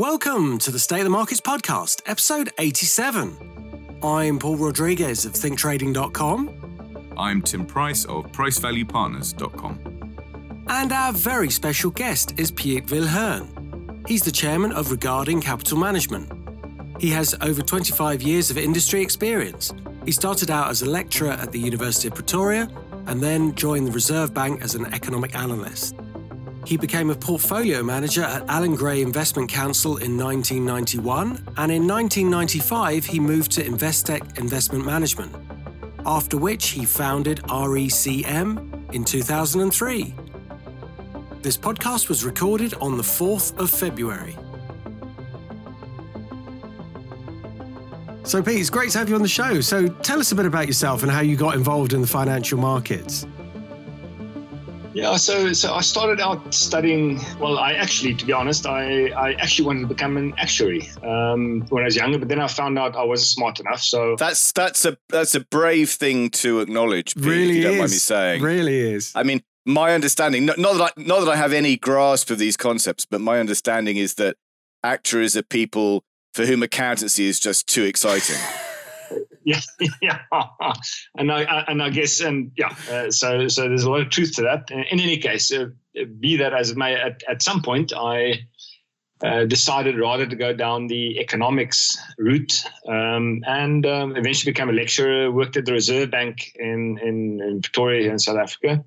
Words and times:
Welcome 0.00 0.56
to 0.60 0.70
the 0.70 0.78
State 0.78 1.00
of 1.00 1.04
the 1.04 1.10
Markets 1.10 1.42
podcast, 1.42 2.00
episode 2.06 2.48
87. 2.56 3.98
I'm 4.02 4.38
Paul 4.38 4.56
Rodriguez 4.56 5.26
of 5.26 5.34
thinktrading.com. 5.34 7.12
I'm 7.18 7.42
Tim 7.42 7.66
Price 7.66 8.06
of 8.06 8.32
pricevaluepartners.com. 8.32 10.64
And 10.68 10.92
our 10.92 11.12
very 11.12 11.50
special 11.50 11.90
guest 11.90 12.40
is 12.40 12.50
Piet 12.50 12.86
Viljoen. 12.86 14.08
He's 14.08 14.22
the 14.22 14.32
chairman 14.32 14.72
of 14.72 14.90
Regarding 14.90 15.38
Capital 15.38 15.76
Management. 15.76 16.32
He 16.98 17.10
has 17.10 17.36
over 17.42 17.60
25 17.60 18.22
years 18.22 18.50
of 18.50 18.56
industry 18.56 19.02
experience. 19.02 19.74
He 20.06 20.12
started 20.12 20.50
out 20.50 20.70
as 20.70 20.80
a 20.80 20.88
lecturer 20.88 21.32
at 21.32 21.52
the 21.52 21.60
University 21.60 22.08
of 22.08 22.14
Pretoria 22.14 22.70
and 23.04 23.20
then 23.20 23.54
joined 23.54 23.88
the 23.88 23.92
Reserve 23.92 24.32
Bank 24.32 24.62
as 24.62 24.74
an 24.74 24.86
economic 24.94 25.34
analyst. 25.34 25.94
He 26.66 26.76
became 26.76 27.10
a 27.10 27.14
portfolio 27.14 27.82
manager 27.82 28.22
at 28.22 28.48
Allan 28.48 28.74
Gray 28.74 29.00
Investment 29.00 29.48
Counsel 29.48 29.96
in 29.96 30.16
1991, 30.16 31.26
and 31.56 31.72
in 31.72 31.88
1995 31.88 33.04
he 33.04 33.18
moved 33.18 33.50
to 33.52 33.64
Investec 33.64 34.38
Investment 34.38 34.84
Management, 34.84 35.34
after 36.04 36.36
which 36.36 36.68
he 36.68 36.84
founded 36.84 37.38
RECM 37.44 38.92
in 38.94 39.04
2003. 39.04 40.14
This 41.42 41.56
podcast 41.56 42.08
was 42.08 42.24
recorded 42.24 42.74
on 42.74 42.98
the 42.98 43.02
4th 43.02 43.58
of 43.58 43.70
February. 43.70 44.36
So, 48.24 48.42
Pete, 48.42 48.60
it's 48.60 48.70
great 48.70 48.90
to 48.90 48.98
have 48.98 49.08
you 49.08 49.16
on 49.16 49.22
the 49.22 49.28
show. 49.28 49.60
So, 49.60 49.88
tell 49.88 50.20
us 50.20 50.30
a 50.30 50.34
bit 50.34 50.46
about 50.46 50.66
yourself 50.66 51.02
and 51.02 51.10
how 51.10 51.20
you 51.20 51.34
got 51.36 51.56
involved 51.56 51.94
in 51.94 52.00
the 52.00 52.06
financial 52.06 52.58
markets. 52.58 53.26
Yeah, 54.92 55.16
so 55.16 55.52
so 55.52 55.74
I 55.74 55.80
started 55.80 56.20
out 56.20 56.52
studying. 56.52 57.20
Well, 57.38 57.58
I 57.58 57.74
actually, 57.74 58.14
to 58.14 58.26
be 58.26 58.32
honest, 58.32 58.66
I, 58.66 59.08
I 59.10 59.34
actually 59.34 59.66
wanted 59.66 59.80
to 59.82 59.86
become 59.86 60.16
an 60.16 60.34
actuary 60.36 60.90
um, 61.02 61.62
when 61.68 61.82
I 61.82 61.86
was 61.86 61.96
younger, 61.96 62.18
but 62.18 62.28
then 62.28 62.40
I 62.40 62.48
found 62.48 62.78
out 62.78 62.96
I 62.96 63.04
wasn't 63.04 63.28
smart 63.28 63.60
enough. 63.60 63.80
So 63.80 64.16
that's 64.16 64.52
that's 64.52 64.84
a 64.84 64.96
that's 65.08 65.34
a 65.34 65.40
brave 65.40 65.90
thing 65.90 66.30
to 66.30 66.60
acknowledge. 66.60 67.14
Pete, 67.14 67.24
really 67.24 67.50
if 67.50 67.56
you 67.56 67.62
don't 67.62 67.72
is. 67.74 67.78
mind 67.78 67.90
me 67.90 67.96
saying, 67.96 68.42
really 68.42 68.78
is. 68.78 69.12
I 69.14 69.22
mean, 69.22 69.42
my 69.64 69.94
understanding, 69.94 70.44
not, 70.46 70.58
not 70.58 70.72
that 70.74 70.92
I, 70.96 71.02
not 71.02 71.20
that 71.20 71.28
I 71.28 71.36
have 71.36 71.52
any 71.52 71.76
grasp 71.76 72.30
of 72.30 72.38
these 72.38 72.56
concepts, 72.56 73.04
but 73.04 73.20
my 73.20 73.38
understanding 73.38 73.96
is 73.96 74.14
that 74.14 74.36
actuaries 74.82 75.36
are 75.36 75.42
people 75.42 76.04
for 76.34 76.46
whom 76.46 76.62
accountancy 76.62 77.26
is 77.26 77.38
just 77.38 77.66
too 77.66 77.84
exciting. 77.84 78.36
yeah, 79.44 79.60
yeah, 80.02 80.20
and 81.16 81.32
I, 81.32 81.64
and 81.68 81.82
I 81.82 81.90
guess 81.90 82.20
and 82.20 82.52
yeah, 82.56 82.74
uh, 82.90 83.10
so 83.10 83.48
so 83.48 83.62
there's 83.68 83.84
a 83.84 83.90
lot 83.90 84.00
of 84.00 84.10
truth 84.10 84.34
to 84.36 84.42
that. 84.42 84.70
In 84.70 85.00
any 85.00 85.16
case, 85.18 85.52
uh, 85.52 85.66
be 86.18 86.36
that 86.36 86.54
as 86.54 86.70
it 86.70 86.76
may, 86.76 86.94
at, 86.94 87.22
at 87.28 87.42
some 87.42 87.62
point 87.62 87.92
I 87.96 88.46
uh, 89.22 89.44
decided 89.44 89.98
rather 89.98 90.26
to 90.26 90.36
go 90.36 90.52
down 90.52 90.86
the 90.86 91.18
economics 91.18 91.98
route, 92.18 92.64
um, 92.88 93.42
and 93.46 93.86
um, 93.86 94.16
eventually 94.16 94.52
became 94.52 94.70
a 94.70 94.72
lecturer. 94.72 95.30
Worked 95.30 95.56
at 95.56 95.66
the 95.66 95.72
Reserve 95.72 96.10
Bank 96.10 96.52
in 96.56 96.98
in, 96.98 97.40
in 97.40 97.62
Pretoria 97.62 98.02
here 98.02 98.12
in 98.12 98.18
South 98.18 98.38
Africa. 98.38 98.84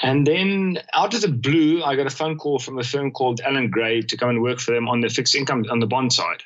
And 0.00 0.26
then 0.26 0.78
out 0.94 1.14
of 1.14 1.20
the 1.20 1.28
blue, 1.28 1.82
I 1.84 1.94
got 1.94 2.06
a 2.06 2.10
phone 2.10 2.36
call 2.36 2.58
from 2.58 2.78
a 2.78 2.82
firm 2.82 3.12
called 3.12 3.40
Allan 3.42 3.70
Gray 3.70 4.02
to 4.02 4.16
come 4.16 4.30
and 4.30 4.42
work 4.42 4.58
for 4.58 4.74
them 4.74 4.88
on 4.88 5.00
the 5.00 5.08
fixed 5.08 5.34
income 5.34 5.64
on 5.70 5.78
the 5.78 5.86
bond 5.86 6.12
side. 6.12 6.42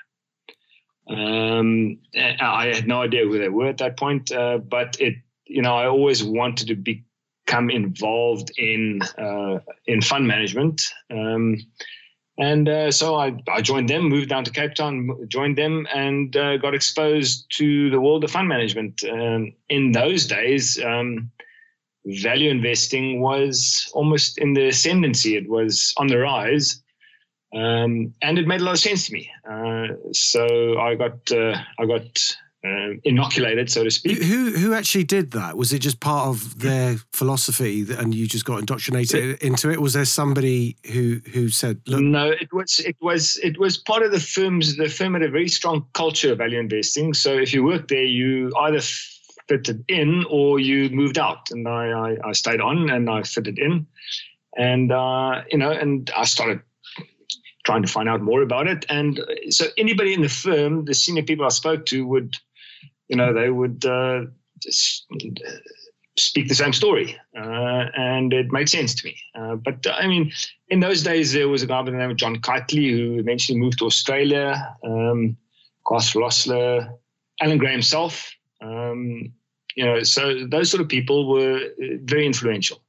Um, 1.09 1.99
I 2.17 2.73
had 2.75 2.87
no 2.87 3.03
idea 3.03 3.25
who 3.25 3.39
they 3.39 3.49
were 3.49 3.69
at 3.69 3.79
that 3.79 3.97
point, 3.97 4.33
uh, 4.33 4.59
but 4.59 5.01
it, 5.01 5.15
you 5.47 5.63
know, 5.63 5.77
I 5.77 5.87
always 5.87 6.25
wanted 6.25 6.69
to 6.69 6.75
become 6.75 7.71
involved 7.71 8.51
in 8.59 9.01
uh, 9.17 9.61
in 9.87 10.01
fund 10.01 10.27
management. 10.27 10.83
Um, 11.11 11.59
and 12.39 12.69
uh, 12.69 12.91
so 12.91 13.15
I, 13.15 13.35
I 13.49 13.63
joined 13.63 13.89
them, 13.89 14.03
moved 14.09 14.29
down 14.29 14.45
to 14.45 14.51
Cape 14.51 14.75
Town, 14.75 15.09
joined 15.29 15.57
them, 15.57 15.87
and 15.95 16.37
uh, 16.37 16.59
got 16.59 16.75
exposed 16.75 17.47
to 17.57 17.89
the 17.91 18.01
world 18.01 18.25
of 18.25 18.31
fund 18.31 18.49
management. 18.49 19.03
Um, 19.11 19.55
in 19.71 19.93
those 19.93 20.27
days, 20.27 20.79
um, 20.85 21.31
value 22.05 22.51
investing 22.51 23.21
was 23.21 23.91
almost 23.95 24.39
in 24.39 24.53
the 24.53 24.69
ascendancy. 24.69 25.37
It 25.37 25.49
was 25.49 25.95
on 25.97 26.09
the 26.09 26.19
rise, 26.19 26.83
um, 27.55 28.15
and 28.23 28.39
it 28.39 28.47
made 28.47 28.61
a 28.61 28.65
lot 28.65 28.73
of 28.73 28.79
sense 28.79 29.07
to 29.07 29.13
me. 29.13 29.31
Uh, 29.49 29.89
so 30.13 30.79
I 30.79 30.95
got 30.95 31.31
uh, 31.31 31.57
I 31.79 31.87
got 31.87 32.19
uh, 32.65 32.95
inoculated, 33.05 33.71
so 33.71 33.85
to 33.85 33.91
speak. 33.91 34.23
Who 34.23 34.51
who 34.51 34.75
actually 34.75 35.05
did 35.05 35.31
that? 35.33 35.57
Was 35.57 35.73
it 35.73 35.79
just 35.79 36.01
part 36.01 36.29
of 36.29 36.59
their 36.59 36.97
philosophy, 37.13 37.87
and 37.97 38.15
you 38.15 38.27
just 38.27 38.45
got 38.45 38.59
indoctrinated 38.59 39.43
into 39.43 39.71
it? 39.71 39.81
Was 39.81 39.93
there 39.93 40.05
somebody 40.05 40.77
who 40.93 41.21
who 41.33 41.49
said, 41.49 41.81
"Look"? 41.87 42.01
No, 42.01 42.31
it 42.31 42.53
was 42.53 42.81
it 42.81 42.97
was 43.01 43.39
it 43.43 43.59
was 43.59 43.79
part 43.79 44.03
of 44.03 44.13
the 44.13 44.21
firm's. 44.21 44.77
The 44.77 44.89
firm 44.89 45.15
had 45.15 45.23
a 45.23 45.31
very 45.31 45.49
strong 45.49 45.87
culture 45.93 46.33
of 46.33 46.39
value 46.39 46.59
investing. 46.59 47.15
So 47.15 47.33
if 47.35 47.55
you 47.55 47.63
worked 47.63 47.89
there, 47.89 48.05
you 48.05 48.53
either 48.57 48.81
fitted 49.49 49.85
in 49.89 50.25
or 50.31 50.59
you 50.59 50.91
moved 50.91 51.19
out. 51.19 51.51
And 51.51 51.67
I, 51.69 51.91
I, 51.91 52.29
I 52.29 52.33
stayed 52.33 52.61
on 52.61 52.91
and 52.91 53.09
I 53.09 53.23
fitted 53.23 53.59
in. 53.59 53.87
And, 54.57 54.91
uh, 54.91 55.43
you 55.51 55.59
know, 55.59 55.71
and 55.71 56.11
I 56.17 56.25
started 56.25 56.61
trying 57.67 57.83
to 57.83 57.89
find 57.89 58.09
out 58.09 58.23
more 58.23 58.43
about 58.43 58.69
it. 58.69 58.87
And 58.89 59.21
so 59.51 59.67
anybody 59.77 60.15
in 60.15 60.23
the 60.23 60.29
firm, 60.29 60.85
the 60.85 60.95
senior 60.95 61.25
people 61.25 61.45
I 61.45 61.49
spoke 61.49 61.85
to 61.87 62.07
would, 62.07 62.35
you 63.09 63.17
know, 63.17 63.35
they 63.35 63.51
would 63.51 63.85
uh, 63.85 64.27
speak 66.17 66.49
the 66.49 66.55
same 66.55 66.73
story. 66.73 67.19
Uh, 67.37 67.87
and 67.97 68.33
it 68.33 68.53
made 68.53 68.69
sense 68.69 68.95
to 68.95 69.07
me. 69.07 69.17
Uh, 69.35 69.57
but 69.57 69.85
I 69.93 70.07
mean, 70.07 70.33
in 70.69 70.79
those 70.79 71.03
days, 71.03 71.33
there 71.33 71.49
was 71.49 71.63
a 71.65 71.67
guy 71.67 71.83
by 71.83 71.91
the 71.91 71.97
name 71.97 72.11
of 72.11 72.17
John 72.17 72.37
Kitely 72.37 72.89
who 72.97 73.19
eventually 73.19 73.59
moved 73.59 73.79
to 73.79 73.87
Australia, 73.87 74.77
um, 74.85 75.37
Garth 75.85 76.15
Rossler, 76.15 76.89
Allan 77.41 77.59
Gray 77.59 77.73
himself. 77.73 78.33
Um, 78.63 79.33
you 79.75 79.85
know, 79.85 80.05
so 80.05 80.47
those 80.47 80.71
sort 80.71 80.81
of 80.81 80.89
people 80.89 81.29
were 81.29 81.61
very 82.05 82.27
influential. 82.27 82.81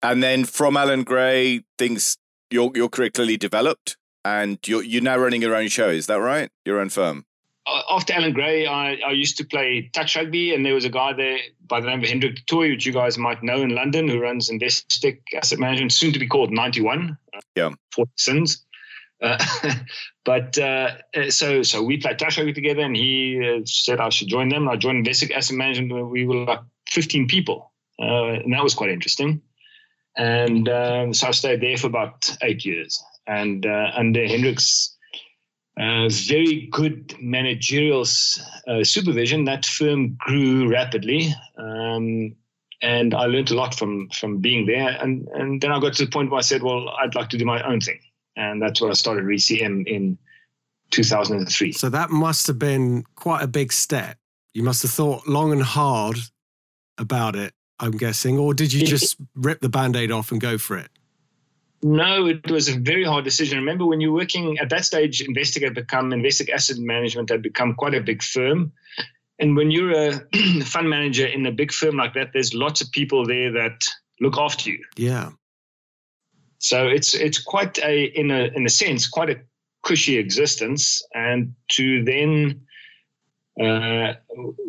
And 0.00 0.22
then 0.22 0.44
from 0.44 0.76
Allan 0.76 1.02
Gray, 1.02 1.64
things 1.76 2.16
your 2.50 2.70
your 2.74 2.88
career 2.88 3.10
clearly 3.10 3.36
developed, 3.36 3.96
and 4.24 4.58
you're 4.66 4.82
you're 4.82 5.02
now 5.02 5.18
running 5.18 5.42
your 5.42 5.54
own 5.54 5.68
show. 5.68 5.88
Is 5.88 6.06
that 6.06 6.16
right? 6.16 6.50
Your 6.64 6.80
own 6.80 6.88
firm. 6.88 7.24
After 7.90 8.14
Allan 8.14 8.32
Gray, 8.32 8.66
I, 8.66 8.94
I 9.06 9.10
used 9.10 9.36
to 9.38 9.44
play 9.44 9.90
touch 9.92 10.16
rugby, 10.16 10.54
and 10.54 10.64
there 10.64 10.74
was 10.74 10.86
a 10.86 10.88
guy 10.88 11.12
there 11.12 11.38
by 11.66 11.80
the 11.80 11.86
name 11.86 12.02
of 12.02 12.08
Hendrik 12.08 12.46
Toit, 12.46 12.70
which 12.70 12.86
you 12.86 12.94
guys 12.94 13.18
might 13.18 13.42
know 13.42 13.60
in 13.60 13.70
London, 13.70 14.08
who 14.08 14.20
runs 14.20 14.48
Investec 14.48 15.20
Asset 15.36 15.58
Management, 15.58 15.92
soon 15.92 16.12
to 16.14 16.18
be 16.18 16.26
called 16.26 16.50
91. 16.50 17.18
Yeah. 17.56 17.70
Forty 17.92 18.10
sins. 18.16 18.64
Uh, 19.20 19.38
but 20.24 20.56
uh, 20.58 20.94
so 21.28 21.62
so 21.62 21.82
we 21.82 21.98
played 21.98 22.18
touch 22.18 22.38
rugby 22.38 22.52
together, 22.52 22.82
and 22.82 22.96
he 22.96 23.38
uh, 23.44 23.60
said 23.64 24.00
I 24.00 24.08
should 24.08 24.28
join 24.28 24.48
them. 24.48 24.68
I 24.68 24.76
joined 24.76 25.06
Investec 25.06 25.32
Asset 25.32 25.56
Management. 25.56 26.10
We 26.10 26.26
were 26.26 26.44
like 26.44 26.60
15 26.90 27.28
people, 27.28 27.72
uh, 28.00 28.40
and 28.42 28.52
that 28.52 28.62
was 28.62 28.74
quite 28.74 28.90
interesting. 28.90 29.42
And 30.18 30.68
um, 30.68 31.14
so 31.14 31.28
I 31.28 31.30
stayed 31.30 31.60
there 31.60 31.76
for 31.76 31.86
about 31.86 32.36
eight 32.42 32.64
years. 32.64 33.02
And 33.26 33.64
uh, 33.64 33.92
under 33.94 34.26
Hendrik's 34.26 34.96
uh, 35.80 36.08
very 36.08 36.68
good 36.72 37.14
managerial 37.20 38.04
supervision, 38.04 39.44
that 39.44 39.64
firm 39.64 40.16
grew 40.18 40.68
rapidly. 40.68 41.32
Um, 41.56 42.34
and 42.82 43.14
I 43.14 43.26
learned 43.26 43.50
a 43.50 43.54
lot 43.54 43.74
from 43.74 44.08
from 44.10 44.38
being 44.38 44.66
there. 44.66 44.98
And 45.00 45.28
and 45.34 45.60
then 45.60 45.72
I 45.72 45.80
got 45.80 45.94
to 45.94 46.04
the 46.04 46.10
point 46.10 46.30
where 46.30 46.38
I 46.38 46.42
said, 46.42 46.62
well, 46.62 46.88
I'd 46.90 47.14
like 47.14 47.28
to 47.30 47.38
do 47.38 47.44
my 47.44 47.62
own 47.62 47.80
thing 47.80 48.00
and 48.38 48.62
that's 48.62 48.80
where 48.80 48.90
I 48.90 48.94
started 48.94 49.24
RECM 49.24 49.86
in 49.86 50.16
2003. 50.90 51.72
So 51.72 51.90
that 51.90 52.10
must 52.10 52.46
have 52.46 52.58
been 52.58 53.04
quite 53.16 53.42
a 53.42 53.48
big 53.48 53.72
step. 53.72 54.16
You 54.54 54.62
must 54.62 54.82
have 54.82 54.92
thought 54.92 55.26
long 55.28 55.52
and 55.52 55.62
hard 55.62 56.16
about 56.96 57.36
it, 57.36 57.52
I'm 57.80 57.92
guessing, 57.92 58.38
or 58.38 58.54
did 58.54 58.72
you 58.72 58.86
just 58.86 59.16
rip 59.34 59.60
the 59.60 59.68
band-aid 59.68 60.10
off 60.10 60.32
and 60.32 60.40
go 60.40 60.58
for 60.58 60.76
it? 60.76 60.90
No, 61.82 62.26
it 62.26 62.50
was 62.50 62.68
a 62.68 62.76
very 62.78 63.04
hard 63.04 63.24
decision. 63.24 63.58
Remember 63.58 63.86
when 63.86 64.00
you're 64.00 64.12
working 64.12 64.58
at 64.58 64.68
that 64.70 64.84
stage, 64.84 65.24
Investec 65.24 65.62
had 65.62 65.74
become 65.74 66.10
Investec 66.10 66.50
Asset 66.50 66.78
Management 66.78 67.30
had 67.30 67.40
become 67.40 67.74
quite 67.74 67.94
a 67.94 68.00
big 68.00 68.22
firm. 68.22 68.72
And 69.38 69.56
when 69.56 69.70
you're 69.70 69.92
a 69.92 70.12
fund 70.64 70.90
manager 70.90 71.26
in 71.26 71.46
a 71.46 71.52
big 71.52 71.72
firm 71.72 71.96
like 71.96 72.14
that, 72.14 72.30
there's 72.32 72.52
lots 72.52 72.80
of 72.80 72.90
people 72.90 73.24
there 73.24 73.52
that 73.52 73.84
look 74.20 74.36
after 74.36 74.70
you. 74.70 74.84
Yeah. 74.96 75.30
So 76.58 76.88
it's 76.88 77.14
it's 77.14 77.40
quite 77.40 77.78
a 77.78 78.04
in 78.04 78.32
a 78.32 78.50
in 78.54 78.66
a 78.66 78.68
sense 78.68 79.06
quite 79.06 79.30
a 79.30 79.36
cushy 79.84 80.18
existence, 80.18 81.02
and 81.14 81.54
to 81.68 82.02
then 82.02 82.62
uh, 83.60 84.14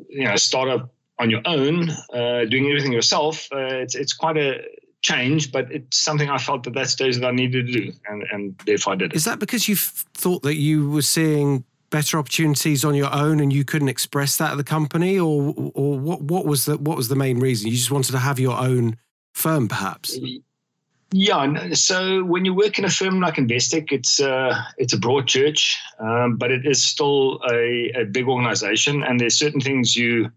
you 0.08 0.26
know 0.26 0.36
start 0.36 0.70
up 0.70 0.94
on 1.20 1.30
your 1.30 1.42
own, 1.46 1.90
uh, 2.14 2.46
doing 2.46 2.68
everything 2.68 2.92
yourself, 2.92 3.48
uh, 3.52 3.58
it's 3.58 3.96
it's 3.96 4.14
quite 4.14 4.38
a 4.38 4.64
change, 5.02 5.52
but 5.52 5.72
it's 5.72 5.98
something 5.98 6.30
I 6.30 6.38
felt 6.38 6.68
at 6.68 6.74
that 6.74 6.90
stage 6.90 7.18
that 7.18 7.28
I 7.28 7.32
needed 7.32 7.68
to 7.68 7.74
do, 7.74 7.94
and 8.08 8.24
and 8.32 8.58
therefore 8.66 8.94
I 8.94 8.96
did 8.96 9.12
it. 9.12 9.16
Is 9.16 9.26
that 9.26 9.40
because 9.40 9.68
you 9.68 9.76
thought 9.76 10.44
that 10.44 10.56
you 10.56 10.90
were 10.90 11.02
seeing 11.02 11.66
better 11.90 12.20
opportunities 12.20 12.86
on 12.86 12.94
your 12.94 13.12
own 13.12 13.40
and 13.40 13.52
you 13.52 13.66
couldn't 13.66 13.90
express 13.90 14.38
that 14.38 14.52
at 14.52 14.58
the 14.58 14.64
company, 14.64 15.20
or 15.20 15.54
or 15.76 16.00
what 16.00 16.22
what 16.22 16.46
was 16.46 16.66
the 16.66 16.78
what 16.78 16.98
was 16.98 17.10
the 17.10 17.16
main 17.16 17.40
reason? 17.40 17.70
You 17.70 17.76
just 17.76 17.92
wanted 17.92 18.14
to 18.14 18.20
have 18.20 18.40
your 18.40 18.58
own 18.58 18.98
firm, 19.34 19.68
perhaps. 19.68 20.18
Yeah, 21.12 21.74
so 21.74 22.24
when 22.24 22.46
you 22.46 22.54
work 22.54 22.78
in 22.78 22.86
a 22.86 22.90
firm 22.90 23.20
like 23.20 23.36
Investec, 23.36 23.92
it's 23.92 24.20
uh, 24.20 24.56
it's 24.78 24.94
a 24.94 24.98
broad 24.98 25.28
church, 25.28 25.76
um, 26.00 26.38
but 26.38 26.52
it 26.52 26.68
is 26.68 26.84
still 26.84 27.42
a, 27.52 27.92
a 27.96 28.06
big 28.06 28.28
organization, 28.28 29.04
and 29.04 29.20
there's 29.20 29.36
certain 29.36 29.60
things 29.60 29.96
you 29.96 30.32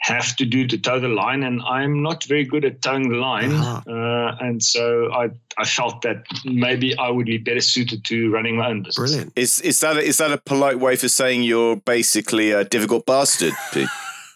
have 0.00 0.34
to 0.36 0.46
do 0.46 0.66
to 0.66 0.78
toe 0.78 0.98
the 0.98 1.08
line, 1.08 1.42
and 1.42 1.60
I'm 1.62 2.02
not 2.02 2.24
very 2.24 2.44
good 2.44 2.64
at 2.64 2.80
toeing 2.82 3.10
the 3.10 3.16
line, 3.16 3.52
uh-huh. 3.52 3.90
uh, 3.90 4.36
and 4.40 4.62
so 4.62 5.12
I 5.12 5.30
I 5.58 5.64
felt 5.64 6.02
that 6.02 6.24
maybe 6.44 6.96
I 6.96 7.10
would 7.10 7.26
be 7.26 7.38
better 7.38 7.60
suited 7.60 8.04
to 8.06 8.30
running 8.30 8.56
my 8.56 8.70
own 8.70 8.82
business. 8.82 8.96
Brilliant. 8.96 9.32
Is 9.36 9.60
is 9.60 9.80
that 9.80 9.96
a, 9.96 10.00
is 10.00 10.18
that 10.18 10.32
a 10.32 10.38
polite 10.38 10.78
way 10.78 10.96
for 10.96 11.08
saying 11.08 11.42
you're 11.42 11.76
basically 11.76 12.50
a 12.50 12.64
difficult 12.64 13.04
bastard, 13.06 13.52
Pete? 13.72 13.88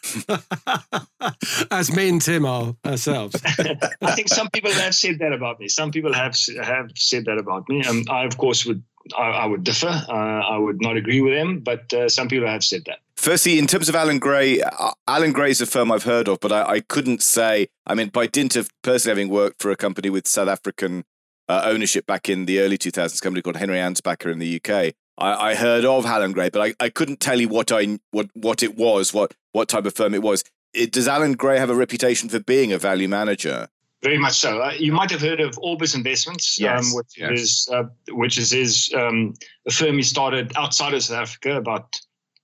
As 1.71 1.95
me 1.95 2.11
and 2.11 2.21
Tim 2.21 2.45
are 2.45 2.77
ourselves. 2.85 3.41
I 4.03 4.13
think 4.13 4.29
some 4.29 4.51
people 4.51 4.71
have 4.71 4.95
said 4.95 5.19
that 5.21 5.33
about 5.33 5.61
me. 5.61 5.69
Some 5.69 5.91
people 5.93 6.13
have 6.13 6.37
have 6.63 6.91
said 6.95 7.25
that 7.25 7.39
about 7.39 7.69
me. 7.71 7.83
Um, 7.85 8.05
I, 8.11 8.25
of 8.25 8.37
course, 8.37 8.67
would 8.67 8.83
I, 9.17 9.31
I 9.31 9.47
would 9.47 9.65
differ. 9.65 9.89
Uh, 9.89 10.13
I 10.13 10.59
would 10.59 10.81
not 10.81 10.99
agree 10.99 11.23
with 11.23 11.33
them, 11.33 11.61
but 11.61 11.93
uh, 11.95 12.09
some 12.11 12.29
people 12.29 12.49
have 12.49 12.65
said 12.65 12.85
that. 12.87 12.99
Firstly, 13.17 13.59
in 13.59 13.67
terms 13.67 13.89
of 13.89 13.95
Allan 13.95 14.19
Gray, 14.19 14.61
uh, 14.61 14.91
Allan 15.07 15.33
Gray 15.33 15.51
is 15.51 15.61
a 15.61 15.67
firm 15.67 15.93
I've 15.93 16.03
heard 16.03 16.29
of, 16.29 16.41
but 16.41 16.53
I, 16.53 16.63
I, 16.65 16.81
couldn't 16.81 17.23
say. 17.23 17.69
I 17.87 17.95
mean, 17.95 18.09
by 18.09 18.27
dint 18.27 18.57
of 18.57 18.69
personally 18.83 19.19
having 19.19 19.33
worked 19.33 19.63
for 19.63 19.71
a 19.71 19.77
company 19.77 20.11
with 20.11 20.27
South 20.27 20.49
African 20.49 21.05
uh, 21.49 21.63
ownership 21.65 22.07
back 22.07 22.29
in 22.29 22.47
the 22.47 22.61
early 22.61 22.77
2000s, 22.77 23.19
a 23.19 23.21
company 23.23 23.41
called 23.41 23.57
Henry 23.57 23.79
Ansbacher 23.79 24.33
in 24.33 24.41
the 24.41 24.57
UK, 24.57 24.95
I, 25.17 25.51
I 25.51 25.55
heard 25.55 25.85
of 25.85 26.07
Allan 26.07 26.33
Gray, 26.33 26.51
but 26.51 26.61
I, 26.61 26.85
I 26.85 26.89
couldn't 26.91 27.21
tell 27.21 27.41
you 27.41 27.49
what 27.49 27.71
I 27.71 27.99
what 28.11 28.29
what 28.35 28.63
it 28.63 28.77
was, 28.77 29.15
what 29.15 29.35
what 29.53 29.69
type 29.69 29.87
of 29.87 29.95
firm 29.95 30.15
it 30.15 30.23
was. 30.23 30.45
It, 30.73 30.91
does 30.93 31.07
Allan 31.07 31.35
Gray 31.35 31.59
have 31.59 31.71
a 31.71 31.75
reputation 31.75 32.29
for 32.29 32.41
being 32.41 32.73
a 32.73 32.79
value 32.79 33.09
manager? 33.09 33.69
Very 34.03 34.19
much 34.19 34.35
so. 34.35 34.61
Uh, 34.61 34.73
you 34.77 34.93
might 34.93 35.11
have 35.11 35.21
heard 35.21 35.41
of 35.41 35.57
Orbis 35.59 35.95
Investments, 35.95 36.59
um, 36.61 36.65
yes, 36.65 36.91
um, 36.91 36.97
which 36.97 37.19
yes. 37.19 37.41
is 37.41 37.69
uh, 37.73 37.85
which 38.11 38.39
is, 38.39 38.53
is 38.53 38.93
um, 38.95 39.35
a 39.67 39.71
firm 39.71 39.97
he 39.97 40.03
started 40.03 40.53
outside 40.57 40.95
of 40.95 41.03
South 41.03 41.23
Africa 41.23 41.57
about 41.57 41.95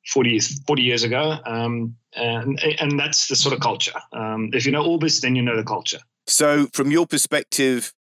40, 0.09 0.41
40 0.67 0.83
years 0.83 1.03
ago, 1.03 1.39
um, 1.45 1.97
and 2.15 2.61
and 2.81 2.99
that's 2.99 3.29
the 3.29 3.37
sort 3.37 3.55
of 3.55 3.61
culture. 3.61 3.99
Um, 4.13 4.51
if 4.53 4.67
you 4.67 4.73
know 4.73 4.85
Orbis, 4.85 5.21
then 5.21 5.37
you 5.37 5.43
know 5.43 5.57
the 5.57 5.65
culture. 5.65 6.01
So, 6.27 6.69
from 6.73 6.91
your 6.91 7.07
perspective, 7.07 7.93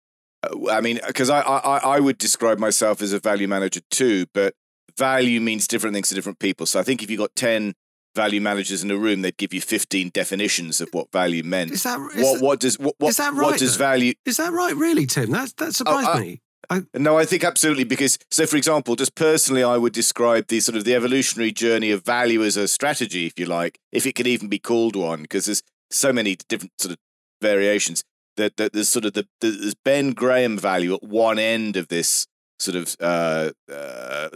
uh, 0.42 0.70
I 0.70 0.80
mean, 0.80 1.00
because 1.06 1.30
I, 1.30 1.40
I 1.40 1.78
I 1.78 2.00
would 2.00 2.18
describe 2.18 2.58
myself 2.58 3.02
as 3.02 3.12
a 3.12 3.18
value 3.18 3.48
manager 3.48 3.80
too, 3.90 4.26
but 4.32 4.54
value 4.96 5.40
means 5.40 5.66
different 5.66 5.94
things 5.94 6.08
to 6.08 6.14
different 6.14 6.38
people. 6.38 6.66
So 6.66 6.80
I 6.80 6.82
think 6.82 7.02
if 7.02 7.10
you 7.10 7.18
got 7.18 7.34
ten 7.34 7.74
value 8.14 8.40
managers 8.40 8.82
in 8.82 8.90
a 8.90 8.96
room, 8.96 9.22
they'd 9.22 9.36
give 9.36 9.52
you 9.52 9.60
fifteen 9.60 10.10
definitions 10.10 10.80
of 10.80 10.88
what 10.92 11.10
value 11.12 11.42
meant. 11.42 11.72
Is 11.72 11.82
that 11.82 11.98
is 12.14 12.22
what? 12.22 12.42
What 12.42 12.60
does 12.60 12.78
what? 12.78 12.94
what 12.98 13.08
is 13.10 13.16
that 13.16 13.32
right? 13.32 13.42
What 13.42 13.58
does 13.58 13.76
though? 13.76 13.84
value? 13.84 14.14
Is 14.24 14.36
that 14.36 14.52
right? 14.52 14.74
Really, 14.74 15.06
Tim? 15.06 15.30
That 15.30 15.56
that 15.56 15.74
surprised 15.74 16.08
oh, 16.12 16.20
me. 16.20 16.40
I, 16.70 16.82
no, 16.94 17.16
I 17.16 17.24
think 17.24 17.44
absolutely 17.44 17.84
because 17.84 18.18
so 18.30 18.46
for 18.46 18.56
example, 18.56 18.94
just 18.94 19.14
personally, 19.14 19.64
I 19.64 19.76
would 19.76 19.92
describe 19.92 20.48
the 20.48 20.60
sort 20.60 20.76
of 20.76 20.84
the 20.84 20.94
evolutionary 20.94 21.50
journey 21.50 21.90
of 21.90 22.04
value 22.04 22.44
as 22.44 22.56
a 22.56 22.68
strategy, 22.68 23.26
if 23.26 23.38
you 23.38 23.46
like, 23.46 23.78
if 23.90 24.06
it 24.06 24.14
can 24.14 24.26
even 24.26 24.48
be 24.48 24.58
called 24.58 24.94
one, 24.94 25.22
because 25.22 25.46
there's 25.46 25.62
so 25.90 26.12
many 26.12 26.36
different 26.48 26.72
sort 26.78 26.92
of 26.92 26.98
variations 27.40 28.04
that, 28.36 28.56
that 28.56 28.72
there's 28.72 28.88
sort 28.88 29.06
of 29.06 29.14
the, 29.14 29.26
the, 29.40 29.50
there's 29.50 29.74
Ben 29.74 30.12
Graham 30.12 30.58
value 30.58 30.94
at 30.94 31.02
one 31.02 31.38
end 31.38 31.76
of 31.76 31.88
this 31.88 32.26
sort 32.58 32.76
of 32.76 32.96
uh, 33.00 33.50
uh, 33.72 34.28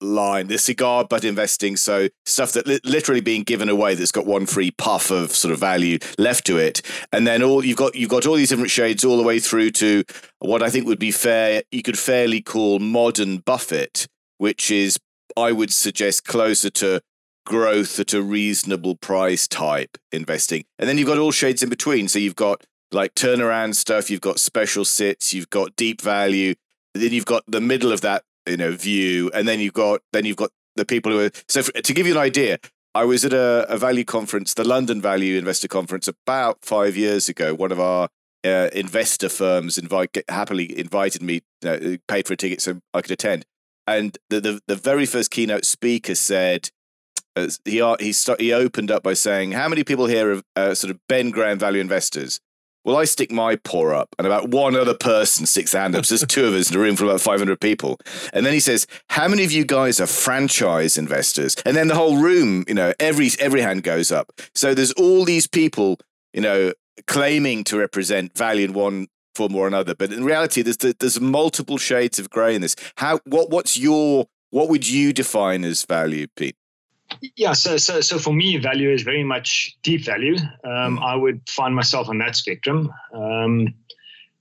line, 0.00 0.48
the 0.48 0.58
cigar 0.58 1.04
butt 1.04 1.24
investing. 1.24 1.76
So 1.76 2.08
stuff 2.26 2.52
that 2.52 2.66
li- 2.66 2.80
literally 2.84 3.20
being 3.20 3.42
given 3.42 3.68
away 3.68 3.94
that's 3.94 4.12
got 4.12 4.26
one 4.26 4.46
free 4.46 4.70
puff 4.70 5.10
of 5.10 5.32
sort 5.32 5.52
of 5.52 5.60
value 5.60 5.98
left 6.18 6.46
to 6.46 6.58
it, 6.58 6.82
and 7.12 7.26
then 7.26 7.42
all 7.42 7.64
you've 7.64 7.76
got 7.76 7.94
you've 7.94 8.10
got 8.10 8.26
all 8.26 8.34
these 8.34 8.48
different 8.48 8.70
shades 8.70 9.04
all 9.04 9.16
the 9.16 9.22
way 9.22 9.38
through 9.38 9.70
to 9.72 10.04
what 10.38 10.62
I 10.62 10.70
think 10.70 10.86
would 10.86 10.98
be 10.98 11.10
fair 11.10 11.62
you 11.70 11.82
could 11.82 11.98
fairly 11.98 12.40
call 12.40 12.78
modern 12.78 13.38
Buffett, 13.38 14.06
which 14.38 14.70
is 14.70 14.98
I 15.36 15.52
would 15.52 15.72
suggest 15.72 16.24
closer 16.24 16.70
to 16.70 17.00
growth 17.44 17.98
at 17.98 18.14
a 18.14 18.22
reasonable 18.22 18.94
price 18.96 19.48
type 19.48 19.98
investing, 20.12 20.64
and 20.78 20.88
then 20.88 20.98
you've 20.98 21.08
got 21.08 21.18
all 21.18 21.32
shades 21.32 21.62
in 21.62 21.68
between. 21.68 22.08
So 22.08 22.18
you've 22.18 22.36
got 22.36 22.64
like 22.92 23.14
turnaround 23.14 23.74
stuff, 23.74 24.10
you've 24.10 24.20
got 24.20 24.38
special 24.38 24.84
sits, 24.84 25.32
you've 25.32 25.50
got 25.50 25.76
deep 25.76 26.00
value. 26.00 26.54
Then 26.94 27.12
you've 27.12 27.24
got 27.24 27.42
the 27.48 27.60
middle 27.60 27.90
of 27.90 28.02
that, 28.02 28.22
you 28.46 28.56
know, 28.56 28.72
view, 28.72 29.30
and 29.34 29.46
then 29.46 29.60
you've 29.60 29.74
got 29.74 30.00
then 30.12 30.24
you've 30.24 30.36
got 30.36 30.50
the 30.76 30.84
people 30.84 31.12
who 31.12 31.26
are. 31.26 31.30
So 31.48 31.62
for, 31.62 31.72
to 31.72 31.94
give 31.94 32.06
you 32.06 32.12
an 32.12 32.18
idea, 32.18 32.58
I 32.94 33.04
was 33.04 33.24
at 33.24 33.32
a, 33.32 33.66
a 33.68 33.78
value 33.78 34.04
conference, 34.04 34.54
the 34.54 34.66
London 34.66 35.00
Value 35.00 35.38
Investor 35.38 35.68
Conference, 35.68 36.08
about 36.08 36.58
five 36.62 36.96
years 36.96 37.28
ago. 37.28 37.54
One 37.54 37.72
of 37.72 37.80
our 37.80 38.08
uh, 38.44 38.68
investor 38.72 39.28
firms 39.28 39.78
invite, 39.78 40.16
happily 40.28 40.78
invited 40.78 41.22
me, 41.22 41.42
uh, 41.64 41.78
paid 42.08 42.26
for 42.26 42.34
a 42.34 42.36
ticket 42.36 42.60
so 42.60 42.80
I 42.92 43.00
could 43.00 43.12
attend. 43.12 43.46
And 43.86 44.18
the, 44.30 44.40
the, 44.40 44.60
the 44.66 44.76
very 44.76 45.06
first 45.06 45.30
keynote 45.30 45.64
speaker 45.64 46.14
said, 46.14 46.70
uh, 47.34 47.48
he 47.64 47.82
he, 47.98 48.12
start, 48.12 48.40
he 48.40 48.52
opened 48.52 48.90
up 48.90 49.02
by 49.02 49.14
saying, 49.14 49.52
"How 49.52 49.68
many 49.68 49.84
people 49.84 50.06
here 50.06 50.34
are 50.34 50.42
uh, 50.54 50.74
sort 50.74 50.90
of 50.90 50.98
Ben 51.08 51.30
Graham 51.30 51.58
value 51.58 51.80
investors?" 51.80 52.40
Well, 52.84 52.96
I 52.96 53.04
stick 53.04 53.30
my 53.30 53.56
paw 53.56 53.92
up, 53.92 54.14
and 54.18 54.26
about 54.26 54.48
one 54.48 54.74
other 54.74 54.94
person 54.94 55.46
sticks 55.46 55.72
their 55.72 55.82
hand 55.82 55.94
up. 55.94 56.04
So 56.04 56.16
there's 56.16 56.26
two 56.26 56.46
of 56.46 56.54
us 56.54 56.70
in 56.70 56.76
a 56.76 56.80
room 56.80 56.96
for 56.96 57.04
about 57.04 57.20
500 57.20 57.60
people. 57.60 58.00
And 58.32 58.44
then 58.44 58.52
he 58.52 58.60
says, 58.60 58.86
"How 59.10 59.28
many 59.28 59.44
of 59.44 59.52
you 59.52 59.64
guys 59.64 60.00
are 60.00 60.06
franchise 60.06 60.98
investors?" 60.98 61.54
And 61.64 61.76
then 61.76 61.88
the 61.88 61.94
whole 61.94 62.16
room, 62.16 62.64
you 62.66 62.74
know, 62.74 62.92
every 62.98 63.30
every 63.38 63.60
hand 63.60 63.84
goes 63.84 64.10
up. 64.10 64.32
So 64.54 64.74
there's 64.74 64.92
all 64.92 65.24
these 65.24 65.46
people, 65.46 66.00
you 66.32 66.40
know, 66.40 66.72
claiming 67.06 67.64
to 67.64 67.78
represent 67.78 68.36
value 68.36 68.64
in 68.64 68.72
one 68.72 69.08
form 69.34 69.54
or 69.54 69.66
another, 69.66 69.94
but 69.94 70.12
in 70.12 70.24
reality, 70.24 70.62
there's 70.62 70.76
there's 70.76 71.20
multiple 71.20 71.78
shades 71.78 72.18
of 72.18 72.30
grey 72.30 72.54
in 72.54 72.60
this. 72.62 72.76
How 72.96 73.20
what 73.24 73.50
what's 73.50 73.78
your 73.78 74.26
what 74.50 74.68
would 74.68 74.88
you 74.88 75.12
define 75.12 75.64
as 75.64 75.84
value, 75.84 76.26
Pete? 76.36 76.56
Yeah, 77.36 77.52
so 77.52 77.76
so 77.76 78.00
so 78.00 78.18
for 78.18 78.32
me, 78.32 78.56
value 78.56 78.90
is 78.90 79.02
very 79.02 79.24
much 79.24 79.76
deep 79.82 80.04
value. 80.04 80.36
Um, 80.64 80.98
mm. 80.98 81.02
I 81.02 81.16
would 81.16 81.40
find 81.48 81.74
myself 81.74 82.08
on 82.08 82.18
that 82.18 82.36
spectrum. 82.36 82.92
Um, 83.14 83.74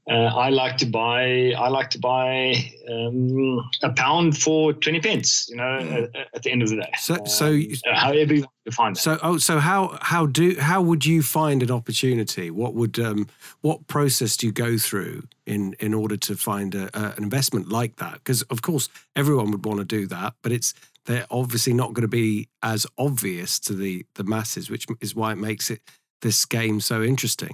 uh, 0.09 0.13
I 0.13 0.50
like 0.50 0.77
to 0.77 0.85
buy. 0.88 1.53
I 1.57 1.69
like 1.69 1.91
to 1.91 2.00
buy 2.00 2.56
um, 2.89 3.69
a 3.83 3.91
pound 3.94 4.38
for 4.38 4.73
twenty 4.73 5.00
pence. 5.00 5.47
You 5.50 5.57
know, 5.57 5.63
mm. 5.63 6.09
at, 6.15 6.27
at, 6.33 6.44
the 6.44 6.51
end 6.51 6.63
of 6.63 6.69
the 6.69 6.77
day. 6.77 6.91
So, 7.00 7.23
so 7.25 7.59
uh, 7.88 7.95
however 7.95 8.33
you 8.33 8.45
find 8.71 8.97
So, 8.97 9.19
oh, 9.21 9.38
so 9.38 9.59
how 9.59 10.00
how 10.01 10.25
do 10.25 10.56
how 10.59 10.81
would 10.81 11.06
you 11.06 11.21
find 11.21 11.62
an 11.62 11.69
opportunity? 11.69 12.50
What 12.50 12.74
would 12.74 13.00
um, 13.00 13.27
what 13.62 13.85
process 13.88 14.35
do 14.38 14.47
you 14.47 14.51
go 14.51 14.77
through 14.77 15.27
in 15.45 15.75
in 15.79 15.94
order 15.94 16.17
to 16.17 16.35
find 16.35 16.74
a, 16.74 16.89
a, 16.97 17.13
an 17.15 17.24
investment 17.24 17.69
like 17.69 17.97
that? 17.97 18.15
Because 18.15 18.41
of 18.44 18.63
course, 18.63 18.89
everyone 19.15 19.51
would 19.51 19.65
want 19.65 19.79
to 19.79 19.86
do 19.86 20.07
that, 20.07 20.34
but 20.41 20.51
it's 20.51 20.74
they're 21.05 21.27
obviously 21.29 21.74
not 21.74 21.93
going 21.93 22.03
to 22.03 22.08
be 22.08 22.50
as 22.63 22.86
obvious 22.98 23.60
to 23.62 23.74
the 23.74 24.05
the 24.15 24.24
masses, 24.24 24.70
which 24.70 24.86
is 25.00 25.15
why 25.15 25.31
it 25.31 25.38
makes 25.38 25.70
it 25.70 25.81
this 26.22 26.46
game 26.46 26.79
so 26.79 27.01
interesting. 27.01 27.51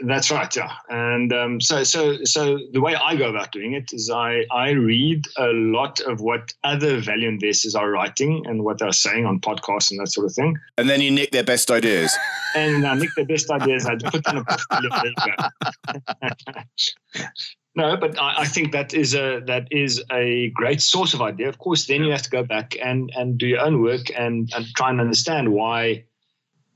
That's 0.00 0.30
right, 0.30 0.54
yeah. 0.54 0.70
And 0.88 1.32
um, 1.32 1.60
so, 1.60 1.82
so, 1.82 2.22
so 2.22 2.60
the 2.72 2.80
way 2.80 2.94
I 2.94 3.16
go 3.16 3.30
about 3.30 3.50
doing 3.50 3.72
it 3.72 3.92
is 3.92 4.08
I 4.10 4.44
I 4.52 4.70
read 4.70 5.26
a 5.36 5.48
lot 5.48 5.98
of 6.00 6.20
what 6.20 6.52
other 6.62 7.00
value 7.00 7.28
investors 7.28 7.74
are 7.74 7.90
writing 7.90 8.46
and 8.46 8.62
what 8.62 8.78
they're 8.78 8.92
saying 8.92 9.26
on 9.26 9.40
podcasts 9.40 9.90
and 9.90 9.98
that 9.98 10.06
sort 10.08 10.26
of 10.26 10.34
thing. 10.34 10.56
And 10.76 10.88
then 10.88 11.00
you 11.00 11.10
nick 11.10 11.32
their 11.32 11.42
best 11.42 11.68
ideas. 11.70 12.16
and 12.54 12.86
I 12.86 12.94
nick 12.94 13.10
their 13.16 13.26
best 13.26 13.50
ideas. 13.50 13.86
I 13.86 13.96
put 13.96 14.22
them 14.24 14.36
in 14.36 14.42
a 14.42 14.44
portfolio. 14.44 14.90
No, 17.78 17.96
but 17.96 18.20
I, 18.20 18.40
I, 18.40 18.44
think 18.44 18.72
that 18.72 18.92
is 18.92 19.14
a 19.14 19.40
that 19.46 19.68
is 19.70 20.02
a 20.10 20.50
great 20.50 20.82
source 20.82 21.14
of 21.14 21.22
idea. 21.22 21.48
Of 21.48 21.58
course, 21.58 21.86
then 21.86 22.02
you 22.02 22.10
have 22.10 22.22
to 22.22 22.30
go 22.30 22.42
back 22.42 22.74
and 22.82 23.08
and 23.14 23.38
do 23.38 23.46
your 23.46 23.60
own 23.60 23.80
work 23.80 24.10
and, 24.18 24.50
and 24.56 24.66
try 24.74 24.90
and 24.90 25.00
understand 25.00 25.52
why 25.52 26.02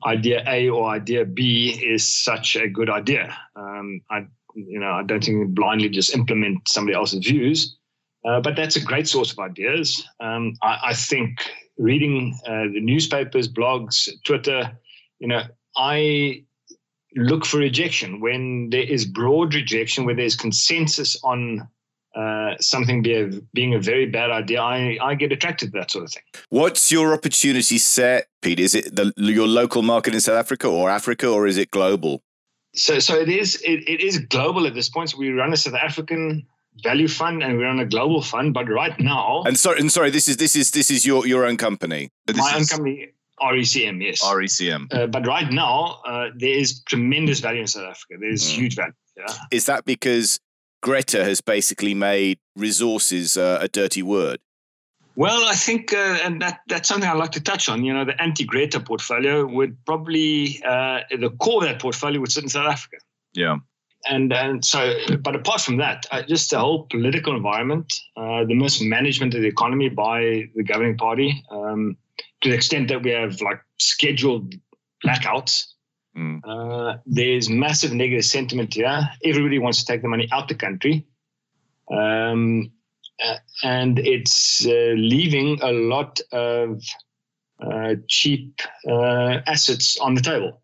idea 0.07 0.45
A 0.47 0.69
or 0.69 0.89
idea 0.89 1.25
B 1.25 1.71
is 1.71 2.09
such 2.09 2.55
a 2.55 2.69
good 2.69 2.89
idea. 2.89 3.37
Um, 3.57 4.01
I 4.13 4.27
you 4.55 4.79
know 4.79 4.93
I 4.93 5.03
don't 5.03 5.25
think 5.25 5.57
blindly 5.57 5.89
just 5.89 6.15
implement 6.15 6.69
somebody 6.69 6.95
else's 6.95 7.27
views, 7.27 7.77
uh, 8.25 8.41
but 8.41 8.55
that's 8.55 8.77
a 8.77 8.81
great 8.81 9.09
source 9.09 9.33
of 9.33 9.41
ideas. 9.41 10.07
Um, 10.21 10.55
I, 10.63 10.79
I, 10.91 10.95
think 10.95 11.51
reading 11.79 12.39
uh, 12.47 12.71
the 12.73 12.81
newspapers, 12.81 13.49
blogs, 13.49 14.09
Twitter, 14.25 14.71
you 15.19 15.27
know, 15.27 15.43
I 15.77 16.45
look 17.17 17.45
for 17.45 17.59
rejection 17.59 18.21
when 18.21 18.71
there 18.71 18.83
is 18.83 19.05
broad 19.05 19.55
rejection, 19.55 20.05
where 20.05 20.15
there's 20.15 20.37
consensus 20.37 21.17
on 21.23 21.69
uh, 22.15 22.55
something 22.61 23.03
be 23.03 23.15
a, 23.15 23.31
being 23.55 23.75
a 23.75 23.79
very 23.79 24.07
bad 24.07 24.31
idea, 24.31 24.61
I, 24.61 24.99
I 25.01 25.15
get 25.15 25.33
attracted 25.33 25.73
to 25.73 25.79
that 25.79 25.91
sort 25.91 26.05
of 26.05 26.13
thing. 26.13 26.23
What's 26.51 26.93
your 26.93 27.15
opportunity 27.15 27.79
set, 27.79 28.29
Pete? 28.43 28.61
Is 28.61 28.75
it 28.75 28.95
the, 28.95 29.13
your 29.17 29.49
local 29.49 29.83
market 29.83 30.15
in 30.15 30.21
South 30.21 30.37
Africa 30.37 30.69
or 30.69 30.91
Africa, 30.91 31.29
or 31.29 31.47
is 31.47 31.57
it 31.57 31.71
global? 31.71 32.23
So, 32.75 32.99
so 32.99 33.19
it 33.19 33.29
is. 33.29 33.61
It, 33.63 33.89
it 33.89 34.01
is 34.01 34.19
global 34.19 34.67
at 34.67 34.75
this 34.75 34.89
point. 34.89 35.11
So 35.11 35.19
we 35.19 35.31
run 35.31 35.53
a 35.53 35.57
South 35.57 35.75
African 35.75 36.47
value 36.83 37.09
fund 37.09 37.43
and 37.43 37.59
we 37.59 37.65
run 37.65 37.81
a 37.81 37.87
global 37.87 38.23
fund. 38.23 38.55
But 38.55 38.69
right 38.69 38.99
now, 38.99 39.43
and 39.45 39.59
sorry, 39.59 39.81
and 39.81 39.93
sorry, 39.93 40.11
this 40.11 40.29
is 40.29 40.37
this 40.39 40.57
is 40.57 40.71
this 40.71 40.91
is 40.91 41.05
your 41.05 41.27
your 41.27 41.47
own 41.47 41.57
company. 41.57 42.11
my 42.35 42.35
is... 42.35 42.55
own 42.55 42.67
company. 42.67 43.09
RECM, 43.41 44.03
yes. 44.03 44.23
RECM. 44.23 44.93
Uh, 44.93 45.07
but 45.07 45.27
right 45.27 45.51
now, 45.51 46.01
uh, 46.07 46.29
there 46.37 46.55
is 46.55 46.83
tremendous 46.85 47.41
value 47.41 47.61
in 47.61 47.67
South 47.67 47.85
Africa. 47.85 48.15
There's 48.21 48.45
mm. 48.45 48.55
huge 48.55 48.77
value. 48.77 48.93
Yeah. 49.17 49.35
Is 49.51 49.67
that 49.67 49.85
because 49.85 50.41
Greta 50.83 51.25
has 51.25 51.41
basically 51.41 51.95
made 51.95 52.39
resources 52.57 53.37
uh, 53.37 53.59
a 53.61 53.69
dirty 53.69 54.03
word? 54.03 54.41
Well, 55.15 55.45
I 55.45 55.55
think, 55.55 55.93
uh, 55.93 56.19
and 56.25 56.41
that, 56.41 56.61
that's 56.69 56.89
something 56.89 57.09
I'd 57.09 57.19
like 57.19 57.33
to 57.33 57.41
touch 57.41 57.69
on. 57.69 57.85
You 57.85 57.93
know, 57.93 58.05
the 58.05 58.21
anti-Greta 58.21 58.81
portfolio 58.81 59.45
would 59.47 59.77
probably, 59.85 60.63
uh, 60.65 61.01
the 61.11 61.31
core 61.39 61.63
of 61.63 61.69
that 61.69 61.81
portfolio 61.81 62.21
would 62.21 62.33
sit 62.33 62.45
in 62.45 62.49
South 62.49 62.67
Africa. 62.67 62.97
Yeah. 63.35 63.57
And 64.09 64.33
and 64.33 64.65
so, 64.65 64.95
but 65.21 65.37
apart 65.37 65.61
from 65.61 65.77
that, 65.77 66.07
uh, 66.11 66.23
just 66.23 66.51
the 66.51 66.59
whole 66.59 66.87
political 66.91 67.37
environment, 67.37 67.95
uh, 68.17 68.45
the 68.45 68.55
mismanagement 68.55 69.33
of 69.35 69.43
the 69.43 69.47
economy 69.47 69.91
by 69.91 70.49
the 70.57 70.65
governing 70.65 70.97
party, 70.97 71.45
um, 71.53 71.97
to 72.43 72.49
the 72.49 72.55
extent 72.55 72.89
that 72.89 73.03
we 73.03 73.11
have 73.11 73.41
like 73.41 73.61
scheduled 73.79 74.55
blackouts. 75.05 75.67
Mm. 76.17 76.41
Uh, 76.45 76.99
there's 77.07 77.49
massive 77.49 77.93
negative 77.93 78.25
sentiment 78.25 78.75
here. 78.75 79.09
Everybody 79.25 79.59
wants 79.59 79.79
to 79.81 79.87
take 79.87 80.03
the 80.03 80.09
money 80.09 80.29
out 80.31 80.43
of 80.43 80.49
the 80.49 80.55
country. 80.55 81.07
Um, 81.91 82.73
uh, 83.25 83.37
and 83.63 83.99
it's 83.99 84.67
uh, 84.67 84.95
leaving 84.97 85.61
a 85.63 85.73
lot 85.73 86.21
of 86.33 86.83
uh, 87.61 87.95
cheap 88.09 88.61
assets 88.89 89.99
on 89.99 90.15
the 90.15 90.21
table. 90.21 90.61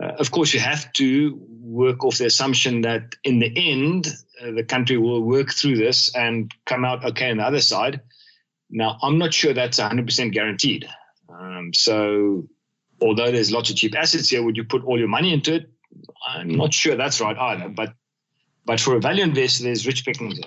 of 0.00 0.30
course, 0.30 0.52
you 0.54 0.60
have 0.60 0.92
to 0.94 1.38
work 1.60 2.04
off 2.04 2.18
the 2.18 2.26
assumption 2.26 2.80
that 2.80 3.14
in 3.22 3.38
the 3.38 3.52
end, 3.56 4.08
the 4.42 4.64
country 4.64 4.96
will 4.96 5.22
work 5.22 5.52
through 5.52 5.76
this 5.76 6.14
and 6.14 6.52
come 6.64 6.84
out 6.84 7.04
okay 7.04 7.30
on 7.30 7.36
the 7.36 7.44
other 7.44 7.60
side. 7.60 8.00
Now, 8.70 8.98
I'm 9.02 9.18
not 9.18 9.34
sure 9.34 9.52
that's 9.52 9.80
100% 9.80 10.32
guaranteed. 10.32 10.88
Um, 11.28 11.72
so, 11.74 12.48
although 13.00 13.30
there's 13.30 13.50
lots 13.50 13.70
of 13.70 13.76
cheap 13.76 13.96
assets 13.96 14.30
here, 14.30 14.42
would 14.42 14.56
you 14.56 14.64
put 14.64 14.84
all 14.84 14.98
your 14.98 15.08
money 15.08 15.32
into 15.32 15.54
it? 15.54 15.70
I'm 16.28 16.48
not 16.48 16.72
sure 16.72 16.96
that's 16.96 17.20
right 17.20 17.36
either. 17.36 17.68
But, 17.68 17.94
but 18.64 18.80
for 18.80 18.96
a 18.96 19.00
value 19.00 19.24
investor, 19.24 19.64
there's 19.64 19.86
rich 19.86 20.04
pickings 20.04 20.34
here. 20.34 20.44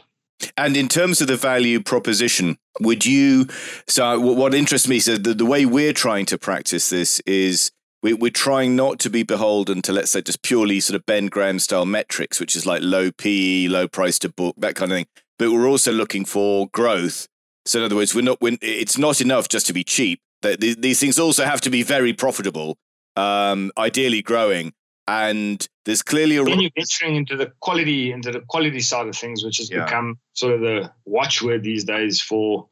And 0.58 0.76
in 0.76 0.88
terms 0.88 1.22
of 1.22 1.28
the 1.28 1.38
value 1.38 1.82
proposition, 1.82 2.58
would 2.80 3.06
you? 3.06 3.48
So, 3.88 4.20
what 4.20 4.54
interests 4.54 4.88
me 4.88 4.98
is 4.98 5.06
the, 5.06 5.34
the 5.34 5.46
way 5.46 5.66
we're 5.66 5.94
trying 5.94 6.26
to 6.28 6.38
practice 6.38 6.90
this 6.90 7.20
is 7.22 7.72
we, 8.02 8.14
we're 8.14 8.30
trying 8.30 8.76
not 8.76 9.00
to 9.00 9.10
be 9.10 9.24
beholden 9.24 9.82
to, 9.84 9.94
let's 9.94 10.12
say, 10.12 10.22
just 10.22 10.44
purely 10.44 10.80
sort 10.80 10.96
of 10.96 11.06
Ben 11.06 11.28
Graham 11.28 11.60
style 11.60 11.86
metrics, 11.86 12.40
which 12.40 12.56
is 12.56 12.66
like 12.66 12.82
low 12.84 13.12
PE, 13.12 13.68
low 13.68 13.88
price 13.88 14.20
to 14.20 14.30
book, 14.30 14.56
that 14.58 14.76
kind 14.76 14.92
of 14.92 14.98
thing. 14.98 15.08
But 15.40 15.52
we're 15.52 15.68
also 15.68 15.92
looking 15.92 16.26
for 16.26 16.68
growth. 16.68 17.28
So, 17.66 17.80
in 17.80 17.86
other 17.86 17.96
words, 17.96 18.14
we're 18.14 18.22
not. 18.22 18.42
We're, 18.42 18.58
it's 18.62 18.98
not 18.98 19.22
enough 19.22 19.48
just 19.50 19.68
to 19.68 19.74
be 19.74 19.84
cheap. 19.84 20.20
These 20.42 21.00
things 21.00 21.18
also 21.18 21.46
have 21.46 21.62
to 21.62 21.70
be 21.70 21.84
very 21.84 22.12
profitable, 22.12 22.78
um, 23.16 23.72
ideally 23.78 24.22
growing 24.22 24.74
and 25.08 25.68
there's 25.86 26.02
clearly 26.02 26.38
a 26.38 26.44
then 26.44 26.62
you're 26.62 26.72
venturing 26.76 27.16
into 27.16 27.36
the 27.36 27.52
quality 27.60 28.12
into 28.12 28.32
the 28.32 28.40
quality 28.48 28.80
side 28.80 29.08
of 29.08 29.16
things 29.16 29.44
which 29.44 29.58
has 29.58 29.70
yeah. 29.70 29.84
become 29.84 30.18
sort 30.34 30.54
of 30.54 30.62
the 30.62 30.92
watchword 31.06 31.64
these 31.64 31.84
days 31.84 32.22
for 32.22 32.68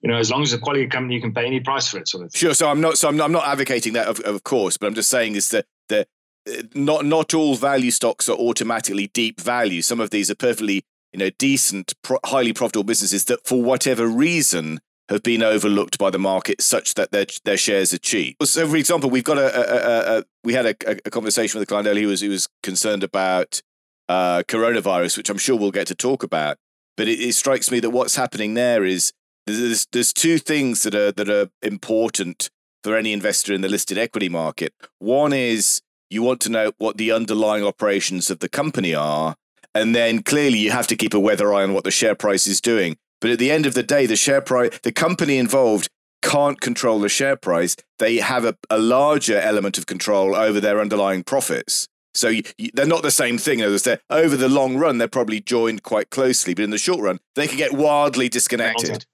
you 0.00 0.10
know 0.10 0.16
as 0.16 0.30
long 0.30 0.42
as 0.42 0.52
a 0.52 0.58
quality 0.58 0.86
company 0.86 1.14
you 1.14 1.20
can 1.20 1.34
pay 1.34 1.46
any 1.46 1.60
price 1.60 1.88
for 1.88 1.98
it 1.98 2.08
sort 2.08 2.24
of 2.24 2.32
thing. 2.32 2.38
sure 2.38 2.54
so 2.54 2.68
i'm 2.68 2.80
not 2.80 2.96
so 2.96 3.08
i'm 3.08 3.16
not, 3.16 3.24
I'm 3.26 3.32
not 3.32 3.46
advocating 3.46 3.92
that 3.94 4.06
of, 4.06 4.20
of 4.20 4.42
course 4.44 4.76
but 4.76 4.86
i'm 4.86 4.94
just 4.94 5.10
saying 5.10 5.34
is 5.34 5.50
that 5.50 5.66
that 5.90 6.08
uh, 6.48 6.62
not 6.74 7.04
not 7.04 7.34
all 7.34 7.54
value 7.54 7.90
stocks 7.90 8.28
are 8.28 8.36
automatically 8.36 9.08
deep 9.08 9.40
value 9.40 9.82
some 9.82 10.00
of 10.00 10.10
these 10.10 10.30
are 10.30 10.34
perfectly 10.34 10.84
you 11.14 11.18
know 11.18 11.30
decent 11.38 11.94
pro- 12.02 12.18
highly 12.26 12.52
profitable 12.52 12.84
businesses 12.84 13.24
that 13.26 13.46
for 13.46 13.62
whatever 13.62 14.06
reason 14.06 14.80
have 15.08 15.22
been 15.22 15.42
overlooked 15.42 15.96
by 15.96 16.10
the 16.10 16.18
market 16.18 16.60
such 16.60 16.94
that 16.94 17.12
their 17.12 17.26
their 17.44 17.56
shares 17.56 17.94
are 17.94 17.98
cheap. 17.98 18.36
So, 18.42 18.66
for 18.66 18.76
example, 18.76 19.08
we've 19.08 19.24
got 19.24 19.38
a, 19.38 19.46
a, 19.54 20.16
a, 20.16 20.18
a 20.18 20.24
we 20.42 20.54
had 20.54 20.66
a, 20.66 21.10
conversation 21.10 21.58
with 21.58 21.68
a 21.68 21.70
client 21.70 21.86
earlier 21.86 22.04
who 22.04 22.08
was 22.08 22.20
who 22.20 22.30
was 22.30 22.48
concerned 22.62 23.04
about 23.04 23.62
uh, 24.08 24.42
coronavirus, 24.48 25.16
which 25.16 25.30
I'm 25.30 25.38
sure 25.38 25.56
we'll 25.56 25.70
get 25.70 25.86
to 25.86 25.94
talk 25.94 26.22
about. 26.22 26.58
But 26.96 27.08
it, 27.08 27.20
it 27.20 27.34
strikes 27.34 27.70
me 27.70 27.80
that 27.80 27.90
what's 27.90 28.16
happening 28.16 28.54
there 28.54 28.84
is 28.84 29.12
there's 29.46 29.86
there's 29.92 30.12
two 30.12 30.38
things 30.38 30.82
that 30.82 30.96
are 30.96 31.12
that 31.12 31.30
are 31.30 31.48
important 31.62 32.50
for 32.82 32.96
any 32.96 33.12
investor 33.12 33.54
in 33.54 33.60
the 33.60 33.68
listed 33.68 33.98
equity 33.98 34.28
market. 34.28 34.74
One 34.98 35.32
is 35.32 35.80
you 36.10 36.22
want 36.22 36.40
to 36.42 36.50
know 36.50 36.72
what 36.78 36.96
the 36.96 37.12
underlying 37.12 37.64
operations 37.64 38.30
of 38.30 38.40
the 38.40 38.48
company 38.48 38.94
are. 38.94 39.36
And 39.74 39.94
then 39.94 40.22
clearly 40.22 40.58
you 40.58 40.70
have 40.70 40.86
to 40.88 40.96
keep 40.96 41.14
a 41.14 41.20
weather 41.20 41.52
eye 41.52 41.62
on 41.62 41.74
what 41.74 41.84
the 41.84 41.90
share 41.90 42.14
price 42.14 42.46
is 42.46 42.60
doing. 42.60 42.96
But 43.20 43.30
at 43.30 43.38
the 43.38 43.50
end 43.50 43.66
of 43.66 43.74
the 43.74 43.82
day, 43.82 44.06
the 44.06 44.16
share 44.16 44.40
price, 44.40 44.78
the 44.82 44.92
company 44.92 45.38
involved 45.38 45.88
can't 46.22 46.60
control 46.60 47.00
the 47.00 47.08
share 47.08 47.36
price. 47.36 47.76
They 47.98 48.16
have 48.16 48.44
a, 48.44 48.56
a 48.70 48.78
larger 48.78 49.38
element 49.38 49.78
of 49.78 49.86
control 49.86 50.34
over 50.34 50.60
their 50.60 50.80
underlying 50.80 51.22
profits. 51.22 51.86
So 52.14 52.28
you, 52.28 52.42
you, 52.56 52.70
they're 52.72 52.86
not 52.86 53.02
the 53.02 53.10
same 53.10 53.38
thing. 53.38 53.60
Over 53.60 54.36
the 54.36 54.48
long 54.48 54.76
run, 54.76 54.98
they're 54.98 55.08
probably 55.08 55.40
joined 55.40 55.82
quite 55.82 56.10
closely, 56.10 56.54
but 56.54 56.62
in 56.62 56.70
the 56.70 56.78
short 56.78 57.00
run, 57.00 57.18
they 57.34 57.48
can 57.48 57.58
get 57.58 57.72
wildly 57.72 58.28
disconnected. 58.28 59.04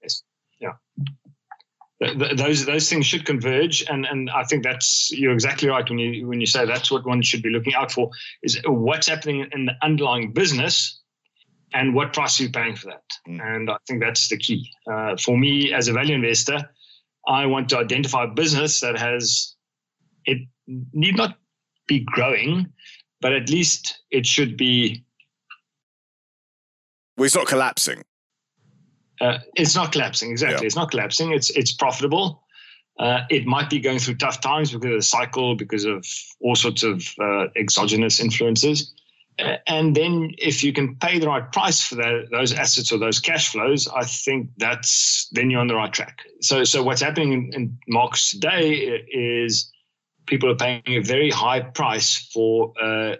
Those 2.01 2.65
those 2.65 2.89
things 2.89 3.05
should 3.05 3.25
converge, 3.25 3.83
and 3.87 4.05
and 4.05 4.29
I 4.31 4.43
think 4.43 4.63
that's 4.63 5.11
you're 5.11 5.33
exactly 5.33 5.69
right 5.69 5.87
when 5.87 5.99
you 5.99 6.27
when 6.27 6.41
you 6.41 6.47
say 6.47 6.65
that's 6.65 6.89
what 6.89 7.05
one 7.05 7.21
should 7.21 7.43
be 7.43 7.49
looking 7.49 7.75
out 7.75 7.91
for 7.91 8.09
is 8.41 8.59
what's 8.65 9.07
happening 9.07 9.47
in 9.51 9.65
the 9.65 9.73
underlying 9.83 10.33
business 10.33 11.01
and 11.73 11.93
what 11.93 12.13
price 12.13 12.39
are 12.39 12.43
you 12.43 12.49
paying 12.49 12.75
for 12.75 12.87
that? 12.87 13.03
Mm. 13.27 13.55
And 13.55 13.69
I 13.69 13.77
think 13.87 14.01
that's 14.01 14.27
the 14.29 14.37
key. 14.37 14.69
Uh, 14.91 15.15
for 15.15 15.37
me, 15.37 15.73
as 15.73 15.87
a 15.87 15.93
value 15.93 16.15
investor, 16.15 16.59
I 17.27 17.45
want 17.45 17.69
to 17.69 17.77
identify 17.77 18.25
a 18.25 18.27
business 18.27 18.79
that 18.81 18.97
has, 18.97 19.55
it 20.25 20.39
need 20.67 21.15
not 21.15 21.37
be 21.87 21.99
growing, 21.99 22.71
but 23.21 23.33
at 23.33 23.49
least 23.49 24.01
it 24.09 24.25
should 24.25 24.57
be. 24.57 25.03
Well, 27.17 27.25
it's 27.25 27.35
not 27.35 27.47
collapsing. 27.47 28.03
Uh, 29.21 29.37
it's 29.55 29.75
not 29.75 29.91
collapsing, 29.91 30.31
exactly. 30.31 30.63
Yeah. 30.63 30.65
It's 30.65 30.75
not 30.75 30.91
collapsing. 30.91 31.31
It's 31.31 31.49
it's 31.51 31.71
profitable. 31.71 32.43
Uh, 32.99 33.21
it 33.29 33.45
might 33.45 33.69
be 33.69 33.79
going 33.79 33.99
through 33.99 34.15
tough 34.15 34.41
times 34.41 34.71
because 34.71 34.89
of 34.89 34.95
the 34.97 35.01
cycle, 35.01 35.55
because 35.55 35.85
of 35.85 36.05
all 36.41 36.55
sorts 36.55 36.83
of 36.83 37.07
uh, 37.21 37.47
exogenous 37.55 38.19
influences 38.19 38.93
and 39.67 39.95
then 39.95 40.31
if 40.37 40.63
you 40.63 40.73
can 40.73 40.95
pay 40.95 41.19
the 41.19 41.27
right 41.27 41.51
price 41.51 41.81
for 41.81 41.95
that, 41.95 42.27
those 42.31 42.53
assets 42.53 42.91
or 42.91 42.97
those 42.97 43.19
cash 43.19 43.49
flows, 43.49 43.87
I 43.87 44.03
think 44.03 44.49
that's 44.57 45.27
then 45.31 45.49
you're 45.49 45.61
on 45.61 45.67
the 45.67 45.75
right 45.75 45.91
track. 45.91 46.19
So, 46.41 46.63
so 46.63 46.83
what's 46.83 47.01
happening 47.01 47.33
in, 47.33 47.53
in 47.53 47.77
markets 47.87 48.31
today 48.31 49.03
is 49.11 49.71
people 50.25 50.49
are 50.49 50.55
paying 50.55 50.81
a 50.87 50.99
very 50.99 51.29
high 51.29 51.61
price 51.61 52.29
for, 52.33 52.73
uh, 52.81 53.15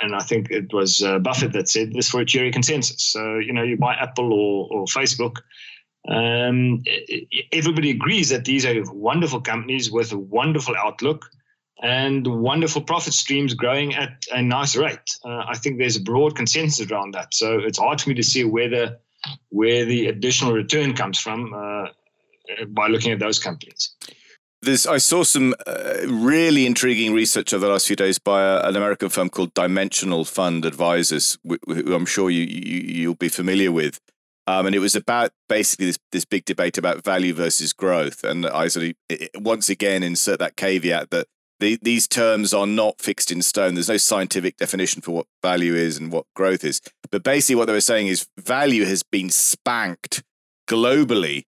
and 0.00 0.14
I 0.14 0.20
think 0.20 0.50
it 0.50 0.72
was 0.72 1.02
uh, 1.02 1.18
Buffett 1.18 1.52
that 1.52 1.68
said 1.68 1.92
this 1.92 2.08
for 2.08 2.20
a 2.20 2.26
cheery 2.26 2.50
consensus. 2.50 3.02
So, 3.02 3.38
you 3.38 3.52
know, 3.52 3.62
you 3.62 3.76
buy 3.76 3.94
Apple 3.94 4.32
or, 4.32 4.68
or 4.70 4.84
Facebook. 4.86 5.38
Um, 6.08 6.82
everybody 7.52 7.90
agrees 7.90 8.28
that 8.30 8.44
these 8.44 8.64
are 8.64 8.74
wonderful 8.92 9.40
companies 9.40 9.90
with 9.90 10.12
a 10.12 10.18
wonderful 10.18 10.74
outlook 10.76 11.28
and 11.82 12.26
wonderful 12.26 12.82
profit 12.82 13.12
streams 13.12 13.54
growing 13.54 13.94
at 13.94 14.24
a 14.32 14.42
nice 14.42 14.76
rate. 14.76 15.16
Uh, 15.24 15.44
I 15.46 15.56
think 15.56 15.78
there's 15.78 15.96
a 15.96 16.02
broad 16.02 16.34
consensus 16.34 16.90
around 16.90 17.14
that. 17.14 17.34
So 17.34 17.58
it's 17.58 17.78
hard 17.78 18.00
for 18.00 18.10
me 18.10 18.14
to 18.16 18.22
see 18.22 18.44
where 18.44 18.68
the 18.68 18.98
where 19.50 19.84
the 19.84 20.06
additional 20.06 20.52
return 20.52 20.94
comes 20.94 21.18
from 21.18 21.52
uh, 21.52 21.88
by 22.68 22.86
looking 22.86 23.12
at 23.12 23.18
those 23.18 23.38
companies. 23.38 23.94
There's, 24.60 24.86
I 24.86 24.98
saw 24.98 25.22
some 25.22 25.54
uh, 25.66 25.98
really 26.08 26.66
intriguing 26.66 27.14
research 27.14 27.54
over 27.54 27.66
the 27.66 27.72
last 27.72 27.86
few 27.86 27.94
days 27.94 28.18
by 28.18 28.42
a, 28.42 28.68
an 28.68 28.74
American 28.74 29.08
firm 29.08 29.30
called 29.30 29.54
Dimensional 29.54 30.24
Fund 30.24 30.64
Advisors, 30.64 31.38
who 31.44 31.94
I'm 31.94 32.06
sure 32.06 32.28
you, 32.28 32.42
you 32.42 33.08
will 33.08 33.14
be 33.14 33.28
familiar 33.28 33.70
with. 33.70 34.00
Um, 34.48 34.66
and 34.66 34.74
it 34.74 34.78
was 34.78 34.96
about 34.96 35.30
basically 35.48 35.86
this 35.86 35.98
this 36.10 36.24
big 36.24 36.46
debate 36.46 36.78
about 36.78 37.04
value 37.04 37.34
versus 37.34 37.74
growth. 37.74 38.24
And 38.24 38.46
I 38.46 38.68
sort 38.68 38.86
of 38.86 39.28
once 39.36 39.68
again 39.68 40.02
insert 40.02 40.38
that 40.38 40.56
caveat 40.56 41.10
that 41.10 41.26
the, 41.60 41.78
these 41.82 42.08
terms 42.08 42.54
are 42.54 42.66
not 42.66 43.00
fixed 43.00 43.30
in 43.30 43.42
stone. 43.42 43.74
There's 43.74 43.88
no 43.88 43.96
scientific 43.96 44.56
definition 44.56 45.02
for 45.02 45.12
what 45.12 45.26
value 45.42 45.74
is 45.74 45.98
and 45.98 46.10
what 46.10 46.24
growth 46.34 46.64
is. 46.64 46.80
But 47.10 47.22
basically, 47.22 47.56
what 47.56 47.66
they 47.66 47.72
were 47.72 47.80
saying 47.80 48.06
is 48.06 48.26
value 48.38 48.84
has 48.84 49.02
been 49.02 49.28
spanked 49.28 50.22
globally 50.68 51.44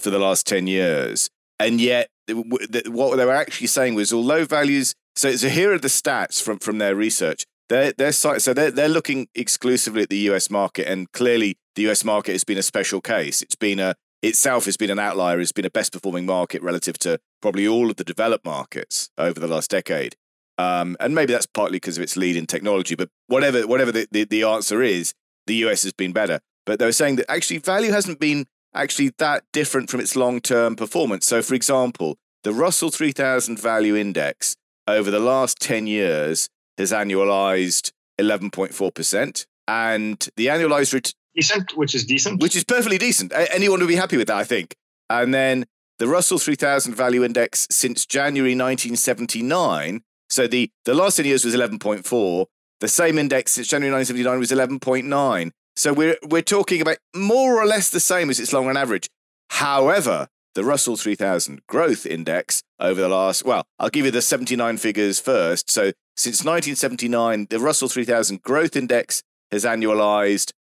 for 0.00 0.10
the 0.10 0.18
last 0.18 0.46
10 0.46 0.66
years. 0.66 1.30
And 1.58 1.80
yet, 1.80 2.10
what 2.28 3.16
they 3.16 3.24
were 3.24 3.34
actually 3.34 3.66
saying 3.68 3.94
was 3.94 4.12
although 4.12 4.44
values, 4.44 4.94
so, 5.14 5.34
so 5.36 5.48
here 5.48 5.72
are 5.72 5.78
the 5.78 5.88
stats 5.88 6.42
from, 6.42 6.58
from 6.58 6.78
their 6.78 6.94
research. 6.94 7.44
They're, 7.68 7.92
they're, 7.92 8.12
so 8.12 8.38
they're, 8.38 8.70
they're 8.70 8.88
looking 8.88 9.28
exclusively 9.34 10.02
at 10.02 10.08
the 10.08 10.30
US 10.30 10.50
market, 10.50 10.86
and 10.88 11.10
clearly 11.12 11.56
the 11.74 11.88
US 11.90 12.04
market 12.04 12.32
has 12.32 12.44
been 12.44 12.58
a 12.58 12.62
special 12.62 13.00
case. 13.00 13.42
It's 13.42 13.56
been 13.56 13.80
a 13.80 13.94
itself 14.22 14.64
has 14.64 14.76
been 14.76 14.90
an 14.90 14.98
outlier, 14.98 15.40
it's 15.40 15.52
been 15.52 15.64
a 15.64 15.70
best 15.70 15.92
performing 15.92 16.26
market 16.26 16.62
relative 16.62 16.98
to 16.98 17.18
probably 17.42 17.66
all 17.66 17.90
of 17.90 17.96
the 17.96 18.04
developed 18.04 18.44
markets 18.44 19.10
over 19.18 19.38
the 19.38 19.46
last 19.46 19.70
decade. 19.70 20.16
Um, 20.58 20.96
and 21.00 21.14
maybe 21.14 21.32
that's 21.32 21.46
partly 21.46 21.76
because 21.76 21.98
of 21.98 22.02
its 22.02 22.16
lead 22.16 22.34
in 22.34 22.46
technology, 22.46 22.94
but 22.94 23.08
whatever 23.26 23.66
whatever 23.66 23.92
the, 23.92 24.08
the, 24.10 24.24
the 24.24 24.42
answer 24.42 24.82
is, 24.82 25.12
the 25.46 25.54
US 25.66 25.82
has 25.82 25.92
been 25.92 26.12
better. 26.12 26.40
But 26.64 26.78
they 26.78 26.86
were 26.86 26.92
saying 26.92 27.16
that 27.16 27.30
actually 27.30 27.58
value 27.58 27.92
hasn't 27.92 28.18
been 28.18 28.46
actually 28.76 29.12
that 29.18 29.44
different 29.52 29.90
from 29.90 30.00
its 30.00 30.16
long 30.16 30.40
term 30.40 30.76
performance. 30.76 31.26
So, 31.26 31.42
for 31.42 31.54
example, 31.54 32.16
the 32.44 32.52
Russell 32.52 32.90
3000 32.90 33.58
Value 33.58 33.96
Index 33.96 34.56
over 34.86 35.10
the 35.10 35.18
last 35.18 35.60
10 35.60 35.86
years 35.86 36.48
has 36.78 36.92
annualized 36.92 37.92
11.4%. 38.20 39.46
And 39.68 40.28
the 40.36 40.46
annualized 40.46 40.94
return. 40.94 41.12
Decent, 41.34 41.76
which 41.76 41.94
is 41.94 42.04
decent. 42.06 42.40
Which 42.40 42.56
is 42.56 42.64
perfectly 42.64 42.98
decent. 42.98 43.32
Anyone 43.34 43.80
would 43.80 43.88
be 43.88 43.96
happy 43.96 44.16
with 44.16 44.28
that, 44.28 44.36
I 44.36 44.44
think. 44.44 44.74
And 45.10 45.34
then 45.34 45.66
the 45.98 46.06
Russell 46.06 46.38
3000 46.38 46.94
Value 46.94 47.24
Index 47.24 47.66
since 47.70 48.06
January 48.06 48.52
1979. 48.52 50.02
So 50.30 50.46
the, 50.46 50.70
the 50.84 50.94
last 50.94 51.16
10 51.16 51.26
years 51.26 51.44
was 51.44 51.54
11.4. 51.54 52.46
The 52.80 52.88
same 52.88 53.18
index 53.18 53.52
since 53.52 53.68
January 53.68 53.94
1979 53.94 54.38
was 54.38 54.50
11.9. 54.50 55.50
So 55.76 55.92
we're, 55.92 56.16
we're 56.28 56.42
talking 56.42 56.80
about 56.80 56.96
more 57.14 57.60
or 57.60 57.66
less 57.66 57.90
the 57.90 58.00
same 58.00 58.30
as 58.30 58.40
its 58.40 58.52
long 58.52 58.66
run 58.66 58.76
average. 58.76 59.08
However, 59.50 60.28
the 60.54 60.64
Russell 60.64 60.96
3000 60.96 61.60
Growth 61.68 62.06
Index 62.06 62.62
over 62.80 63.00
the 63.00 63.08
last, 63.08 63.44
well, 63.44 63.64
I'll 63.78 63.90
give 63.90 64.06
you 64.06 64.10
the 64.10 64.22
79 64.22 64.78
figures 64.78 65.20
first. 65.20 65.70
So 65.70 65.92
since 66.16 66.44
1979, 66.44 67.48
the 67.50 67.60
Russell 67.60 67.88
3000 67.88 68.42
Growth 68.42 68.74
Index 68.74 69.22
has 69.50 69.64
annualized 69.64 70.52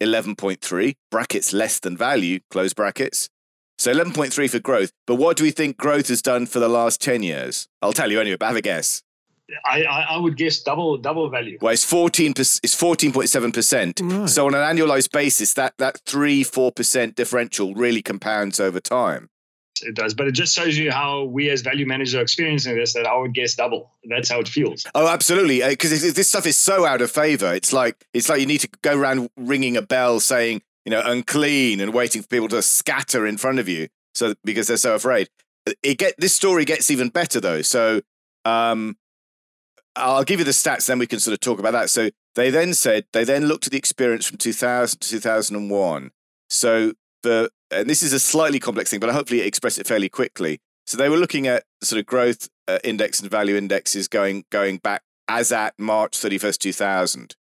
11.3, 0.00 0.94
brackets 1.10 1.52
less 1.52 1.80
than 1.80 1.96
value, 1.96 2.38
close 2.50 2.72
brackets. 2.72 3.28
So 3.78 3.92
11.3 3.92 4.48
for 4.48 4.60
growth. 4.60 4.92
But 5.08 5.16
what 5.16 5.36
do 5.36 5.42
we 5.42 5.50
think 5.50 5.76
growth 5.76 6.06
has 6.08 6.22
done 6.22 6.46
for 6.46 6.60
the 6.60 6.68
last 6.68 7.00
10 7.00 7.24
years? 7.24 7.66
I'll 7.82 7.92
tell 7.92 8.12
you 8.12 8.20
anyway, 8.20 8.36
but 8.36 8.46
have 8.46 8.56
a 8.56 8.62
guess. 8.62 9.02
I, 9.64 9.82
I, 9.82 10.16
would 10.16 10.36
guess 10.36 10.60
double 10.60 10.96
double 10.96 11.28
value. 11.28 11.58
Well, 11.60 11.72
it's 11.72 11.84
fourteen. 11.84 12.32
It's 12.36 12.74
fourteen 12.74 13.12
point 13.12 13.28
seven 13.28 13.52
percent. 13.52 13.98
So 14.26 14.46
on 14.46 14.54
an 14.54 14.76
annualized 14.76 15.12
basis, 15.12 15.54
that 15.54 15.74
that 15.78 16.00
three 16.06 16.42
four 16.42 16.72
percent 16.72 17.14
differential 17.14 17.74
really 17.74 18.02
compounds 18.02 18.60
over 18.60 18.80
time 18.80 19.28
it 19.82 19.94
does. 19.94 20.14
But 20.14 20.28
it 20.28 20.32
just 20.32 20.54
shows 20.54 20.76
you 20.76 20.90
how 20.90 21.24
we 21.24 21.50
as 21.50 21.62
value 21.62 21.86
managers 21.86 22.14
are 22.14 22.20
experiencing 22.20 22.76
this 22.76 22.94
that 22.94 23.06
I 23.06 23.16
would 23.16 23.34
guess 23.34 23.54
double. 23.54 23.90
That's 24.04 24.30
how 24.30 24.40
it 24.40 24.48
feels. 24.48 24.86
Oh, 24.94 25.08
absolutely. 25.08 25.60
Because 25.66 25.92
uh, 25.92 26.12
this 26.14 26.28
stuff 26.28 26.46
is 26.46 26.56
so 26.56 26.84
out 26.86 27.00
of 27.00 27.10
favor. 27.10 27.52
It's 27.54 27.72
like 27.72 28.04
it's 28.12 28.28
like 28.28 28.40
you 28.40 28.46
need 28.46 28.58
to 28.58 28.68
go 28.82 28.96
around 28.96 29.30
ringing 29.36 29.76
a 29.76 29.82
bell 29.82 30.20
saying 30.20 30.62
you 30.84 30.90
know 30.90 31.02
unclean 31.04 31.80
and 31.80 31.92
waiting 31.92 32.22
for 32.22 32.28
people 32.28 32.48
to 32.48 32.62
scatter 32.62 33.26
in 33.26 33.36
front 33.36 33.58
of 33.58 33.68
you. 33.68 33.88
So 34.14 34.34
because 34.44 34.68
they're 34.68 34.76
so 34.76 34.94
afraid. 34.94 35.28
It 35.82 35.98
get 35.98 36.14
this 36.18 36.34
story 36.34 36.64
gets 36.64 36.90
even 36.90 37.08
better 37.08 37.40
though. 37.40 37.62
So 37.62 38.02
um, 38.44 38.96
I'll 39.96 40.24
give 40.24 40.38
you 40.38 40.44
the 40.44 40.52
stats, 40.52 40.86
then 40.86 40.98
we 40.98 41.06
can 41.06 41.20
sort 41.20 41.34
of 41.34 41.40
talk 41.40 41.58
about 41.58 41.72
that. 41.72 41.90
So 41.90 42.10
they 42.34 42.50
then 42.50 42.74
said 42.74 43.04
they 43.12 43.24
then 43.24 43.46
looked 43.46 43.66
at 43.66 43.72
the 43.72 43.78
experience 43.78 44.26
from 44.26 44.38
2000 44.38 45.00
to 45.00 45.08
2001. 45.08 46.10
So 46.48 46.92
the 47.22 47.50
and 47.70 47.88
this 47.88 48.02
is 48.02 48.12
a 48.12 48.18
slightly 48.18 48.58
complex 48.58 48.90
thing, 48.90 49.00
but 49.00 49.10
I 49.10 49.12
hopefully 49.12 49.40
express 49.40 49.78
it 49.78 49.86
fairly 49.86 50.08
quickly. 50.08 50.60
So 50.86 50.96
they 50.96 51.08
were 51.08 51.16
looking 51.16 51.46
at 51.46 51.64
sort 51.82 52.00
of 52.00 52.06
growth 52.06 52.48
uh, 52.68 52.78
index 52.84 53.20
and 53.20 53.30
value 53.30 53.56
indexes 53.56 54.08
going 54.08 54.44
going 54.50 54.78
back 54.78 55.02
as 55.28 55.52
at 55.52 55.74
March 55.78 56.12
31st, 56.12 56.58
2000. 56.58 57.36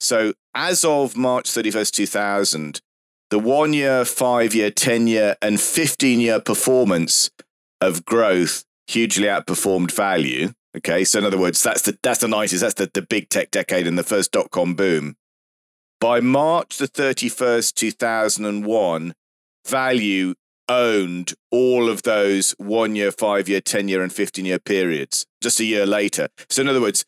So 0.00 0.32
as 0.54 0.84
of 0.84 1.16
March 1.16 1.50
31st, 1.50 1.90
2000, 1.90 2.80
the 3.30 3.38
one 3.38 3.72
year, 3.72 4.04
five 4.04 4.54
year, 4.54 4.70
10 4.70 5.06
year, 5.06 5.36
and 5.42 5.60
15 5.60 6.20
year 6.20 6.40
performance 6.40 7.30
of 7.80 8.04
growth 8.04 8.64
hugely 8.86 9.26
outperformed 9.26 9.92
value. 9.92 10.52
Okay. 10.76 11.04
So 11.04 11.18
in 11.18 11.24
other 11.24 11.38
words, 11.38 11.62
that's 11.62 11.82
the 11.82 11.98
that's 12.02 12.20
the 12.20 12.26
90s, 12.26 12.60
that's 12.60 12.74
the, 12.74 12.90
the 12.92 13.02
big 13.02 13.28
tech 13.28 13.50
decade 13.50 13.86
and 13.86 13.98
the 13.98 14.02
first 14.02 14.32
dot 14.32 14.50
com 14.50 14.74
boom. 14.74 15.16
By 16.00 16.20
March 16.20 16.78
the 16.78 16.86
31st, 16.86 17.74
2001, 17.74 19.14
value 19.66 20.34
owned 20.68 21.32
all 21.50 21.88
of 21.88 22.02
those 22.02 22.54
one 22.58 22.94
year, 22.94 23.10
five 23.10 23.48
year, 23.48 23.60
10 23.60 23.88
year, 23.88 24.02
and 24.02 24.12
15 24.12 24.44
year 24.44 24.58
periods 24.60 25.26
just 25.40 25.58
a 25.58 25.64
year 25.64 25.86
later. 25.86 26.28
So, 26.48 26.62
in 26.62 26.68
other 26.68 26.80
words, 26.80 27.04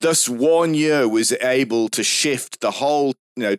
thus 0.00 0.28
one 0.28 0.74
year 0.74 1.08
was 1.08 1.32
able 1.40 1.88
to 1.90 2.02
shift 2.02 2.60
the 2.60 2.72
whole, 2.72 3.14
you 3.36 3.42
know, 3.42 3.56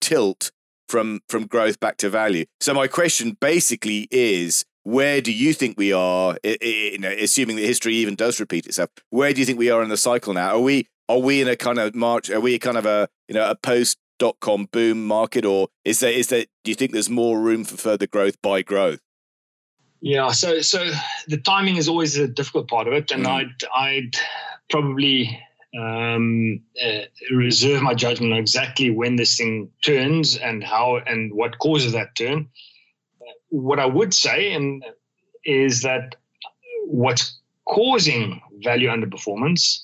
tilt 0.00 0.52
from 0.88 1.20
from 1.28 1.46
growth 1.46 1.80
back 1.80 1.96
to 1.98 2.08
value. 2.08 2.44
So 2.60 2.72
my 2.74 2.86
question 2.86 3.36
basically 3.40 4.08
is 4.10 4.64
where 4.86 5.20
do 5.20 5.32
you 5.32 5.52
think 5.52 5.76
we 5.76 5.92
are 5.92 6.38
you 6.44 6.98
know, 6.98 7.10
assuming 7.10 7.56
that 7.56 7.62
history 7.62 7.94
even 7.96 8.14
does 8.14 8.38
repeat 8.38 8.66
itself 8.66 8.88
where 9.10 9.32
do 9.32 9.40
you 9.40 9.46
think 9.46 9.58
we 9.58 9.70
are 9.70 9.82
in 9.82 9.88
the 9.88 9.96
cycle 9.96 10.32
now 10.32 10.50
are 10.50 10.60
we 10.60 10.86
are 11.08 11.18
we 11.18 11.40
in 11.40 11.48
a 11.48 11.56
kind 11.56 11.78
of 11.78 11.94
march 11.94 12.30
are 12.30 12.40
we 12.40 12.58
kind 12.58 12.78
of 12.78 12.86
a 12.86 13.08
you 13.28 13.34
know 13.34 13.50
a 13.50 13.54
post 13.56 13.98
dot 14.18 14.36
com 14.40 14.66
boom 14.72 15.06
market, 15.06 15.44
or 15.44 15.68
is 15.84 16.00
there 16.00 16.12
is 16.12 16.28
there? 16.28 16.44
Do 16.64 16.70
you 16.70 16.74
think 16.74 16.92
there's 16.92 17.10
more 17.10 17.40
room 17.40 17.64
for 17.64 17.76
further 17.76 18.06
growth 18.06 18.40
by 18.42 18.62
growth? 18.62 19.00
Yeah, 20.00 20.30
so 20.30 20.60
so 20.60 20.90
the 21.28 21.38
timing 21.38 21.76
is 21.76 21.88
always 21.88 22.16
a 22.16 22.28
difficult 22.28 22.68
part 22.68 22.86
of 22.86 22.92
it, 22.92 23.10
and 23.10 23.24
mm. 23.24 23.28
I'd 23.28 23.64
I'd 23.74 24.16
probably 24.70 25.40
um, 25.78 26.60
uh, 26.82 27.02
reserve 27.30 27.82
my 27.82 27.94
judgment 27.94 28.32
on 28.32 28.38
exactly 28.38 28.90
when 28.90 29.16
this 29.16 29.36
thing 29.36 29.70
turns 29.82 30.36
and 30.36 30.62
how 30.62 30.98
and 31.06 31.32
what 31.32 31.58
causes 31.58 31.92
that 31.92 32.14
turn. 32.16 32.48
What 33.48 33.78
I 33.78 33.86
would 33.86 34.12
say 34.12 34.52
and 34.52 34.84
is 35.44 35.82
that 35.82 36.16
what's 36.86 37.40
causing 37.66 38.40
value 38.62 38.88
underperformance 38.88 39.82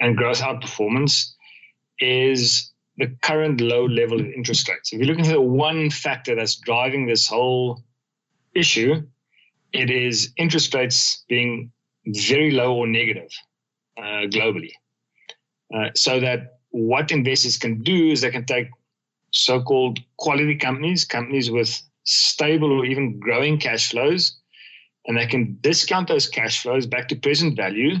and 0.00 0.16
growth 0.16 0.40
outperformance 0.40 1.32
is 1.98 2.72
the 2.98 3.08
current 3.22 3.60
low 3.60 3.86
level 3.86 4.20
of 4.20 4.26
interest 4.26 4.68
rates. 4.68 4.92
If 4.92 4.98
you're 4.98 5.08
looking 5.08 5.26
at 5.26 5.32
the 5.32 5.40
one 5.40 5.90
factor 5.90 6.34
that's 6.34 6.56
driving 6.56 7.06
this 7.06 7.26
whole 7.26 7.82
issue, 8.54 9.02
it 9.72 9.90
is 9.90 10.32
interest 10.36 10.72
rates 10.74 11.24
being 11.28 11.72
very 12.06 12.50
low 12.50 12.74
or 12.74 12.86
negative 12.86 13.30
uh, 13.98 14.26
globally. 14.28 14.72
Uh, 15.74 15.90
so 15.94 16.20
that 16.20 16.58
what 16.70 17.10
investors 17.10 17.56
can 17.56 17.82
do 17.82 18.10
is 18.10 18.20
they 18.20 18.30
can 18.30 18.46
take 18.46 18.68
so-called 19.32 19.98
quality 20.16 20.56
companies, 20.56 21.04
companies 21.04 21.50
with 21.50 21.82
stable 22.06 22.72
or 22.72 22.84
even 22.84 23.18
growing 23.18 23.58
cash 23.58 23.90
flows, 23.90 24.40
and 25.06 25.16
they 25.16 25.26
can 25.26 25.58
discount 25.60 26.08
those 26.08 26.28
cash 26.28 26.62
flows 26.62 26.86
back 26.86 27.08
to 27.08 27.16
present 27.16 27.56
value 27.56 27.98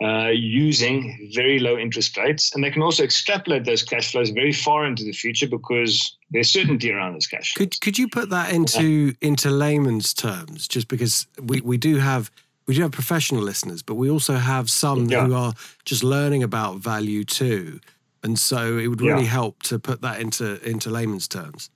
uh, 0.00 0.28
using 0.28 1.30
very 1.34 1.58
low 1.58 1.78
interest 1.78 2.16
rates. 2.16 2.54
And 2.54 2.62
they 2.62 2.70
can 2.70 2.82
also 2.82 3.02
extrapolate 3.02 3.64
those 3.64 3.82
cash 3.82 4.12
flows 4.12 4.30
very 4.30 4.52
far 4.52 4.86
into 4.86 5.04
the 5.04 5.12
future 5.12 5.48
because 5.48 6.16
there's 6.30 6.50
certainty 6.50 6.92
around 6.92 7.14
this 7.14 7.26
cash. 7.26 7.54
Flows. 7.54 7.68
Could 7.68 7.80
could 7.80 7.98
you 7.98 8.08
put 8.08 8.30
that 8.30 8.52
into 8.52 9.14
into 9.20 9.50
layman's 9.50 10.12
terms? 10.12 10.68
Just 10.68 10.88
because 10.88 11.26
we, 11.42 11.60
we 11.60 11.76
do 11.78 11.96
have 11.96 12.30
we 12.66 12.74
do 12.74 12.82
have 12.82 12.92
professional 12.92 13.42
listeners, 13.42 13.82
but 13.82 13.94
we 13.94 14.10
also 14.10 14.34
have 14.34 14.68
some 14.68 15.06
yeah. 15.06 15.26
who 15.26 15.34
are 15.34 15.54
just 15.84 16.02
learning 16.02 16.42
about 16.42 16.78
value 16.78 17.24
too. 17.24 17.80
And 18.22 18.38
so 18.38 18.76
it 18.76 18.88
would 18.88 19.00
really 19.00 19.22
yeah. 19.22 19.28
help 19.28 19.62
to 19.64 19.78
put 19.78 20.00
that 20.02 20.20
into 20.20 20.60
into 20.68 20.90
layman's 20.90 21.28
terms 21.28 21.70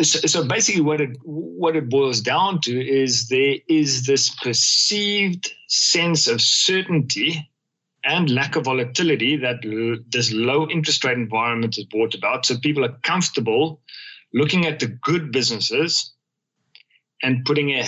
so, 0.00 0.20
so 0.26 0.44
basically 0.46 0.82
what 0.82 1.00
it 1.00 1.16
what 1.22 1.76
it 1.76 1.88
boils 1.88 2.20
down 2.20 2.60
to 2.62 2.86
is 2.86 3.28
there 3.28 3.56
is 3.68 4.06
this 4.06 4.28
perceived 4.36 5.52
sense 5.68 6.26
of 6.26 6.40
certainty 6.40 7.50
and 8.04 8.30
lack 8.30 8.56
of 8.56 8.64
volatility 8.64 9.36
that 9.36 9.64
l- 9.64 9.98
this 10.08 10.32
low 10.32 10.68
interest 10.68 11.04
rate 11.04 11.18
environment 11.18 11.76
has 11.76 11.84
brought 11.84 12.14
about. 12.14 12.46
So 12.46 12.58
people 12.58 12.84
are 12.84 12.96
comfortable 13.02 13.80
looking 14.32 14.66
at 14.66 14.80
the 14.80 14.86
good 14.86 15.32
businesses 15.32 16.12
and 17.22 17.44
putting 17.44 17.70
a 17.70 17.84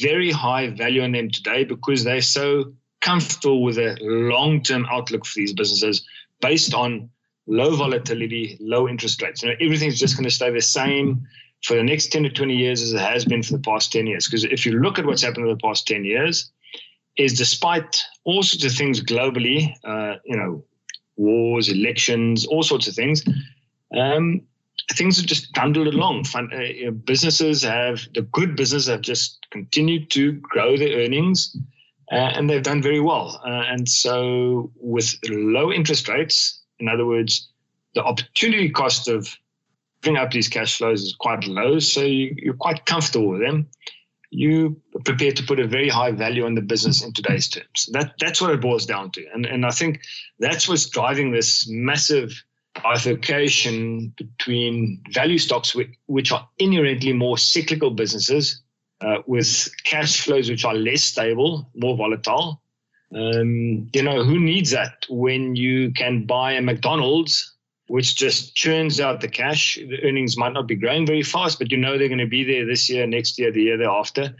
very 0.00 0.30
high 0.30 0.70
value 0.70 1.02
on 1.02 1.12
them 1.12 1.30
today 1.30 1.64
because 1.64 2.04
they're 2.04 2.20
so 2.20 2.72
comfortable 3.00 3.62
with 3.62 3.78
a 3.78 3.96
long-term 4.00 4.86
outlook 4.90 5.26
for 5.26 5.34
these 5.36 5.52
businesses 5.52 6.06
based 6.40 6.74
on 6.74 7.10
low 7.46 7.76
volatility, 7.76 8.56
low 8.60 8.88
interest 8.88 9.22
rates. 9.22 9.42
You 9.42 9.50
know, 9.50 9.56
everything's 9.60 9.98
just 9.98 10.16
going 10.16 10.24
to 10.24 10.34
stay 10.34 10.50
the 10.50 10.60
same 10.60 11.26
for 11.64 11.76
the 11.76 11.82
next 11.82 12.12
10 12.12 12.24
to 12.24 12.30
20 12.30 12.54
years 12.54 12.82
as 12.82 12.92
it 12.92 13.00
has 13.00 13.24
been 13.24 13.42
for 13.42 13.52
the 13.52 13.62
past 13.62 13.92
10 13.92 14.06
years. 14.06 14.26
Because 14.26 14.44
if 14.44 14.66
you 14.66 14.80
look 14.80 14.98
at 14.98 15.06
what's 15.06 15.22
happened 15.22 15.46
in 15.46 15.52
the 15.52 15.60
past 15.62 15.86
10 15.86 16.04
years, 16.04 16.50
is 17.16 17.38
despite 17.38 18.02
all 18.24 18.42
sorts 18.42 18.64
of 18.64 18.72
things 18.72 19.00
globally, 19.00 19.74
uh, 19.84 20.18
you 20.24 20.36
know, 20.36 20.62
wars, 21.16 21.68
elections, 21.68 22.46
all 22.46 22.62
sorts 22.62 22.86
of 22.88 22.94
things, 22.94 23.24
um, 23.96 24.42
things 24.92 25.16
have 25.16 25.26
just 25.26 25.52
bundled 25.54 25.86
along. 25.86 26.24
Fun, 26.24 26.50
uh, 26.52 26.90
businesses 26.90 27.62
have, 27.62 28.00
the 28.14 28.22
good 28.22 28.54
businesses 28.54 28.88
have 28.88 29.00
just 29.00 29.46
continued 29.50 30.10
to 30.10 30.32
grow 30.32 30.76
their 30.76 30.98
earnings. 30.98 31.56
Uh, 32.12 32.14
and 32.14 32.48
they've 32.48 32.62
done 32.62 32.80
very 32.80 33.00
well. 33.00 33.40
Uh, 33.44 33.64
and 33.66 33.88
so, 33.88 34.70
with 34.76 35.16
low 35.28 35.72
interest 35.72 36.08
rates, 36.08 36.55
in 36.78 36.88
other 36.88 37.06
words, 37.06 37.48
the 37.94 38.02
opportunity 38.02 38.68
cost 38.68 39.08
of 39.08 39.36
giving 40.02 40.18
up 40.18 40.30
these 40.30 40.48
cash 40.48 40.78
flows 40.78 41.02
is 41.02 41.16
quite 41.18 41.44
low, 41.44 41.78
so 41.78 42.02
you, 42.02 42.50
are 42.50 42.56
quite 42.56 42.84
comfortable 42.86 43.28
with 43.28 43.40
them. 43.40 43.68
You 44.30 44.80
are 44.94 45.02
prepared 45.02 45.36
to 45.36 45.42
put 45.42 45.60
a 45.60 45.66
very 45.66 45.88
high 45.88 46.10
value 46.10 46.44
on 46.44 46.54
the 46.54 46.60
business 46.60 47.02
in 47.02 47.12
today's 47.12 47.48
terms. 47.48 47.88
That 47.92 48.14
that's 48.20 48.40
what 48.40 48.50
it 48.50 48.60
boils 48.60 48.86
down 48.86 49.10
to, 49.12 49.24
and 49.32 49.46
and 49.46 49.64
I 49.64 49.70
think 49.70 50.00
that's 50.38 50.68
what's 50.68 50.86
driving 50.88 51.30
this 51.30 51.66
massive 51.68 52.32
bifurcation 52.82 54.12
between 54.16 55.02
value 55.10 55.38
stocks, 55.38 55.74
which, 55.74 55.88
which 56.06 56.32
are 56.32 56.46
inherently 56.58 57.12
more 57.12 57.38
cyclical 57.38 57.90
businesses 57.90 58.62
uh, 59.00 59.18
with 59.26 59.68
cash 59.84 60.20
flows 60.22 60.48
which 60.48 60.64
are 60.64 60.74
less 60.74 61.02
stable, 61.02 61.70
more 61.74 61.96
volatile, 61.96 62.60
Um, 63.14 63.88
you 63.92 64.02
know, 64.02 64.24
who 64.24 64.38
needs 64.38 64.70
that 64.70 65.06
when 65.08 65.56
you 65.56 65.92
can 65.92 66.26
buy 66.26 66.52
a 66.52 66.62
McDonald's, 66.62 67.54
which 67.88 68.16
just 68.16 68.54
churns 68.54 69.00
out 69.00 69.20
the 69.20 69.28
cash? 69.28 69.76
The 69.76 70.02
earnings 70.02 70.36
might 70.36 70.52
not 70.52 70.66
be 70.66 70.74
growing 70.74 71.06
very 71.06 71.22
fast, 71.22 71.58
but 71.58 71.70
you 71.70 71.78
know 71.78 71.96
they're 71.96 72.08
going 72.08 72.18
to 72.18 72.26
be 72.26 72.44
there 72.44 72.66
this 72.66 72.88
year, 72.90 73.06
next 73.06 73.38
year, 73.38 73.52
the 73.52 73.62
year 73.62 73.78
thereafter. 73.78 74.34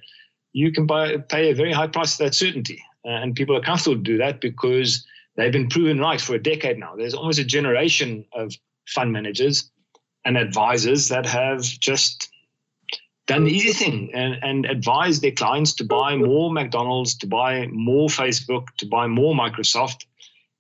You 0.53 0.73
can 0.73 0.87
buy, 0.87 1.19
pay 1.19 1.51
a 1.51 1.55
very 1.55 1.73
high 1.73 1.87
price 1.87 2.17
for 2.17 2.25
that 2.25 2.35
certainty. 2.35 2.83
Uh, 3.05 3.11
and 3.11 3.37
people 3.37 3.57
are 3.57 3.61
comfortable 3.61 3.97
to 3.97 4.03
do 4.03 4.19
that 4.19 4.41
because 4.41 5.07
they've 5.37 5.53
been 5.53 5.69
proven 5.69 6.01
right 6.01 6.21
for 6.21 6.35
a 6.35 6.43
decade 6.43 6.79
now. 6.79 6.97
There's 6.97 7.15
almost 7.15 7.39
a 7.39 7.45
generation 7.45 8.25
of 8.33 8.53
fund 8.89 9.13
managers 9.13 9.71
and 10.25 10.37
advisors 10.37 11.09
that 11.09 11.25
have 11.25 11.63
just 11.63 12.29
done 13.27 13.45
the 13.45 13.53
easy 13.53 13.73
thing 13.73 14.11
and, 14.15 14.37
and 14.43 14.67
advised 14.67 15.23
their 15.23 15.33
clients 15.33 15.75
to 15.75 15.85
buy 15.85 16.17
more 16.17 16.53
McDonald's, 16.53 17.17
to 17.19 17.27
buy 17.27 17.67
more 17.69 18.09
Facebook, 18.09 18.69
to 18.79 18.87
buy 18.87 19.07
more 19.07 19.35
Microsoft, 19.35 20.07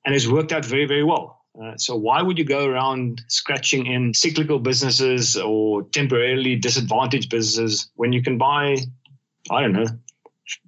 and 0.04 0.14
it's 0.14 0.26
worked 0.26 0.52
out 0.52 0.64
very, 0.64 0.86
very 0.86 1.04
well. 1.04 1.40
Uh, 1.60 1.72
so 1.78 1.96
why 1.96 2.20
would 2.20 2.36
you 2.36 2.44
go 2.44 2.66
around 2.66 3.22
scratching 3.28 3.86
in 3.86 4.12
cyclical 4.12 4.58
businesses 4.58 5.36
or 5.36 5.84
temporarily 5.84 6.56
disadvantaged 6.56 7.30
businesses 7.30 7.90
when 7.94 8.12
you 8.12 8.22
can 8.22 8.36
buy, 8.36 8.76
I 9.50 9.62
don't 9.62 9.72
know, 9.72 9.86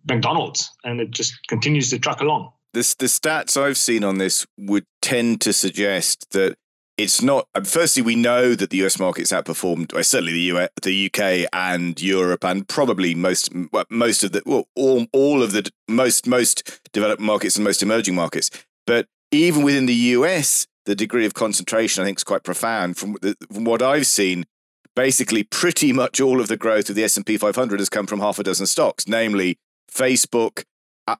McDonald's 0.08 0.70
and 0.84 1.00
it 1.00 1.10
just 1.10 1.46
continues 1.48 1.90
to 1.90 1.98
truck 1.98 2.20
along? 2.20 2.52
The, 2.72 2.94
the 2.98 3.06
stats 3.06 3.60
I've 3.60 3.76
seen 3.76 4.04
on 4.04 4.18
this 4.18 4.46
would 4.56 4.86
tend 5.02 5.40
to 5.42 5.52
suggest 5.52 6.30
that 6.30 6.56
it's 6.98 7.22
not. 7.22 7.46
Um, 7.54 7.64
firstly, 7.64 8.02
we 8.02 8.16
know 8.16 8.54
that 8.54 8.70
the 8.70 8.84
US 8.84 8.98
market's 8.98 9.32
outperformed. 9.32 9.92
Certainly 10.04 10.32
the 10.32 10.56
US, 10.56 10.68
the 10.82 11.06
UK 11.06 11.48
and 11.52 12.00
Europe, 12.02 12.44
and 12.44 12.68
probably 12.68 13.14
most 13.14 13.50
most 13.88 14.24
of 14.24 14.32
the 14.32 14.42
well, 14.44 14.68
all 14.74 15.06
all 15.12 15.42
of 15.42 15.52
the 15.52 15.70
most 15.86 16.26
most 16.26 16.80
developed 16.92 17.22
markets 17.22 17.56
and 17.56 17.64
most 17.64 17.82
emerging 17.82 18.16
markets. 18.16 18.50
But 18.86 19.06
even 19.30 19.62
within 19.62 19.86
the 19.86 19.94
US, 19.94 20.66
the 20.84 20.96
degree 20.96 21.24
of 21.24 21.34
concentration 21.34 22.02
I 22.02 22.06
think 22.06 22.18
is 22.18 22.24
quite 22.24 22.42
profound. 22.42 22.96
From 22.96 23.16
the, 23.22 23.36
from 23.50 23.64
what 23.64 23.80
I've 23.80 24.06
seen, 24.06 24.44
basically 24.96 25.44
pretty 25.44 25.92
much 25.92 26.20
all 26.20 26.40
of 26.40 26.48
the 26.48 26.56
growth 26.56 26.90
of 26.90 26.96
the 26.96 27.04
S 27.04 27.16
and 27.16 27.24
P 27.24 27.36
500 27.36 27.78
has 27.78 27.88
come 27.88 28.06
from 28.06 28.18
half 28.18 28.40
a 28.40 28.42
dozen 28.42 28.66
stocks, 28.66 29.06
namely 29.06 29.56
Facebook, 29.90 30.64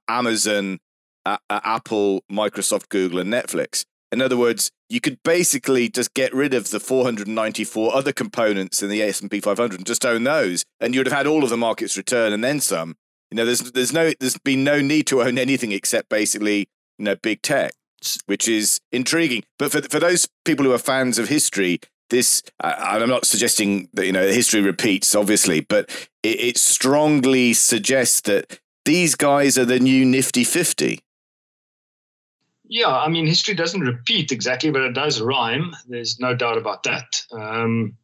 Amazon, 0.09 0.81
Apple, 1.25 2.25
Microsoft, 2.31 2.89
Google, 2.89 3.21
and 3.21 3.33
Netflix. 3.33 3.85
In 4.11 4.23
other 4.23 4.37
words, 4.37 4.71
you 4.89 5.01
could 5.01 5.23
basically 5.23 5.89
just 5.89 6.15
get 6.15 6.35
rid 6.35 6.55
of 6.55 6.71
the 6.71 6.81
494 6.81 7.95
other 7.95 8.13
components 8.13 8.83
in 8.83 8.89
the 8.89 9.03
S&P 9.03 9.41
500 9.41 9.79
and 9.79 9.87
just 9.87 10.07
own 10.07 10.25
those, 10.25 10.65
and 10.81 10.95
you'd 10.95 11.07
have 11.07 11.17
had 11.17 11.27
all 11.27 11.45
of 11.45 11.51
the 11.51 11.57
market's 11.57 11.97
return 11.97 12.33
and 12.33 12.43
then 12.43 12.61
some. 12.61 12.97
You 13.31 13.37
know, 13.37 13.45
there's 13.45 13.73
there's 13.73 13.93
no 13.93 14.13
there's 14.21 14.39
been 14.39 14.65
no 14.65 14.81
need 14.81 15.07
to 15.09 15.23
own 15.23 15.37
anything 15.37 15.73
except 15.73 16.09
basically 16.09 16.69
you 16.99 17.05
know 17.05 17.17
big 17.17 17.43
tech, 17.43 17.73
which 18.27 18.49
is 18.49 18.81
intriguing. 18.91 19.45
But 19.59 19.73
for 19.73 19.83
for 19.83 20.01
those 20.01 20.29
people 20.45 20.65
who 20.65 20.73
are 20.73 20.79
fans 20.79 21.19
of 21.19 21.29
history, 21.29 21.81
this 22.09 22.43
I'm 22.61 23.09
not 23.09 23.27
suggesting 23.27 23.89
that 23.93 24.07
you 24.07 24.13
know 24.13 24.27
history 24.27 24.63
repeats, 24.63 25.15
obviously, 25.15 25.61
but 25.61 25.91
it, 26.23 26.41
it 26.41 26.57
strongly 26.57 27.53
suggests 27.53 28.23
that 28.23 28.61
these 28.85 29.15
guys 29.15 29.59
are 29.59 29.67
the 29.67 29.81
new 29.81 30.05
Nifty 30.07 30.45
Fifty. 30.45 31.01
Yeah, 32.69 32.89
I 32.89 33.09
mean, 33.09 33.27
history 33.27 33.55
doesn't 33.55 33.81
repeat 33.81 34.31
exactly, 34.31 34.71
but 34.71 34.83
it 34.83 34.93
does 34.93 35.21
rhyme. 35.21 35.75
There's 35.89 36.21
no 36.21 36.35
doubt 36.35 36.59
about 36.59 36.83
that. 36.85 37.23
Um, 37.33 37.97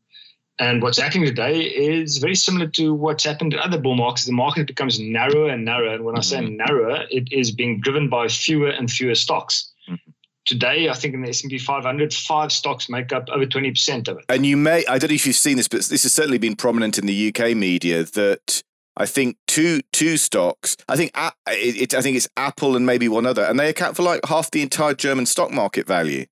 and 0.59 0.83
what's 0.83 0.99
happening 0.99 1.27
today 1.27 1.63
is 1.63 2.19
very 2.19 2.37
similar 2.37 2.69
to 2.69 2.95
what's 2.95 3.25
happened 3.25 3.55
in 3.55 3.59
other 3.59 3.79
bull 3.79 3.97
markets. 3.97 4.25
The 4.25 4.33
market 4.33 4.67
becomes 4.67 5.01
narrower 5.01 5.49
and 5.49 5.65
narrower. 5.65 5.95
And 5.95 6.05
when 6.05 6.17
I 6.17 6.21
say 6.21 6.39
mm-hmm. 6.39 6.57
narrower, 6.57 7.05
it 7.11 7.33
is 7.33 7.51
being 7.51 7.81
driven 7.81 8.09
by 8.09 8.29
fewer 8.29 8.69
and 8.69 8.89
fewer 8.89 9.17
stocks. 9.17 9.73
Mm-hmm. 9.89 10.11
Today, 10.47 10.89
I 10.89 10.95
think 10.95 11.15
in 11.15 11.23
the 11.23 11.31
S&P 11.31 11.59
500, 11.59 12.15
five 12.15 12.53
stocks 12.53 12.89
make 12.89 13.13
up 13.13 13.29
over 13.31 13.47
20% 13.47 14.09
of 14.09 14.19
it. 14.19 14.25
And 14.29 14.47
you 14.47 14.57
may, 14.57 14.85
I 14.87 14.99
don't 14.99 15.11
know 15.11 15.15
if 15.15 15.27
you've 15.27 15.35
seen 15.35 15.57
this, 15.57 15.69
but 15.69 15.85
this 15.85 16.03
has 16.05 16.13
certainly 16.13 16.39
been 16.39 16.55
prominent 16.55 16.99
in 16.99 17.07
the 17.07 17.35
UK 17.35 17.57
media 17.57 18.05
that 18.05 18.63
I 18.97 19.07
think 19.07 19.37
two 19.47 19.81
two 19.93 20.17
stocks. 20.17 20.77
I 20.89 20.97
think 20.97 21.11
it, 21.49 21.83
it, 21.83 21.95
I 21.95 22.01
think 22.01 22.17
it's 22.17 22.29
Apple 22.37 22.77
and 22.77 22.87
maybe 22.87 23.09
one 23.09 23.27
other, 23.27 23.43
and 23.45 23.59
they 23.59 23.69
account 23.69 23.97
for 23.97 24.03
like 24.03 24.25
half 24.27 24.51
the 24.51 24.63
entire 24.63 24.95
German 24.95 25.27
stock 25.27 25.51
market 25.51 25.87
value. 25.87 26.27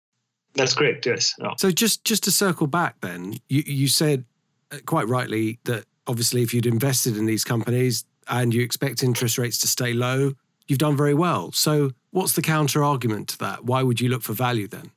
That's 0.55 0.75
correct. 0.75 1.07
Yes. 1.07 1.35
So 1.57 1.70
just 1.70 2.05
just 2.05 2.25
to 2.25 2.31
circle 2.31 2.66
back, 2.66 3.01
then 3.01 3.35
you 3.48 3.62
you 3.66 3.88
said 3.88 4.25
uh, 4.70 4.79
quite 4.87 5.09
rightly 5.09 5.59
that 5.64 5.85
obviously 6.07 6.42
if 6.42 6.53
you'd 6.55 6.66
invested 6.66 7.16
in 7.16 7.27
these 7.27 7.44
companies 7.44 8.05
and 8.29 8.55
you 8.55 8.62
expect 8.62 9.03
interest 9.03 9.38
rates 9.38 9.59
to 9.59 9.66
stay 9.66 9.92
low, 9.92 10.33
you've 10.68 10.79
done 10.79 10.96
very 10.96 11.14
well. 11.14 11.53
So 11.53 11.90
what's 12.11 12.35
the 12.35 12.42
counter 12.42 12.85
argument 12.85 13.29
to 13.29 13.38
that? 13.38 13.64
Why 13.64 13.83
would 13.83 14.01
you 14.01 14.09
look 14.09 14.22
for 14.22 14.35
value 14.35 14.68
then? 14.68 14.90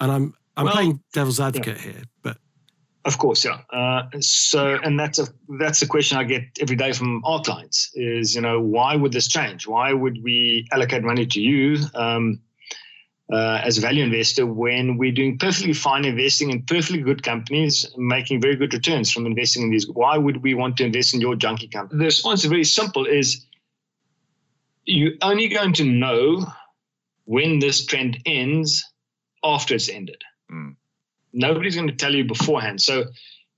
And 0.00 0.12
I'm 0.12 0.34
I'm 0.56 0.64
well, 0.66 0.74
playing 0.74 1.02
devil's 1.12 1.40
advocate 1.40 1.78
yeah. 1.78 1.92
here, 1.92 2.02
but 2.22 2.38
of 3.04 3.18
course, 3.18 3.44
yeah. 3.44 3.60
Uh, 3.72 4.02
so, 4.20 4.78
and 4.82 4.98
that's 4.98 5.18
a 5.18 5.26
that's 5.58 5.80
a 5.80 5.86
question 5.86 6.18
I 6.18 6.24
get 6.24 6.42
every 6.60 6.76
day 6.76 6.92
from 6.92 7.24
our 7.24 7.40
clients: 7.40 7.90
is 7.94 8.34
you 8.34 8.42
know 8.42 8.60
why 8.60 8.94
would 8.96 9.12
this 9.12 9.28
change? 9.28 9.66
Why 9.66 9.92
would 9.92 10.22
we 10.22 10.68
allocate 10.70 11.02
money 11.02 11.24
to 11.26 11.40
you 11.40 11.78
um, 11.94 12.40
uh, 13.32 13.62
as 13.64 13.78
a 13.78 13.80
value 13.80 14.04
investor 14.04 14.44
when 14.44 14.98
we're 14.98 15.12
doing 15.12 15.38
perfectly 15.38 15.72
fine 15.72 16.04
investing 16.04 16.50
in 16.50 16.62
perfectly 16.62 17.00
good 17.00 17.22
companies, 17.22 17.86
making 17.96 18.40
very 18.40 18.56
good 18.56 18.74
returns 18.74 19.10
from 19.10 19.24
investing 19.24 19.62
in 19.62 19.70
these? 19.70 19.88
Why 19.88 20.18
would 20.18 20.42
we 20.42 20.52
want 20.52 20.76
to 20.78 20.84
invest 20.84 21.14
in 21.14 21.22
your 21.22 21.36
junky 21.36 21.72
company? 21.72 22.00
The 22.00 22.04
response 22.04 22.44
is 22.44 22.50
very 22.50 22.64
simple: 22.64 23.06
is 23.06 23.46
you're 24.84 25.14
only 25.22 25.48
going 25.48 25.72
to 25.74 25.84
know 25.84 26.46
when 27.24 27.60
this 27.60 27.86
trend 27.86 28.18
ends 28.26 28.84
after 29.42 29.74
it's 29.74 29.88
ended. 29.88 30.22
Mm. 30.52 30.76
Nobody's 31.32 31.76
going 31.76 31.88
to 31.88 31.94
tell 31.94 32.14
you 32.14 32.24
beforehand. 32.24 32.80
So 32.80 33.04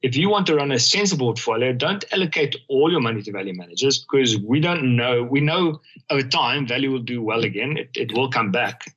if 0.02 0.16
you 0.16 0.28
want 0.28 0.46
to 0.48 0.56
run 0.56 0.72
a 0.72 0.78
sensible 0.78 1.28
portfolio, 1.28 1.72
don't 1.72 2.04
allocate 2.12 2.56
all 2.68 2.90
your 2.90 3.00
money 3.00 3.22
to 3.22 3.32
value 3.32 3.54
managers 3.54 3.98
because 3.98 4.36
we 4.38 4.60
don't 4.60 4.96
know. 4.96 5.22
We 5.22 5.40
know 5.40 5.80
over 6.10 6.26
time 6.26 6.66
value 6.66 6.90
will 6.90 6.98
do 6.98 7.22
well 7.22 7.44
again. 7.44 7.76
It, 7.76 7.90
it 7.94 8.12
will 8.12 8.28
come 8.28 8.50
back, 8.50 8.92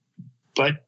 but 0.55 0.83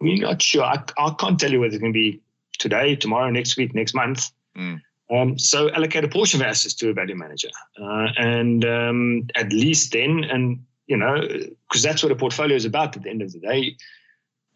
we're 0.00 0.22
not 0.22 0.40
sure. 0.40 0.64
I, 0.64 0.82
I 0.96 1.14
can't 1.18 1.38
tell 1.38 1.52
you 1.52 1.60
whether 1.60 1.74
it's 1.74 1.80
going 1.80 1.92
to 1.92 1.98
be 1.98 2.20
today, 2.58 2.96
tomorrow, 2.96 3.30
next 3.30 3.56
week, 3.56 3.74
next 3.74 3.94
month. 3.94 4.30
Mm. 4.56 4.80
Um, 5.10 5.38
so 5.38 5.70
allocate 5.70 6.04
a 6.04 6.08
portion 6.08 6.40
of 6.40 6.46
assets 6.46 6.74
to 6.74 6.90
a 6.90 6.92
value 6.92 7.14
manager, 7.14 7.48
uh, 7.80 8.08
and 8.16 8.64
um, 8.64 9.28
at 9.36 9.52
least 9.52 9.92
then, 9.92 10.24
and 10.24 10.64
you 10.86 10.96
know, 10.96 11.20
because 11.68 11.82
that's 11.82 12.02
what 12.02 12.12
a 12.12 12.16
portfolio 12.16 12.56
is 12.56 12.64
about. 12.64 12.96
At 12.96 13.02
the 13.02 13.10
end 13.10 13.22
of 13.22 13.32
the 13.32 13.38
day, 13.38 13.76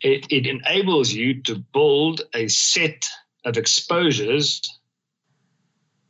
it, 0.02 0.26
it 0.30 0.46
enables 0.46 1.12
you 1.12 1.42
to 1.42 1.56
build 1.72 2.22
a 2.34 2.48
set 2.48 3.08
of 3.44 3.56
exposures 3.56 4.60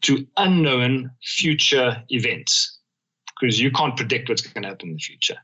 to 0.02 0.26
unknown 0.36 1.10
future 1.22 2.02
events 2.08 2.78
because 3.40 3.60
you 3.60 3.70
can't 3.70 3.96
predict 3.96 4.28
what's 4.28 4.42
going 4.42 4.62
to 4.62 4.68
happen 4.68 4.90
in 4.90 4.94
the 4.94 5.00
future. 5.00 5.36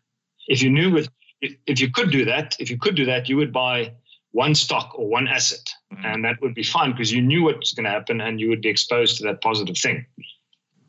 If 0.49 0.63
you 0.63 0.71
knew 0.71 0.91
with, 0.91 1.09
if 1.41 1.81
you 1.81 1.91
could 1.91 2.11
do 2.11 2.25
that, 2.25 2.57
if 2.59 2.71
you 2.71 2.79
could 2.79 2.97
do 2.97 3.05
that, 3.05 3.29
you 3.29 3.37
would 3.37 3.53
buy 3.53 3.93
one 4.33 4.55
stock 4.55 4.99
or 4.99 5.09
one 5.09 5.29
asset, 5.29 5.67
mm-hmm. 5.93 6.05
and 6.05 6.25
that 6.25 6.41
would 6.41 6.55
be 6.55 6.63
fine 6.63 6.93
because 6.93 7.13
you 7.13 7.23
knew 7.23 7.45
what's 7.45 7.73
going 7.73 7.85
to 7.85 7.91
happen 7.91 8.21
and 8.21 8.41
you 8.41 8.49
would 8.49 8.61
be 8.61 8.69
exposed 8.69 9.19
to 9.19 9.25
that 9.25 9.41
positive 9.41 9.77
thing. 9.77 10.05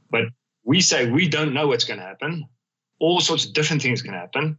But 0.10 0.26
we 0.64 0.82
say 0.82 1.10
we 1.10 1.28
don't 1.28 1.54
know 1.54 1.68
what's 1.68 1.86
going 1.86 2.00
to 2.00 2.06
happen. 2.06 2.46
All 3.00 3.22
sorts 3.22 3.46
of 3.46 3.54
different 3.54 3.82
things 3.82 4.02
can 4.02 4.14
happen 4.14 4.58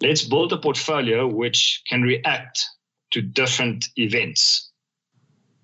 let's 0.00 0.24
build 0.24 0.52
a 0.52 0.58
portfolio 0.58 1.26
which 1.26 1.82
can 1.88 2.02
react 2.02 2.64
to 3.12 3.22
different 3.22 3.86
events. 3.96 4.70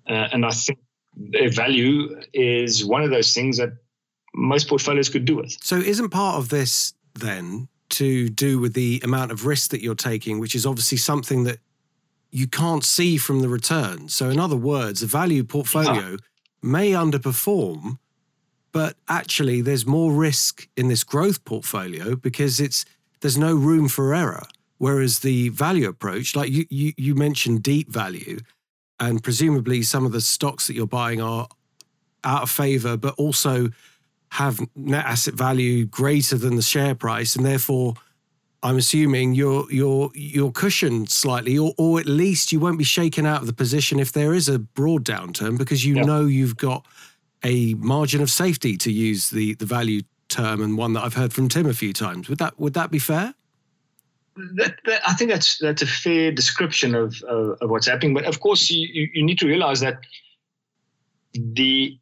Uh, 0.09 0.27
and 0.31 0.45
I 0.45 0.51
think 0.51 0.79
their 1.15 1.49
value 1.49 2.19
is 2.33 2.85
one 2.85 3.03
of 3.03 3.11
those 3.11 3.33
things 3.33 3.57
that 3.57 3.73
most 4.33 4.67
portfolios 4.67 5.09
could 5.09 5.25
do 5.25 5.35
with. 5.37 5.55
So, 5.61 5.77
isn't 5.77 6.09
part 6.09 6.37
of 6.37 6.49
this 6.49 6.93
then 7.13 7.67
to 7.89 8.29
do 8.29 8.59
with 8.59 8.73
the 8.73 9.01
amount 9.03 9.31
of 9.31 9.45
risk 9.45 9.71
that 9.71 9.81
you're 9.81 9.95
taking, 9.95 10.39
which 10.39 10.55
is 10.55 10.65
obviously 10.65 10.97
something 10.97 11.43
that 11.43 11.59
you 12.31 12.47
can't 12.47 12.83
see 12.83 13.17
from 13.17 13.41
the 13.41 13.49
return? 13.49 14.09
So, 14.09 14.29
in 14.29 14.39
other 14.39 14.55
words, 14.55 15.03
a 15.03 15.07
value 15.07 15.43
portfolio 15.43 16.11
yeah. 16.11 16.17
may 16.61 16.91
underperform, 16.91 17.99
but 18.71 18.97
actually, 19.07 19.61
there's 19.61 19.85
more 19.85 20.11
risk 20.11 20.67
in 20.75 20.87
this 20.87 21.03
growth 21.03 21.45
portfolio 21.45 22.15
because 22.15 22.59
it's 22.59 22.85
there's 23.23 23.37
no 23.37 23.55
room 23.55 23.87
for 23.87 24.13
error. 24.13 24.45
Whereas 24.79 25.19
the 25.19 25.47
value 25.49 25.87
approach, 25.87 26.35
like 26.35 26.51
you, 26.51 26.65
you, 26.69 26.91
you 26.97 27.15
mentioned 27.15 27.63
deep 27.63 27.89
value, 27.89 28.39
and 28.99 29.23
presumably 29.23 29.81
some 29.81 30.05
of 30.05 30.11
the 30.11 30.19
stocks 30.19 30.67
that 30.67 30.73
you're 30.73 30.85
buying 30.85 31.21
are 31.21 31.47
out 32.25 32.43
of 32.43 32.49
favor, 32.49 32.97
but 32.97 33.15
also 33.17 33.69
have 34.31 34.59
net 34.75 35.05
asset 35.05 35.35
value 35.35 35.85
greater 35.85 36.37
than 36.37 36.57
the 36.57 36.61
share 36.61 36.95
price, 36.95 37.37
and 37.37 37.45
therefore, 37.45 37.93
I'm 38.61 38.77
assuming 38.77 39.35
you're 39.35 39.71
you're 39.71 40.11
you're 40.13 40.51
cushioned 40.51 41.09
slightly, 41.09 41.57
or 41.57 41.73
or 41.77 42.01
at 42.01 42.07
least 42.07 42.51
you 42.51 42.59
won't 42.59 42.77
be 42.77 42.83
shaken 42.83 43.25
out 43.25 43.39
of 43.39 43.47
the 43.47 43.53
position 43.53 43.99
if 43.99 44.11
there 44.11 44.33
is 44.33 44.49
a 44.49 44.59
broad 44.59 45.05
downturn 45.05 45.57
because 45.57 45.85
you 45.85 45.95
know 45.95 46.25
you've 46.25 46.57
got 46.57 46.85
a 47.45 47.73
margin 47.75 48.21
of 48.21 48.29
safety 48.29 48.75
to 48.77 48.91
use 48.91 49.29
the 49.29 49.53
the 49.55 49.65
value 49.65 50.01
term 50.33 50.61
and 50.61 50.77
one 50.77 50.93
that 50.93 51.03
I've 51.03 51.13
heard 51.13 51.33
from 51.33 51.47
Tim 51.47 51.65
a 51.65 51.73
few 51.73 51.93
times. 51.93 52.29
Would 52.29 52.39
that 52.39 52.59
would 52.59 52.73
that 52.73 52.91
be 52.91 52.99
fair? 52.99 53.33
that, 54.35 54.75
that, 54.85 55.01
I 55.07 55.13
think 55.13 55.29
that's 55.31 55.57
that's 55.57 55.81
a 55.81 55.87
fair 55.87 56.31
description 56.31 56.95
of, 56.95 57.21
of, 57.23 57.57
of 57.61 57.69
what's 57.69 57.87
happening. 57.87 58.13
But 58.13 58.25
of 58.25 58.39
course, 58.39 58.69
you, 58.69 59.09
you, 59.13 59.23
need 59.23 59.39
to 59.39 59.47
realize 59.47 59.79
that 59.81 59.99
the 61.33 61.97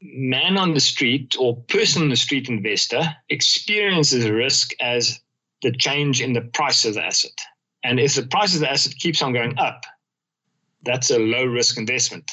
man 0.00 0.56
on 0.56 0.74
the 0.74 0.80
street 0.80 1.36
or 1.38 1.56
person 1.68 2.02
on 2.02 2.08
the 2.08 2.16
street 2.16 2.48
investor 2.48 3.02
experiences 3.28 4.28
risk 4.28 4.72
as 4.80 5.20
the 5.62 5.72
change 5.72 6.20
in 6.20 6.32
the 6.32 6.42
price 6.42 6.84
of 6.84 6.94
the 6.94 7.04
asset. 7.04 7.38
And 7.82 8.00
if 8.00 8.14
the 8.14 8.26
price 8.26 8.54
of 8.54 8.60
the 8.60 8.70
asset 8.70 8.94
keeps 8.98 9.22
on 9.22 9.32
going 9.32 9.58
up, 9.58 9.84
that's 10.84 11.10
a 11.10 11.18
low 11.18 11.44
risk 11.44 11.78
investment. 11.78 12.30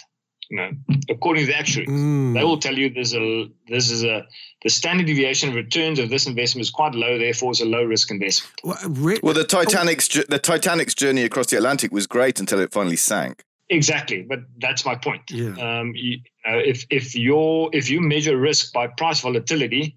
You 0.52 0.58
know, 0.58 0.72
according 1.10 1.46
to 1.46 1.52
the 1.54 1.58
actuaries, 1.58 1.90
mm. 1.90 2.34
they 2.34 2.44
will 2.44 2.58
tell 2.58 2.78
you 2.78 2.90
there's 2.90 3.16
a 3.16 3.50
this 3.70 3.90
is 3.90 4.04
a 4.04 4.28
the 4.64 4.70
standard 4.70 5.08
deviation 5.08 5.48
of 5.48 5.56
returns 5.56 5.98
of 5.98 6.10
this 6.10 6.28
investment 6.28 6.64
is 6.64 6.70
quite 6.70 6.94
low, 6.94 7.18
therefore 7.18 7.52
it's 7.52 7.62
a 7.62 7.66
low 7.66 7.86
risk 7.86 8.12
investment. 8.12 8.54
Well, 8.62 8.78
re- 8.90 9.20
well 9.24 9.34
the 9.34 9.46
Titanic's 9.46 10.10
the 10.10 10.40
Titanic's 10.40 10.94
journey 10.94 11.24
across 11.24 11.48
the 11.48 11.56
Atlantic 11.56 11.94
was 11.94 12.06
great 12.06 12.42
until 12.42 12.60
it 12.60 12.74
finally 12.74 12.98
sank. 12.98 13.46
Exactly, 13.70 14.24
but 14.24 14.40
that's 14.60 14.86
my 14.86 14.96
point. 14.96 15.22
Yeah. 15.30 15.54
Um, 15.54 15.94
you, 15.96 16.20
uh, 16.46 16.58
if 16.58 16.86
if 16.90 17.16
you 17.16 17.70
if 17.72 17.90
you 17.90 18.02
measure 18.02 18.36
risk 18.36 18.74
by 18.74 18.88
price 18.88 19.22
volatility, 19.22 19.96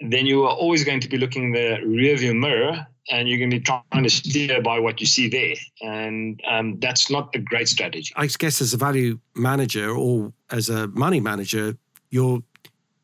then 0.00 0.26
you 0.26 0.44
are 0.44 0.54
always 0.54 0.84
going 0.84 1.00
to 1.00 1.08
be 1.08 1.18
looking 1.18 1.44
in 1.44 1.52
the 1.52 1.78
rearview 1.84 2.38
mirror 2.38 2.86
and 3.10 3.28
you're 3.28 3.38
going 3.38 3.50
to 3.50 3.58
be 3.58 3.62
trying 3.62 4.02
to 4.02 4.10
steer 4.10 4.60
by 4.62 4.78
what 4.78 5.00
you 5.00 5.06
see 5.06 5.28
there. 5.28 5.54
And 5.80 6.40
um, 6.48 6.78
that's 6.78 7.10
not 7.10 7.34
a 7.34 7.38
great 7.38 7.68
strategy. 7.68 8.12
I 8.16 8.26
guess 8.26 8.60
as 8.60 8.74
a 8.74 8.76
value 8.76 9.18
manager 9.34 9.90
or 9.90 10.32
as 10.50 10.68
a 10.68 10.88
money 10.88 11.20
manager, 11.20 11.76
you're, 12.10 12.42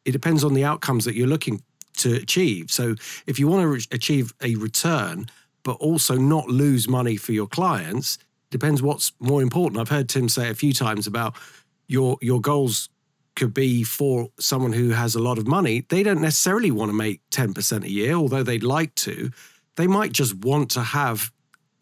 it 0.05 0.13
depends 0.13 0.45
on 0.45 0.55
the 0.55 0.65
outcomes 0.65 1.05
that 1.07 1.15
you're 1.15 1.27
looking 1.27 1.63
to 1.99 2.15
achieve. 2.15 2.71
So 2.71 2.95
if 3.27 3.39
you 3.39 3.49
want 3.49 3.63
to 3.63 3.69
re- 3.69 3.87
achieve 3.93 4.35
a 4.43 4.55
return, 4.57 5.27
but 5.63 5.77
also 5.77 6.17
not 6.17 6.49
lose 6.49 6.87
money 6.89 7.17
for 7.17 7.33
your 7.33 7.47
clients, 7.47 8.19
depends 8.51 8.83
what's 8.83 9.13
more 9.19 9.43
important. 9.43 9.81
I've 9.81 9.89
heard 9.89 10.09
Tim 10.09 10.29
say 10.29 10.51
a 10.51 10.55
few 10.55 10.73
times 10.73 11.07
about 11.07 11.35
your 11.87 12.17
your 12.21 12.41
goals 12.41 12.89
could 13.37 13.53
be 13.53 13.83
for 13.83 14.29
someone 14.39 14.73
who 14.73 14.91
has 14.91 15.15
a 15.15 15.23
lot 15.23 15.39
of 15.39 15.47
money. 15.47 15.85
They 15.89 16.03
don't 16.03 16.21
necessarily 16.21 16.71
want 16.71 16.91
to 16.91 16.95
make 16.95 17.21
10% 17.31 17.85
a 17.85 17.91
year, 17.91 18.15
although 18.15 18.43
they'd 18.43 18.63
like 18.63 18.95
to 18.97 19.31
they 19.77 19.87
might 19.87 20.13
just 20.13 20.35
want 20.37 20.71
to 20.73 20.83
have 20.83 21.33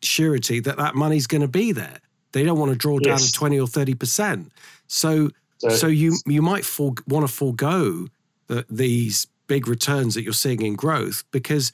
surety 0.03 0.61
that 0.61 0.77
that 0.79 0.95
money's 0.95 1.27
going 1.27 1.43
to 1.43 1.49
be 1.49 1.73
there. 1.73 1.99
They 2.33 2.45
don't 2.45 2.59
want 2.59 2.73
to 2.73 2.79
draw 2.79 2.99
down 2.99 3.19
yes. 3.19 3.33
20 3.33 3.61
or 3.61 3.67
30%. 3.67 4.51
So, 4.87 5.31
so, 5.59 5.69
so 5.69 5.87
you 5.87 6.17
you 6.27 6.43
might 6.43 6.65
for, 6.65 6.95
want 7.07 7.27
to 7.27 7.33
forego 7.33 8.09
the, 8.49 8.65
these 8.71 9.27
big 9.47 9.69
returns 9.69 10.15
that 10.15 10.23
you're 10.23 10.33
seeing 10.33 10.63
in 10.63 10.75
growth 10.75 11.25
because 11.31 11.73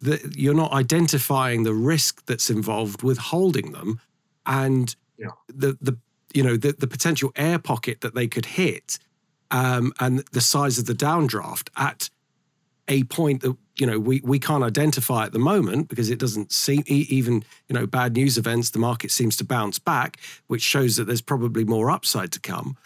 the, 0.00 0.32
you're 0.36 0.54
not 0.54 0.72
identifying 0.72 1.62
the 1.62 1.72
risk 1.72 2.26
that's 2.26 2.50
involved 2.50 3.02
with 3.02 3.18
holding 3.18 3.72
them 3.72 4.00
and 4.46 4.96
yeah. 5.16 5.28
the 5.48 5.78
the 5.80 5.96
you 6.34 6.42
know 6.42 6.56
the, 6.56 6.72
the 6.72 6.86
potential 6.86 7.30
air 7.36 7.58
pocket 7.58 8.00
that 8.00 8.14
they 8.14 8.26
could 8.26 8.44
hit 8.44 8.98
um, 9.52 9.92
and 10.00 10.24
the 10.32 10.40
size 10.40 10.78
of 10.78 10.86
the 10.86 10.94
downdraft 10.94 11.68
at 11.76 12.10
a 12.88 13.04
point 13.04 13.42
that 13.42 13.56
you 13.76 13.86
know 13.86 13.98
we 13.98 14.20
we 14.24 14.38
can't 14.38 14.64
identify 14.64 15.24
at 15.24 15.32
the 15.32 15.38
moment 15.38 15.88
because 15.88 16.10
it 16.10 16.18
doesn't 16.18 16.50
seem 16.50 16.82
even 16.86 17.44
you 17.68 17.74
know 17.74 17.86
bad 17.86 18.14
news 18.14 18.36
events 18.36 18.70
the 18.70 18.78
market 18.78 19.10
seems 19.10 19.36
to 19.36 19.44
bounce 19.44 19.78
back 19.78 20.18
which 20.48 20.62
shows 20.62 20.96
that 20.96 21.04
there's 21.04 21.20
probably 21.20 21.64
more 21.64 21.90
upside 21.90 22.32
to 22.32 22.40
come. 22.40 22.76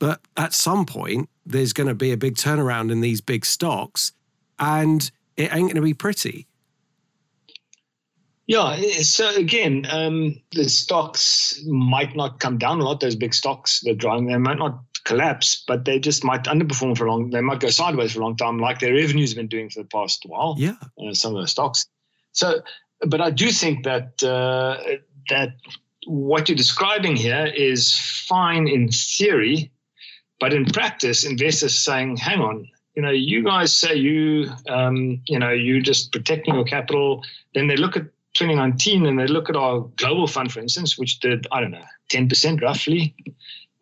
But 0.00 0.20
at 0.36 0.52
some 0.52 0.86
point 0.86 1.28
there's 1.46 1.72
going 1.72 1.86
to 1.86 1.94
be 1.94 2.10
a 2.10 2.16
big 2.16 2.34
turnaround 2.34 2.90
in 2.90 3.00
these 3.00 3.20
big 3.20 3.46
stocks 3.46 4.12
and 4.58 5.10
it 5.36 5.52
ain't 5.54 5.68
going 5.68 5.76
to 5.76 5.82
be 5.82 5.94
pretty. 5.94 6.46
Yeah 8.46 8.76
so 9.02 9.34
again 9.36 9.86
um, 9.90 10.40
the 10.52 10.68
stocks 10.68 11.62
might 11.66 12.16
not 12.16 12.40
come 12.40 12.58
down 12.58 12.80
a 12.80 12.84
lot. 12.84 13.00
Those 13.00 13.14
big 13.14 13.34
stocks 13.34 13.80
they're 13.80 13.94
driving 13.94 14.26
they 14.26 14.36
might 14.36 14.58
not 14.58 14.80
collapse, 15.04 15.62
but 15.66 15.84
they 15.84 15.98
just 15.98 16.24
might 16.24 16.44
underperform 16.44 16.96
for 16.96 17.06
a 17.06 17.10
long. 17.10 17.30
They 17.30 17.40
might 17.40 17.60
go 17.60 17.68
sideways 17.68 18.12
for 18.12 18.20
a 18.20 18.22
long 18.22 18.36
time, 18.36 18.58
like 18.58 18.80
their 18.80 18.94
revenues 18.94 19.30
have 19.30 19.36
been 19.36 19.48
doing 19.48 19.70
for 19.70 19.82
the 19.82 19.88
past 19.88 20.24
while. 20.26 20.56
Yeah, 20.58 20.76
uh, 21.02 21.14
some 21.14 21.36
of 21.36 21.42
the 21.42 21.48
stocks. 21.48 21.86
So, 22.32 22.60
but 23.00 23.20
I 23.20 23.30
do 23.30 23.50
think 23.50 23.84
that 23.84 24.22
uh, 24.22 24.78
that 25.28 25.50
what 26.06 26.48
you're 26.48 26.56
describing 26.56 27.16
here 27.16 27.46
is 27.46 27.96
fine 27.96 28.66
in 28.66 28.88
theory, 28.88 29.70
but 30.40 30.52
in 30.52 30.64
practice, 30.66 31.24
investors 31.24 31.78
saying, 31.78 32.16
"Hang 32.16 32.40
on." 32.40 32.68
You 32.96 33.02
know, 33.02 33.10
you 33.10 33.42
guys 33.42 33.74
say 33.74 33.96
you, 33.96 34.48
um, 34.68 35.20
you 35.26 35.38
know, 35.38 35.50
you 35.50 35.82
just 35.82 36.12
protecting 36.12 36.54
your 36.54 36.64
capital. 36.64 37.24
Then 37.52 37.66
they 37.66 37.76
look 37.76 37.96
at 37.96 38.04
2019 38.34 39.06
and 39.06 39.18
they 39.18 39.26
look 39.26 39.50
at 39.50 39.56
our 39.56 39.80
global 39.96 40.28
fund, 40.28 40.52
for 40.52 40.60
instance, 40.60 40.96
which 40.96 41.18
did, 41.18 41.44
I 41.50 41.60
don't 41.60 41.72
know, 41.72 41.84
10% 42.12 42.62
roughly 42.62 43.16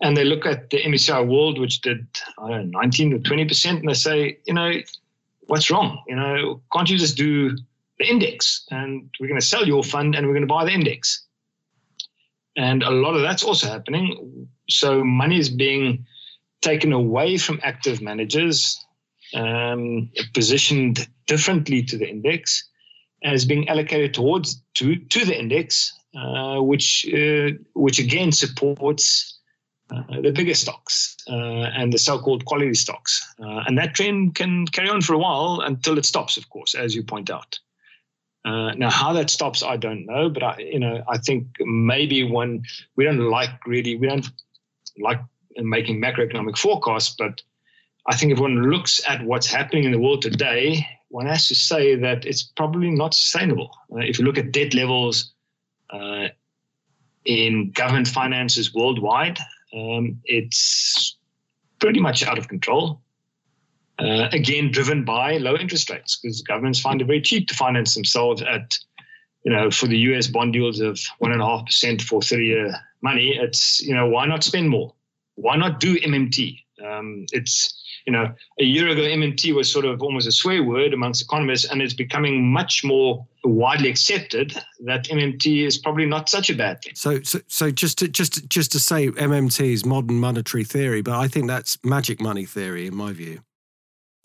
and 0.03 0.17
they 0.17 0.25
look 0.25 0.45
at 0.45 0.71
the 0.71 0.83
MSCI 0.83 1.27
World, 1.27 1.59
which 1.59 1.81
did 1.81 2.07
I 2.39 2.51
don't 2.51 2.71
know, 2.71 2.81
19 2.81 3.15
or 3.15 3.19
20 3.19 3.45
percent, 3.47 3.81
and 3.81 3.89
they 3.89 3.95
say, 3.95 4.39
you 4.47 4.53
know, 4.53 4.73
what's 5.43 5.71
wrong? 5.71 6.03
You 6.09 6.17
know, 6.17 6.61
can't 6.73 6.91
you 6.91 6.99
just 6.99 7.17
do 7.17 7.57
the 7.99 8.07
index? 8.07 8.67
And 8.71 9.09
we're 9.21 9.29
going 9.29 9.41
to 9.41 9.47
sell 9.47 9.67
your 9.67 9.83
fund, 9.83 10.15
and 10.15 10.27
we're 10.27 10.35
going 10.35 10.47
to 10.47 10.55
buy 10.55 10.65
the 10.65 10.73
index. 10.73 11.25
And 12.57 12.83
a 12.83 12.91
lot 12.91 13.15
of 13.15 13.23
that's 13.23 13.45
also 13.45 13.69
happening. 13.69 14.49
So 14.69 15.03
money 15.03 15.39
is 15.39 15.49
being 15.49 16.05
taken 16.61 16.93
away 16.93 17.39
from 17.39 17.61
active 17.63 18.03
managers, 18.03 18.85
um, 19.35 20.11
positioned 20.35 21.09
differently 21.27 21.83
to 21.85 21.97
the 21.97 22.09
index, 22.09 22.69
and 23.23 23.35
is 23.35 23.45
being 23.45 23.69
allocated 23.69 24.15
towards 24.15 24.61
to 24.75 24.97
to 24.97 25.25
the 25.25 25.39
index, 25.39 25.93
uh, 26.17 26.61
which 26.61 27.07
uh, 27.15 27.51
which 27.75 28.01
again 28.01 28.33
supports 28.33 29.39
the 30.23 30.33
bigger 30.33 30.55
stocks 30.55 31.17
uh, 31.29 31.35
and 31.77 31.93
the 31.93 31.99
so-called 31.99 32.45
quality 32.45 32.75
stocks. 32.75 33.35
Uh, 33.39 33.63
and 33.67 33.77
that 33.79 33.95
trend 33.95 34.35
can 34.35 34.67
carry 34.67 34.89
on 34.89 35.03
for 35.03 35.15
a 35.15 35.19
while 35.19 35.63
until 35.65 35.99
it 35.99 36.05
stops, 36.05 36.37
of 36.37 36.49
course, 36.49 36.75
as 36.75 36.95
you 36.95 37.03
point 37.03 37.31
out. 37.31 37.59
Uh, 38.45 38.73
now, 38.73 38.91
how 38.91 39.13
that 39.13 39.31
stops, 39.31 39.63
I 39.63 39.77
don't 39.77 40.05
know, 40.07 40.29
but 40.29 40.43
I, 40.43 40.57
you 40.59 40.81
know, 40.81 41.05
I 41.09 41.19
think 41.19 41.47
maybe 41.61 42.25
when 42.25 42.63
we 42.97 43.05
don't 43.05 43.31
like 43.31 43.51
really, 43.67 43.97
we 43.97 44.09
don't 44.09 44.27
like 44.99 45.21
making 45.57 46.01
macroeconomic 46.01 46.59
forecasts, 46.59 47.15
but 47.17 47.41
I 48.07 48.17
think 48.17 48.33
if 48.33 48.41
one 48.41 48.71
looks 48.71 49.01
at 49.09 49.25
what's 49.25 49.47
happening 49.47 49.85
in 49.85 49.93
the 49.93 49.99
world 49.99 50.23
today, 50.23 50.85
one 51.09 51.27
has 51.27 51.47
to 51.49 51.55
say 51.55 51.95
that 51.95 52.25
it's 52.25 52.43
probably 52.43 52.91
not 52.91 53.15
sustainable. 53.15 53.71
Uh, 53.93 53.99
if 53.99 54.19
you 54.19 54.25
look 54.25 54.39
at 54.39 54.51
debt 54.51 54.75
levels 54.75 55.35
uh, 55.91 56.29
in 57.25 57.71
government 57.71 58.09
finances 58.09 58.75
worldwide, 58.75 59.39
um, 59.75 60.21
it's 60.25 61.17
pretty 61.81 62.01
much 62.01 62.23
out 62.23 62.39
of 62.39 62.49
control. 62.49 63.01
Uh, 63.99 64.29
again, 64.33 64.71
driven 64.71 65.05
by 65.05 65.37
low 65.37 65.57
interest 65.57 65.91
rates 65.91 66.19
because 66.21 66.41
governments 66.43 66.81
find 66.81 67.01
it 67.01 67.07
very 67.07 67.21
cheap 67.21 67.47
to 67.49 67.55
finance 67.55 67.95
themselves 67.95 68.43
at, 68.43 68.79
you 69.45 69.53
know, 69.53 69.71
for 69.71 69.87
the 69.87 69.99
US 69.99 70.27
bond 70.27 70.55
yields 70.55 70.81
of 70.81 70.99
one 71.19 71.33
and 71.33 71.43
a 71.43 71.47
half 71.47 71.67
percent 71.67 72.03
for 72.03 72.23
30 72.23 72.45
year 72.45 72.75
money. 73.03 73.37
It's, 73.37 73.81
you 73.81 73.95
know, 73.95 74.09
why 74.09 74.27
not 74.27 74.43
spend 74.45 74.71
more? 74.71 74.95
Why 75.35 75.57
not 75.57 75.79
do 75.79 75.97
MMT? 75.97 76.59
Um, 76.85 77.27
it's, 77.33 77.82
you 78.07 78.13
know, 78.13 78.33
a 78.59 78.65
year 78.65 78.89
ago, 78.89 79.03
MMT 79.03 79.55
was 79.55 79.71
sort 79.71 79.85
of 79.85 80.03
almost 80.03 80.27
a 80.27 80.33
swear 80.33 80.63
word 80.63 80.93
amongst 80.93 81.23
economists, 81.23 81.71
and 81.71 81.81
it's 81.81 81.95
becoming 81.95 82.53
much 82.53 82.85
more 82.85 83.27
widely 83.45 83.89
accepted 83.89 84.57
that 84.85 85.05
MMT 85.05 85.67
is 85.67 85.79
probably 85.79 86.07
not 86.07 86.29
such 86.29 86.51
a 86.51 86.55
bad 86.55 86.83
thing. 86.83 86.95
So, 86.95 87.23
so, 87.23 87.41
so 87.47 87.71
just 87.71 87.99
to 87.99 88.09
just 88.09 88.49
just 88.49 88.73
to 88.73 88.79
say, 88.79 89.09
MMT 89.09 89.73
is 89.73 89.85
modern 89.85 90.19
monetary 90.19 90.65
theory, 90.65 91.03
but 91.03 91.19
I 91.19 91.29
think 91.29 91.47
that's 91.47 91.79
magic 91.85 92.21
money 92.21 92.45
theory 92.45 92.87
in 92.87 92.95
my 92.95 93.13
view. 93.13 93.41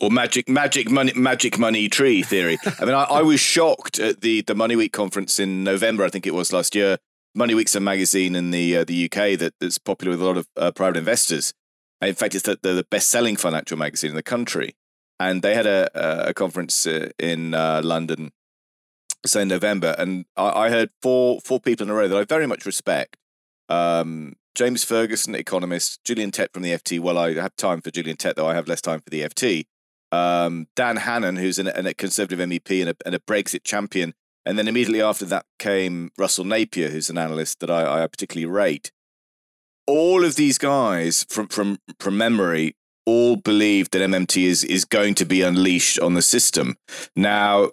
Or 0.00 0.10
magic, 0.10 0.48
magic 0.48 0.90
money, 0.90 1.12
magic 1.16 1.58
money 1.58 1.88
tree 1.88 2.22
theory. 2.22 2.56
I 2.78 2.84
mean, 2.84 2.94
I, 2.94 3.04
I 3.04 3.22
was 3.22 3.40
shocked 3.40 3.98
at 3.98 4.20
the 4.20 4.42
the 4.42 4.54
Money 4.54 4.76
Week 4.76 4.92
conference 4.92 5.40
in 5.40 5.64
November. 5.64 6.04
I 6.04 6.08
think 6.08 6.26
it 6.26 6.34
was 6.34 6.52
last 6.52 6.74
year. 6.74 6.98
Money 7.34 7.54
Week's 7.54 7.74
a 7.74 7.80
magazine 7.80 8.34
in 8.34 8.50
the 8.50 8.78
uh, 8.78 8.84
the 8.84 9.04
UK 9.06 9.38
that, 9.38 9.54
that's 9.60 9.78
popular 9.78 10.12
with 10.12 10.22
a 10.22 10.24
lot 10.24 10.36
of 10.36 10.48
uh, 10.56 10.70
private 10.70 10.98
investors. 10.98 11.52
In 12.00 12.14
fact, 12.14 12.34
it's 12.34 12.44
the, 12.44 12.58
the 12.62 12.86
best 12.90 13.10
selling 13.10 13.36
financial 13.36 13.76
magazine 13.76 14.10
in 14.10 14.16
the 14.16 14.22
country. 14.22 14.76
And 15.20 15.42
they 15.42 15.54
had 15.54 15.66
a, 15.66 16.28
a 16.28 16.34
conference 16.34 16.86
uh, 16.86 17.10
in 17.18 17.54
uh, 17.54 17.80
London, 17.82 18.30
say 19.26 19.42
in 19.42 19.48
November, 19.48 19.96
and 19.98 20.26
I, 20.36 20.66
I, 20.66 20.70
heard 20.70 20.90
four 21.02 21.40
four 21.40 21.58
people 21.58 21.84
in 21.84 21.90
a 21.90 21.94
row 21.94 22.06
that 22.06 22.16
I 22.16 22.22
very 22.22 22.46
much 22.46 22.64
respect. 22.64 23.16
Um, 23.68 24.36
James 24.54 24.84
Ferguson, 24.84 25.34
economist, 25.34 26.04
Gillian 26.04 26.30
Tett 26.30 26.52
from 26.52 26.62
the 26.62 26.70
FT. 26.70 27.00
Well, 27.00 27.18
I 27.18 27.34
have 27.34 27.56
time 27.56 27.80
for 27.80 27.90
Gillian 27.90 28.16
Tett, 28.16 28.36
though 28.36 28.48
I 28.48 28.54
have 28.54 28.68
less 28.68 28.80
time 28.80 29.00
for 29.00 29.10
the 29.10 29.22
FT. 29.22 29.66
Um, 30.10 30.68
Dan 30.74 30.96
Hannan, 30.96 31.36
who's 31.36 31.58
an, 31.58 31.68
a 31.68 31.94
Conservative 31.94 32.38
MEP 32.38 32.80
and 32.80 32.90
a, 32.90 32.96
and 33.04 33.14
a, 33.14 33.18
Brexit 33.18 33.62
champion. 33.62 34.14
And 34.46 34.58
then 34.58 34.66
immediately 34.66 35.02
after 35.02 35.26
that 35.26 35.46
came 35.58 36.10
Russell 36.16 36.44
Napier, 36.44 36.88
who's 36.88 37.10
an 37.10 37.18
analyst 37.18 37.60
that 37.60 37.70
I, 37.70 38.02
I 38.02 38.06
particularly 38.06 38.46
rate 38.46 38.90
all 39.88 40.22
of 40.24 40.36
these 40.36 40.58
guys 40.58 41.26
from 41.28 41.48
from 41.48 41.78
from 41.98 42.16
memory 42.16 42.76
all 43.06 43.36
believe 43.36 43.90
that 43.90 44.02
MMT 44.02 44.44
is 44.44 44.62
is 44.62 44.84
going 44.84 45.14
to 45.14 45.24
be 45.24 45.42
unleashed 45.42 45.98
on 45.98 46.14
the 46.14 46.22
system. 46.22 46.76
Now, 47.16 47.70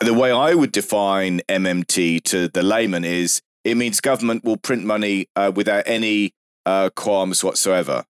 the 0.00 0.14
way 0.14 0.30
I 0.30 0.54
would 0.54 0.70
define 0.70 1.40
MMT 1.48 2.22
to 2.24 2.48
the 2.48 2.62
layman 2.62 3.04
is 3.04 3.40
it 3.64 3.76
means 3.76 4.00
government 4.00 4.44
will 4.44 4.58
print 4.58 4.84
money 4.84 5.28
uh, 5.34 5.50
without 5.54 5.84
any 5.86 6.34
uh, 6.66 6.90
qualms 6.94 7.42
whatsoever. 7.42 8.04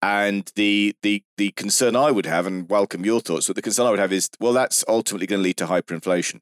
And 0.00 0.50
the 0.54 0.94
the 1.02 1.24
the 1.36 1.50
concern 1.50 1.96
I 1.96 2.12
would 2.12 2.26
have, 2.26 2.46
and 2.46 2.70
welcome 2.70 3.04
your 3.04 3.20
thoughts, 3.20 3.48
but 3.48 3.56
the 3.56 3.62
concern 3.62 3.86
I 3.86 3.90
would 3.90 3.98
have 3.98 4.12
is, 4.12 4.30
well, 4.38 4.52
that's 4.52 4.84
ultimately 4.86 5.26
going 5.26 5.40
to 5.40 5.44
lead 5.44 5.56
to 5.56 5.66
hyperinflation 5.66 6.40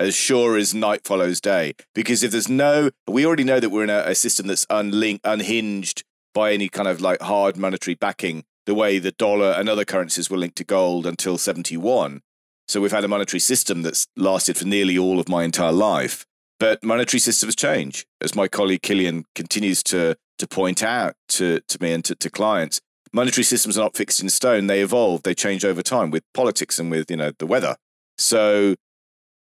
as 0.00 0.14
sure 0.14 0.56
as 0.56 0.74
night 0.74 1.04
follows 1.04 1.40
day. 1.40 1.74
Because 1.94 2.22
if 2.22 2.32
there's 2.32 2.48
no, 2.48 2.90
we 3.06 3.26
already 3.26 3.44
know 3.44 3.60
that 3.60 3.70
we're 3.70 3.84
in 3.84 3.90
a, 3.90 4.04
a 4.06 4.14
system 4.14 4.46
that's 4.46 4.66
unlinked, 4.70 5.26
unhinged 5.26 6.04
by 6.34 6.52
any 6.52 6.68
kind 6.68 6.88
of 6.88 7.00
like 7.00 7.20
hard 7.20 7.56
monetary 7.56 7.94
backing, 7.94 8.44
the 8.66 8.74
way 8.74 8.98
the 8.98 9.12
dollar 9.12 9.52
and 9.52 9.68
other 9.68 9.84
currencies 9.84 10.30
were 10.30 10.36
linked 10.36 10.56
to 10.56 10.64
gold 10.64 11.06
until 11.06 11.38
71. 11.38 12.20
So 12.68 12.80
we've 12.80 12.92
had 12.92 13.04
a 13.04 13.08
monetary 13.08 13.40
system 13.40 13.82
that's 13.82 14.06
lasted 14.16 14.56
for 14.56 14.66
nearly 14.66 14.98
all 14.98 15.18
of 15.18 15.28
my 15.28 15.42
entire 15.42 15.72
life. 15.72 16.26
But 16.60 16.84
monetary 16.84 17.20
systems 17.20 17.56
change, 17.56 18.04
as 18.20 18.34
my 18.34 18.46
colleague 18.48 18.82
Killian 18.82 19.24
continues 19.34 19.82
to 19.84 20.16
to 20.38 20.46
point 20.46 20.82
out 20.82 21.14
to, 21.28 21.60
to 21.68 21.78
me 21.80 21.92
and 21.92 22.04
to, 22.04 22.14
to 22.14 22.30
clients. 22.30 22.80
Monetary 23.12 23.44
systems 23.44 23.76
are 23.76 23.82
not 23.82 23.96
fixed 23.96 24.22
in 24.22 24.28
stone. 24.28 24.66
They 24.66 24.80
evolve, 24.80 25.22
they 25.22 25.34
change 25.34 25.64
over 25.64 25.82
time 25.82 26.10
with 26.10 26.22
politics 26.34 26.78
and 26.78 26.90
with, 26.90 27.10
you 27.10 27.16
know, 27.16 27.32
the 27.38 27.46
weather. 27.46 27.76
So 28.16 28.76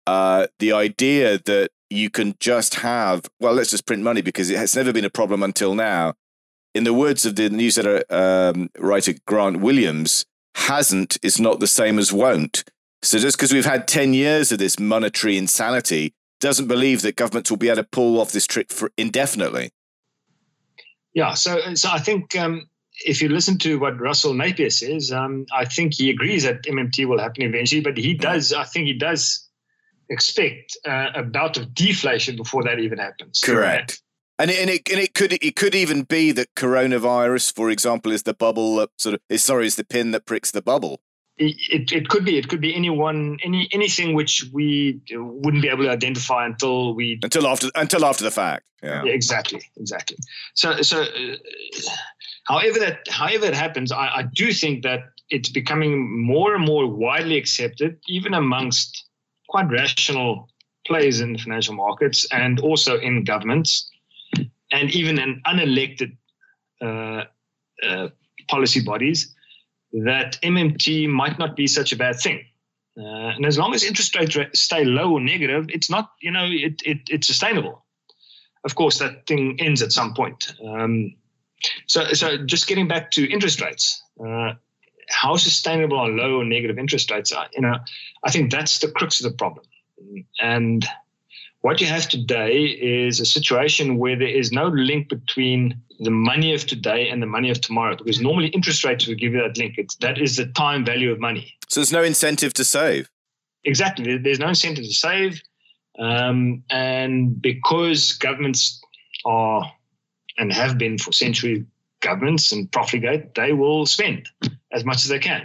uh, 0.08 0.46
the 0.58 0.72
idea 0.72 1.38
that 1.44 1.68
you 1.90 2.08
can 2.08 2.34
just 2.40 2.76
have, 2.76 3.26
well, 3.40 3.52
let's 3.52 3.70
just 3.70 3.84
print 3.84 4.02
money 4.02 4.22
because 4.22 4.48
it 4.48 4.56
has 4.56 4.74
never 4.74 4.90
been 4.90 5.04
a 5.04 5.10
problem 5.10 5.42
until 5.42 5.74
now. 5.74 6.14
In 6.74 6.84
the 6.84 6.94
words 6.94 7.26
of 7.26 7.36
the 7.36 7.50
newsletter 7.50 8.02
um, 8.08 8.70
writer 8.78 9.12
Grant 9.26 9.60
Williams, 9.60 10.24
hasn't 10.54 11.18
is 11.22 11.38
not 11.38 11.60
the 11.60 11.66
same 11.66 11.98
as 11.98 12.10
won't. 12.10 12.64
So 13.02 13.18
just 13.18 13.36
because 13.36 13.52
we've 13.52 13.66
had 13.66 13.86
10 13.86 14.14
years 14.14 14.50
of 14.50 14.58
this 14.58 14.80
monetary 14.80 15.36
insanity 15.36 16.14
doesn't 16.40 16.68
believe 16.68 17.02
that 17.02 17.16
governments 17.16 17.50
will 17.50 17.58
be 17.58 17.68
able 17.68 17.82
to 17.82 17.88
pull 17.92 18.18
off 18.18 18.32
this 18.32 18.46
trick 18.46 18.72
for 18.72 18.90
indefinitely. 18.96 19.72
Yeah, 21.12 21.34
so 21.34 21.74
so 21.74 21.90
I 21.90 21.98
think 21.98 22.34
um, 22.34 22.66
if 23.04 23.20
you 23.20 23.28
listen 23.28 23.58
to 23.58 23.78
what 23.78 24.00
Russell 24.00 24.32
Napier 24.32 24.70
says, 24.70 25.12
um, 25.12 25.44
I 25.52 25.66
think 25.66 25.94
he 25.94 26.08
agrees 26.08 26.44
that 26.44 26.62
MMT 26.62 27.06
will 27.06 27.18
happen 27.18 27.42
eventually, 27.42 27.82
but 27.82 27.98
he 27.98 28.14
does, 28.14 28.54
I 28.54 28.64
think 28.64 28.86
he 28.86 28.94
does 28.94 29.47
expect 30.10 30.76
uh, 30.86 31.08
a 31.14 31.22
bout 31.22 31.56
of 31.56 31.74
deflation 31.74 32.36
before 32.36 32.64
that 32.64 32.78
even 32.78 32.98
happens. 32.98 33.40
Correct. 33.40 34.02
And 34.38 34.50
it, 34.50 34.60
and 34.60 34.70
it 34.70 34.88
and 34.90 35.00
it 35.00 35.14
could 35.14 35.32
it 35.32 35.56
could 35.56 35.74
even 35.74 36.02
be 36.02 36.30
that 36.32 36.54
coronavirus, 36.54 37.54
for 37.54 37.70
example, 37.70 38.12
is 38.12 38.22
the 38.22 38.34
bubble 38.34 38.76
that 38.76 38.90
sort 38.96 39.14
of 39.14 39.20
is 39.28 39.42
sorry 39.42 39.66
is 39.66 39.76
the 39.76 39.84
pin 39.84 40.12
that 40.12 40.26
pricks 40.26 40.52
the 40.52 40.62
bubble. 40.62 41.00
It, 41.40 41.92
it 41.92 42.08
could 42.08 42.24
be 42.24 42.36
it 42.36 42.48
could 42.48 42.60
be 42.60 42.74
anyone 42.74 43.38
any 43.44 43.68
anything 43.72 44.14
which 44.14 44.44
we 44.52 45.00
wouldn't 45.10 45.62
be 45.62 45.68
able 45.68 45.84
to 45.84 45.90
identify 45.90 46.46
until 46.46 46.94
we 46.94 47.18
until 47.22 47.46
after 47.46 47.68
until 47.74 48.04
after 48.04 48.24
the 48.24 48.30
fact. 48.30 48.64
Yeah. 48.82 49.02
yeah 49.04 49.12
exactly, 49.12 49.62
exactly. 49.76 50.16
So 50.54 50.82
so, 50.82 51.02
uh, 51.02 51.36
however 52.44 52.78
that 52.78 53.08
however 53.08 53.46
it 53.46 53.54
happens, 53.54 53.90
I, 53.90 54.08
I 54.08 54.22
do 54.22 54.52
think 54.52 54.84
that 54.84 55.00
it's 55.30 55.48
becoming 55.48 56.24
more 56.24 56.54
and 56.54 56.64
more 56.64 56.86
widely 56.86 57.36
accepted, 57.36 57.98
even 58.08 58.34
amongst 58.34 59.07
quite 59.48 59.68
rational 59.70 60.48
players 60.86 61.20
in 61.20 61.36
financial 61.36 61.74
markets 61.74 62.26
and 62.30 62.60
also 62.60 62.98
in 62.98 63.24
governments 63.24 63.90
and 64.72 64.90
even 64.94 65.18
in 65.18 65.42
unelected 65.46 66.16
uh, 66.80 67.24
uh, 67.82 68.08
policy 68.48 68.80
bodies 68.80 69.34
that 69.92 70.38
MMT 70.42 71.08
might 71.08 71.38
not 71.38 71.56
be 71.56 71.66
such 71.66 71.92
a 71.92 71.96
bad 71.96 72.16
thing. 72.20 72.44
Uh, 72.98 73.30
and 73.36 73.46
as 73.46 73.58
long 73.58 73.74
as 73.74 73.84
interest 73.84 74.14
rates 74.16 74.60
stay 74.60 74.84
low 74.84 75.12
or 75.12 75.20
negative, 75.20 75.66
it's 75.68 75.88
not, 75.88 76.10
you 76.20 76.30
know, 76.30 76.46
it, 76.46 76.82
it, 76.84 76.98
it's 77.08 77.26
sustainable. 77.26 77.84
Of 78.64 78.74
course, 78.74 78.98
that 78.98 79.26
thing 79.26 79.56
ends 79.60 79.82
at 79.82 79.92
some 79.92 80.14
point. 80.14 80.52
Um, 80.66 81.14
so, 81.86 82.12
so 82.12 82.38
just 82.44 82.66
getting 82.66 82.88
back 82.88 83.10
to 83.12 83.30
interest 83.30 83.60
rates, 83.60 84.02
uh, 84.20 84.54
how 85.08 85.36
sustainable 85.36 85.98
are 85.98 86.08
low 86.08 86.40
or 86.40 86.44
negative 86.44 86.78
interest 86.78 87.10
rates 87.10 87.32
are, 87.32 87.46
you 87.54 87.62
know, 87.62 87.76
I 88.24 88.30
think 88.30 88.50
that's 88.50 88.78
the 88.78 88.90
crux 88.90 89.20
of 89.20 89.30
the 89.30 89.36
problem. 89.36 89.64
And 90.40 90.86
what 91.62 91.80
you 91.80 91.86
have 91.86 92.08
today 92.08 92.66
is 92.66 93.20
a 93.20 93.24
situation 93.24 93.98
where 93.98 94.16
there 94.16 94.28
is 94.28 94.52
no 94.52 94.68
link 94.68 95.08
between 95.08 95.80
the 95.98 96.10
money 96.10 96.54
of 96.54 96.66
today 96.66 97.08
and 97.08 97.20
the 97.20 97.26
money 97.26 97.50
of 97.50 97.60
tomorrow, 97.60 97.96
because 97.96 98.20
normally 98.20 98.48
interest 98.48 98.84
rates 98.84 99.06
will 99.06 99.16
give 99.16 99.32
you 99.32 99.42
that 99.42 99.58
link. 99.58 99.74
It's, 99.76 99.96
that 99.96 100.18
is 100.18 100.36
the 100.36 100.46
time 100.46 100.84
value 100.84 101.10
of 101.10 101.18
money. 101.18 101.52
So 101.68 101.80
there's 101.80 101.92
no 101.92 102.02
incentive 102.02 102.54
to 102.54 102.64
save. 102.64 103.10
Exactly. 103.64 104.18
There's 104.18 104.38
no 104.38 104.48
incentive 104.48 104.84
to 104.84 104.94
save. 104.94 105.42
Um, 105.98 106.62
and 106.70 107.42
because 107.42 108.12
governments 108.12 108.80
are 109.24 109.70
and 110.38 110.52
have 110.52 110.78
been 110.78 110.96
for 110.98 111.12
centuries 111.12 111.64
governments 112.00 112.52
and 112.52 112.70
profligate, 112.70 113.34
they 113.34 113.52
will 113.52 113.84
spend 113.84 114.28
as 114.72 114.84
much 114.84 114.98
as 115.04 115.08
they 115.08 115.18
can 115.18 115.42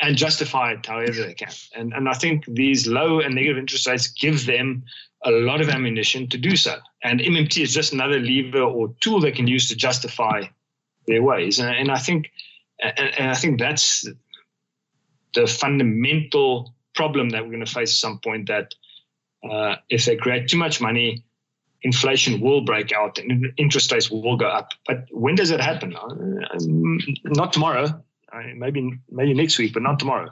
and 0.00 0.16
justify 0.16 0.72
it 0.72 0.84
however 0.84 1.24
they 1.24 1.34
can. 1.34 1.52
And, 1.74 1.92
and 1.92 2.08
I 2.08 2.14
think 2.14 2.44
these 2.46 2.86
low 2.86 3.20
and 3.20 3.34
negative 3.34 3.58
interest 3.58 3.86
rates 3.86 4.08
give 4.08 4.46
them 4.46 4.82
a 5.24 5.30
lot 5.30 5.60
of 5.60 5.68
ammunition 5.68 6.28
to 6.30 6.38
do 6.38 6.56
so. 6.56 6.76
And 7.04 7.20
MMT 7.20 7.62
is 7.62 7.72
just 7.72 7.92
another 7.92 8.18
lever 8.18 8.62
or 8.62 8.94
tool 9.00 9.20
they 9.20 9.30
can 9.30 9.46
use 9.46 9.68
to 9.68 9.76
justify 9.76 10.42
their 11.06 11.22
ways. 11.22 11.60
And, 11.60 11.74
and 11.74 11.90
I 11.90 11.98
think 11.98 12.30
and, 12.82 13.14
and 13.18 13.30
I 13.30 13.34
think 13.34 13.58
that's 13.58 14.06
the 15.34 15.46
fundamental 15.46 16.74
problem 16.94 17.30
that 17.30 17.42
we're 17.42 17.52
going 17.52 17.64
to 17.64 17.72
face 17.72 17.90
at 17.90 17.96
some 17.96 18.18
point 18.18 18.48
that 18.48 18.74
uh, 19.48 19.76
if 19.88 20.04
they 20.04 20.16
create 20.16 20.48
too 20.48 20.58
much 20.58 20.80
money, 20.80 21.24
inflation 21.82 22.40
will 22.40 22.60
break 22.60 22.92
out 22.92 23.18
and 23.18 23.52
interest 23.56 23.90
rates 23.92 24.10
will 24.10 24.36
go 24.36 24.46
up. 24.46 24.70
But 24.86 25.06
when 25.10 25.34
does 25.34 25.50
it 25.50 25.60
happen? 25.60 25.96
Uh, 25.96 26.58
not 27.24 27.52
tomorrow. 27.52 28.02
Maybe 28.54 28.98
maybe 29.10 29.34
next 29.34 29.58
week, 29.58 29.74
but 29.74 29.82
not 29.82 29.98
tomorrow. 29.98 30.30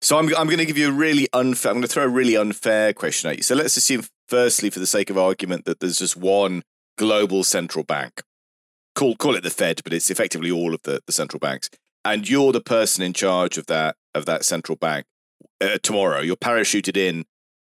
So 0.00 0.18
I'm 0.18 0.26
I'm 0.36 0.46
going 0.46 0.58
to 0.58 0.66
give 0.66 0.78
you 0.78 0.88
a 0.88 0.92
really 0.92 1.28
unfair. 1.32 1.70
I'm 1.70 1.76
going 1.76 1.82
to 1.82 1.88
throw 1.88 2.04
a 2.04 2.08
really 2.08 2.36
unfair 2.36 2.92
question 2.92 3.30
at 3.30 3.36
you. 3.36 3.42
So 3.42 3.54
let's 3.54 3.76
assume, 3.76 4.04
firstly, 4.28 4.70
for 4.70 4.80
the 4.80 4.86
sake 4.86 5.10
of 5.10 5.18
argument, 5.18 5.64
that 5.64 5.80
there's 5.80 5.98
just 5.98 6.16
one 6.16 6.62
global 6.96 7.44
central 7.44 7.84
bank. 7.84 8.22
Call 8.94 9.16
call 9.16 9.36
it 9.36 9.42
the 9.42 9.50
Fed, 9.50 9.80
but 9.84 9.92
it's 9.92 10.10
effectively 10.10 10.50
all 10.50 10.74
of 10.74 10.82
the, 10.82 11.00
the 11.06 11.12
central 11.12 11.38
banks, 11.38 11.70
and 12.04 12.28
you're 12.28 12.52
the 12.52 12.60
person 12.60 13.04
in 13.04 13.12
charge 13.12 13.56
of 13.56 13.66
that 13.66 13.96
of 14.14 14.26
that 14.26 14.44
central 14.44 14.76
bank. 14.76 15.06
Uh, 15.60 15.78
tomorrow, 15.82 16.20
you're 16.20 16.36
parachuted 16.36 16.96
in 16.96 17.24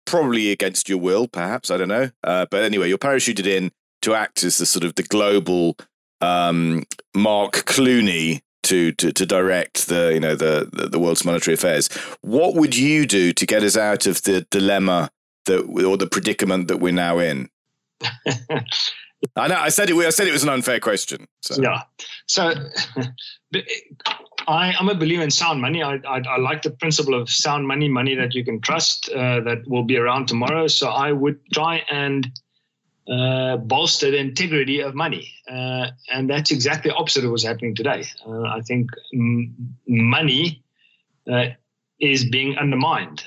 probably 0.06 0.52
against 0.52 0.90
your 0.90 0.98
will, 0.98 1.28
perhaps. 1.28 1.70
I 1.70 1.78
don't 1.78 1.88
know. 1.88 2.10
Uh, 2.24 2.46
but 2.50 2.64
anyway, 2.64 2.90
you're 2.90 2.98
parachuted 2.98 3.46
in 3.46 3.72
to 4.02 4.16
act 4.16 4.44
as 4.44 4.58
the 4.58 4.66
sort 4.66 4.84
of 4.84 4.96
the 4.96 5.04
global 5.04 5.78
um, 6.22 6.84
Mark 7.16 7.66
Carney 7.66 8.42
to, 8.64 8.92
to 8.94 9.12
to 9.12 9.26
direct 9.26 9.88
the 9.88 10.12
you 10.14 10.20
know 10.20 10.36
the, 10.36 10.70
the, 10.72 10.90
the 10.90 11.00
world's 11.00 11.26
monetary 11.26 11.56
affairs. 11.56 11.88
What 12.22 12.56
would 12.56 12.76
you 12.76 13.06
do 13.06 13.34
to 13.34 13.46
get 13.46 13.64
us 13.64 13.78
out 13.78 14.06
of 14.06 14.22
the 14.24 14.46
dilemma 14.50 15.10
that 15.46 15.62
or 15.62 15.98
the 15.98 16.08
predicament 16.08 16.68
that 16.68 16.78
we're 16.78 16.94
now 16.94 17.20
in? 17.20 17.50
I 19.36 19.48
know 19.48 19.56
I 19.56 19.70
said 19.70 19.90
it. 19.90 19.96
I 19.96 20.10
said 20.10 20.28
it 20.28 20.32
was 20.32 20.44
an 20.44 20.50
unfair 20.50 20.80
question. 20.80 21.28
So. 21.42 21.62
Yeah. 21.62 21.84
So 22.28 22.54
I, 24.48 24.74
am 24.80 24.90
a 24.90 24.96
believer 24.96 25.24
in 25.24 25.32
sound 25.32 25.62
money. 25.62 25.84
I, 25.84 25.96
I, 26.08 26.22
I, 26.28 26.38
like 26.38 26.62
the 26.62 26.72
principle 26.72 27.20
of 27.20 27.30
sound 27.30 27.68
money, 27.68 27.90
money 27.90 28.16
that 28.16 28.34
you 28.34 28.46
can 28.46 28.62
trust, 28.62 29.10
uh, 29.10 29.42
that 29.42 29.68
will 29.68 29.84
be 29.84 29.98
around 29.98 30.28
tomorrow. 30.28 30.68
So 30.68 30.90
I 30.90 31.12
would 31.12 31.40
try 31.54 31.84
and 31.92 32.28
uh, 33.10 33.58
bolster 33.58 34.12
the 34.12 34.18
integrity 34.18 34.82
of 34.82 34.94
money. 34.94 35.34
Uh, 35.50 35.88
and 36.12 36.30
that's 36.30 36.52
exactly 36.52 36.92
opposite 36.92 37.26
of 37.26 37.32
what's 37.32 37.44
happening 37.44 37.76
today. 37.76 38.06
Uh, 38.26 38.42
I 38.42 38.62
think 38.62 38.92
m- 39.14 39.76
money 39.88 40.64
uh, 41.32 41.48
is 42.00 42.30
being 42.30 42.58
undermined. 42.58 43.24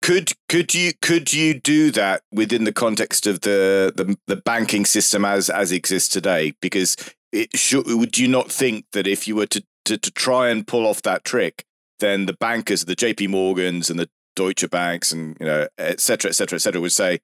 Could 0.00 0.32
could 0.48 0.74
you 0.74 0.92
could 1.02 1.32
you 1.32 1.54
do 1.54 1.90
that 1.90 2.22
within 2.32 2.64
the 2.64 2.72
context 2.72 3.26
of 3.26 3.40
the, 3.40 3.92
the, 3.94 4.16
the 4.26 4.36
banking 4.36 4.86
system 4.86 5.24
as 5.24 5.50
as 5.50 5.72
exists 5.72 6.08
today? 6.08 6.54
Because 6.62 6.96
it 7.32 7.58
should, 7.58 7.86
would 7.86 8.16
you 8.16 8.28
not 8.28 8.50
think 8.50 8.86
that 8.92 9.06
if 9.06 9.26
you 9.26 9.34
were 9.36 9.46
to 9.46 9.62
to, 9.86 9.98
to 9.98 10.10
try 10.10 10.48
and 10.48 10.66
pull 10.66 10.86
off 10.86 11.02
that 11.02 11.24
trick, 11.24 11.64
then 12.00 12.26
the 12.26 12.32
bankers, 12.32 12.84
the 12.84 12.96
JP 12.96 13.28
Morgans 13.28 13.90
and 13.90 13.98
the 13.98 14.08
Deutsche 14.36 14.68
Banks 14.70 15.12
and 15.12 15.36
you 15.40 15.46
know, 15.46 15.66
et 15.76 16.00
cetera, 16.00 16.30
et 16.30 16.34
cetera, 16.34 16.56
et 16.56 16.60
cetera, 16.60 16.80
would 16.80 16.92
say, 16.92 17.20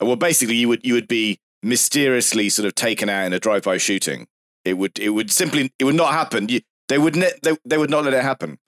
well, 0.00 0.16
basically, 0.16 0.56
you 0.56 0.68
would 0.68 0.84
you 0.84 0.94
would 0.94 1.08
be 1.08 1.40
mysteriously 1.62 2.48
sort 2.48 2.66
of 2.66 2.74
taken 2.74 3.08
out 3.08 3.26
in 3.26 3.32
a 3.32 3.40
drive-by 3.40 3.78
shooting. 3.78 4.26
It 4.64 4.74
would 4.74 4.98
it 4.98 5.10
would 5.10 5.30
simply 5.30 5.72
it 5.78 5.84
would 5.84 5.94
not 5.94 6.12
happen. 6.12 6.48
You, 6.48 6.60
they 6.88 6.98
would 6.98 7.16
ne- 7.16 7.38
they, 7.42 7.56
they 7.64 7.78
would 7.78 7.90
not 7.90 8.04
let 8.04 8.14
it 8.14 8.22
happen. 8.22 8.58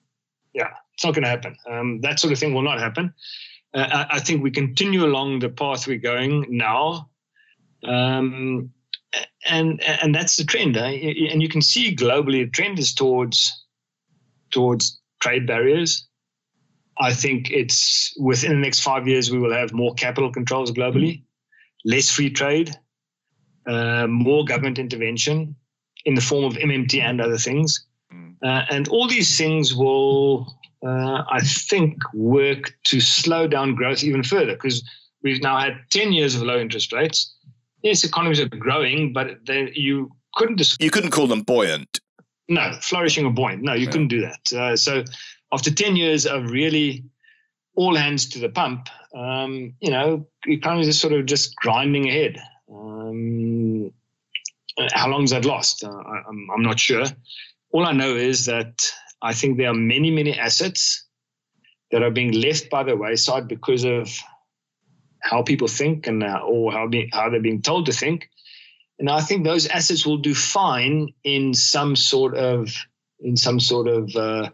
Yeah, 0.53 0.71
it's 0.93 1.03
not 1.03 1.13
going 1.13 1.23
to 1.23 1.29
happen. 1.29 1.55
Um, 1.69 2.01
that 2.01 2.19
sort 2.19 2.33
of 2.33 2.39
thing 2.39 2.53
will 2.53 2.61
not 2.61 2.79
happen. 2.79 3.13
Uh, 3.73 3.87
I, 3.91 4.15
I, 4.15 4.19
think 4.19 4.41
we 4.41 4.49
continue 4.49 5.05
along 5.05 5.39
the 5.39 5.49
path 5.49 5.87
we're 5.87 5.99
going 5.99 6.45
now. 6.49 7.09
Um, 7.83 8.71
and 9.47 9.81
and 9.83 10.13
that's 10.13 10.37
the 10.37 10.43
trend. 10.43 10.75
Eh? 10.75 11.29
And 11.31 11.41
you 11.41 11.49
can 11.49 11.61
see 11.61 11.95
globally, 11.95 12.45
the 12.45 12.49
trend 12.49 12.79
is 12.79 12.93
towards 12.93 13.63
towards 14.51 14.99
trade 15.21 15.47
barriers. 15.47 16.07
I 16.99 17.13
think 17.13 17.49
it's 17.49 18.13
within 18.19 18.51
the 18.51 18.57
next 18.57 18.81
five 18.81 19.07
years, 19.07 19.31
we 19.31 19.39
will 19.39 19.53
have 19.53 19.71
more 19.73 19.93
capital 19.93 20.31
controls 20.31 20.71
globally, 20.71 21.23
less 21.85 22.09
free 22.09 22.29
trade, 22.29 22.75
uh, 23.67 24.05
more 24.07 24.43
government 24.43 24.79
intervention 24.79 25.55
in 26.05 26.15
the 26.15 26.21
form 26.21 26.43
of 26.43 26.53
MMT 26.53 27.01
and 27.01 27.21
other 27.21 27.37
things. 27.37 27.85
Mm. 28.13 28.35
Uh, 28.43 28.65
and 28.69 28.87
all 28.89 29.07
these 29.07 29.37
things 29.37 29.73
will, 29.73 30.53
uh, 30.85 31.23
I 31.29 31.39
think, 31.41 31.97
work 32.13 32.73
to 32.85 32.99
slow 32.99 33.47
down 33.47 33.75
growth 33.75 34.03
even 34.03 34.23
further 34.23 34.53
because 34.53 34.83
we've 35.23 35.41
now 35.41 35.57
had 35.57 35.77
10 35.91 36.11
years 36.11 36.35
of 36.35 36.41
low 36.41 36.59
interest 36.59 36.91
rates. 36.91 37.33
Yes, 37.81 38.03
economies 38.03 38.41
are 38.41 38.49
growing, 38.49 39.13
but 39.13 39.45
they, 39.45 39.71
you 39.73 40.11
couldn't. 40.35 40.61
you 40.81 40.91
couldn't 40.91 41.11
call 41.11 41.27
them 41.27 41.43
buoyant. 41.43 42.01
No, 42.49 42.73
flourishing 42.81 43.25
or 43.25 43.31
buoyant. 43.31 43.61
No, 43.61 43.73
you 43.73 43.85
yeah. 43.85 43.91
couldn't 43.91 44.07
do 44.07 44.21
that. 44.21 44.53
Uh, 44.53 44.75
so 44.75 45.03
after 45.51 45.71
10 45.71 45.95
years 45.95 46.25
of 46.25 46.51
really 46.51 47.05
all 47.75 47.95
hands 47.95 48.29
to 48.29 48.39
the 48.39 48.49
pump, 48.49 48.89
um, 49.15 49.73
you 49.79 49.91
know, 49.91 50.27
economies 50.47 50.87
are 50.87 50.93
sort 50.93 51.13
of 51.13 51.25
just 51.25 51.55
grinding 51.55 52.07
ahead. 52.07 52.37
Um, 52.71 53.91
how 54.93 55.09
long 55.09 55.23
is 55.23 55.31
that 55.31 55.45
lost? 55.45 55.83
Uh, 55.83 55.89
I, 55.89 56.23
I'm, 56.27 56.47
I'm 56.55 56.61
not 56.61 56.79
sure. 56.79 57.05
All 57.71 57.85
I 57.85 57.91
know 57.91 58.15
is 58.15 58.45
that 58.45 58.91
I 59.21 59.33
think 59.33 59.57
there 59.57 59.69
are 59.69 59.75
many, 59.75 60.11
many 60.11 60.37
assets 60.37 61.05
that 61.91 62.03
are 62.03 62.11
being 62.11 62.31
left 62.33 62.69
by 62.69 62.83
the 62.83 62.95
wayside 62.95 63.47
because 63.47 63.83
of 63.83 64.09
how 65.21 65.41
people 65.43 65.67
think 65.67 66.07
and 66.07 66.23
uh, 66.23 66.39
or 66.45 66.71
how, 66.71 66.87
be, 66.87 67.09
how 67.11 67.29
they're 67.29 67.41
being 67.41 67.61
told 67.61 67.87
to 67.87 67.91
think. 67.91 68.29
And 68.99 69.09
I 69.09 69.21
think 69.21 69.43
those 69.43 69.67
assets 69.67 70.05
will 70.05 70.17
do 70.17 70.35
fine 70.35 71.09
in 71.23 71.53
some 71.53 71.95
sort 71.95 72.35
of 72.35 72.69
in 73.21 73.35
some 73.35 73.59
sort 73.59 73.87
of 73.87 74.15
uh, 74.15 74.49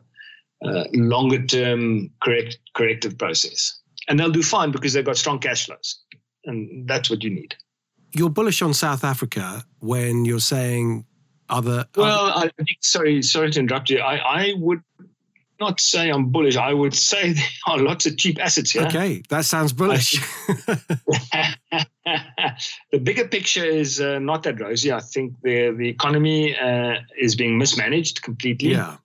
uh, 0.66 0.86
longer 0.94 1.46
term 1.46 2.10
correct 2.22 2.60
corrective 2.74 3.18
process, 3.18 3.80
and 4.08 4.20
they'll 4.20 4.32
do 4.32 4.44
fine 4.44 4.72
because 4.72 4.94
they've 4.94 5.06
got 5.06 5.18
strong 5.18 5.40
cash 5.40 5.66
flows, 5.66 6.04
and 6.46 6.88
that's 6.88 7.10
what 7.10 7.24
you 7.24 7.30
need. 7.30 7.56
You're 8.14 8.30
bullish 8.30 8.62
on 8.62 8.74
South 8.74 9.04
Africa 9.04 9.66
when 9.80 10.26
you're 10.26 10.40
saying 10.40 11.06
other. 11.50 11.86
Well, 11.96 12.26
other- 12.28 12.52
I, 12.60 12.66
sorry, 12.82 13.22
sorry 13.22 13.52
to 13.52 13.60
interrupt 13.60 13.90
you. 13.90 14.00
I, 14.00 14.16
I 14.16 14.54
would 14.58 14.82
not 15.60 15.80
say 15.80 16.10
I'm 16.10 16.32
bullish. 16.32 16.58
I 16.58 16.74
would 16.74 16.94
say 16.94 17.34
there 17.34 17.44
are 17.68 17.78
lots 17.78 18.06
of 18.06 18.18
cheap 18.18 18.40
assets 18.40 18.72
here. 18.72 18.84
Okay, 18.84 19.24
that 19.30 19.46
sounds 19.46 19.74
bullish. 19.74 20.20
the 22.92 23.00
bigger 23.02 23.28
picture 23.28 23.66
is 23.66 24.00
uh, 24.00 24.20
not 24.20 24.44
that 24.44 24.60
rosy. 24.60 24.92
I 24.92 25.00
think 25.00 25.34
the 25.44 25.72
the 25.72 25.90
economy 25.90 26.58
uh, 26.58 26.96
is 27.18 27.36
being 27.36 27.58
mismanaged 27.58 28.22
completely. 28.22 28.72
Yeah. 28.72 28.98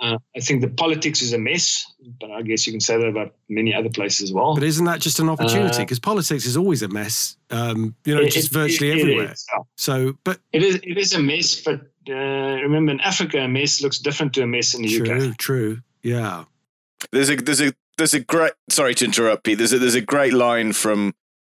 Uh, 0.00 0.18
I 0.36 0.40
think 0.40 0.60
the 0.60 0.68
politics 0.68 1.22
is 1.22 1.32
a 1.32 1.38
mess, 1.38 1.84
but 2.20 2.30
I 2.30 2.42
guess 2.42 2.66
you 2.66 2.72
can 2.72 2.80
say 2.80 2.96
that 2.96 3.06
about 3.06 3.34
many 3.48 3.74
other 3.74 3.88
places 3.88 4.22
as 4.22 4.32
well. 4.32 4.54
But 4.54 4.62
isn't 4.62 4.84
that 4.84 5.00
just 5.00 5.18
an 5.18 5.28
opportunity? 5.28 5.82
Because 5.82 5.98
uh, 5.98 6.02
politics 6.02 6.46
is 6.46 6.56
always 6.56 6.82
a 6.82 6.88
mess. 6.88 7.36
Um, 7.50 7.96
you 8.04 8.14
know, 8.14 8.20
it, 8.20 8.30
just 8.30 8.52
virtually 8.52 8.92
it, 8.92 9.00
everywhere. 9.00 9.34
So, 9.76 10.16
but 10.22 10.38
it 10.52 10.62
is 10.62 10.76
it 10.76 10.96
is 10.96 11.14
a 11.14 11.18
mess. 11.18 11.60
But 11.60 11.80
uh, 12.08 12.12
remember, 12.12 12.92
in 12.92 13.00
Africa, 13.00 13.38
a 13.40 13.48
mess 13.48 13.82
looks 13.82 13.98
different 13.98 14.34
to 14.34 14.42
a 14.42 14.46
mess 14.46 14.74
in 14.74 14.82
the 14.82 14.98
true, 14.98 15.06
UK. 15.06 15.18
True, 15.18 15.34
true. 15.34 15.78
Yeah. 16.02 16.44
There's 17.10 17.30
a 17.30 17.36
there's 17.36 17.60
a 17.60 17.72
there's 17.96 18.14
a 18.14 18.20
great. 18.20 18.52
Sorry 18.70 18.94
to 18.94 19.04
interrupt, 19.04 19.44
Pete. 19.44 19.58
There's 19.58 19.72
a 19.72 19.78
there's 19.80 19.96
a 19.96 20.00
great 20.00 20.32
line 20.32 20.72
from 20.72 21.14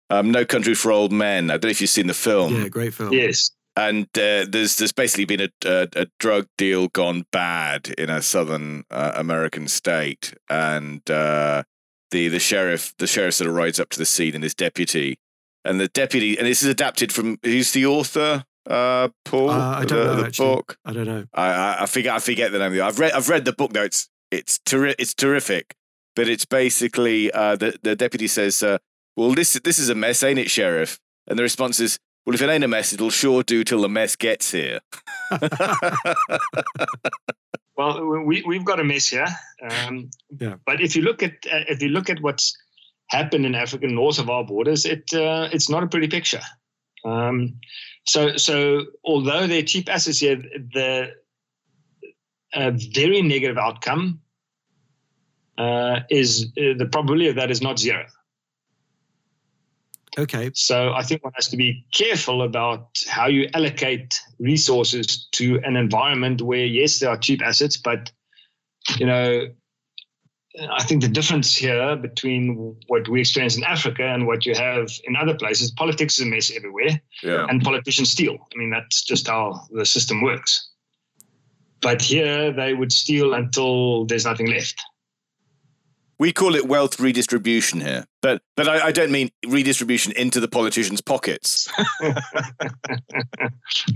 um, 0.09 0.31
No 0.31 0.45
Country 0.45 0.75
for 0.75 0.93
Old 0.93 1.11
Men. 1.11 1.49
I 1.49 1.55
don't 1.55 1.65
know 1.65 1.71
if 1.71 1.81
you've 1.81 1.89
seen 1.89 2.07
the 2.07 2.13
film. 2.13 2.55
Yeah, 2.55 2.69
great 2.69 2.93
film. 2.93 3.11
Yes 3.11 3.51
and 3.79 4.05
uh, 4.17 4.45
there's 4.49 4.75
there's 4.75 4.91
basically 4.91 5.25
been 5.25 5.41
a, 5.41 5.49
a, 5.65 5.87
a, 5.95 6.07
drug 6.19 6.47
deal 6.57 6.89
gone 6.89 7.25
bad 7.31 7.89
in 7.97 8.09
a 8.09 8.21
southern 8.21 8.83
uh, 8.91 9.13
American 9.15 9.69
state, 9.69 10.33
and 10.49 11.09
uh, 11.09 11.63
the 12.11 12.27
the 12.27 12.39
sheriff 12.39 12.93
the 12.97 13.07
sheriff 13.07 13.35
sort 13.35 13.49
of 13.49 13.55
rides 13.55 13.79
up 13.79 13.89
to 13.89 13.97
the 13.97 14.05
scene 14.05 14.35
and 14.35 14.43
his 14.43 14.53
deputy, 14.53 15.17
and 15.63 15.79
the 15.79 15.87
deputy 15.87 16.37
and 16.37 16.45
this 16.45 16.61
is 16.61 16.67
adapted 16.67 17.13
from 17.13 17.39
who's 17.43 17.71
the 17.71 17.85
author. 17.85 18.43
Uh, 18.69 19.07
Paul, 19.23 19.49
uh, 19.49 19.79
I 19.79 19.85
don't 19.85 19.97
the, 19.97 20.15
know. 20.15 20.23
The 20.23 20.33
book. 20.37 20.77
I 20.83 20.93
don't 20.93 21.07
know. 21.07 21.25
I, 21.33 21.83
I 21.83 21.85
forget. 21.85 22.13
I 22.13 22.19
forget 22.19 22.51
the 22.51 22.59
name 22.59 22.73
of 22.73 22.77
it. 22.77 22.81
I've 22.81 22.99
read. 22.99 23.13
I've 23.13 23.29
read 23.29 23.45
the 23.45 23.53
book. 23.53 23.71
though. 23.71 23.83
it's 23.83 24.09
it's 24.29 24.59
terri- 24.59 24.95
it's 24.99 25.13
terrific. 25.13 25.73
But 26.15 26.27
it's 26.27 26.45
basically 26.45 27.31
uh, 27.31 27.55
the 27.55 27.79
the 27.81 27.95
deputy 27.95 28.27
says, 28.27 28.61
uh, 28.61 28.79
"Well, 29.15 29.33
this 29.33 29.53
this 29.63 29.79
is 29.79 29.87
a 29.87 29.95
mess, 29.95 30.21
ain't 30.21 30.37
it, 30.37 30.51
sheriff?" 30.51 30.99
And 31.27 31.39
the 31.39 31.43
response 31.43 31.79
is, 31.79 31.99
well, 32.29 32.35
if 32.35 32.43
it 32.43 32.49
ain't 32.51 32.63
a 32.63 32.67
mess, 32.67 32.93
it'll 32.93 33.09
sure 33.09 33.41
do 33.41 33.63
till 33.63 33.81
the 33.81 33.89
mess 33.89 34.15
gets 34.15 34.51
here. 34.51 34.81
well, 37.75 38.05
we 38.23 38.43
we've 38.45 38.63
got 38.63 38.79
a 38.79 38.83
mess 38.83 39.07
here. 39.07 39.25
Um, 39.67 40.11
yeah. 40.39 40.57
But 40.63 40.79
if 40.79 40.95
you 40.95 41.01
look 41.01 41.23
at 41.23 41.31
uh, 41.51 41.65
if 41.67 41.81
you 41.81 41.89
look 41.89 42.07
at 42.07 42.21
what's 42.21 42.55
happened 43.07 43.47
in 43.47 43.55
Africa 43.55 43.87
north 43.87 44.19
of 44.19 44.29
our 44.29 44.43
borders, 44.43 44.85
it 44.85 45.11
uh, 45.11 45.49
it's 45.51 45.71
not 45.71 45.81
a 45.81 45.87
pretty 45.87 46.07
picture. 46.07 46.41
Um, 47.03 47.55
so 48.05 48.37
so 48.37 48.85
although 49.03 49.47
they're 49.47 49.63
cheap 49.63 49.89
assets 49.89 50.19
here, 50.19 50.35
the 50.35 51.15
a 52.53 52.69
very 52.93 53.23
negative 53.23 53.57
outcome 53.57 54.21
uh, 55.57 56.01
is 56.11 56.51
uh, 56.59 56.77
the 56.77 56.87
probability 56.91 57.29
of 57.29 57.37
that 57.37 57.49
is 57.49 57.63
not 57.63 57.79
zero. 57.79 58.05
Okay. 60.19 60.51
So 60.53 60.93
I 60.93 61.03
think 61.03 61.23
one 61.23 61.33
has 61.35 61.47
to 61.49 61.57
be 61.57 61.85
careful 61.93 62.41
about 62.41 63.01
how 63.07 63.27
you 63.27 63.47
allocate 63.53 64.19
resources 64.39 65.27
to 65.33 65.59
an 65.63 65.75
environment 65.75 66.41
where, 66.41 66.65
yes, 66.65 66.99
there 66.99 67.09
are 67.09 67.17
cheap 67.17 67.41
assets, 67.41 67.77
but 67.77 68.11
you 68.97 69.05
know, 69.05 69.47
I 70.71 70.83
think 70.83 71.01
the 71.01 71.07
difference 71.07 71.55
here 71.55 71.95
between 71.95 72.75
what 72.87 73.07
we 73.07 73.21
experience 73.21 73.55
in 73.55 73.63
Africa 73.63 74.03
and 74.03 74.27
what 74.27 74.45
you 74.45 74.55
have 74.55 74.89
in 75.05 75.15
other 75.15 75.35
places, 75.35 75.71
politics 75.71 76.19
is 76.19 76.25
a 76.25 76.29
mess 76.29 76.51
everywhere, 76.53 77.01
yeah. 77.23 77.45
and 77.47 77.61
politicians 77.61 78.09
steal. 78.11 78.33
I 78.33 78.57
mean, 78.57 78.71
that's 78.71 79.03
just 79.03 79.27
how 79.27 79.61
the 79.71 79.85
system 79.85 80.21
works. 80.21 80.69
But 81.81 82.01
here, 82.01 82.51
they 82.51 82.73
would 82.73 82.91
steal 82.91 83.33
until 83.35 84.05
there's 84.05 84.25
nothing 84.25 84.47
left. 84.47 84.81
We 86.19 86.33
call 86.33 86.55
it 86.55 86.67
wealth 86.67 86.99
redistribution 86.99 87.79
here, 87.79 88.05
but 88.21 88.41
but 88.57 88.67
I, 88.67 88.87
I 88.87 88.91
don't 88.91 89.11
mean 89.11 89.29
redistribution 89.47 90.11
into 90.11 90.41
the 90.41 90.49
politicians' 90.49 90.99
pockets. 90.99 91.69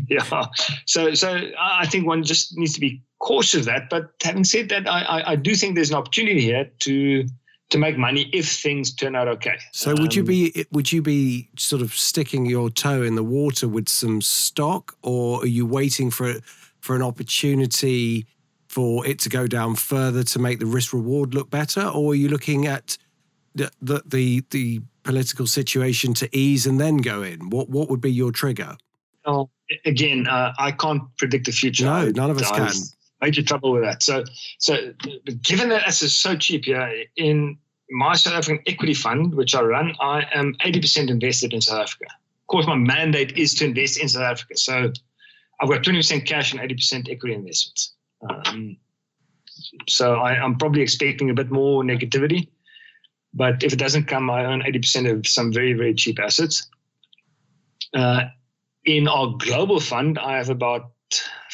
yeah. 0.07 0.45
So 0.86 1.13
so 1.13 1.41
I 1.59 1.86
think 1.86 2.07
one 2.07 2.24
just 2.24 2.57
needs 2.57 2.74
to 2.76 2.80
be 2.80 3.03
cautious 3.19 3.61
of 3.61 3.65
that. 3.65 3.89
But 3.89 4.11
having 4.24 4.45
said 4.45 4.69
that, 4.69 4.88
I, 4.88 5.01
I, 5.01 5.32
I 5.32 5.36
do 5.36 5.53
think 5.53 5.76
there's 5.76 5.89
an 5.89 5.97
opportunity 5.97 6.39
here 6.39 6.71
to 6.80 7.26
to 7.71 7.78
make 7.78 7.97
money 7.97 8.30
if 8.32 8.49
things 8.49 8.93
turn 8.93 9.15
out 9.15 9.28
okay. 9.28 9.57
So 9.71 9.95
would 9.97 10.15
you 10.15 10.21
um, 10.21 10.28
be 10.28 10.65
would 10.71 10.91
you 10.91 11.01
be 11.01 11.49
sort 11.57 11.82
of 11.82 11.93
sticking 11.93 12.45
your 12.45 12.69
toe 12.69 13.01
in 13.01 13.15
the 13.15 13.24
water 13.24 13.67
with 13.67 13.89
some 13.89 14.21
stock, 14.21 14.95
or 15.01 15.41
are 15.41 15.47
you 15.47 15.65
waiting 15.65 16.09
for 16.09 16.36
for 16.80 16.95
an 16.95 17.01
opportunity 17.01 18.28
for 18.74 19.05
it 19.05 19.19
to 19.19 19.30
go 19.30 19.45
down 19.45 19.76
further 19.76 20.24
to 20.24 20.39
make 20.39 20.59
the 20.59 20.65
risk 20.65 20.93
reward 20.93 21.36
look 21.36 21.49
better, 21.51 21.82
or 21.82 22.11
are 22.11 22.15
you 22.15 22.28
looking 22.28 22.65
at 22.65 22.97
the 23.53 23.69
the 23.82 24.01
the, 24.05 24.43
the 24.49 24.82
political 25.03 25.45
situation 25.45 26.13
to 26.15 26.28
ease 26.36 26.65
and 26.65 26.80
then 26.80 26.97
go 26.97 27.21
in? 27.21 27.51
What 27.51 27.69
what 27.69 27.89
would 27.89 28.01
be 28.01 28.11
your 28.11 28.32
trigger? 28.32 28.76
Well, 29.26 29.51
again, 29.86 30.28
uh, 30.28 30.53
I 30.57 30.71
can't 30.71 31.03
predict 31.17 31.45
the 31.45 31.51
future. 31.51 31.86
No, 31.86 32.09
none 32.09 32.32
of 32.32 32.38
us 32.38 32.51
I 32.51 32.57
can. 32.57 32.74
Major 33.21 33.43
trouble 33.43 33.71
with 33.71 33.84
that. 33.84 34.03
So, 34.03 34.26
so 34.57 34.93
given 35.43 35.69
that 35.69 35.88
assets 35.88 36.11
so 36.11 36.36
cheap 36.36 36.67
yeah, 36.67 36.91
in 37.15 37.57
my 37.89 38.15
South 38.15 38.34
African 38.34 38.61
equity 38.67 38.93
fund, 38.93 39.34
which 39.34 39.55
I 39.55 39.61
run, 39.61 39.95
I 40.01 40.26
am 40.34 40.55
80% 40.55 41.09
invested 41.09 41.53
in 41.53 41.61
South 41.61 41.80
Africa. 41.80 42.07
Of 42.07 42.47
course, 42.47 42.67
my 42.67 42.76
mandate 42.76 43.38
is 43.38 43.53
to 43.55 43.65
invest 43.65 43.97
in 44.01 44.09
South 44.09 44.24
Africa. 44.24 44.57
So 44.57 44.91
I've 45.61 45.69
got 45.69 45.84
20% 45.84 46.26
cash 46.26 46.51
and 46.51 46.59
80% 46.59 47.09
equity 47.09 47.34
investments. 47.34 47.93
Um, 48.30 48.78
so 49.88 50.15
I, 50.15 50.43
am 50.43 50.57
probably 50.57 50.82
expecting 50.82 51.30
a 51.30 51.34
bit 51.34 51.51
more 51.51 51.84
negativity. 51.84 52.49
But 53.34 53.63
if 53.63 53.74
it 53.74 53.80
doesn't 53.80 54.05
come, 54.05 54.30
I 54.30 54.45
own 54.45 54.61
80% 54.61 55.11
of 55.11 55.28
some 55.28 55.51
very, 55.51 55.74
very 55.74 55.93
cheap 55.93 56.19
assets. 56.19 56.69
Uh, 57.93 58.26
in 58.86 59.07
our 59.07 59.36
global 59.38 59.80
fund, 59.80 60.19
I 60.19 60.38
have 60.38 60.49
about 60.49 60.91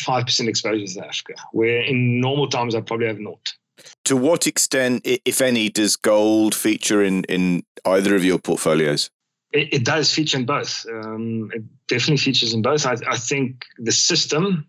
5% 0.05 0.47
exposure 0.47 0.93
to 0.93 1.07
Africa, 1.07 1.33
where 1.51 1.81
in 1.81 2.19
normal 2.19 2.47
times 2.47 2.75
I 2.75 2.81
probably 2.81 3.07
have 3.07 3.19
not. 3.19 3.53
To 4.05 4.17
what 4.17 4.47
extent, 4.47 5.01
if 5.05 5.41
any, 5.41 5.69
does 5.69 5.95
gold 5.95 6.53
feature 6.53 7.03
in, 7.03 7.23
in 7.25 7.63
either 7.85 8.15
of 8.15 8.25
your 8.25 8.39
portfolios? 8.39 9.09
It, 9.51 9.73
it 9.73 9.85
does 9.85 10.13
feature 10.13 10.37
in 10.37 10.45
both. 10.45 10.85
Um, 10.91 11.49
it 11.53 11.63
definitely 11.87 12.17
features 12.17 12.53
in 12.53 12.61
both. 12.61 12.85
I, 12.85 12.97
I 13.07 13.17
think 13.17 13.65
the 13.77 13.91
system 13.91 14.67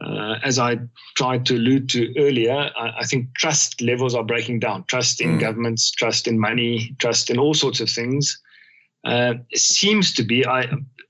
uh, 0.00 0.38
as 0.42 0.58
I 0.58 0.78
tried 1.14 1.44
to 1.46 1.56
allude 1.56 1.88
to 1.90 2.18
earlier, 2.18 2.70
I, 2.76 2.92
I, 3.00 3.04
think 3.04 3.34
trust 3.34 3.82
levels 3.82 4.14
are 4.14 4.24
breaking 4.24 4.60
down. 4.60 4.84
Trust 4.84 5.20
in 5.20 5.36
mm. 5.36 5.40
governments, 5.40 5.90
trust 5.90 6.26
in 6.26 6.38
money, 6.38 6.96
trust 6.98 7.28
in 7.28 7.38
all 7.38 7.52
sorts 7.52 7.80
of 7.80 7.90
things. 7.90 8.40
Uh, 9.04 9.34
seems 9.54 10.14
to 10.14 10.22
be, 10.22 10.46
I, 10.46 10.68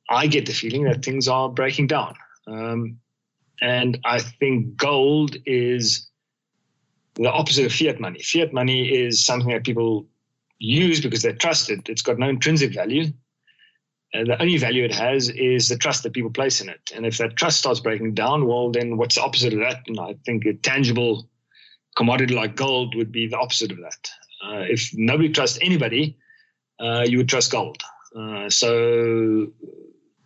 I 0.08 0.26
get 0.26 0.46
the 0.46 0.52
feeling 0.52 0.84
that 0.84 1.04
things 1.04 1.28
are 1.28 1.48
breaking 1.48 1.86
down. 1.86 2.14
Um, 2.48 2.98
and 3.60 3.98
I 4.04 4.18
think 4.18 4.76
gold 4.76 5.36
is 5.46 6.08
the 7.14 7.30
opposite 7.30 7.66
of 7.66 7.72
fiat 7.72 8.00
money. 8.00 8.20
Fiat 8.20 8.52
money 8.52 8.88
is 8.88 9.24
something 9.24 9.50
that 9.50 9.64
people 9.64 10.06
use 10.58 11.00
because 11.00 11.22
they 11.22 11.32
trust 11.32 11.70
it. 11.70 11.88
It's 11.88 12.02
got 12.02 12.18
no 12.18 12.28
intrinsic 12.28 12.74
value. 12.74 13.12
And 14.12 14.26
the 14.26 14.40
only 14.42 14.58
value 14.58 14.84
it 14.84 14.94
has 14.94 15.28
is 15.28 15.68
the 15.68 15.76
trust 15.76 16.02
that 16.02 16.12
people 16.12 16.30
place 16.30 16.60
in 16.60 16.68
it. 16.68 16.90
And 16.94 17.06
if 17.06 17.18
that 17.18 17.36
trust 17.36 17.58
starts 17.58 17.80
breaking 17.80 18.14
down, 18.14 18.46
well, 18.46 18.70
then 18.70 18.96
what's 18.96 19.14
the 19.14 19.22
opposite 19.22 19.52
of 19.52 19.60
that? 19.60 19.82
And 19.86 20.00
I 20.00 20.16
think 20.26 20.44
a 20.46 20.54
tangible 20.54 21.28
commodity 21.96 22.34
like 22.34 22.56
gold 22.56 22.94
would 22.96 23.12
be 23.12 23.28
the 23.28 23.38
opposite 23.38 23.70
of 23.70 23.78
that. 23.78 24.10
Uh, 24.44 24.64
if 24.68 24.90
nobody 24.94 25.28
trusts 25.28 25.58
anybody, 25.62 26.16
uh, 26.80 27.04
you 27.06 27.18
would 27.18 27.28
trust 27.28 27.52
gold. 27.52 27.80
Uh, 28.16 28.48
so, 28.48 28.72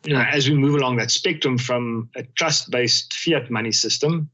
you 0.05 0.14
know, 0.14 0.20
as 0.20 0.49
we 0.49 0.55
move 0.55 0.76
along 0.76 0.97
that 0.97 1.11
spectrum 1.11 1.59
from 1.59 2.09
a 2.16 2.22
trust-based 2.22 3.12
fiat 3.12 3.51
money 3.51 3.72
system 3.72 4.30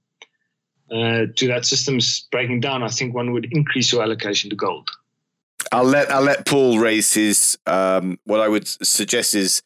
uh, 0.93 1.27
to 1.37 1.49
that 1.49 1.65
system's 1.65 2.29
breaking 2.31 2.61
down, 2.61 2.83
I 2.83 2.89
think 2.89 3.15
one 3.15 3.33
would 3.33 3.49
increase 3.53 3.91
your 3.91 4.03
allocation 4.03 4.51
to 4.51 4.57
gold. 4.57 4.89
I'll 5.73 5.85
let 5.85 6.11
I'll 6.11 6.23
let 6.23 6.47
Paul 6.47 6.79
raise 6.79 7.15
his 7.15 7.59
um, 7.67 8.19
what 8.25 8.41
I 8.41 8.49
would 8.49 8.67
suggest 8.67 9.35
is 9.35 9.63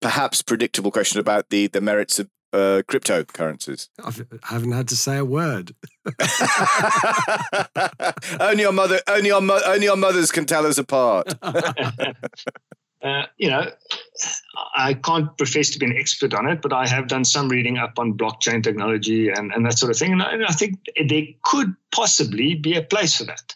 perhaps 0.00 0.42
predictable 0.42 0.90
question 0.90 1.20
about 1.20 1.50
the 1.50 1.66
the 1.66 1.80
merits 1.80 2.18
of 2.18 2.28
uh, 2.52 2.82
cryptocurrencies. 2.88 3.88
I've, 4.04 4.26
I 4.42 4.54
haven't 4.54 4.72
had 4.72 4.88
to 4.88 4.96
say 4.96 5.18
a 5.18 5.24
word. 5.24 5.72
only 8.40 8.64
our 8.64 8.72
mother, 8.72 9.00
only 9.06 9.30
our 9.30 9.40
mo- 9.40 9.60
only 9.66 9.88
our 9.88 9.96
mothers 9.96 10.32
can 10.32 10.46
tell 10.46 10.66
us 10.66 10.78
apart. 10.78 11.32
uh, 11.42 13.22
you 13.38 13.48
know, 13.48 13.70
I 14.76 14.94
can't 14.94 15.36
profess 15.36 15.70
to 15.70 15.78
be 15.78 15.86
an 15.86 15.96
expert 15.96 16.34
on 16.34 16.48
it, 16.48 16.62
but 16.62 16.72
I 16.72 16.86
have 16.86 17.08
done 17.08 17.24
some 17.24 17.48
reading 17.48 17.78
up 17.78 17.98
on 17.98 18.14
blockchain 18.14 18.62
technology 18.62 19.30
and, 19.30 19.52
and 19.52 19.64
that 19.66 19.78
sort 19.78 19.90
of 19.90 19.98
thing. 19.98 20.12
And 20.12 20.22
I, 20.22 20.32
and 20.32 20.44
I 20.44 20.52
think 20.52 20.78
there 21.08 21.22
could 21.42 21.74
possibly 21.92 22.54
be 22.54 22.74
a 22.74 22.82
place 22.82 23.16
for 23.16 23.24
that. 23.24 23.54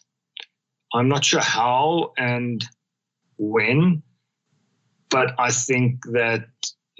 I'm 0.95 1.09
not 1.09 1.24
sure 1.24 1.40
how 1.40 2.12
and 2.16 2.64
when, 3.36 4.03
but 5.11 5.34
I 5.38 5.51
think 5.51 6.05
that 6.12 6.47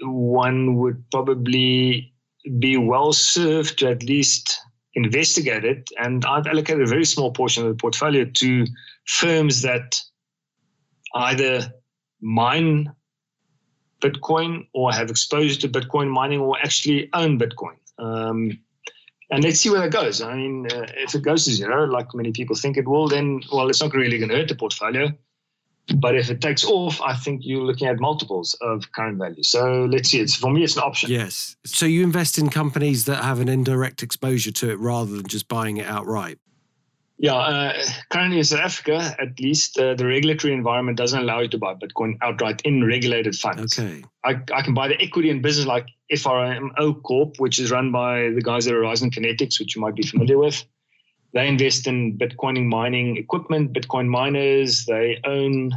one 0.01 0.75
would 0.75 1.09
probably 1.11 2.13
be 2.59 2.77
well 2.77 3.13
served 3.13 3.79
to 3.79 3.89
at 3.89 4.03
least 4.03 4.59
investigate 4.95 5.63
it. 5.63 5.89
And 5.97 6.25
I've 6.25 6.45
allocated 6.45 6.83
a 6.83 6.89
very 6.89 7.05
small 7.05 7.31
portion 7.31 7.63
of 7.63 7.69
the 7.69 7.75
portfolio 7.75 8.25
to 8.25 8.65
firms 9.05 9.61
that 9.61 10.01
either 11.15 11.71
mine 12.21 12.93
Bitcoin 14.01 14.67
or 14.73 14.91
have 14.91 15.09
exposure 15.09 15.59
to 15.61 15.69
Bitcoin 15.69 16.09
mining 16.09 16.41
or 16.41 16.57
actually 16.59 17.09
own 17.13 17.39
Bitcoin. 17.39 17.77
Um, 17.97 18.59
and 19.31 19.43
let's 19.43 19.59
see 19.59 19.69
where 19.69 19.81
that 19.81 19.91
goes. 19.91 20.21
I 20.21 20.35
mean, 20.35 20.67
uh, 20.71 20.85
if 20.95 21.15
it 21.15 21.23
goes 21.23 21.45
to 21.45 21.51
zero, 21.51 21.85
like 21.85 22.13
many 22.13 22.31
people 22.31 22.55
think 22.55 22.77
it 22.77 22.87
will, 22.87 23.07
then 23.07 23.41
well, 23.51 23.69
it's 23.69 23.81
not 23.81 23.93
really 23.93 24.17
going 24.17 24.29
to 24.29 24.37
hurt 24.37 24.47
the 24.47 24.55
portfolio. 24.55 25.11
But 25.97 26.15
if 26.15 26.31
it 26.31 26.41
takes 26.41 26.65
off, 26.65 26.99
I 27.01 27.15
think 27.15 27.41
you're 27.43 27.61
looking 27.61 27.87
at 27.87 27.99
multiples 27.99 28.55
of 28.59 28.91
current 28.91 29.19
value. 29.19 29.43
So 29.43 29.85
let's 29.85 30.09
see. 30.09 30.19
It's 30.19 30.35
for 30.35 30.51
me, 30.51 30.63
it's 30.63 30.75
an 30.75 30.81
option. 30.81 31.11
Yes. 31.11 31.55
So 31.63 31.85
you 31.85 32.03
invest 32.03 32.39
in 32.39 32.49
companies 32.49 33.05
that 33.05 33.23
have 33.23 33.39
an 33.39 33.47
indirect 33.47 34.01
exposure 34.01 34.51
to 34.51 34.71
it 34.71 34.79
rather 34.79 35.15
than 35.15 35.27
just 35.27 35.47
buying 35.47 35.77
it 35.77 35.85
outright. 35.85 36.39
Yeah, 37.17 37.35
uh, 37.35 37.73
currently 38.09 38.39
in 38.39 38.43
South 38.43 38.59
Africa, 38.59 39.15
at 39.19 39.39
least, 39.39 39.79
uh, 39.79 39.95
the 39.95 40.05
regulatory 40.05 40.53
environment 40.53 40.97
doesn't 40.97 41.19
allow 41.19 41.39
you 41.39 41.47
to 41.47 41.57
buy 41.57 41.73
Bitcoin 41.73 42.17
outright 42.21 42.61
in 42.63 42.83
regulated 42.83 43.35
funds. 43.35 43.79
Okay. 43.79 44.03
I, 44.25 44.41
I 44.53 44.61
can 44.61 44.73
buy 44.73 44.89
the 44.89 45.01
equity 45.01 45.29
in 45.29 45.41
business 45.41 45.65
like 45.65 45.87
FRMO 46.11 47.01
Corp, 47.03 47.39
which 47.39 47.57
is 47.57 47.71
run 47.71 47.91
by 47.91 48.29
the 48.31 48.41
guys 48.41 48.67
at 48.67 48.73
Horizon 48.73 49.11
Kinetics, 49.11 49.59
which 49.59 49.75
you 49.75 49.81
might 49.81 49.95
be 49.95 50.03
familiar 50.03 50.37
with. 50.37 50.65
They 51.33 51.47
invest 51.47 51.87
in 51.87 52.17
Bitcoin 52.17 52.65
mining 52.65 53.17
equipment, 53.17 53.73
Bitcoin 53.73 54.07
miners. 54.07 54.85
They 54.85 55.19
own 55.25 55.71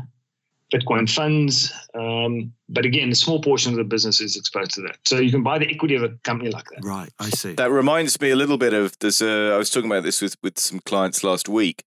Bitcoin 0.73 1.09
funds. 1.09 1.73
Um, 1.95 2.53
but 2.69 2.85
again, 2.85 3.11
a 3.11 3.15
small 3.15 3.41
portion 3.41 3.73
of 3.73 3.79
the 3.79 3.85
business 3.85 4.21
is 4.21 4.37
exposed 4.37 4.73
to 4.73 4.83
that. 4.83 4.99
So 5.05 5.19
you 5.19 5.31
can 5.31 5.43
buy 5.43 5.59
the 5.59 5.69
equity 5.69 5.95
of 5.95 6.03
a 6.03 6.11
company 6.25 6.51
like 6.51 6.67
that. 6.71 6.85
Right, 6.85 7.11
I 7.19 7.31
see. 7.31 7.55
That 7.55 7.71
reminds 7.71 8.21
me 8.21 8.31
a 8.31 8.37
little 8.37 8.59
bit 8.59 8.75
of 8.75 8.99
this. 8.99 9.23
Uh, 9.23 9.53
I 9.55 9.57
was 9.57 9.71
talking 9.71 9.91
about 9.91 10.03
this 10.03 10.21
with, 10.21 10.37
with 10.43 10.59
some 10.59 10.81
clients 10.81 11.25
last 11.25 11.49
week. 11.49 11.85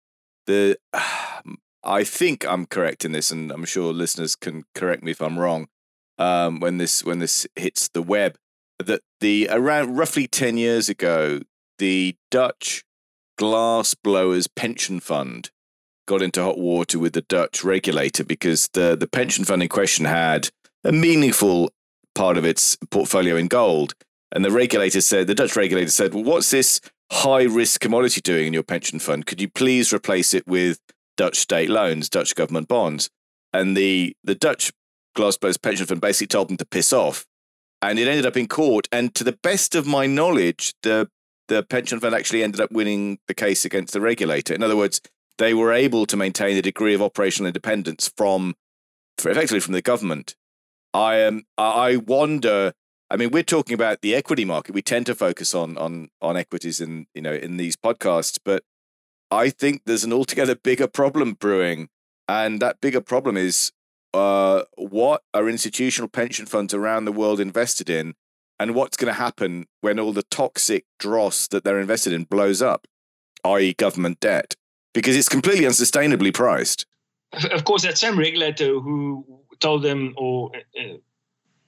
The 0.46 0.78
I 1.82 2.04
think 2.04 2.46
I'm 2.46 2.66
correct 2.66 3.04
in 3.04 3.12
this, 3.12 3.30
and 3.30 3.50
I'm 3.50 3.64
sure 3.64 3.92
listeners 3.92 4.36
can 4.36 4.64
correct 4.74 5.02
me 5.02 5.12
if 5.12 5.22
I'm 5.22 5.38
wrong. 5.38 5.68
Um, 6.18 6.60
when 6.60 6.76
this 6.76 7.02
when 7.02 7.18
this 7.18 7.46
hits 7.56 7.88
the 7.88 8.02
web, 8.02 8.36
that 8.78 9.00
the 9.20 9.48
around 9.50 9.96
roughly 9.96 10.26
ten 10.26 10.58
years 10.58 10.90
ago, 10.90 11.40
the 11.78 12.16
Dutch 12.30 12.84
glass 13.38 13.94
blowers 13.94 14.46
pension 14.46 15.00
fund 15.00 15.50
got 16.10 16.22
into 16.22 16.42
hot 16.42 16.58
water 16.58 16.98
with 16.98 17.12
the 17.12 17.20
Dutch 17.22 17.62
regulator 17.62 18.24
because 18.24 18.68
the, 18.72 18.96
the 18.96 19.06
pension 19.06 19.44
fund 19.44 19.62
in 19.62 19.68
question 19.68 20.06
had 20.06 20.48
a 20.82 20.90
meaningful 20.90 21.70
part 22.16 22.36
of 22.36 22.44
its 22.44 22.76
portfolio 22.90 23.36
in 23.36 23.46
gold. 23.46 23.94
And 24.32 24.44
the 24.44 24.50
regulator 24.50 25.00
said, 25.00 25.28
the 25.28 25.36
Dutch 25.36 25.54
regulator 25.54 25.90
said, 25.90 26.12
well, 26.12 26.24
what's 26.24 26.50
this 26.50 26.80
high 27.12 27.44
risk 27.44 27.80
commodity 27.80 28.20
doing 28.20 28.48
in 28.48 28.52
your 28.52 28.64
pension 28.64 28.98
fund? 28.98 29.24
Could 29.24 29.40
you 29.40 29.48
please 29.48 29.92
replace 29.92 30.34
it 30.34 30.44
with 30.48 30.80
Dutch 31.16 31.36
state 31.36 31.70
loans, 31.70 32.08
Dutch 32.08 32.34
government 32.34 32.66
bonds? 32.66 33.08
And 33.52 33.76
the, 33.76 34.16
the 34.24 34.34
Dutch 34.34 34.72
Glassblowers 35.16 35.62
pension 35.62 35.86
fund 35.86 36.00
basically 36.00 36.26
told 36.26 36.48
them 36.48 36.56
to 36.56 36.66
piss 36.66 36.92
off. 36.92 37.24
And 37.80 38.00
it 38.00 38.08
ended 38.08 38.26
up 38.26 38.36
in 38.36 38.48
court. 38.48 38.88
And 38.90 39.14
to 39.14 39.22
the 39.22 39.38
best 39.44 39.76
of 39.76 39.86
my 39.86 40.06
knowledge, 40.06 40.74
the 40.82 41.08
the 41.50 41.64
pension 41.64 41.98
fund 41.98 42.14
actually 42.14 42.44
ended 42.44 42.60
up 42.60 42.70
winning 42.70 43.18
the 43.26 43.34
case 43.34 43.64
against 43.64 43.92
the 43.92 44.00
regulator. 44.00 44.54
In 44.54 44.62
other 44.62 44.76
words, 44.76 45.00
they 45.38 45.54
were 45.54 45.72
able 45.72 46.06
to 46.06 46.16
maintain 46.16 46.56
a 46.56 46.62
degree 46.62 46.94
of 46.94 47.02
operational 47.02 47.46
independence 47.46 48.10
from, 48.16 48.54
effectively, 49.18 49.60
from 49.60 49.72
the 49.72 49.82
government. 49.82 50.34
I 50.92 51.16
am. 51.16 51.44
I 51.56 51.96
wonder. 51.96 52.72
I 53.10 53.16
mean, 53.16 53.30
we're 53.30 53.42
talking 53.42 53.74
about 53.74 54.02
the 54.02 54.14
equity 54.14 54.44
market. 54.44 54.74
We 54.74 54.82
tend 54.82 55.06
to 55.06 55.14
focus 55.14 55.54
on 55.54 55.78
on 55.78 56.08
on 56.20 56.36
equities 56.36 56.80
in 56.80 57.06
you 57.14 57.22
know 57.22 57.34
in 57.34 57.56
these 57.56 57.76
podcasts, 57.76 58.38
but 58.44 58.64
I 59.30 59.50
think 59.50 59.82
there's 59.86 60.04
an 60.04 60.12
altogether 60.12 60.54
bigger 60.56 60.88
problem 60.88 61.34
brewing, 61.34 61.88
and 62.28 62.60
that 62.60 62.80
bigger 62.80 63.00
problem 63.00 63.36
is 63.36 63.72
uh, 64.12 64.62
what 64.76 65.22
are 65.32 65.48
institutional 65.48 66.08
pension 66.08 66.46
funds 66.46 66.74
around 66.74 67.04
the 67.04 67.12
world 67.12 67.40
invested 67.40 67.88
in 67.88 68.14
and 68.58 68.74
what's 68.74 68.96
going 68.96 69.12
to 69.12 69.18
happen 69.18 69.66
when 69.80 69.98
all 69.98 70.12
the 70.12 70.24
toxic 70.24 70.84
dross 70.98 71.46
that 71.48 71.64
they're 71.64 71.80
invested 71.80 72.12
in 72.12 72.24
blows 72.24 72.60
up, 72.60 72.86
i.e., 73.44 73.72
government 73.74 74.20
debt, 74.20 74.56
because 74.92 75.16
it's 75.16 75.28
completely 75.28 75.64
unsustainably 75.64 76.32
priced. 76.32 76.86
Of 77.52 77.64
course, 77.64 77.82
that 77.82 77.98
same 77.98 78.18
regulator 78.18 78.80
who 78.80 79.24
told 79.60 79.82
them 79.82 80.14
or 80.16 80.50
uh, 80.78 80.96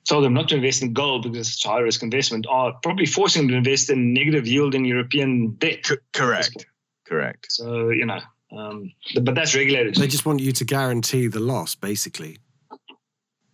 told 0.09 0.25
them 0.25 0.35
not 0.35 0.49
to 0.49 0.57
invest 0.57 0.83
in 0.83 0.93
gold 0.93 1.23
because 1.23 1.49
it's 1.49 1.65
a 1.65 1.69
high 1.69 1.79
risk 1.79 2.03
investment 2.03 2.47
are 2.49 2.73
probably 2.83 3.07
forcing 3.07 3.43
them 3.43 3.49
to 3.49 3.57
invest 3.57 3.91
in 3.91 4.13
negative 4.13 4.47
yield 4.47 4.75
in 4.75 4.85
European 4.85 5.55
debt. 5.55 5.87
C- 5.87 5.97
correct. 6.13 6.67
Correct. 7.07 7.47
So, 7.51 7.91
you 7.91 8.07
know, 8.07 8.21
um, 8.57 8.93
but 9.23 9.35
that's 9.35 9.55
regulated. 9.55 9.95
They 9.95 10.09
just 10.09 10.27
want 10.27 10.41
you 10.41 10.53
to 10.53 10.65
guarantee 10.65 11.29
the 11.29 11.41
loss, 11.41 11.75
basically. 11.75 12.39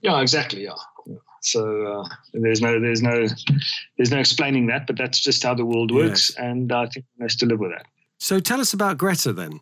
Yeah, 0.01 0.21
exactly. 0.21 0.65
Yeah. 0.65 0.75
So 1.41 2.03
uh, 2.05 2.09
there's 2.33 2.61
no 2.61 2.81
there's 2.81 3.01
no 3.01 3.27
there's 3.97 4.11
no 4.11 4.19
explaining 4.19 4.67
that, 4.67 4.87
but 4.87 4.97
that's 4.97 5.21
just 5.21 5.43
how 5.43 5.55
the 5.55 5.65
world 5.65 5.93
works, 5.93 6.31
yes. 6.31 6.39
and 6.39 6.71
I 6.73 6.87
think 6.87 7.07
we 7.17 7.25
must 7.25 7.39
to 7.41 7.47
live 7.47 7.61
with 7.61 7.71
that. 7.71 7.87
So 8.19 8.41
tell 8.41 8.61
us 8.61 8.73
about 8.73 8.99
Greta 8.99 9.33
then. 9.33 9.61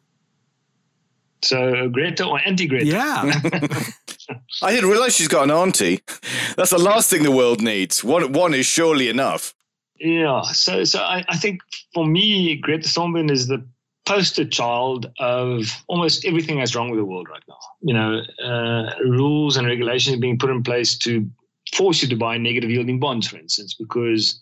So 1.42 1.88
Greta 1.88 2.26
or 2.26 2.40
anti 2.44 2.66
Greta? 2.66 2.86
Yeah. 2.86 3.22
I 4.62 4.72
didn't 4.72 4.90
realize 4.90 5.14
she's 5.14 5.28
got 5.28 5.44
an 5.44 5.50
auntie. 5.50 6.00
That's 6.56 6.70
the 6.70 6.78
last 6.78 7.10
thing 7.10 7.22
the 7.22 7.30
world 7.30 7.62
needs. 7.62 8.02
One 8.02 8.32
one 8.32 8.54
is 8.54 8.66
surely 8.66 9.08
enough. 9.08 9.54
Yeah. 10.00 10.42
So 10.42 10.84
so 10.84 11.00
I, 11.00 11.24
I 11.28 11.36
think 11.36 11.60
for 11.94 12.06
me, 12.06 12.56
Greta 12.56 12.88
Thunberg 12.88 13.30
is 13.30 13.46
the 13.46 13.64
poster 14.06 14.44
child 14.44 15.10
of 15.18 15.64
almost 15.88 16.24
everything 16.24 16.58
that's 16.58 16.74
wrong 16.74 16.90
with 16.90 16.98
the 16.98 17.04
world 17.04 17.28
right 17.28 17.42
now. 17.48 17.58
You 17.82 17.94
know, 17.94 18.22
uh, 18.42 18.94
rules 19.04 19.56
and 19.56 19.66
regulations 19.66 20.18
being 20.18 20.38
put 20.38 20.50
in 20.50 20.62
place 20.62 20.96
to 20.98 21.28
force 21.74 22.02
you 22.02 22.08
to 22.08 22.16
buy 22.16 22.38
negative 22.38 22.70
yielding 22.70 23.00
bonds, 23.00 23.26
for 23.28 23.36
instance, 23.36 23.74
because 23.74 24.40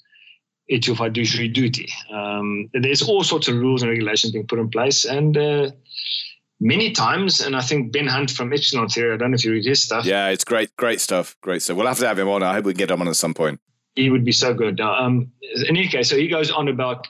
it's 0.68 0.86
your 0.86 0.96
fiduciary 0.96 1.48
duty. 1.48 1.88
Um, 2.12 2.70
there's 2.72 3.02
all 3.02 3.22
sorts 3.22 3.48
of 3.48 3.56
rules 3.56 3.82
and 3.82 3.90
regulations 3.90 4.32
being 4.32 4.46
put 4.46 4.58
in 4.58 4.70
place, 4.70 5.04
and 5.04 5.36
uh, 5.36 5.70
many 6.60 6.92
times, 6.92 7.40
and 7.40 7.54
I 7.56 7.60
think 7.60 7.92
Ben 7.92 8.06
Hunt 8.06 8.30
from 8.30 8.52
Epsilon 8.52 8.88
Theory, 8.88 9.14
I 9.14 9.16
don't 9.16 9.30
know 9.30 9.34
if 9.34 9.44
you 9.44 9.52
read 9.52 9.64
his 9.64 9.82
stuff. 9.82 10.04
Yeah, 10.04 10.28
it's 10.28 10.44
great, 10.44 10.74
great 10.76 11.00
stuff, 11.00 11.36
great 11.42 11.62
stuff. 11.62 11.76
We'll 11.76 11.86
have 11.86 11.98
to 11.98 12.08
have 12.08 12.18
him 12.18 12.28
on. 12.28 12.42
I 12.42 12.54
hope 12.54 12.64
we 12.64 12.72
can 12.72 12.78
get 12.78 12.90
him 12.90 13.00
on 13.00 13.08
at 13.08 13.16
some 13.16 13.34
point. 13.34 13.60
He 13.94 14.10
would 14.10 14.24
be 14.24 14.32
so 14.32 14.54
good. 14.54 14.80
Um, 14.80 15.30
in 15.54 15.76
any 15.76 15.88
case, 15.88 16.10
so 16.10 16.16
he 16.16 16.26
goes 16.26 16.50
on 16.50 16.68
about, 16.68 17.06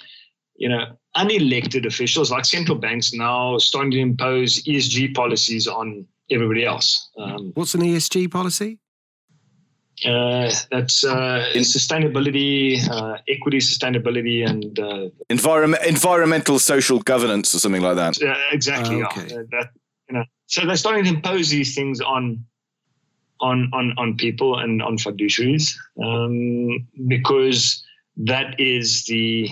you 0.57 0.69
know, 0.69 0.85
unelected 1.17 1.87
officials 1.87 2.31
like 2.31 2.45
central 2.45 2.77
banks 2.77 3.15
now 3.15 3.57
starting 3.59 3.91
to 3.93 3.99
impose 3.99 4.63
ESG 4.65 5.15
policies 5.15 5.67
on 5.67 6.07
everybody 6.31 6.65
else. 6.65 7.11
Um, 7.17 7.53
What's 7.55 7.75
an 7.75 7.83
ESG 7.83 8.31
policy? 8.31 8.79
Uh, 10.05 10.53
that's 10.71 11.03
uh, 11.05 11.51
sustainability, 11.57 12.87
uh, 12.91 13.17
equity, 13.29 13.59
sustainability, 13.59 14.49
and 14.49 14.79
uh, 14.79 15.09
environment, 15.31 15.83
environmental, 15.85 16.59
social 16.59 16.99
governance, 16.99 17.55
or 17.55 17.59
something 17.59 17.83
like 17.83 17.97
that. 17.97 18.19
exactly. 18.53 19.03
Oh, 19.03 19.07
okay. 19.07 19.27
Yeah. 19.29 19.43
that 19.51 19.71
you 20.09 20.17
know, 20.17 20.25
so 20.47 20.67
they're 20.67 20.77
starting 20.77 21.05
to 21.05 21.11
impose 21.11 21.49
these 21.49 21.75
things 21.75 22.01
on 22.01 22.45
on 23.41 23.71
on 23.73 23.95
on 23.97 24.17
people 24.17 24.59
and 24.59 24.83
on 24.83 24.99
fiduciaries 24.99 25.75
um, 26.03 26.87
because 27.09 27.83
that 28.17 28.61
is 28.61 29.05
the 29.07 29.51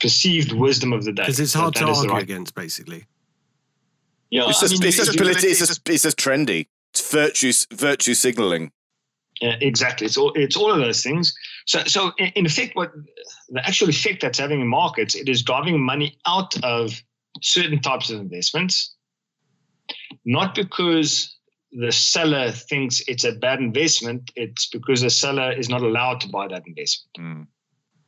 perceived 0.00 0.52
wisdom 0.52 0.92
of 0.92 1.04
the 1.04 1.12
day. 1.12 1.22
Because 1.22 1.40
it's 1.40 1.54
hard 1.54 1.74
that, 1.74 1.80
to 1.80 1.86
argue 1.86 2.10
right. 2.10 2.22
against, 2.22 2.54
basically. 2.54 3.06
Yeah, 4.30 4.48
it's 4.48 4.60
just, 4.60 4.72
I 4.72 4.78
mean, 4.78 4.88
it's, 4.88 4.96
just 4.96 5.12
politi- 5.12 5.44
it's, 5.44 5.58
just, 5.60 5.88
it's 5.88 6.02
just 6.02 6.18
trendy. 6.18 6.66
It's 6.96 7.12
virtue 7.12 7.52
virtue 7.74 8.14
signaling. 8.14 8.72
Yeah, 9.42 9.56
exactly. 9.60 10.06
It's 10.06 10.16
all 10.16 10.32
it's 10.34 10.56
all 10.56 10.72
of 10.72 10.78
those 10.78 11.02
things. 11.02 11.34
So 11.66 11.84
so 11.84 12.12
in, 12.16 12.32
in 12.36 12.46
effect, 12.46 12.74
what 12.74 12.90
the 13.50 13.66
actual 13.66 13.90
effect 13.90 14.22
that's 14.22 14.38
having 14.38 14.62
in 14.62 14.68
markets, 14.68 15.14
it 15.14 15.28
is 15.28 15.42
driving 15.42 15.78
money 15.78 16.16
out 16.26 16.56
of 16.64 17.02
certain 17.42 17.80
types 17.80 18.08
of 18.08 18.20
investments, 18.20 18.94
not 20.24 20.54
because 20.54 21.36
the 21.70 21.92
seller 21.92 22.50
thinks 22.50 23.02
it's 23.06 23.24
a 23.24 23.32
bad 23.32 23.58
investment, 23.60 24.30
it's 24.36 24.66
because 24.68 25.02
the 25.02 25.10
seller 25.10 25.52
is 25.52 25.68
not 25.68 25.82
allowed 25.82 26.20
to 26.22 26.28
buy 26.28 26.48
that 26.48 26.66
investment. 26.66 27.12
Mm. 27.18 27.46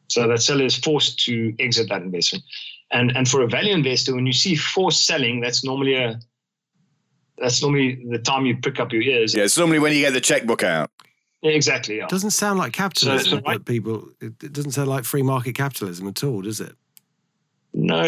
So 0.09 0.26
that 0.28 0.41
seller 0.41 0.64
is 0.64 0.78
forced 0.78 1.22
to 1.26 1.55
exit 1.59 1.91
that 1.91 2.01
investment. 2.01 2.43
And 2.91 3.14
and 3.14 3.28
for 3.28 3.43
a 3.43 3.49
value 3.49 3.74
investor, 3.74 4.14
when 4.14 4.24
you 4.24 4.32
see 4.32 4.57
forced 4.57 5.05
selling, 5.05 5.43
that's 5.43 5.62
normally 5.62 5.97
a 5.97 6.18
that's 7.41 7.62
normally 7.62 8.05
the 8.11 8.18
time 8.18 8.47
you 8.47 8.57
pick 8.57 8.80
up 8.80 8.93
your 8.93 9.03
ears. 9.03 9.34
Yeah, 9.34 9.45
it's 9.45 9.59
normally 9.59 9.78
when 9.78 9.93
you 9.93 10.01
get 10.01 10.12
the 10.12 10.20
checkbook 10.20 10.62
out. 10.62 10.91
Yeah, 11.43 11.53
exactly. 11.53 11.99
Yeah. 11.99 12.05
It 12.05 12.11
doesn't 12.11 12.32
sound 12.32 12.59
like 12.59 12.72
capitalism, 12.72 13.30
so, 13.30 13.36
so 13.36 13.43
right? 13.43 13.64
people. 13.64 14.09
It 14.20 14.53
doesn't 14.53 14.72
sound 14.72 14.89
like 14.89 15.05
free 15.05 15.22
market 15.22 15.55
capitalism 15.55 16.09
at 16.09 16.24
all, 16.24 16.43
does 16.43 16.61
it? 16.61 16.74
No, 17.81 18.05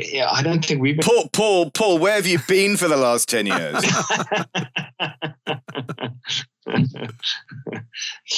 yeah, 0.00 0.28
I 0.32 0.42
don't 0.42 0.64
think 0.64 0.82
we've 0.82 0.96
been. 0.96 1.04
Paul, 1.04 1.28
Paul, 1.32 1.70
Paul, 1.70 1.98
where 1.98 2.16
have 2.16 2.26
you 2.26 2.40
been 2.48 2.76
for 2.76 2.88
the 2.88 2.96
last 2.96 3.28
ten 3.28 3.46
years? 3.46 3.84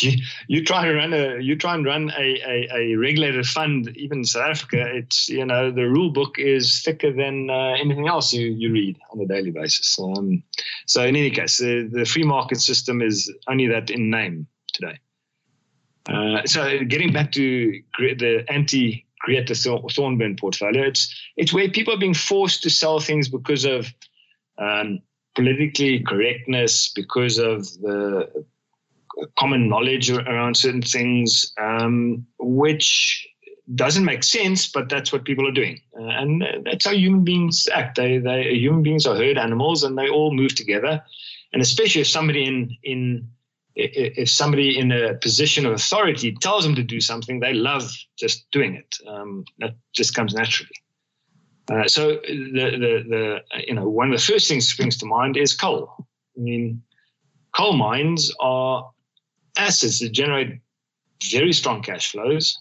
you, 0.02 0.12
you 0.46 0.62
try 0.62 0.86
and 0.86 0.94
run 0.94 1.14
a 1.14 1.40
you 1.40 1.56
try 1.56 1.74
and 1.74 1.86
run 1.86 2.12
a, 2.18 2.38
a, 2.46 2.68
a, 2.74 2.96
regulated 2.96 3.46
fund 3.46 3.88
even 3.96 4.18
in 4.18 4.24
South 4.24 4.50
Africa 4.50 4.84
it's 4.94 5.28
you 5.30 5.46
know 5.46 5.70
the 5.70 5.88
rule 5.88 6.10
book 6.10 6.38
is 6.38 6.82
thicker 6.82 7.12
than 7.12 7.48
uh, 7.48 7.74
anything 7.80 8.06
else 8.06 8.34
you, 8.34 8.48
you 8.48 8.70
read 8.70 8.98
on 9.10 9.20
a 9.20 9.26
daily 9.26 9.50
basis 9.50 9.98
um, 9.98 10.42
so 10.86 11.02
in 11.02 11.16
any 11.16 11.30
case 11.30 11.58
the, 11.58 11.88
the 11.92 12.04
free 12.04 12.24
market 12.24 12.60
system 12.60 13.00
is 13.00 13.32
only 13.48 13.66
that 13.66 13.90
in 13.90 14.10
name 14.10 14.46
today 14.72 14.98
uh, 16.10 16.42
so 16.44 16.78
getting 16.84 17.12
back 17.12 17.32
to 17.32 17.80
the 17.98 18.44
anti 18.48 19.03
Greta 19.24 19.54
Thunberg 19.54 20.38
portfolio 20.38 20.84
it's 20.84 21.14
it's 21.36 21.52
where 21.52 21.68
people 21.68 21.94
are 21.94 21.98
being 21.98 22.14
forced 22.14 22.62
to 22.62 22.70
sell 22.70 23.00
things 23.00 23.28
because 23.28 23.64
of 23.64 23.92
um, 24.58 25.00
politically 25.34 26.00
correctness, 26.00 26.92
because 26.94 27.38
of 27.38 27.66
the 27.80 28.46
common 29.38 29.68
knowledge 29.68 30.10
around 30.10 30.56
certain 30.56 30.82
things, 30.82 31.52
um, 31.60 32.26
which 32.38 33.26
doesn't 33.74 34.04
make 34.04 34.22
sense, 34.22 34.70
but 34.70 34.88
that's 34.88 35.12
what 35.12 35.24
people 35.24 35.48
are 35.48 35.52
doing, 35.52 35.80
uh, 35.98 36.04
and 36.04 36.44
that's 36.64 36.84
how 36.84 36.92
human 36.92 37.24
beings 37.24 37.68
act. 37.72 37.96
They, 37.96 38.18
they 38.18 38.54
human 38.54 38.82
beings 38.82 39.06
are 39.06 39.16
herd 39.16 39.38
animals, 39.38 39.84
and 39.84 39.96
they 39.96 40.08
all 40.08 40.34
move 40.34 40.54
together. 40.54 41.02
And 41.52 41.62
especially 41.62 42.02
if 42.02 42.08
somebody 42.08 42.44
in 42.44 42.76
in 42.82 43.28
if 43.76 44.30
somebody 44.30 44.78
in 44.78 44.92
a 44.92 45.14
position 45.14 45.66
of 45.66 45.72
authority 45.72 46.32
tells 46.40 46.64
them 46.64 46.74
to 46.76 46.82
do 46.82 47.00
something, 47.00 47.40
they 47.40 47.52
love 47.52 47.90
just 48.16 48.46
doing 48.52 48.74
it. 48.74 48.96
Um, 49.08 49.44
that 49.58 49.74
just 49.92 50.14
comes 50.14 50.34
naturally. 50.34 50.70
Uh, 51.70 51.88
so 51.88 52.20
the, 52.26 52.70
the, 52.78 53.04
the, 53.08 53.38
you 53.66 53.74
know, 53.74 53.88
one 53.88 54.12
of 54.12 54.18
the 54.18 54.24
first 54.24 54.48
things 54.48 54.66
that 54.66 54.74
springs 54.74 54.96
to 54.98 55.06
mind 55.06 55.36
is 55.36 55.54
coal. 55.54 55.90
I 56.36 56.40
mean, 56.40 56.82
coal 57.56 57.72
mines 57.72 58.30
are 58.38 58.90
assets 59.56 60.00
that 60.00 60.12
generate 60.12 60.60
very 61.30 61.52
strong 61.52 61.82
cash 61.82 62.12
flows. 62.12 62.58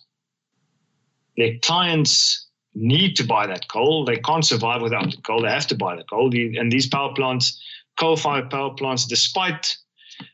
Their 1.38 1.58
clients 1.62 2.48
need 2.76 3.16
to 3.18 3.24
buy 3.24 3.46
that 3.48 3.68
coal. 3.68 4.06
They 4.06 4.18
can't 4.18 4.46
survive 4.46 4.82
without 4.82 5.12
the 5.12 5.18
coal. 5.18 5.42
They 5.42 5.50
have 5.50 5.68
to 5.68 5.76
buy 5.76 5.96
the 5.96 6.04
coal. 6.04 6.32
And 6.34 6.72
these 6.72 6.88
power 6.88 7.14
plants, 7.14 7.62
coal-fired 8.00 8.50
power 8.50 8.74
plants, 8.74 9.06
despite 9.06 9.78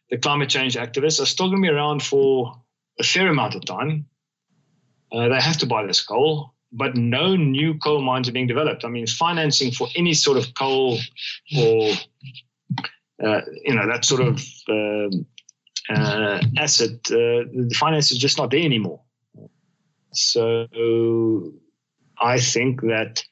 the 0.09 0.17
climate 0.17 0.49
change 0.49 0.75
activists, 0.75 1.21
are 1.21 1.25
still 1.25 1.49
going 1.49 1.61
to 1.61 1.69
be 1.69 1.73
around 1.73 2.03
for 2.03 2.53
a 2.99 3.03
fair 3.03 3.27
amount 3.27 3.55
of 3.55 3.65
time. 3.65 4.05
Uh, 5.11 5.27
they 5.27 5.41
have 5.41 5.57
to 5.57 5.65
buy 5.65 5.85
this 5.85 6.01
coal 6.01 6.53
but 6.71 6.95
no 6.95 7.35
new 7.35 7.77
coal 7.79 8.01
mines 8.01 8.29
are 8.29 8.31
being 8.31 8.47
developed. 8.47 8.85
I 8.85 8.89
mean, 8.89 9.07
financing 9.07 9.71
for 9.71 9.87
any 9.95 10.13
sort 10.13 10.37
of 10.37 10.53
coal 10.53 10.99
or 11.57 11.93
uh, 13.23 13.41
you 13.65 13.75
know 13.75 13.87
that 13.87 14.05
sort 14.05 14.21
of 14.21 14.41
uh, 14.69 15.09
uh, 15.93 16.41
asset, 16.57 16.91
uh, 17.11 17.49
the 17.51 17.75
finance 17.77 18.11
is 18.11 18.17
just 18.17 18.37
not 18.37 18.51
there 18.51 18.63
anymore. 18.63 19.01
So 20.13 20.67
I 22.21 22.39
think 22.39 22.81
that 22.81 23.23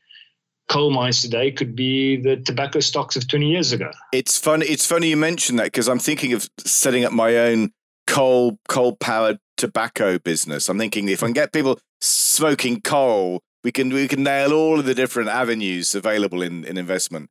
coal 0.68 0.92
mines 0.92 1.22
today 1.22 1.52
could 1.52 1.76
be 1.76 2.18
the 2.18 2.38
tobacco 2.38 2.80
stocks 2.80 3.16
of 3.16 3.28
20 3.28 3.50
years 3.50 3.72
ago. 3.72 3.92
It's 4.12 4.38
funny. 4.38 4.66
It's 4.66 4.86
funny 4.86 5.10
you 5.10 5.18
mentioned 5.18 5.60
that 5.60 5.66
because 5.66 5.88
I'm 5.88 6.00
thinking 6.00 6.34
of 6.34 6.50
setting 6.60 7.06
up 7.06 7.12
my 7.12 7.38
own 7.38 7.72
coal 8.06 8.60
coal 8.68 8.96
powered 8.96 9.40
tobacco 9.56 10.20
business. 10.20 10.70
I'm 10.70 10.78
thinking 10.78 11.10
if 11.10 11.24
I 11.24 11.28
can 11.28 11.34
get 11.34 11.54
people 11.54 11.80
smoking 12.02 12.82
coal, 12.82 13.42
we 13.64 13.72
can 13.72 13.90
we 13.90 14.08
can 14.08 14.24
nail 14.24 14.54
all 14.54 14.80
of 14.80 14.86
the 14.86 14.96
different 14.96 15.30
avenues 15.30 15.96
available 15.96 16.42
in, 16.42 16.64
in 16.64 16.78
investment. 16.78 17.30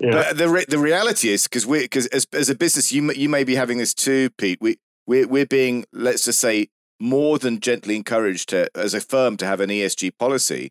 Yeah. 0.00 0.12
But 0.12 0.38
the 0.38 0.48
re- 0.48 0.64
the 0.66 0.78
reality 0.78 1.28
is 1.28 1.44
because 1.44 1.66
we 1.66 1.80
because 1.80 2.06
as 2.08 2.26
as 2.32 2.48
a 2.48 2.54
business 2.54 2.90
you 2.90 3.12
you 3.12 3.28
may 3.28 3.44
be 3.44 3.54
having 3.54 3.78
this 3.78 3.94
too, 3.94 4.30
Pete. 4.38 4.58
We 4.60 4.78
we're 5.06 5.28
we're 5.28 5.46
being 5.46 5.84
let's 5.92 6.24
just 6.24 6.40
say 6.40 6.68
more 6.98 7.38
than 7.38 7.60
gently 7.60 7.96
encouraged 7.96 8.50
to 8.50 8.68
as 8.74 8.94
a 8.94 9.00
firm 9.00 9.36
to 9.38 9.46
have 9.46 9.60
an 9.60 9.70
ESG 9.70 10.12
policy, 10.18 10.70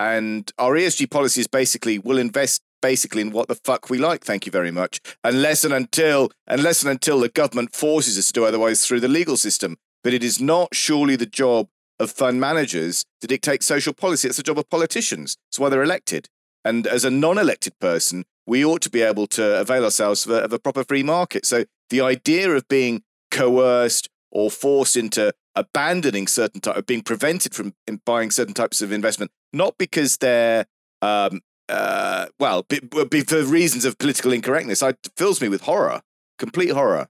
and 0.00 0.50
our 0.58 0.74
ESG 0.74 1.10
policy 1.10 1.40
is 1.40 1.46
basically 1.46 1.98
we'll 1.98 2.18
invest 2.18 2.62
basically 2.80 3.22
in 3.22 3.32
what 3.32 3.48
the 3.48 3.54
fuck 3.54 3.90
we 3.90 3.98
like. 3.98 4.24
Thank 4.24 4.46
you 4.46 4.52
very 4.52 4.70
much. 4.70 5.00
Unless 5.24 5.64
and 5.64 5.74
until 5.74 6.30
unless 6.46 6.82
and 6.82 6.90
until 6.90 7.20
the 7.20 7.28
government 7.28 7.74
forces 7.74 8.18
us 8.18 8.28
to 8.28 8.32
do 8.32 8.44
otherwise 8.44 8.86
through 8.86 9.00
the 9.00 9.08
legal 9.08 9.36
system. 9.36 9.76
But 10.04 10.14
it 10.14 10.22
is 10.22 10.40
not 10.40 10.74
surely 10.74 11.16
the 11.16 11.26
job 11.26 11.68
of 11.98 12.10
fund 12.10 12.40
managers 12.40 13.04
to 13.20 13.26
dictate 13.26 13.62
social 13.62 13.92
policy. 13.92 14.28
It's 14.28 14.36
the 14.36 14.44
job 14.44 14.58
of 14.58 14.70
politicians. 14.70 15.36
It's 15.48 15.58
why 15.58 15.68
they're 15.68 15.82
elected. 15.82 16.28
And 16.64 16.86
as 16.86 17.04
a 17.04 17.10
non-elected 17.10 17.78
person, 17.80 18.24
we 18.46 18.64
ought 18.64 18.82
to 18.82 18.90
be 18.90 19.02
able 19.02 19.26
to 19.28 19.60
avail 19.60 19.84
ourselves 19.84 20.24
of 20.24 20.32
a, 20.32 20.44
of 20.44 20.52
a 20.52 20.58
proper 20.58 20.84
free 20.84 21.02
market. 21.02 21.44
So 21.44 21.64
the 21.90 22.00
idea 22.00 22.50
of 22.50 22.68
being 22.68 23.02
coerced 23.30 24.08
or 24.30 24.50
forced 24.50 24.96
into 24.96 25.32
abandoning 25.54 26.26
certain 26.26 26.60
type 26.60 26.76
of 26.76 26.86
being 26.86 27.02
prevented 27.02 27.54
from 27.54 27.74
buying 28.04 28.30
certain 28.30 28.54
types 28.54 28.80
of 28.80 28.92
investment, 28.92 29.32
not 29.52 29.76
because 29.78 30.16
they're 30.18 30.66
um, 31.02 31.40
uh, 31.68 32.26
well, 32.38 32.62
be, 32.62 32.80
be 33.10 33.20
for 33.20 33.42
reasons 33.42 33.84
of 33.84 33.98
political 33.98 34.32
incorrectness, 34.32 34.82
it 34.82 34.96
fills 35.16 35.40
me 35.40 35.48
with 35.48 35.62
horror, 35.62 36.00
complete 36.38 36.70
horror. 36.70 37.08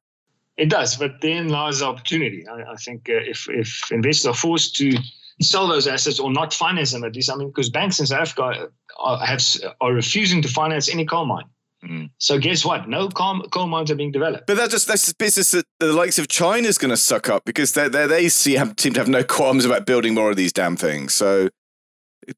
It 0.56 0.68
does, 0.68 0.96
but 0.96 1.20
then 1.20 1.48
lies 1.48 1.78
the 1.78 1.86
opportunity. 1.86 2.46
I, 2.48 2.72
I 2.72 2.76
think 2.76 3.08
uh, 3.08 3.12
if 3.14 3.48
if 3.48 3.92
investors 3.92 4.26
are 4.26 4.34
forced 4.34 4.74
to 4.76 4.92
sell 5.40 5.68
those 5.68 5.86
assets 5.86 6.18
or 6.18 6.32
not 6.32 6.52
finance 6.52 6.90
them 6.90 7.04
at 7.04 7.14
least, 7.14 7.30
I 7.30 7.36
mean, 7.36 7.48
because 7.48 7.70
banks 7.70 8.00
in 8.00 8.06
South 8.06 8.22
Africa 8.22 8.68
are, 8.98 9.24
have, 9.24 9.40
are 9.80 9.92
refusing 9.92 10.42
to 10.42 10.48
finance 10.48 10.88
any 10.88 11.04
coal 11.04 11.26
mine. 11.26 11.44
Mm. 11.84 12.10
So 12.18 12.40
guess 12.40 12.64
what? 12.64 12.88
No 12.88 13.08
coal, 13.08 13.42
coal 13.52 13.68
mines 13.68 13.92
are 13.92 13.94
being 13.94 14.10
developed. 14.10 14.48
But 14.48 14.56
that's 14.56 14.72
just 14.72 14.88
that's 14.88 15.04
just 15.04 15.18
business 15.18 15.52
that 15.52 15.64
the 15.78 15.92
likes 15.92 16.18
of 16.18 16.26
China 16.26 16.66
is 16.66 16.76
going 16.76 16.90
to 16.90 16.96
suck 16.96 17.28
up 17.28 17.44
because 17.44 17.72
they 17.72 17.88
they 17.88 18.28
seem 18.28 18.74
to 18.74 18.92
have 18.94 19.06
no 19.06 19.22
qualms 19.22 19.64
about 19.64 19.86
building 19.86 20.14
more 20.14 20.30
of 20.30 20.36
these 20.36 20.52
damn 20.52 20.76
things. 20.76 21.14
So 21.14 21.50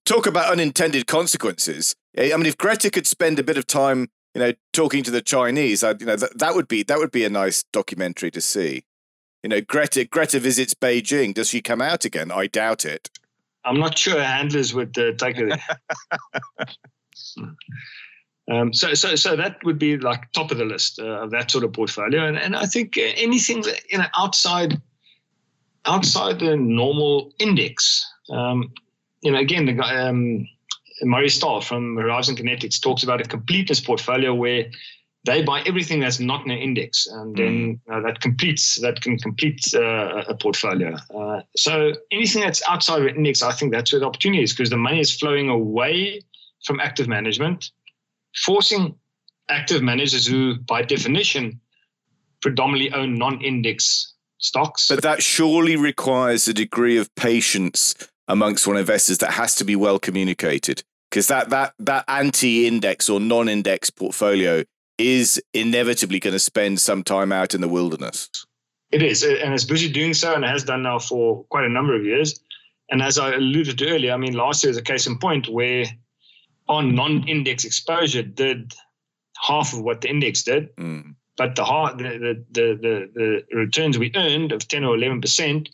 talk 0.04 0.26
about 0.26 0.50
unintended 0.50 1.06
consequences. 1.06 1.94
I 2.18 2.36
mean, 2.36 2.46
if 2.46 2.58
Greta 2.58 2.90
could 2.90 3.06
spend 3.06 3.38
a 3.38 3.44
bit 3.44 3.56
of 3.56 3.66
time, 3.66 4.08
you 4.34 4.40
know, 4.40 4.52
talking 4.72 5.02
to 5.04 5.10
the 5.10 5.22
Chinese, 5.22 5.82
I, 5.82 5.94
you 5.98 6.06
know, 6.06 6.16
that, 6.16 6.38
that 6.38 6.54
would 6.54 6.68
be 6.68 6.82
that 6.84 6.98
would 6.98 7.10
be 7.10 7.24
a 7.24 7.30
nice 7.30 7.64
documentary 7.72 8.30
to 8.32 8.40
see. 8.40 8.84
You 9.42 9.50
know, 9.50 9.60
Greta 9.60 10.04
Greta 10.04 10.38
visits 10.40 10.74
Beijing. 10.74 11.34
Does 11.34 11.48
she 11.48 11.62
come 11.62 11.80
out 11.80 12.04
again? 12.04 12.30
I 12.30 12.46
doubt 12.46 12.84
it. 12.84 13.08
I'm 13.64 13.78
not 13.78 13.98
sure 13.98 14.22
handlers 14.22 14.74
would 14.74 14.96
uh, 14.98 15.12
take 15.12 15.36
there. 15.36 15.60
um, 18.50 18.72
so, 18.72 18.94
so, 18.94 19.16
so 19.16 19.36
that 19.36 19.62
would 19.64 19.78
be 19.78 19.98
like 19.98 20.32
top 20.32 20.50
of 20.50 20.58
the 20.58 20.64
list 20.64 20.98
uh, 20.98 21.22
of 21.22 21.30
that 21.32 21.50
sort 21.50 21.64
of 21.64 21.72
portfolio, 21.72 22.26
and, 22.26 22.38
and 22.38 22.56
I 22.56 22.64
think 22.66 22.96
uh, 22.96 23.02
anything 23.16 23.60
that, 23.62 23.82
you 23.90 23.98
know 23.98 24.06
outside 24.16 24.80
outside 25.86 26.40
the 26.40 26.56
normal 26.56 27.32
index. 27.38 28.06
Um, 28.30 28.72
you 29.22 29.32
know, 29.32 29.38
again, 29.38 29.66
the 29.66 29.72
guy, 29.72 29.96
um, 29.96 30.48
Murray 31.02 31.28
Stahl 31.28 31.60
from 31.60 31.96
Horizon 31.96 32.36
Kinetics 32.36 32.80
talks 32.80 33.02
about 33.02 33.20
a 33.20 33.24
completeness 33.24 33.80
portfolio 33.80 34.34
where 34.34 34.66
they 35.24 35.42
buy 35.42 35.62
everything 35.66 36.00
that's 36.00 36.18
not 36.18 36.44
in 36.46 36.50
an 36.50 36.58
index, 36.58 37.06
and 37.06 37.36
then 37.36 37.80
uh, 37.92 38.00
that 38.00 38.20
completes 38.20 38.80
that 38.80 39.02
can 39.02 39.18
complete 39.18 39.60
uh, 39.74 40.24
a 40.28 40.34
portfolio. 40.34 40.96
Uh, 41.14 41.42
so 41.56 41.92
anything 42.10 42.42
that's 42.42 42.62
outside 42.66 43.02
of 43.02 43.06
an 43.06 43.16
index, 43.16 43.42
I 43.42 43.52
think 43.52 43.72
that's 43.72 43.92
where 43.92 44.00
the 44.00 44.06
opportunity 44.06 44.42
is 44.42 44.52
because 44.52 44.70
the 44.70 44.78
money 44.78 45.00
is 45.00 45.14
flowing 45.14 45.50
away 45.50 46.22
from 46.64 46.80
active 46.80 47.06
management, 47.06 47.70
forcing 48.34 48.94
active 49.50 49.82
managers 49.82 50.26
who, 50.26 50.56
by 50.60 50.80
definition, 50.82 51.60
predominantly 52.40 52.90
own 52.92 53.18
non-index 53.18 54.14
stocks. 54.38 54.88
But 54.88 55.02
that 55.02 55.22
surely 55.22 55.76
requires 55.76 56.48
a 56.48 56.54
degree 56.54 56.96
of 56.96 57.14
patience 57.14 57.94
amongst 58.30 58.66
one 58.66 58.76
investors 58.76 59.18
that 59.18 59.32
has 59.32 59.56
to 59.56 59.64
be 59.64 59.76
well 59.76 59.98
communicated 59.98 60.82
because 61.10 61.26
that 61.26 61.50
that 61.50 61.74
that 61.78 62.04
anti-index 62.08 63.08
or 63.08 63.20
non-index 63.20 63.90
portfolio 63.90 64.62
is 64.98 65.42
inevitably 65.52 66.20
going 66.20 66.32
to 66.32 66.38
spend 66.38 66.80
some 66.80 67.02
time 67.02 67.32
out 67.32 67.54
in 67.54 67.60
the 67.60 67.68
wilderness. 67.68 68.30
It 68.92 69.02
is, 69.02 69.22
and 69.22 69.54
it's 69.54 69.64
busy 69.64 69.90
doing 69.90 70.14
so, 70.14 70.34
and 70.34 70.44
it 70.44 70.48
has 70.48 70.64
done 70.64 70.82
now 70.82 70.98
for 70.98 71.44
quite 71.44 71.64
a 71.64 71.68
number 71.68 71.94
of 71.94 72.04
years. 72.04 72.40
And 72.90 73.02
as 73.02 73.18
I 73.18 73.34
alluded 73.34 73.78
to 73.78 73.88
earlier, 73.88 74.12
I 74.12 74.16
mean, 74.16 74.34
last 74.34 74.62
year 74.62 74.70
is 74.70 74.76
a 74.76 74.82
case 74.82 75.06
in 75.06 75.18
point 75.18 75.48
where 75.48 75.84
on 76.68 76.94
non-index 76.94 77.64
exposure 77.64 78.22
did 78.22 78.74
half 79.40 79.72
of 79.72 79.80
what 79.80 80.00
the 80.00 80.10
index 80.10 80.42
did, 80.42 80.74
mm. 80.76 81.14
but 81.36 81.56
the, 81.56 81.64
the, 81.64 82.44
the 82.50 82.78
the 82.80 83.42
the 83.50 83.56
returns 83.56 83.98
we 83.98 84.12
earned 84.14 84.52
of 84.52 84.68
ten 84.68 84.84
or 84.84 84.96
eleven 84.96 85.20
percent 85.20 85.70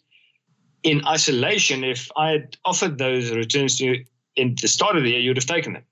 in 0.82 1.06
isolation, 1.06 1.84
if 1.84 2.10
I 2.16 2.30
had 2.30 2.56
offered 2.64 2.98
those 2.98 3.30
returns 3.30 3.78
to 3.78 3.84
you 3.84 4.04
in 4.36 4.54
the 4.60 4.68
start 4.68 4.96
of 4.96 5.02
the 5.02 5.10
year, 5.10 5.20
you 5.20 5.30
would 5.30 5.36
have 5.36 5.46
taken 5.46 5.74
them. 5.74 5.82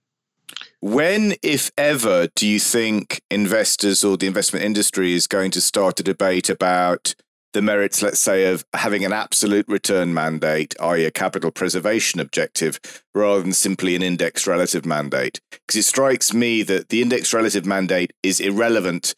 When, 0.81 1.35
if 1.43 1.71
ever, 1.79 2.29
do 2.35 2.47
you 2.47 2.61
think 2.61 3.23
investors 3.31 4.05
or 4.05 4.17
the 4.17 4.27
investment 4.27 4.65
industry 4.65 5.15
is 5.15 5.27
going 5.27 5.51
to 5.53 5.61
start 5.61 5.99
a 5.99 6.03
debate 6.03 6.51
about 6.51 7.15
the 7.55 7.63
merits, 7.63 8.03
let's 8.03 8.21
say, 8.21 8.53
of 8.53 8.65
having 8.75 9.05
an 9.05 9.13
absolute 9.13 9.67
return 9.67 10.13
mandate, 10.13 10.75
i.e., 10.81 11.05
a 11.07 11.11
capital 11.11 11.51
preservation 11.51 12.21
objective, 12.21 12.79
rather 13.15 13.41
than 13.41 13.55
simply 13.55 13.97
an 13.97 14.03
index 14.03 14.47
relative 14.47 14.85
mandate? 14.85 15.41
Because 15.51 15.77
it 15.77 15.85
strikes 15.85 16.35
me 16.35 16.63
that 16.65 16.91
the 16.91 17.01
index 17.01 17.33
relative 17.33 17.65
mandate 17.65 18.13
is 18.23 18.41
irrelevant 18.41 19.15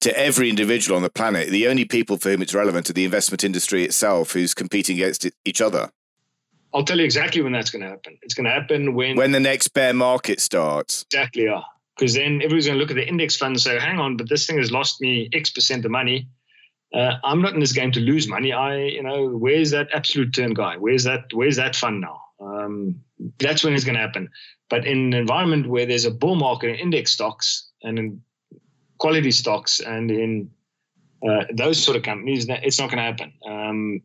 to 0.00 0.18
every 0.18 0.48
individual 0.48 0.96
on 0.96 1.02
the 1.02 1.10
planet. 1.10 1.50
The 1.50 1.68
only 1.68 1.84
people 1.84 2.16
for 2.16 2.30
whom 2.30 2.42
it's 2.42 2.54
relevant 2.54 2.88
are 2.90 2.94
the 2.94 3.04
investment 3.04 3.44
industry 3.44 3.84
itself, 3.84 4.32
who's 4.32 4.54
competing 4.54 4.96
against 4.96 5.28
each 5.44 5.60
other. 5.60 5.90
I'll 6.72 6.84
tell 6.84 6.98
you 6.98 7.04
exactly 7.04 7.42
when 7.42 7.52
that's 7.52 7.70
going 7.70 7.82
to 7.82 7.88
happen. 7.88 8.16
It's 8.22 8.34
going 8.34 8.44
to 8.44 8.50
happen 8.50 8.94
when 8.94 9.16
when 9.16 9.32
the 9.32 9.40
next 9.40 9.68
bear 9.68 9.92
market 9.92 10.40
starts. 10.40 11.04
Exactly, 11.10 11.44
yeah. 11.44 11.62
Because 11.96 12.14
then 12.14 12.36
everybody's 12.36 12.66
going 12.66 12.78
to 12.78 12.80
look 12.80 12.90
at 12.90 12.96
the 12.96 13.06
index 13.06 13.36
fund 13.36 13.52
and 13.52 13.60
say, 13.60 13.78
"Hang 13.78 13.98
on, 13.98 14.16
but 14.16 14.28
this 14.28 14.46
thing 14.46 14.58
has 14.58 14.70
lost 14.70 15.00
me 15.00 15.28
X 15.32 15.50
percent 15.50 15.84
of 15.84 15.90
money. 15.90 16.28
Uh, 16.94 17.14
I'm 17.22 17.42
not 17.42 17.54
in 17.54 17.60
this 17.60 17.72
game 17.72 17.92
to 17.92 18.00
lose 18.00 18.28
money. 18.28 18.52
I, 18.52 18.76
you 18.76 19.02
know, 19.02 19.28
where's 19.28 19.70
that 19.72 19.88
absolute 19.92 20.34
turn 20.34 20.54
guy? 20.54 20.76
Where's 20.76 21.04
that? 21.04 21.24
Where's 21.32 21.56
that 21.56 21.76
fund 21.76 22.00
now? 22.00 22.20
Um, 22.40 23.02
that's 23.38 23.62
when 23.62 23.74
it's 23.74 23.84
going 23.84 23.96
to 23.96 24.00
happen. 24.00 24.30
But 24.68 24.86
in 24.86 24.98
an 24.98 25.14
environment 25.14 25.68
where 25.68 25.86
there's 25.86 26.04
a 26.04 26.10
bull 26.10 26.36
market 26.36 26.70
in 26.70 26.76
index 26.76 27.12
stocks 27.12 27.68
and 27.82 27.98
in 27.98 28.22
quality 29.00 29.32
stocks 29.32 29.80
and 29.80 30.10
in 30.10 30.50
uh, 31.28 31.44
those 31.52 31.82
sort 31.82 31.96
of 31.96 32.02
companies, 32.02 32.46
it's 32.48 32.78
not 32.78 32.90
going 32.90 32.98
to 32.98 33.02
happen. 33.02 33.32
Um, 33.46 34.02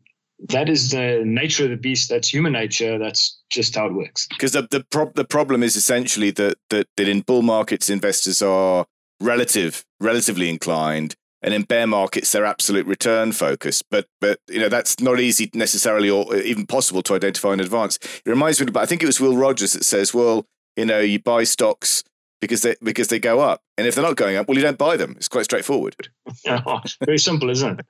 that 0.48 0.68
is 0.68 0.90
the 0.90 1.22
nature 1.24 1.64
of 1.64 1.70
the 1.70 1.76
beast. 1.76 2.10
That's 2.10 2.28
human 2.28 2.52
nature. 2.52 2.98
That's 2.98 3.40
just 3.48 3.74
how 3.74 3.86
it 3.86 3.94
works. 3.94 4.26
Because 4.28 4.52
the 4.52 4.68
the, 4.70 4.84
pro- 4.90 5.12
the 5.14 5.24
problem 5.24 5.62
is 5.62 5.76
essentially 5.76 6.30
that, 6.32 6.58
that 6.70 6.88
that 6.96 7.08
in 7.08 7.20
bull 7.20 7.42
markets, 7.42 7.88
investors 7.88 8.42
are 8.42 8.86
relative 9.20 9.84
relatively 9.98 10.50
inclined, 10.50 11.14
and 11.40 11.54
in 11.54 11.62
bear 11.62 11.86
markets, 11.86 12.32
they're 12.32 12.44
absolute 12.44 12.86
return 12.86 13.32
focused. 13.32 13.84
But 13.90 14.08
but 14.20 14.38
you 14.48 14.60
know 14.60 14.68
that's 14.68 15.00
not 15.00 15.20
easy 15.20 15.50
necessarily, 15.54 16.10
or 16.10 16.36
even 16.36 16.66
possible 16.66 17.02
to 17.04 17.14
identify 17.14 17.54
in 17.54 17.60
advance. 17.60 17.96
It 17.96 18.28
reminds 18.30 18.60
me, 18.60 18.66
but 18.66 18.82
I 18.82 18.86
think 18.86 19.02
it 19.02 19.06
was 19.06 19.20
Will 19.20 19.38
Rogers 19.38 19.72
that 19.72 19.84
says, 19.84 20.12
well, 20.12 20.44
you 20.76 20.84
know, 20.84 21.00
you 21.00 21.18
buy 21.18 21.44
stocks 21.44 22.04
because 22.40 22.62
they 22.62 22.76
because 22.82 23.08
they 23.08 23.18
go 23.18 23.40
up, 23.40 23.62
and 23.78 23.86
if 23.86 23.94
they're 23.94 24.04
not 24.04 24.16
going 24.16 24.36
up, 24.36 24.48
well, 24.48 24.56
you 24.56 24.62
don't 24.62 24.78
buy 24.78 24.96
them. 24.96 25.14
It's 25.16 25.28
quite 25.28 25.44
straightforward. 25.44 25.96
very 27.04 27.18
simple, 27.18 27.50
isn't 27.50 27.80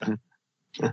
it? 0.00 0.18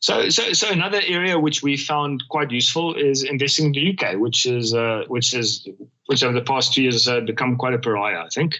so, 0.00 0.28
so, 0.28 0.52
so 0.52 0.70
another 0.70 1.00
area 1.06 1.38
which 1.38 1.62
we 1.62 1.76
found 1.76 2.22
quite 2.28 2.50
useful 2.50 2.94
is 2.94 3.22
investing 3.22 3.66
in 3.66 3.72
the 3.72 3.92
UK, 3.92 4.18
which 4.18 4.46
is 4.46 4.74
uh, 4.74 5.04
which 5.08 5.34
is 5.34 5.68
which 6.06 6.22
over 6.22 6.34
the 6.34 6.44
past 6.44 6.74
two 6.74 6.82
years 6.82 6.94
has 6.94 7.04
so 7.04 7.20
become 7.20 7.56
quite 7.56 7.74
a 7.74 7.78
pariah, 7.78 8.24
I 8.24 8.28
think. 8.28 8.56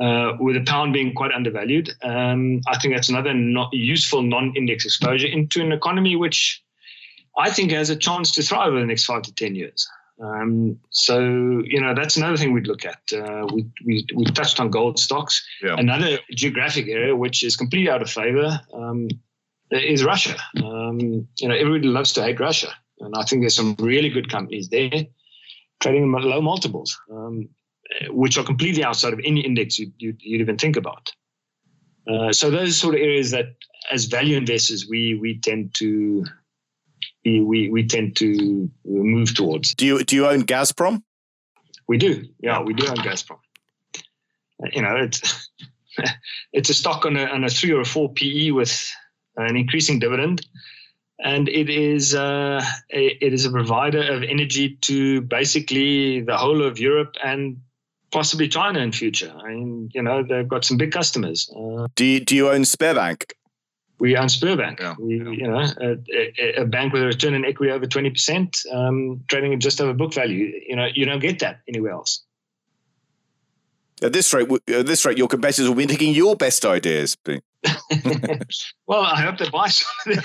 Uh, 0.00 0.36
with 0.38 0.54
the 0.54 0.62
pound 0.62 0.92
being 0.92 1.12
quite 1.12 1.32
undervalued, 1.32 1.90
um, 2.04 2.60
I 2.68 2.78
think 2.78 2.94
that's 2.94 3.08
another 3.08 3.34
not 3.34 3.72
useful 3.72 4.22
non-index 4.22 4.84
exposure 4.84 5.26
into 5.26 5.60
an 5.60 5.72
economy 5.72 6.14
which 6.14 6.62
I 7.36 7.50
think 7.50 7.72
has 7.72 7.90
a 7.90 7.96
chance 7.96 8.30
to 8.32 8.42
thrive 8.42 8.68
over 8.68 8.78
the 8.78 8.86
next 8.86 9.06
five 9.06 9.22
to 9.22 9.34
ten 9.34 9.56
years. 9.56 9.88
Um, 10.20 10.78
so 10.90 11.18
you 11.64 11.80
know 11.80 11.94
that's 11.94 12.16
another 12.16 12.36
thing 12.36 12.52
we'd 12.52 12.66
look 12.66 12.84
at. 12.84 13.00
Uh, 13.12 13.46
we, 13.52 13.66
we 13.84 14.06
we 14.14 14.24
touched 14.24 14.58
on 14.58 14.70
gold 14.70 14.98
stocks. 14.98 15.46
Yeah. 15.62 15.76
Another 15.78 16.18
geographic 16.30 16.88
area 16.88 17.14
which 17.14 17.42
is 17.42 17.56
completely 17.56 17.90
out 17.90 18.02
of 18.02 18.10
favor. 18.10 18.60
Um, 18.72 19.08
is 19.70 20.02
Russia. 20.02 20.36
Um, 20.64 21.28
you 21.38 21.48
know, 21.48 21.54
everybody 21.54 21.88
loves 21.88 22.12
to 22.14 22.22
hate 22.22 22.40
Russia, 22.40 22.72
and 23.00 23.14
I 23.16 23.22
think 23.22 23.42
there's 23.42 23.54
some 23.54 23.76
really 23.78 24.08
good 24.08 24.30
companies 24.30 24.68
there 24.70 25.06
trading 25.80 26.14
at 26.14 26.24
low 26.24 26.40
multiples, 26.40 26.98
um, 27.10 27.48
which 28.08 28.36
are 28.38 28.44
completely 28.44 28.84
outside 28.84 29.12
of 29.12 29.20
any 29.24 29.40
index 29.40 29.78
you'd, 29.78 29.92
you'd, 29.98 30.20
you'd 30.20 30.40
even 30.40 30.58
think 30.58 30.76
about. 30.76 31.12
Uh, 32.10 32.32
so 32.32 32.50
those 32.50 32.76
sort 32.76 32.94
of 32.94 33.00
areas 33.00 33.30
that, 33.30 33.54
as 33.92 34.06
value 34.06 34.36
investors, 34.36 34.86
we 34.88 35.14
we 35.14 35.38
tend 35.40 35.74
to 35.74 36.24
we, 37.40 37.68
we, 37.68 37.86
tend 37.86 38.16
to 38.16 38.70
move 38.84 39.34
towards. 39.34 39.74
Do 39.74 39.86
you 39.86 40.04
do 40.04 40.16
you 40.16 40.26
own 40.26 40.42
Gazprom? 40.42 41.02
We 41.86 41.98
do. 41.98 42.28
Yeah, 42.40 42.62
we 42.62 42.74
do 42.74 42.86
own 42.88 42.96
Gazprom. 42.96 43.38
You 44.72 44.82
know, 44.82 44.96
it's 44.96 45.50
it's 46.52 46.70
a 46.70 46.74
stock 46.74 47.06
on 47.06 47.16
a, 47.16 47.24
on 47.24 47.44
a 47.44 47.48
three 47.48 47.72
or 47.72 47.80
a 47.80 47.84
four 47.84 48.12
PE 48.12 48.50
with 48.50 48.92
an 49.36 49.56
increasing 49.56 49.98
dividend, 49.98 50.46
and 51.22 51.48
it 51.48 51.70
is 51.70 52.14
uh, 52.14 52.62
a, 52.92 53.06
it 53.24 53.32
is 53.32 53.46
a 53.46 53.50
provider 53.50 54.02
of 54.12 54.22
energy 54.22 54.76
to 54.82 55.20
basically 55.22 56.20
the 56.20 56.36
whole 56.36 56.62
of 56.62 56.78
Europe 56.78 57.14
and 57.24 57.58
possibly 58.10 58.48
China 58.48 58.80
in 58.80 58.92
future. 58.92 59.32
I 59.36 59.48
mean, 59.48 59.90
you 59.94 60.02
know, 60.02 60.22
they've 60.22 60.48
got 60.48 60.64
some 60.64 60.76
big 60.76 60.92
customers. 60.92 61.50
Uh, 61.54 61.88
do 61.94 62.04
you, 62.04 62.20
do 62.20 62.34
you 62.34 62.48
own 62.50 62.62
Sberbank? 62.62 63.32
We 63.98 64.16
own 64.16 64.28
Sberbank. 64.28 64.80
Yeah. 64.80 64.94
We, 64.98 65.16
you 65.16 65.48
know, 65.48 65.58
a, 65.58 65.96
a, 66.38 66.62
a, 66.62 66.64
bank 66.64 66.92
with 66.92 67.02
a 67.02 67.06
return 67.06 67.34
on 67.34 67.44
equity 67.44 67.72
over 67.72 67.86
twenty 67.86 68.10
percent, 68.10 68.56
um, 68.72 69.24
trading 69.28 69.52
at 69.52 69.58
just 69.58 69.80
over 69.80 69.92
book 69.92 70.14
value. 70.14 70.52
You 70.66 70.76
know, 70.76 70.86
you 70.94 71.04
don't 71.04 71.18
get 71.18 71.40
that 71.40 71.60
anywhere 71.68 71.92
else. 71.92 72.22
At 74.00 74.12
this 74.12 74.32
rate, 74.32 74.48
at 74.68 74.86
this 74.86 75.04
rate, 75.04 75.18
your 75.18 75.26
competitors 75.26 75.68
will 75.68 75.74
be 75.74 75.86
taking 75.86 76.14
your 76.14 76.36
best 76.36 76.64
ideas. 76.64 77.16
well, 78.86 79.02
I 79.02 79.22
hope 79.22 79.38
they 79.38 79.50
buy 79.50 79.68
some. 79.68 79.88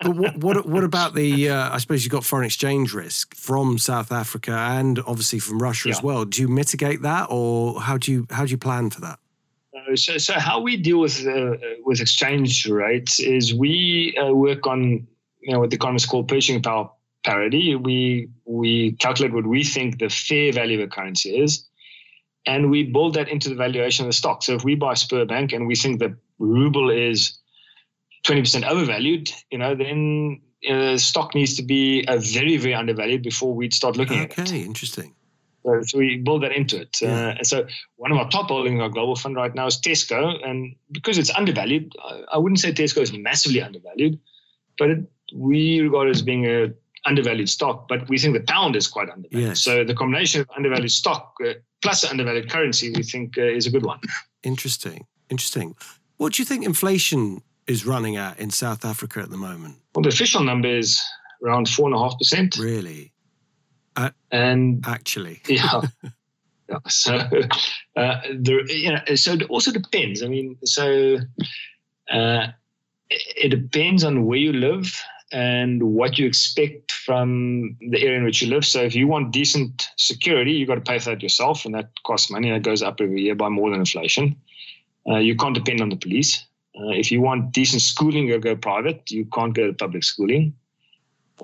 but 0.00 0.16
what, 0.16 0.36
what, 0.36 0.66
what 0.66 0.84
about 0.84 1.14
the? 1.14 1.50
Uh, 1.50 1.74
I 1.74 1.78
suppose 1.78 2.04
you've 2.04 2.12
got 2.12 2.24
foreign 2.24 2.46
exchange 2.46 2.94
risk 2.94 3.34
from 3.34 3.78
South 3.78 4.12
Africa 4.12 4.52
and 4.52 5.00
obviously 5.00 5.40
from 5.40 5.60
Russia 5.60 5.88
yeah. 5.88 5.96
as 5.96 6.02
well. 6.02 6.24
Do 6.24 6.40
you 6.40 6.48
mitigate 6.48 7.02
that, 7.02 7.26
or 7.30 7.80
how 7.80 7.98
do 7.98 8.12
you 8.12 8.26
how 8.30 8.44
do 8.44 8.52
you 8.52 8.58
plan 8.58 8.90
for 8.90 9.00
that? 9.00 9.18
Uh, 9.90 9.96
so, 9.96 10.18
so 10.18 10.34
how 10.34 10.60
we 10.60 10.76
deal 10.76 11.00
with 11.00 11.26
uh, 11.26 11.56
with 11.84 12.00
exchange 12.00 12.66
rates 12.66 13.20
is 13.20 13.54
we 13.54 14.16
uh, 14.16 14.32
work 14.32 14.66
on 14.66 15.06
you 15.40 15.52
know 15.52 15.60
what 15.60 15.70
the 15.70 15.76
economists 15.76 16.06
call 16.06 16.24
purchasing 16.24 16.62
power 16.62 16.90
parity. 17.24 17.74
We 17.74 18.28
we 18.44 18.92
calculate 18.92 19.32
what 19.32 19.46
we 19.46 19.64
think 19.64 19.98
the 19.98 20.08
fair 20.08 20.52
value 20.52 20.80
of 20.80 20.88
a 20.88 20.90
currency 20.90 21.38
is 21.38 21.66
and 22.46 22.70
we 22.70 22.84
build 22.84 23.14
that 23.14 23.28
into 23.28 23.48
the 23.48 23.54
valuation 23.54 24.04
of 24.04 24.08
the 24.08 24.12
stock. 24.12 24.42
So 24.42 24.54
if 24.54 24.64
we 24.64 24.74
buy 24.74 24.94
Sberbank 24.94 25.52
and 25.52 25.66
we 25.66 25.76
think 25.76 26.00
that 26.00 26.12
ruble 26.38 26.90
is 26.90 27.38
20% 28.24 28.68
overvalued, 28.68 29.30
you 29.50 29.58
know, 29.58 29.74
then 29.74 30.40
uh, 30.68 30.96
stock 30.96 31.34
needs 31.34 31.56
to 31.56 31.62
be 31.62 32.04
a 32.08 32.18
very, 32.18 32.56
very 32.56 32.74
undervalued 32.74 33.22
before 33.22 33.54
we'd 33.54 33.74
start 33.74 33.96
looking 33.96 34.20
okay, 34.22 34.42
at 34.42 34.48
it. 34.48 34.52
Okay, 34.52 34.62
interesting. 34.62 35.14
So, 35.64 35.98
we 35.98 36.16
build 36.16 36.42
that 36.42 36.52
into 36.52 36.80
it. 36.80 36.98
Yeah. 37.00 37.36
Uh, 37.40 37.44
so 37.44 37.66
one 37.96 38.10
of 38.10 38.18
our 38.18 38.28
top 38.28 38.48
holdings 38.48 38.74
in 38.74 38.80
our 38.80 38.88
global 38.88 39.16
fund 39.16 39.36
right 39.36 39.54
now 39.54 39.66
is 39.66 39.80
Tesco, 39.80 40.44
and 40.44 40.74
because 40.90 41.18
it's 41.18 41.30
undervalued, 41.30 41.92
I, 42.02 42.22
I 42.32 42.38
wouldn't 42.38 42.60
say 42.60 42.72
Tesco 42.72 43.00
is 43.00 43.12
massively 43.12 43.62
undervalued, 43.62 44.18
but 44.78 44.90
it, 44.90 44.98
we 45.34 45.80
regard 45.80 46.08
it 46.08 46.16
as 46.16 46.22
being 46.22 46.46
a 46.46 46.72
undervalued 47.04 47.48
stock, 47.48 47.88
but 47.88 48.08
we 48.08 48.18
think 48.18 48.34
the 48.34 48.52
pound 48.52 48.76
is 48.76 48.86
quite 48.86 49.08
undervalued. 49.08 49.48
Yes. 49.48 49.60
So 49.60 49.84
the 49.84 49.94
combination 49.94 50.40
of 50.40 50.50
undervalued 50.56 50.92
stock 50.92 51.34
uh, 51.44 51.54
plus 51.82 52.04
undervalued 52.08 52.50
currency, 52.50 52.92
we 52.94 53.02
think 53.02 53.36
uh, 53.38 53.42
is 53.42 53.66
a 53.66 53.70
good 53.70 53.84
one. 53.84 54.00
Interesting. 54.42 55.06
Interesting. 55.30 55.74
What 56.16 56.34
do 56.34 56.42
you 56.42 56.46
think 56.46 56.64
inflation 56.64 57.42
is 57.66 57.86
running 57.86 58.16
at 58.16 58.38
in 58.38 58.50
South 58.50 58.84
Africa 58.84 59.20
at 59.20 59.30
the 59.30 59.36
moment? 59.36 59.76
Well, 59.94 60.02
the 60.02 60.08
official 60.08 60.42
number 60.42 60.68
is 60.68 61.02
around 61.44 61.68
four 61.68 61.86
and 61.86 61.96
a 61.96 61.98
half 61.98 62.16
percent. 62.18 62.56
Really? 62.58 63.11
Uh, 63.96 64.10
and 64.30 64.84
actually, 64.86 65.42
yeah. 65.48 65.82
yeah. 66.68 66.78
So, 66.88 67.16
uh, 67.96 68.20
there, 68.34 68.70
you 68.70 68.92
know, 68.92 69.14
so 69.14 69.32
it 69.32 69.42
also 69.50 69.70
depends. 69.70 70.22
I 70.22 70.28
mean, 70.28 70.56
so 70.64 71.18
uh, 72.10 72.46
it 73.10 73.50
depends 73.50 74.04
on 74.04 74.24
where 74.24 74.38
you 74.38 74.52
live 74.52 75.02
and 75.32 75.82
what 75.82 76.18
you 76.18 76.26
expect 76.26 76.92
from 76.92 77.76
the 77.80 78.02
area 78.02 78.18
in 78.18 78.24
which 78.24 78.42
you 78.42 78.48
live. 78.48 78.66
So 78.66 78.82
if 78.82 78.94
you 78.94 79.08
want 79.08 79.32
decent 79.32 79.88
security, 79.96 80.52
you've 80.52 80.68
got 80.68 80.74
to 80.76 80.80
pay 80.80 80.98
for 80.98 81.10
that 81.10 81.22
yourself, 81.22 81.64
and 81.64 81.74
that 81.74 81.90
costs 82.04 82.30
money. 82.30 82.50
That 82.50 82.62
goes 82.62 82.82
up 82.82 83.00
every 83.00 83.22
year 83.22 83.34
by 83.34 83.48
more 83.48 83.70
than 83.70 83.80
inflation. 83.80 84.36
Uh, 85.08 85.18
you 85.18 85.34
can't 85.36 85.54
depend 85.54 85.80
on 85.80 85.88
the 85.88 85.96
police. 85.96 86.44
Uh, 86.78 86.90
if 86.90 87.10
you 87.10 87.20
want 87.20 87.52
decent 87.52 87.82
schooling, 87.82 88.28
you 88.28 88.38
go 88.38 88.56
private. 88.56 89.10
You 89.10 89.24
can't 89.26 89.54
go 89.54 89.66
to 89.66 89.72
public 89.72 90.04
schooling. 90.04 90.54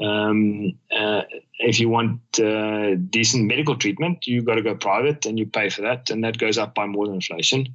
Um, 0.01 0.79
uh, 0.97 1.23
if 1.59 1.81
you 1.81 1.89
want 1.89 2.21
uh, 2.39 2.95
decent 2.95 3.47
medical 3.47 3.77
treatment, 3.77 4.27
you've 4.27 4.45
got 4.45 4.55
to 4.55 4.63
go 4.63 4.75
private 4.75 5.27
and 5.27 5.39
you 5.39 5.47
pay 5.47 5.71
for 5.71 5.83
that, 5.83 6.11
and 6.11 6.23
that 6.25 6.39
goes 6.39 6.59
up 6.59 6.75
by 6.75 6.87
more 6.87 7.07
than 7.07 7.17
inflation. 7.17 7.75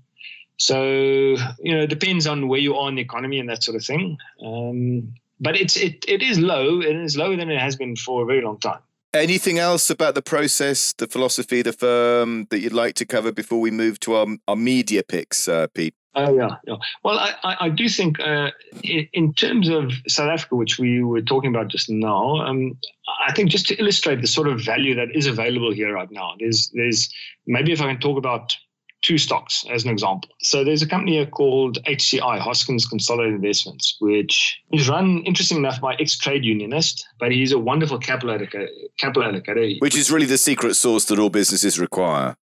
So 0.57 0.83
you 0.83 1.73
know, 1.75 1.81
it 1.83 1.89
depends 1.89 2.27
on 2.27 2.47
where 2.47 2.59
you 2.59 2.75
are 2.75 2.89
in 2.89 2.95
the 2.95 3.01
economy 3.01 3.39
and 3.39 3.49
that 3.49 3.63
sort 3.63 3.75
of 3.75 3.83
thing. 3.83 4.17
Um, 4.45 5.13
but 5.39 5.57
it's 5.57 5.75
it 5.75 6.05
it 6.07 6.21
is 6.21 6.39
low. 6.39 6.81
It 6.81 6.95
is 6.95 7.17
lower 7.17 7.35
than 7.35 7.49
it 7.49 7.59
has 7.59 7.75
been 7.75 7.95
for 7.95 8.23
a 8.23 8.25
very 8.25 8.41
long 8.41 8.59
time. 8.59 8.79
Anything 9.13 9.59
else 9.59 9.91
about 9.91 10.15
the 10.15 10.23
process, 10.23 10.93
the 10.93 11.07
philosophy, 11.07 11.61
the 11.61 11.73
firm 11.73 12.47
that 12.49 12.61
you'd 12.61 12.73
like 12.73 12.95
to 12.95 13.05
cover 13.05 13.31
before 13.31 13.61
we 13.61 13.69
move 13.69 13.99
to 13.99 14.15
our, 14.15 14.25
our 14.47 14.55
media 14.55 15.03
picks, 15.03 15.47
uh, 15.47 15.67
Pete? 15.75 15.93
Oh 16.15 16.35
yeah, 16.35 16.57
yeah. 16.67 16.75
Well, 17.03 17.17
I, 17.17 17.57
I 17.59 17.69
do 17.69 17.89
think 17.89 18.19
uh, 18.19 18.51
in, 18.83 19.07
in, 19.13 19.33
terms 19.33 19.67
of 19.67 19.91
South 20.07 20.29
Africa, 20.29 20.55
which 20.55 20.77
we 20.77 21.03
were 21.03 21.21
talking 21.21 21.49
about 21.49 21.69
just 21.69 21.89
now, 21.89 22.35
um, 22.37 22.77
I 23.25 23.33
think 23.33 23.49
just 23.49 23.67
to 23.67 23.75
illustrate 23.79 24.21
the 24.21 24.27
sort 24.27 24.47
of 24.47 24.61
value 24.61 24.93
that 24.95 25.07
is 25.15 25.25
available 25.25 25.73
here 25.73 25.93
right 25.93 26.11
now, 26.11 26.35
there's 26.39 26.69
there's 26.75 27.11
maybe 27.47 27.71
if 27.71 27.81
I 27.81 27.85
can 27.85 27.99
talk 27.99 28.19
about 28.19 28.55
two 29.03 29.17
stocks 29.17 29.65
as 29.69 29.83
an 29.83 29.89
example. 29.89 30.29
So 30.41 30.63
there's 30.63 30.81
a 30.81 30.87
company 30.87 31.13
here 31.13 31.25
called 31.25 31.77
HCI, 31.83 32.39
Hosken 32.39 32.79
Consolidated 32.89 33.35
Investments, 33.35 33.97
which 33.99 34.61
is 34.71 34.87
run, 34.87 35.23
interesting 35.25 35.57
enough, 35.57 35.81
by 35.81 35.95
ex-trade 35.95 36.45
unionist, 36.45 37.05
but 37.19 37.31
he's 37.31 37.51
a 37.51 37.59
wonderful 37.59 37.99
capital 37.99 38.35
allocator. 38.35 38.69
Capital 38.97 39.29
allocator. 39.29 39.79
Which 39.81 39.97
is 39.97 40.09
really 40.09 40.25
the 40.25 40.37
secret 40.37 40.75
sauce 40.75 41.05
that 41.05 41.19
all 41.19 41.29
businesses 41.29 41.79
require. 41.79 42.35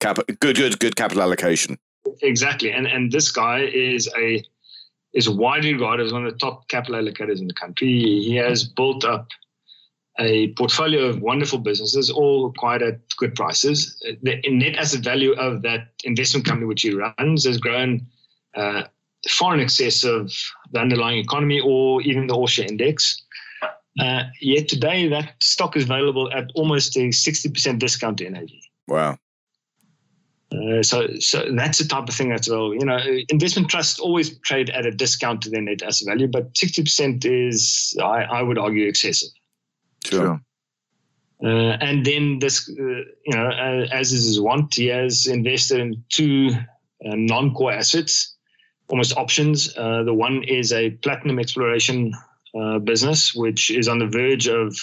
Cap- 0.00 0.26
good, 0.40 0.56
good, 0.56 0.78
good 0.78 0.96
capital 0.96 1.22
allocation. 1.22 1.78
Exactly, 2.22 2.72
and 2.72 2.86
and 2.86 3.10
this 3.10 3.30
guy 3.30 3.60
is 3.60 4.08
a 4.16 4.42
is 5.14 5.28
widely 5.28 5.72
regarded 5.72 6.06
as 6.06 6.12
one 6.12 6.26
of 6.26 6.32
the 6.32 6.38
top 6.38 6.68
capital 6.68 7.00
allocators 7.00 7.40
in 7.40 7.46
the 7.46 7.54
country. 7.54 7.88
He 7.88 8.36
has 8.36 8.64
built 8.64 9.04
up 9.04 9.28
a 10.18 10.52
portfolio 10.54 11.04
of 11.04 11.20
wonderful 11.20 11.58
businesses, 11.58 12.10
all 12.10 12.46
acquired 12.46 12.82
at 12.82 13.00
good 13.16 13.34
prices. 13.34 14.02
The 14.22 14.42
net 14.48 14.76
asset 14.76 15.02
value 15.02 15.32
of 15.32 15.62
that 15.62 15.88
investment 16.04 16.46
company 16.46 16.66
which 16.66 16.82
he 16.82 16.94
runs 16.94 17.44
has 17.44 17.58
grown 17.58 18.06
uh, 18.54 18.84
far 19.28 19.54
in 19.54 19.60
excess 19.60 20.04
of 20.04 20.32
the 20.72 20.80
underlying 20.80 21.18
economy 21.18 21.60
or 21.60 22.02
even 22.02 22.26
the 22.26 22.34
all 22.34 22.46
share 22.46 22.66
index. 22.66 23.22
Uh, 23.98 24.24
yet 24.40 24.68
today, 24.68 25.08
that 25.08 25.34
stock 25.42 25.76
is 25.76 25.84
available 25.84 26.30
at 26.32 26.50
almost 26.54 26.96
a 26.96 27.08
60% 27.08 27.78
discount 27.78 28.18
to 28.18 28.28
NAV. 28.28 28.48
Wow. 28.88 29.18
Uh, 30.52 30.82
so, 30.82 31.08
so 31.18 31.44
that's 31.56 31.78
the 31.78 31.84
type 31.84 32.08
of 32.08 32.14
thing 32.14 32.28
that's 32.28 32.48
well. 32.48 32.72
You 32.72 32.84
know, 32.84 32.98
investment 33.28 33.68
trusts 33.68 33.98
always 33.98 34.38
trade 34.40 34.70
at 34.70 34.86
a 34.86 34.90
discount 34.92 35.42
to 35.42 35.50
their 35.50 35.60
net 35.60 35.82
asset 35.82 36.06
value, 36.06 36.28
but 36.28 36.52
60% 36.54 37.24
is, 37.24 37.96
I, 38.00 38.22
I 38.22 38.42
would 38.42 38.58
argue, 38.58 38.86
excessive. 38.86 39.30
Sure. 40.04 40.40
Uh, 41.42 41.76
and 41.80 42.06
then 42.06 42.38
this, 42.38 42.68
uh, 42.68 42.82
you 42.82 43.34
know, 43.34 43.48
uh, 43.48 43.86
as 43.92 44.12
is 44.12 44.24
his 44.24 44.40
want, 44.40 44.74
he 44.74 44.86
has 44.86 45.26
invested 45.26 45.80
in 45.80 46.02
two 46.08 46.50
uh, 47.04 47.14
non-core 47.14 47.72
assets, 47.72 48.36
almost 48.88 49.16
options. 49.16 49.76
Uh, 49.76 50.02
the 50.04 50.14
one 50.14 50.42
is 50.44 50.72
a 50.72 50.90
platinum 51.02 51.38
exploration 51.38 52.14
uh, 52.58 52.78
business, 52.78 53.34
which 53.34 53.70
is 53.70 53.88
on 53.88 53.98
the 53.98 54.06
verge 54.06 54.48
of 54.48 54.78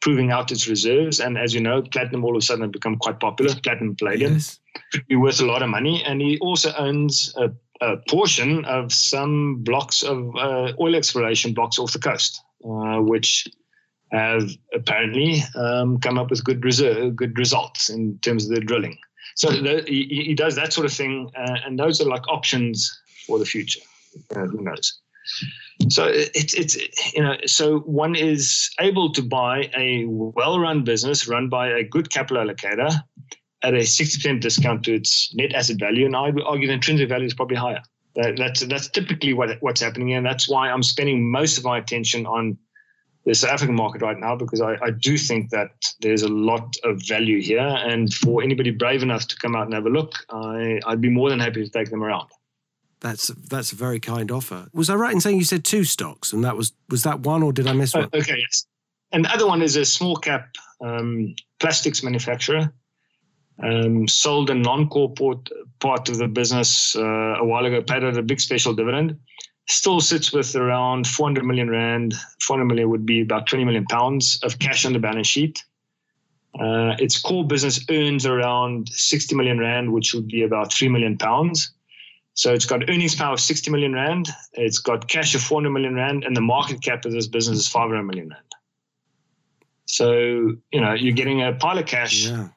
proving 0.00 0.30
out 0.30 0.52
its 0.52 0.68
reserves. 0.68 1.20
And 1.20 1.36
as 1.36 1.54
you 1.54 1.60
know, 1.60 1.82
platinum 1.82 2.24
all 2.24 2.36
of 2.36 2.42
a 2.42 2.44
sudden 2.44 2.62
has 2.62 2.70
become 2.70 2.96
quite 2.96 3.20
popular. 3.20 3.54
Platinum 3.62 3.96
palladium 3.96 4.34
yes. 4.34 4.58
be 5.08 5.16
worth 5.16 5.40
a 5.40 5.46
lot 5.46 5.62
of 5.62 5.68
money. 5.68 6.02
And 6.04 6.20
he 6.20 6.38
also 6.38 6.72
owns 6.76 7.34
a, 7.36 7.50
a 7.80 7.96
portion 8.08 8.64
of 8.64 8.92
some 8.92 9.62
blocks 9.62 10.02
of 10.02 10.34
oil 10.80 10.94
exploration 10.94 11.54
blocks 11.54 11.78
off 11.78 11.92
the 11.92 11.98
coast, 11.98 12.42
which 12.60 13.48
have 14.12 14.50
apparently 14.74 15.42
um, 15.54 15.98
come 15.98 16.18
up 16.18 16.30
with 16.30 16.44
good 16.44 16.64
reserve, 16.64 17.16
good 17.16 17.38
results 17.38 17.90
in 17.90 18.18
terms 18.18 18.44
of 18.44 18.54
the 18.54 18.60
drilling. 18.60 18.98
So 19.34 19.50
the, 19.50 19.84
he, 19.86 20.24
he, 20.26 20.34
does 20.34 20.56
that 20.56 20.72
sort 20.72 20.86
of 20.86 20.92
thing, 20.92 21.30
uh, 21.36 21.56
and 21.64 21.78
those 21.78 22.00
are 22.00 22.08
like 22.08 22.26
options 22.28 22.98
for 23.26 23.38
the 23.38 23.44
future. 23.44 23.80
Uh, 24.34 24.46
who 24.46 24.62
knows? 24.62 25.00
So 25.90 26.06
it's 26.08 26.54
it's 26.54 26.76
you 27.14 27.22
know 27.22 27.36
so 27.46 27.78
one 27.80 28.16
is 28.16 28.70
able 28.80 29.12
to 29.12 29.22
buy 29.22 29.70
a 29.76 30.04
well-run 30.06 30.84
business 30.84 31.28
run 31.28 31.48
by 31.48 31.68
a 31.68 31.84
good 31.84 32.10
capital 32.10 32.44
allocator 32.44 32.92
at 33.62 33.74
a 33.74 33.78
60% 33.78 34.40
discount 34.40 34.84
to 34.84 34.94
its 34.94 35.34
net 35.34 35.52
asset 35.52 35.78
value, 35.78 36.06
and 36.06 36.14
I 36.14 36.30
would 36.30 36.44
argue 36.44 36.68
the 36.68 36.74
intrinsic 36.74 37.08
value 37.08 37.26
is 37.26 37.34
probably 37.34 37.56
higher. 37.56 37.82
That, 38.14 38.36
that's 38.36 38.60
that's 38.66 38.88
typically 38.88 39.32
what 39.34 39.50
what's 39.60 39.80
happening, 39.80 40.12
and 40.14 40.26
that's 40.26 40.48
why 40.48 40.70
I'm 40.70 40.82
spending 40.82 41.30
most 41.30 41.58
of 41.58 41.64
my 41.64 41.78
attention 41.78 42.26
on 42.26 42.58
the 43.24 43.34
South 43.34 43.50
African 43.50 43.74
market 43.74 44.00
right 44.00 44.18
now 44.18 44.34
because 44.34 44.60
I, 44.60 44.76
I, 44.82 44.90
do 44.90 45.18
think 45.18 45.50
that 45.50 45.70
there's 46.00 46.22
a 46.22 46.28
lot 46.28 46.74
of 46.84 47.02
value 47.06 47.42
here. 47.42 47.58
And 47.58 48.12
for 48.12 48.42
anybody 48.42 48.70
brave 48.70 49.02
enough 49.02 49.28
to 49.28 49.36
come 49.36 49.54
out 49.54 49.66
and 49.66 49.74
have 49.74 49.84
a 49.84 49.90
look, 49.90 50.14
I, 50.30 50.80
I'd 50.86 51.02
be 51.02 51.10
more 51.10 51.28
than 51.28 51.38
happy 51.38 51.62
to 51.62 51.70
take 51.70 51.90
them 51.90 52.02
around. 52.02 52.28
That's 53.00 53.28
that's 53.28 53.72
a 53.72 53.76
very 53.76 54.00
kind 54.00 54.30
offer. 54.30 54.68
Was 54.72 54.90
I 54.90 54.94
right 54.94 55.12
in 55.12 55.20
saying 55.20 55.38
you 55.38 55.44
said 55.44 55.64
two 55.64 55.84
stocks, 55.84 56.32
and 56.32 56.42
that 56.44 56.56
was 56.56 56.72
was 56.88 57.02
that 57.04 57.20
one, 57.20 57.42
or 57.42 57.52
did 57.52 57.66
I 57.66 57.72
miss 57.72 57.94
one? 57.94 58.04
Uh, 58.04 58.18
okay, 58.18 58.38
yes. 58.38 58.66
And 59.12 59.24
the 59.24 59.32
other 59.32 59.46
one 59.46 59.62
is 59.62 59.76
a 59.76 59.84
small 59.84 60.16
cap 60.16 60.48
um, 60.84 61.34
plastics 61.60 62.02
manufacturer. 62.02 62.72
Um, 63.60 64.06
sold 64.06 64.50
a 64.50 64.54
non-core 64.54 65.12
part 65.80 66.08
of 66.08 66.18
the 66.18 66.28
business 66.28 66.94
uh, 66.94 67.02
a 67.02 67.44
while 67.44 67.66
ago, 67.66 67.82
paid 67.82 68.04
out 68.04 68.16
a 68.16 68.22
big 68.22 68.40
special 68.40 68.72
dividend 68.72 69.18
still 69.68 70.00
sits 70.00 70.32
with 70.32 70.56
around 70.56 71.06
400 71.06 71.44
million 71.44 71.70
rand. 71.70 72.14
400 72.42 72.64
million 72.64 72.90
would 72.90 73.06
be 73.06 73.20
about 73.20 73.46
20 73.46 73.64
million 73.64 73.84
pounds 73.84 74.40
of 74.42 74.58
cash 74.58 74.84
on 74.84 74.92
the 74.92 74.98
balance 74.98 75.26
sheet. 75.26 75.64
Uh, 76.58 76.96
its 76.98 77.20
core 77.20 77.46
business 77.46 77.84
earns 77.90 78.26
around 78.26 78.88
60 78.88 79.36
million 79.36 79.58
rand, 79.58 79.92
which 79.92 80.14
would 80.14 80.26
be 80.26 80.42
about 80.42 80.72
3 80.72 80.88
million 80.88 81.16
pounds. 81.18 81.72
So 82.38 82.54
it's 82.54 82.66
got 82.66 82.88
earnings 82.88 83.16
power 83.16 83.32
of 83.32 83.40
60 83.40 83.68
million 83.72 83.94
rand. 83.94 84.28
It's 84.52 84.78
got 84.78 85.08
cash 85.08 85.34
of 85.34 85.40
400 85.40 85.70
million 85.70 85.96
rand, 85.96 86.22
and 86.22 86.36
the 86.36 86.40
market 86.40 86.80
cap 86.80 87.04
of 87.04 87.10
this 87.10 87.26
business 87.26 87.58
is 87.58 87.68
500 87.68 88.00
million 88.04 88.28
rand. 88.28 88.44
So 89.86 90.12
you 90.70 90.80
know 90.80 90.92
you're 90.92 91.16
getting 91.16 91.42
a 91.42 91.52
pile 91.52 91.78
of 91.78 91.86
cash. 91.86 92.26
Yeah 92.26 92.48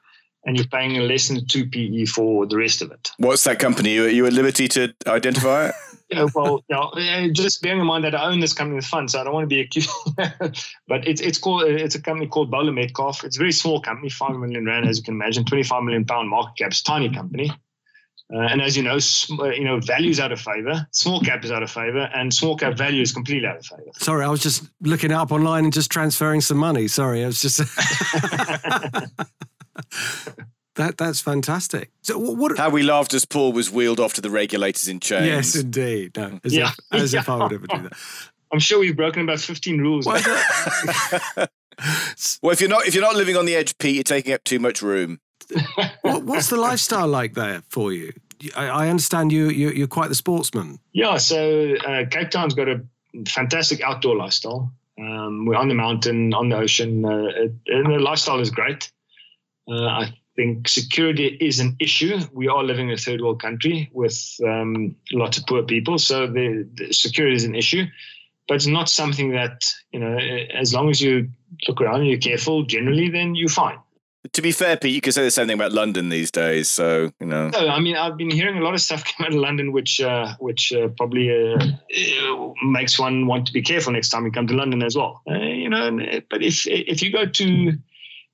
and 0.44 0.58
you're 0.58 0.66
paying 0.66 1.00
less 1.08 1.28
than 1.28 1.46
2 1.46 1.68
PE 1.68 2.06
for 2.06 2.48
the 2.48 2.58
rest 2.58 2.82
of 2.82 2.90
it. 2.90 3.12
What's 3.18 3.44
that 3.44 3.60
company? 3.60 3.94
You, 3.94 4.06
you 4.08 4.26
at 4.26 4.34
liberty 4.34 4.68
to 4.70 4.92
identify 5.06 5.68
it? 5.68 5.76
yeah, 6.10 6.26
well, 6.34 6.64
you 6.68 6.76
uh, 6.76 6.90
know, 6.96 7.30
just 7.32 7.62
bearing 7.62 7.80
in 7.80 7.86
mind 7.86 8.06
that 8.06 8.16
I 8.16 8.26
own 8.26 8.40
this 8.40 8.52
company 8.52 8.78
with 8.78 8.86
funds, 8.86 9.14
so 9.14 9.22
I 9.22 9.24
don't 9.24 9.36
want 9.36 9.44
to 9.44 9.56
be 9.56 9.62
accused. 9.62 9.92
but 10.88 11.08
it's 11.08 11.22
it's 11.22 11.38
called 11.38 11.62
uh, 11.62 11.68
it's 11.68 11.94
a 11.94 12.02
company 12.02 12.26
called 12.26 12.50
Bowler 12.50 12.72
Metcalf. 12.72 13.24
It's 13.24 13.38
a 13.38 13.40
very 13.40 13.52
small 13.52 13.82
company, 13.82 14.10
five 14.10 14.36
million 14.36 14.66
rand, 14.66 14.88
as 14.88 14.98
you 14.98 15.04
can 15.04 15.14
imagine, 15.14 15.46
twenty 15.46 15.62
five 15.62 15.84
million 15.84 16.06
pound 16.06 16.28
market 16.28 16.58
cap. 16.58 16.72
It's 16.72 16.82
tiny 16.82 17.12
company, 17.12 17.52
uh, 18.34 18.40
and 18.40 18.62
as 18.62 18.78
you 18.78 18.84
know, 18.84 19.00
sm- 19.00 19.40
uh, 19.40 19.50
you 19.50 19.64
know, 19.64 19.80
value 19.80 20.10
is 20.10 20.20
out 20.20 20.32
of 20.32 20.40
favor, 20.40 20.88
small 20.92 21.22
cap 21.22 21.44
is 21.44 21.52
out 21.52 21.64
of 21.64 21.72
favor, 21.72 22.10
and 22.14 22.34
small 22.34 22.56
cap 22.56 22.78
value 22.78 23.02
is 23.02 23.12
completely 23.12 23.48
out 23.48 23.58
of 23.58 23.66
favor. 23.66 23.92
Sorry, 24.00 24.24
I 24.26 24.30
was 24.30 24.42
just 24.42 24.64
looking 24.82 25.12
it 25.12 25.16
up 25.16 25.32
online 25.32 25.64
and 25.66 25.74
just 25.74 25.92
transferring 25.92 26.42
some 26.42 26.58
money. 26.58 26.88
Sorry, 26.88 27.24
I 27.24 27.28
was 27.28 27.42
just. 27.42 27.62
That 30.76 30.98
that's 30.98 31.20
fantastic. 31.20 31.92
So 32.02 32.18
what? 32.18 32.58
How 32.58 32.70
we 32.70 32.82
laughed 32.82 33.14
as 33.14 33.26
Paul 33.26 33.52
was 33.52 33.70
wheeled 33.70 34.00
off 34.00 34.14
to 34.14 34.22
the 34.22 34.30
regulators 34.30 34.88
in 34.88 35.02
chains. 35.02 35.26
Yes, 35.26 35.56
indeed. 35.56 36.16
No, 36.16 36.40
as 36.46 36.56
yeah. 36.56 36.70
if 36.70 37.02
as 37.02 37.14
yeah. 37.14 37.20
if 37.20 37.30
I 37.30 37.36
would 37.36 37.54
ever 37.54 37.68
do 37.68 37.78
that. 37.84 37.94
I'm 38.54 38.60
sure 38.60 38.80
we've 38.80 38.96
broken 38.96 39.22
about 39.22 39.40
15 39.40 39.80
rules. 39.80 40.06
well, 40.06 40.18
if 42.52 42.62
you're 42.62 42.70
not 42.70 42.88
if 42.88 42.96
you're 42.96 43.04
not 43.04 43.16
living 43.16 43.36
on 43.36 43.46
the 43.46 43.56
edge, 43.56 43.78
Pete, 43.78 43.96
you're 43.96 44.04
taking 44.04 44.34
up 44.34 44.44
too 44.46 44.60
much 44.60 44.82
room. 44.82 45.20
what, 46.02 46.24
what's 46.24 46.50
the 46.50 46.58
lifestyle 46.58 47.08
like 47.08 47.34
there 47.34 47.64
for 47.70 47.94
you? 47.94 48.14
I, 48.56 48.68
I 48.68 48.90
understand 48.90 49.32
you, 49.32 49.50
you 49.50 49.84
are 49.84 49.88
quite 49.88 50.10
the 50.10 50.16
sportsman. 50.16 50.80
Yeah, 50.94 51.18
so 51.18 51.76
uh, 51.86 52.06
Cape 52.10 52.32
Town's 52.32 52.54
got 52.54 52.68
a 52.68 52.82
fantastic 53.28 53.82
outdoor 53.82 54.16
lifestyle. 54.16 54.72
Um, 55.00 55.46
we're 55.46 55.56
on 55.56 55.68
the 55.68 55.74
mountain, 55.74 56.34
on 56.34 56.50
the 56.50 56.58
ocean, 56.58 57.06
uh, 57.06 57.30
and 57.68 57.86
the 57.86 58.00
lifestyle 58.00 58.40
is 58.40 58.50
great. 58.50 58.92
Uh, 59.70 59.86
I 59.86 60.14
think 60.36 60.68
security 60.68 61.38
is 61.40 61.60
an 61.60 61.76
issue. 61.80 62.20
We 62.34 62.48
are 62.48 62.64
living 62.64 62.90
in 62.90 62.96
a 62.96 62.98
third 62.98 63.22
world 63.22 63.42
country 63.42 63.90
with 63.94 64.36
um, 64.46 64.96
lots 65.12 65.38
of 65.38 65.46
poor 65.46 65.64
people, 65.64 65.98
so 65.98 66.28
the, 66.28 66.68
the, 66.74 66.94
security 66.94 67.36
is 67.36 67.46
an 67.46 67.56
issue. 67.56 67.86
But 68.48 68.56
it's 68.56 68.68
not 68.68 68.90
something 68.90 69.32
that 69.32 69.66
you 69.92 70.00
know. 70.00 70.18
As 70.54 70.74
long 70.74 70.90
as 70.90 71.02
you 71.02 71.30
look 71.68 71.80
around 71.80 72.02
and 72.02 72.08
you're 72.08 72.20
careful, 72.20 72.64
generally, 72.64 73.10
then 73.10 73.34
you're 73.34 73.50
fine. 73.50 73.78
To 74.34 74.42
be 74.42 74.52
fair, 74.52 74.78
Pete, 74.78 74.94
you 74.94 75.02
could 75.02 75.16
say 75.16 75.24
the 75.24 75.32
same 75.32 75.48
thing 75.48 75.56
about 75.56 75.72
London 75.72 76.10
these 76.10 76.30
days. 76.30 76.70
So 76.70 77.12
you 77.20 77.26
know. 77.26 77.50
No, 77.50 77.68
I 77.68 77.80
mean, 77.80 77.96
I've 77.96 78.18
been 78.18 78.30
hearing 78.30 78.58
a 78.58 78.62
lot 78.62 78.76
of 78.76 78.82
stuff 78.82 79.04
come 79.18 79.26
out 79.26 79.34
of 79.34 79.40
London, 79.40 79.72
which 79.72 80.00
uh, 80.00 80.36
which 80.40 80.72
uh, 80.72 80.90
probably 80.90 81.30
uh, 81.32 81.58
makes 82.64 83.00
one 83.00 83.26
want 83.26 83.48
to 83.48 83.54
be 83.54 83.62
careful 83.62 83.94
next 83.94 84.10
time 84.10 84.26
you 84.26 84.32
come 84.32 84.48
to 84.48 84.56
London 84.56 84.84
as 84.84 84.96
well. 84.96 85.22
Uh, 85.30 85.40
you 85.40 85.70
know, 85.70 85.98
but 86.30 86.44
if 86.44 86.68
if 86.68 87.02
you 87.02 87.12
go 87.12 87.26
to 87.26 87.74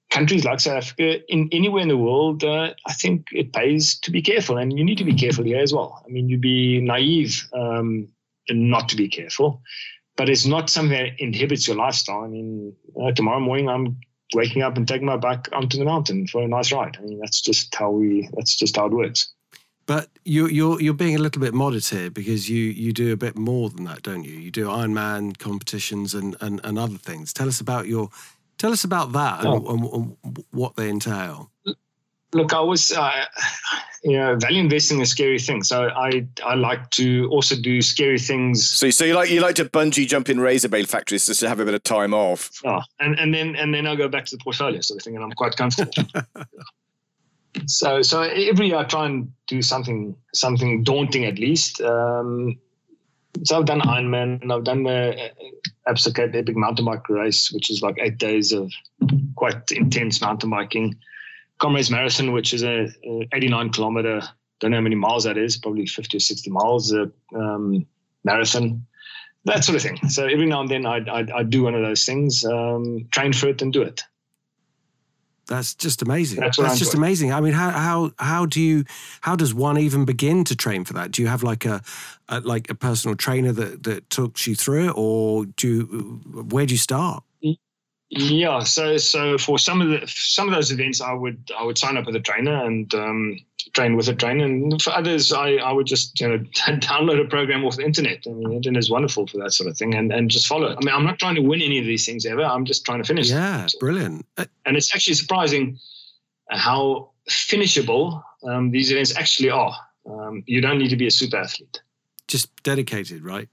countries 0.09 0.45
like 0.45 0.59
South 0.59 0.77
Africa, 0.77 1.19
in 1.31 1.49
anywhere 1.53 1.81
in 1.81 1.88
the 1.88 1.97
world, 1.97 2.43
uh, 2.43 2.73
I 2.85 2.93
think 2.93 3.27
it 3.31 3.53
pays 3.53 3.97
to 4.01 4.11
be 4.11 4.21
careful, 4.21 4.57
and 4.57 4.77
you 4.77 4.83
need 4.83 4.97
to 4.97 5.05
be 5.05 5.15
careful 5.15 5.45
here 5.45 5.59
as 5.59 5.73
well. 5.73 6.03
I 6.05 6.09
mean, 6.09 6.27
you'd 6.27 6.41
be 6.41 6.81
naive 6.81 7.47
um, 7.53 8.09
not 8.49 8.89
to 8.89 8.97
be 8.97 9.07
careful, 9.07 9.61
but 10.17 10.27
it's 10.27 10.45
not 10.45 10.69
something 10.69 10.97
that 10.97 11.19
inhibits 11.19 11.67
your 11.67 11.77
lifestyle. 11.77 12.23
I 12.23 12.27
mean, 12.27 12.73
uh, 13.01 13.11
tomorrow 13.11 13.39
morning 13.39 13.69
I'm 13.69 13.97
waking 14.34 14.61
up 14.61 14.78
and 14.78 14.88
taking 14.88 15.05
my 15.05 15.17
bike 15.17 15.49
onto 15.53 15.78
the 15.78 15.86
mountain 15.86 16.28
for 16.28 16.41
a 16.41 16.47
nice 16.47 16.71
ride. 16.71 16.97
I 16.99 17.01
mean, 17.01 17.19
that's 17.19 17.41
just 17.41 17.73
how 17.75 17.91
we. 17.91 18.30
That's 18.34 18.55
just 18.55 18.75
how 18.75 18.88
it 18.88 18.91
works. 18.91 19.30
But 19.86 20.09
you, 20.25 20.47
you're 20.47 20.82
you're 20.82 20.93
being 20.93 21.15
a 21.15 21.19
little 21.19 21.41
bit 21.41 21.53
modest 21.53 21.91
here 21.91 22.09
because 22.09 22.49
you 22.49 22.63
you 22.63 22.91
do 22.91 23.13
a 23.13 23.17
bit 23.17 23.38
more 23.38 23.69
than 23.69 23.86
that, 23.86 24.03
don't 24.03 24.25
you? 24.25 24.34
You 24.34 24.51
do 24.51 24.67
Ironman 24.67 25.38
competitions 25.38 26.13
and 26.13 26.36
and, 26.41 26.59
and 26.63 26.78
other 26.78 26.97
things. 26.97 27.32
Tell 27.32 27.47
us 27.47 27.61
about 27.61 27.88
your 27.88 28.09
tell 28.57 28.73
us 28.73 28.84
about 28.84 29.13
that 29.13 29.45
oh. 29.45 29.55
and, 29.55 29.84
and, 29.84 30.17
and, 30.23 30.45
what 30.51 30.75
they 30.75 30.89
entail. 30.89 31.51
Look, 32.34 32.53
I 32.53 32.59
was, 32.59 32.91
uh, 32.91 33.25
you 34.03 34.17
know, 34.17 34.36
value 34.36 34.59
investing 34.59 34.99
is 34.99 35.09
a 35.09 35.11
scary 35.11 35.39
thing. 35.39 35.63
So 35.63 35.88
I, 35.88 36.28
I 36.45 36.55
like 36.55 36.89
to 36.91 37.30
also 37.32 37.55
do 37.55 37.82
scary 37.82 38.19
things. 38.19 38.69
So, 38.69 38.89
so 38.89 39.05
you 39.05 39.13
like 39.13 39.30
you 39.30 39.39
like 39.39 39.55
to 39.55 39.65
bungee 39.65 40.07
jump 40.07 40.30
in 40.30 40.39
razor 40.39 40.67
blade 40.67 40.89
factories 40.89 41.25
just 41.25 41.39
to 41.39 41.49
have 41.49 41.59
a 41.59 41.65
bit 41.65 41.73
of 41.73 41.84
time 41.84 42.13
off. 42.13 42.51
Oh, 42.65 42.82
and, 42.99 43.17
and 43.19 43.34
then 43.34 43.55
and 43.55 43.73
then 43.73 43.88
I 43.88 43.95
go 43.95 44.09
back 44.09 44.25
to 44.25 44.36
the 44.36 44.43
portfolio 44.43 44.82
sort 44.82 44.99
of 44.99 45.03
thing, 45.03 45.15
and 45.15 45.23
I'm 45.23 45.32
quite 45.32 45.55
comfortable. 45.55 45.91
So, 47.65 48.01
so 48.01 48.21
every 48.21 48.67
year 48.67 48.78
I 48.78 48.84
try 48.84 49.07
and 49.07 49.32
do 49.47 49.61
something 49.61 50.15
something 50.34 50.84
daunting 50.84 51.25
at 51.25 51.39
least. 51.39 51.82
Um, 51.82 52.59
so 53.43 53.57
I've 53.57 53.65
done 53.65 53.82
Ironman 53.82 54.41
and 54.41 54.51
I've 54.51 54.63
done 54.63 54.84
the 54.84 55.32
Absa 55.88 56.17
Epic 56.17 56.55
mountain 56.55 56.86
bike 56.86 57.07
race, 57.09 57.51
which 57.51 57.69
is 57.69 57.82
like 57.82 57.97
eight 57.99 58.17
days 58.17 58.51
of 58.51 58.71
quite 59.36 59.71
intense 59.71 60.21
mountain 60.21 60.49
biking. 60.49 60.95
Comrades 61.59 61.89
Marathon, 61.89 62.33
which 62.33 62.53
is 62.53 62.63
a, 62.63 62.87
a 63.03 63.27
89 63.33 63.71
kilometer, 63.71 64.21
don't 64.59 64.71
know 64.71 64.77
how 64.77 64.81
many 64.81 64.95
miles 64.95 65.23
that 65.23 65.37
is, 65.37 65.57
probably 65.57 65.85
50 65.85 66.17
or 66.17 66.19
60 66.19 66.49
miles, 66.51 66.93
a 66.93 67.11
um, 67.35 67.85
marathon, 68.23 68.85
that 69.45 69.63
sort 69.63 69.75
of 69.75 69.81
thing. 69.81 70.09
So 70.09 70.25
every 70.25 70.45
now 70.45 70.61
and 70.61 70.69
then 70.69 70.85
I, 70.85 70.97
I, 70.97 71.25
I 71.37 71.43
do 71.43 71.63
one 71.63 71.75
of 71.75 71.81
those 71.81 72.05
things, 72.05 72.43
um, 72.45 73.07
train 73.11 73.33
for 73.33 73.47
it 73.49 73.61
and 73.61 73.71
do 73.71 73.81
it. 73.81 74.03
That's 75.47 75.73
just 75.73 76.01
amazing. 76.01 76.41
That's, 76.41 76.57
That's 76.57 76.77
just 76.77 76.93
amazing. 76.93 77.31
I 77.31 77.39
mean, 77.39 77.53
how 77.53 77.71
how 77.71 78.11
how 78.19 78.45
do 78.45 78.59
you 78.59 78.83
how 79.21 79.37
does 79.37 79.53
one 79.53 79.77
even 79.77 80.03
begin 80.03 80.43
to 80.43 80.57
train 80.57 80.83
for 80.83 80.91
that? 80.93 81.11
Do 81.11 81.21
you 81.21 81.29
have 81.29 81.41
like 81.41 81.63
a, 81.63 81.81
a 82.27 82.41
like 82.41 82.69
a 82.69 82.75
personal 82.75 83.15
trainer 83.15 83.53
that 83.53 83.83
that 83.83 84.09
talks 84.09 84.45
you 84.45 84.55
through 84.55 84.89
it, 84.89 84.93
or 84.97 85.45
do 85.45 85.67
you, 85.67 85.83
where 86.49 86.65
do 86.65 86.73
you 86.73 86.77
start? 86.77 87.23
Yeah, 88.09 88.61
so 88.61 88.95
so 88.97 89.37
for 89.37 89.59
some 89.59 89.81
of 89.81 89.89
the 89.89 90.07
some 90.07 90.47
of 90.47 90.55
those 90.55 90.71
events, 90.71 91.01
I 91.01 91.11
would 91.11 91.51
I 91.57 91.63
would 91.63 91.77
sign 91.77 91.97
up 91.97 92.05
with 92.05 92.15
a 92.15 92.21
trainer 92.21 92.63
and 92.63 92.93
um, 92.95 93.37
train 93.73 93.97
with 93.97 94.07
a 94.07 94.15
trainer, 94.15 94.45
and 94.45 94.81
for 94.81 94.91
others, 94.91 95.33
I, 95.33 95.55
I 95.55 95.73
would 95.73 95.87
just 95.87 96.17
you 96.21 96.29
know 96.29 96.37
download 96.79 97.19
a 97.19 97.27
program 97.27 97.65
off 97.65 97.75
the 97.75 97.83
internet. 97.83 98.23
I 98.25 98.29
mean, 98.29 98.49
the 98.49 98.55
internet 98.55 98.79
is 98.79 98.89
wonderful 98.89 99.27
for 99.27 99.39
that 99.39 99.51
sort 99.51 99.69
of 99.69 99.77
thing, 99.77 99.93
and 99.93 100.13
and 100.13 100.31
just 100.31 100.47
follow 100.47 100.67
it. 100.67 100.77
I 100.81 100.85
mean, 100.85 100.95
I'm 100.95 101.03
not 101.03 101.19
trying 101.19 101.35
to 101.35 101.41
win 101.41 101.61
any 101.61 101.79
of 101.79 101.85
these 101.85 102.05
things 102.05 102.25
ever. 102.25 102.43
I'm 102.43 102.63
just 102.63 102.85
trying 102.85 103.03
to 103.03 103.07
finish. 103.07 103.29
Yeah, 103.29 103.67
brilliant. 103.81 104.25
Uh, 104.37 104.45
and 104.65 104.77
it's 104.77 104.95
actually 104.95 105.15
surprising 105.15 105.77
how 106.49 107.11
finishable 107.27 108.23
um, 108.43 108.71
these 108.71 108.89
events 108.89 109.17
actually 109.17 109.49
are. 109.49 109.75
Um, 110.09 110.43
you 110.45 110.61
don't 110.61 110.77
need 110.77 110.89
to 110.89 110.95
be 110.97 111.07
a 111.07 111.11
super 111.11 111.35
athlete. 111.35 111.81
Just 112.29 112.55
dedicated, 112.63 113.25
right? 113.25 113.49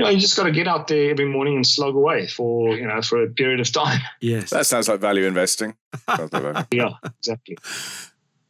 You 0.00 0.06
know, 0.06 0.10
you 0.10 0.20
just 0.20 0.36
got 0.36 0.44
to 0.44 0.50
get 0.50 0.66
out 0.66 0.88
there 0.88 1.10
every 1.10 1.26
morning 1.26 1.56
and 1.56 1.66
slog 1.66 1.94
away 1.94 2.26
for 2.26 2.74
you 2.76 2.86
know 2.86 3.02
for 3.02 3.22
a 3.22 3.28
period 3.28 3.60
of 3.60 3.70
time. 3.72 4.00
Yes, 4.20 4.50
that 4.50 4.66
sounds 4.66 4.88
like 4.88 5.00
value 5.00 5.26
investing. 5.26 5.74
yeah, 6.70 6.90
exactly. 7.18 7.58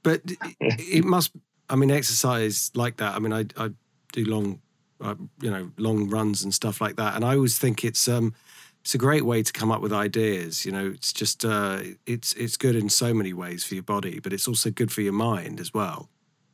But 0.02 0.22
it 0.60 1.04
must. 1.04 1.32
I 1.68 1.76
mean, 1.76 1.90
exercise 1.90 2.70
like 2.74 2.96
that. 2.96 3.14
I 3.14 3.18
mean, 3.18 3.32
I 3.32 3.46
I 3.56 3.70
do 4.12 4.24
long, 4.24 4.60
uh, 5.00 5.14
you 5.40 5.50
know, 5.50 5.70
long 5.76 6.08
runs 6.08 6.42
and 6.42 6.52
stuff 6.52 6.80
like 6.80 6.96
that, 6.96 7.14
and 7.14 7.24
I 7.24 7.34
always 7.34 7.58
think 7.58 7.84
it's 7.84 8.08
um 8.08 8.34
it's 8.82 8.94
a 8.94 8.98
great 8.98 9.24
way 9.24 9.42
to 9.42 9.52
come 9.52 9.70
up 9.70 9.80
with 9.80 9.92
ideas. 9.92 10.64
You 10.64 10.72
know, 10.72 10.86
it's 10.86 11.12
just 11.12 11.44
uh, 11.44 11.80
it's 12.06 12.32
it's 12.34 12.56
good 12.56 12.76
in 12.76 12.88
so 12.88 13.12
many 13.14 13.32
ways 13.32 13.64
for 13.64 13.74
your 13.74 13.84
body, 13.84 14.20
but 14.20 14.32
it's 14.32 14.48
also 14.48 14.70
good 14.70 14.90
for 14.90 15.02
your 15.02 15.12
mind 15.12 15.60
as 15.60 15.74
well. 15.74 16.08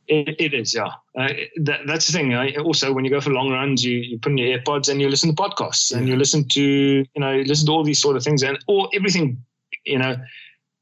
It, 0.07 0.35
it 0.39 0.53
is, 0.53 0.73
yeah. 0.73 0.87
Uh, 1.17 1.33
that, 1.57 1.81
that's 1.85 2.07
the 2.07 2.13
thing. 2.13 2.33
Uh, 2.33 2.47
also, 2.63 2.93
when 2.93 3.03
you 3.03 3.11
go 3.11 3.19
for 3.19 3.31
long 3.31 3.51
runs, 3.51 3.83
you, 3.83 3.97
you 3.97 4.17
put 4.17 4.31
in 4.31 4.37
your 4.37 4.57
AirPods 4.57 4.89
and 4.89 5.01
you 5.01 5.09
listen 5.09 5.35
to 5.35 5.41
podcasts 5.41 5.95
and 5.95 6.07
you 6.07 6.15
listen 6.15 6.47
to, 6.49 6.61
you 6.61 7.05
know, 7.17 7.31
you 7.31 7.43
listen 7.43 7.65
to 7.65 7.71
all 7.73 7.83
these 7.83 8.01
sort 8.01 8.15
of 8.15 8.23
things 8.23 8.41
and 8.41 8.57
or 8.67 8.89
everything, 8.93 9.43
you 9.85 9.97
know, 9.97 10.15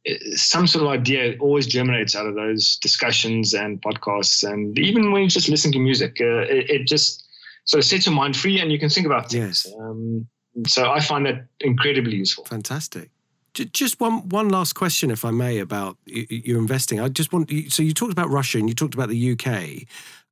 uh, 0.07 0.13
some 0.35 0.67
sort 0.67 0.85
of 0.85 0.91
idea 0.91 1.35
always 1.39 1.65
germinates 1.65 2.15
out 2.15 2.27
of 2.27 2.35
those 2.35 2.77
discussions 2.77 3.53
and 3.53 3.81
podcasts. 3.81 4.47
And 4.47 4.77
even 4.77 5.11
when 5.11 5.23
you 5.23 5.29
just 5.29 5.49
listen 5.49 5.71
to 5.71 5.79
music, 5.79 6.17
uh, 6.21 6.41
it, 6.41 6.69
it, 6.69 6.87
just 6.87 7.25
sort 7.63 7.79
of 7.79 7.85
sets 7.85 8.05
your 8.05 8.13
mind 8.13 8.37
free 8.37 8.59
and 8.59 8.71
you 8.71 8.77
can 8.77 8.89
think 8.89 9.07
about 9.07 9.31
things. 9.31 9.65
Yes. 9.67 9.75
Um, 9.79 10.27
so 10.67 10.91
I 10.91 10.99
find 10.99 11.25
that 11.25 11.47
incredibly 11.59 12.17
useful. 12.17 12.45
Fantastic. 12.45 13.09
Just 13.55 13.99
one 13.99 14.27
one 14.29 14.49
last 14.49 14.73
question, 14.73 15.11
if 15.11 15.23
I 15.23 15.31
may, 15.31 15.59
about 15.59 15.97
your 16.05 16.57
investing. 16.57 16.99
I 16.99 17.07
just 17.07 17.31
want 17.31 17.51
so 17.69 17.83
you 17.83 17.93
talked 17.93 18.11
about 18.11 18.29
Russia 18.29 18.57
and 18.57 18.67
you 18.67 18.75
talked 18.75 18.93
about 18.93 19.09
the 19.09 19.31
UK, 19.31 19.47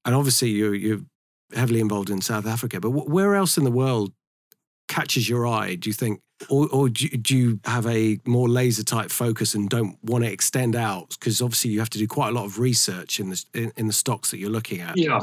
and 0.05 0.15
obviously 0.15 0.49
you're 0.49 0.75
you're 0.75 1.01
heavily 1.55 1.79
involved 1.79 2.09
in 2.09 2.21
South 2.21 2.45
Africa. 2.45 2.79
But 2.79 2.91
where 2.91 3.35
else 3.35 3.57
in 3.57 3.63
the 3.63 3.71
world 3.71 4.11
catches 4.87 5.27
your 5.27 5.47
eye? 5.47 5.75
Do 5.75 5.89
you 5.89 5.93
think, 5.93 6.21
or, 6.49 6.67
or 6.71 6.89
do, 6.89 7.35
you 7.35 7.59
have 7.65 7.87
a 7.87 8.19
more 8.25 8.49
laser 8.49 8.83
type 8.83 9.11
focus 9.11 9.55
and 9.55 9.69
don't 9.69 9.97
want 10.03 10.23
to 10.23 10.31
extend 10.31 10.75
out? 10.75 11.09
Because 11.09 11.41
obviously 11.41 11.71
you 11.71 11.79
have 11.79 11.89
to 11.91 11.97
do 11.97 12.07
quite 12.07 12.29
a 12.29 12.31
lot 12.31 12.45
of 12.45 12.59
research 12.59 13.19
in 13.19 13.29
the 13.29 13.43
in, 13.53 13.71
in 13.77 13.87
the 13.87 13.93
stocks 13.93 14.31
that 14.31 14.37
you're 14.37 14.49
looking 14.49 14.81
at. 14.81 14.97
Yeah. 14.97 15.19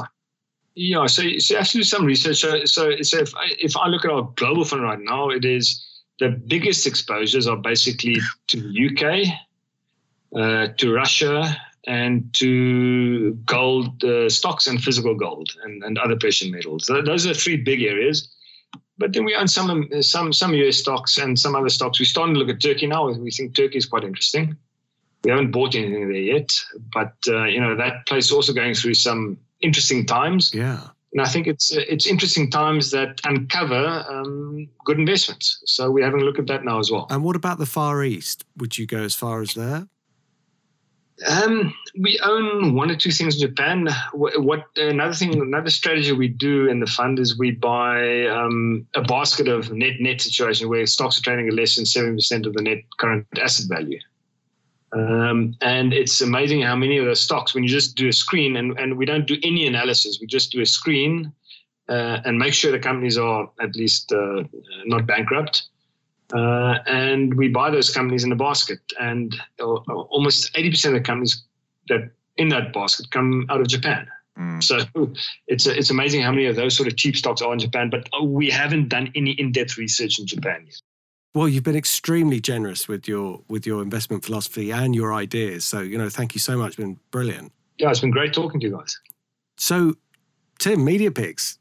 Yeah, 0.73 1.05
so, 1.05 1.23
to 1.23 1.63
do 1.63 1.83
some 1.83 2.05
research. 2.05 2.37
So, 2.37 2.63
so, 2.63 3.01
so 3.01 3.19
if, 3.19 3.35
I, 3.35 3.51
if 3.59 3.75
I 3.75 3.87
look 3.87 4.05
at 4.05 4.11
our 4.11 4.31
global 4.37 4.63
fund 4.63 4.81
right 4.81 4.99
now, 5.01 5.27
it 5.27 5.43
is 5.43 5.85
the 6.21 6.29
biggest 6.29 6.85
exposures 6.85 7.47
are 7.47 7.57
basically 7.57 8.17
to 8.47 8.61
the 8.61 8.71
UK, 8.87 9.03
uh, 10.39 10.71
to 10.77 10.93
Russia, 10.93 11.57
and 11.87 12.31
to 12.35 13.33
gold 13.45 14.03
uh, 14.03 14.29
stocks 14.29 14.67
and 14.67 14.81
physical 14.83 15.15
gold 15.15 15.49
and, 15.63 15.83
and 15.83 15.97
other 15.97 16.15
precious 16.15 16.47
metals. 16.47 16.85
Those 16.85 17.25
are 17.25 17.33
three 17.33 17.57
big 17.57 17.81
areas. 17.81 18.29
But 18.99 19.13
then 19.13 19.25
we 19.25 19.33
own 19.33 19.47
some 19.47 19.89
some 20.01 20.31
some 20.31 20.53
US 20.53 20.77
stocks 20.77 21.17
and 21.17 21.39
some 21.39 21.55
other 21.55 21.69
stocks. 21.69 21.99
We're 21.99 22.05
starting 22.05 22.35
to 22.35 22.39
look 22.39 22.49
at 22.49 22.61
Turkey 22.61 22.85
now. 22.85 23.09
We 23.09 23.31
think 23.31 23.55
Turkey 23.55 23.79
is 23.79 23.87
quite 23.87 24.03
interesting. 24.03 24.55
We 25.23 25.31
haven't 25.31 25.51
bought 25.51 25.73
anything 25.73 26.07
there 26.07 26.21
yet, 26.35 26.51
but 26.93 27.15
uh, 27.27 27.45
you 27.45 27.59
know 27.59 27.75
that 27.75 28.05
place 28.05 28.25
is 28.25 28.31
also 28.31 28.53
going 28.53 28.75
through 28.75 28.93
some 28.93 29.39
interesting 29.59 30.05
times. 30.05 30.53
Yeah. 30.53 30.81
And 31.13 31.21
I 31.21 31.27
think 31.27 31.47
it's 31.47 31.75
uh, 31.75 31.81
it's 31.89 32.07
interesting 32.07 32.49
times 32.49 32.91
that 32.91 33.19
uncover 33.25 34.05
um, 34.09 34.69
good 34.85 34.97
investments. 34.97 35.61
So 35.65 35.91
we're 35.91 36.05
having 36.05 36.21
a 36.21 36.23
look 36.23 36.39
at 36.39 36.47
that 36.47 36.63
now 36.63 36.79
as 36.79 36.89
well. 36.89 37.07
And 37.09 37.23
what 37.23 37.35
about 37.35 37.57
the 37.57 37.65
Far 37.65 38.03
East? 38.03 38.45
Would 38.57 38.77
you 38.77 38.85
go 38.85 38.99
as 38.99 39.13
far 39.13 39.41
as 39.41 39.53
there? 39.53 39.87
Um, 41.27 41.73
we 41.99 42.19
own 42.23 42.73
one 42.73 42.89
or 42.89 42.95
two 42.95 43.11
things 43.11 43.35
in 43.35 43.41
Japan. 43.41 43.87
What, 44.13 44.41
what, 44.41 44.65
another 44.75 45.13
thing, 45.13 45.39
another 45.39 45.69
strategy 45.69 46.11
we 46.13 46.27
do 46.27 46.67
in 46.67 46.79
the 46.79 46.87
fund 46.87 47.19
is 47.19 47.37
we 47.37 47.51
buy 47.51 48.25
um, 48.25 48.87
a 48.95 49.01
basket 49.01 49.47
of 49.47 49.71
net 49.71 49.99
net 49.99 50.21
situation 50.21 50.69
where 50.69 50.85
stocks 50.87 51.19
are 51.19 51.21
trading 51.21 51.47
at 51.47 51.53
less 51.53 51.75
than 51.75 51.85
seven 51.85 52.15
percent 52.15 52.45
of 52.45 52.53
the 52.53 52.61
net 52.63 52.79
current 52.97 53.27
asset 53.39 53.67
value. 53.69 53.99
Um, 54.93 55.55
and 55.61 55.93
it's 55.93 56.21
amazing 56.21 56.61
how 56.61 56.75
many 56.75 56.97
of 56.97 57.05
those 57.05 57.21
stocks, 57.21 57.53
when 57.53 57.63
you 57.63 57.69
just 57.69 57.95
do 57.95 58.09
a 58.09 58.13
screen, 58.13 58.57
and, 58.57 58.77
and 58.77 58.97
we 58.97 59.05
don't 59.05 59.25
do 59.25 59.37
any 59.43 59.65
analysis, 59.67 60.17
we 60.19 60.27
just 60.27 60.51
do 60.51 60.61
a 60.61 60.65
screen 60.65 61.31
uh, 61.89 62.19
and 62.25 62.37
make 62.37 62.53
sure 62.53 62.71
the 62.71 62.79
companies 62.79 63.17
are 63.17 63.49
at 63.61 63.75
least 63.75 64.11
uh, 64.11 64.43
not 64.85 65.05
bankrupt. 65.05 65.69
Uh, 66.33 66.77
and 66.87 67.33
we 67.33 67.49
buy 67.49 67.69
those 67.69 67.89
companies 67.89 68.23
in 68.23 68.31
a 68.31 68.35
basket, 68.35 68.79
and 68.99 69.35
uh, 69.59 69.65
almost 69.65 70.53
80% 70.53 70.85
of 70.87 70.93
the 70.93 71.01
companies 71.01 71.43
that 71.89 72.09
in 72.37 72.49
that 72.49 72.73
basket 72.73 73.11
come 73.11 73.45
out 73.49 73.59
of 73.59 73.67
Japan. 73.67 74.07
Mm. 74.39 74.63
So 74.63 74.79
it's 75.47 75.67
it's 75.67 75.89
amazing 75.89 76.21
how 76.21 76.31
many 76.31 76.45
of 76.45 76.55
those 76.55 76.75
sort 76.75 76.87
of 76.87 76.95
cheap 76.95 77.17
stocks 77.17 77.41
are 77.41 77.51
in 77.51 77.59
Japan, 77.59 77.89
but 77.89 78.07
we 78.23 78.49
haven't 78.49 78.87
done 78.87 79.11
any 79.13 79.31
in-depth 79.31 79.77
research 79.77 80.19
in 80.19 80.25
Japan 80.25 80.63
yet. 80.65 80.81
Well, 81.33 81.47
you've 81.47 81.63
been 81.63 81.77
extremely 81.77 82.41
generous 82.41 82.87
with 82.87 83.07
your 83.07 83.41
with 83.47 83.65
your 83.65 83.81
investment 83.81 84.25
philosophy 84.25 84.71
and 84.71 84.93
your 84.93 85.13
ideas. 85.13 85.63
So, 85.63 85.79
you 85.79 85.97
know, 85.97 86.09
thank 86.09 86.35
you 86.35 86.39
so 86.39 86.57
much. 86.57 86.69
It's 86.69 86.75
been 86.77 86.99
brilliant. 87.09 87.53
Yeah, 87.77 87.89
it's 87.89 88.01
been 88.01 88.11
great 88.11 88.33
talking 88.33 88.59
to 88.59 88.67
you 88.67 88.77
guys. 88.77 88.99
So, 89.57 89.95
Tim, 90.59 90.83
Media 90.83 91.11
Picks, 91.11 91.57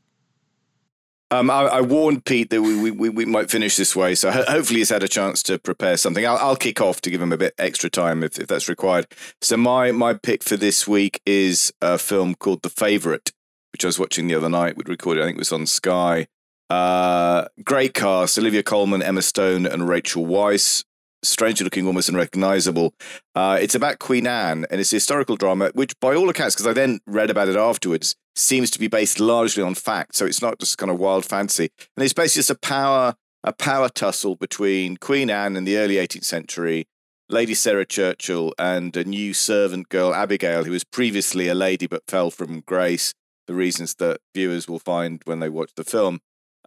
Um, 1.30 1.50
I, 1.50 1.62
I, 1.62 1.80
warned 1.80 2.24
Pete 2.24 2.50
that 2.50 2.60
we, 2.60 2.90
we, 2.90 3.08
we 3.08 3.24
might 3.24 3.50
finish 3.50 3.76
this 3.76 3.94
way, 3.94 4.14
so 4.14 4.30
ho- 4.30 4.44
hopefully 4.48 4.80
he's 4.80 4.88
had 4.90 5.02
a 5.02 5.08
chance 5.08 5.42
to 5.44 5.58
prepare 5.58 5.96
something. 5.96 6.26
I'll, 6.26 6.36
I'll 6.38 6.56
kick 6.56 6.80
off 6.80 7.00
to 7.02 7.10
give 7.10 7.22
him 7.22 7.32
a 7.32 7.36
bit 7.38 7.54
extra 7.56 7.88
time 7.88 8.24
if, 8.24 8.38
if 8.38 8.48
that's 8.48 8.68
required. 8.68 9.06
So 9.40 9.56
my 9.56 9.92
my 9.92 10.14
pick 10.14 10.42
for 10.42 10.56
this 10.56 10.88
week 10.88 11.22
is 11.24 11.72
a 11.80 11.98
film 11.98 12.34
called 12.34 12.62
The 12.62 12.70
Favourite, 12.70 13.32
which 13.72 13.84
I 13.84 13.88
was 13.88 13.98
watching 13.98 14.26
the 14.26 14.34
other 14.34 14.48
night. 14.48 14.76
We 14.76 14.82
recorded, 14.86 15.22
I 15.22 15.26
think 15.26 15.36
it 15.36 15.40
was 15.40 15.52
on 15.52 15.66
Sky. 15.66 16.26
Uh, 16.70 17.46
great 17.64 17.92
cast: 17.92 18.38
Olivia 18.38 18.62
Colman, 18.62 19.02
Emma 19.02 19.22
Stone, 19.22 19.66
and 19.66 19.88
Rachel 19.88 20.24
Weisz 20.24 20.84
strangely 21.22 21.64
looking, 21.64 21.86
almost 21.86 22.08
unrecognizable. 22.08 22.94
Uh, 23.34 23.58
it's 23.60 23.74
about 23.74 23.98
Queen 23.98 24.26
Anne, 24.26 24.64
and 24.70 24.80
it's 24.80 24.92
a 24.92 24.96
historical 24.96 25.36
drama, 25.36 25.70
which, 25.74 25.92
by 26.00 26.14
all 26.14 26.30
accounts, 26.30 26.54
because 26.54 26.66
I 26.66 26.72
then 26.72 27.00
read 27.06 27.28
about 27.28 27.48
it 27.48 27.56
afterwards, 27.56 28.16
seems 28.34 28.70
to 28.70 28.78
be 28.78 28.88
based 28.88 29.20
largely 29.20 29.62
on 29.62 29.74
fact. 29.74 30.16
So 30.16 30.24
it's 30.24 30.40
not 30.40 30.58
just 30.58 30.78
kind 30.78 30.90
of 30.90 30.98
wild 30.98 31.26
fantasy, 31.26 31.70
and 31.96 32.04
it's 32.04 32.14
basically 32.14 32.40
just 32.40 32.50
a 32.50 32.58
power 32.58 33.14
a 33.42 33.52
power 33.52 33.88
tussle 33.88 34.36
between 34.36 34.98
Queen 34.98 35.30
Anne 35.30 35.56
in 35.56 35.64
the 35.64 35.78
early 35.78 35.94
18th 35.94 36.24
century, 36.24 36.86
Lady 37.30 37.54
Sarah 37.54 37.86
Churchill, 37.86 38.52
and 38.58 38.94
a 38.96 39.04
new 39.04 39.32
servant 39.32 39.88
girl 39.88 40.14
Abigail, 40.14 40.64
who 40.64 40.72
was 40.72 40.84
previously 40.84 41.48
a 41.48 41.54
lady 41.54 41.86
but 41.86 42.02
fell 42.06 42.30
from 42.30 42.60
grace. 42.60 43.14
The 43.46 43.54
reasons 43.54 43.94
that 43.94 44.20
viewers 44.34 44.68
will 44.68 44.78
find 44.78 45.22
when 45.24 45.40
they 45.40 45.48
watch 45.48 45.70
the 45.74 45.84
film. 45.84 46.20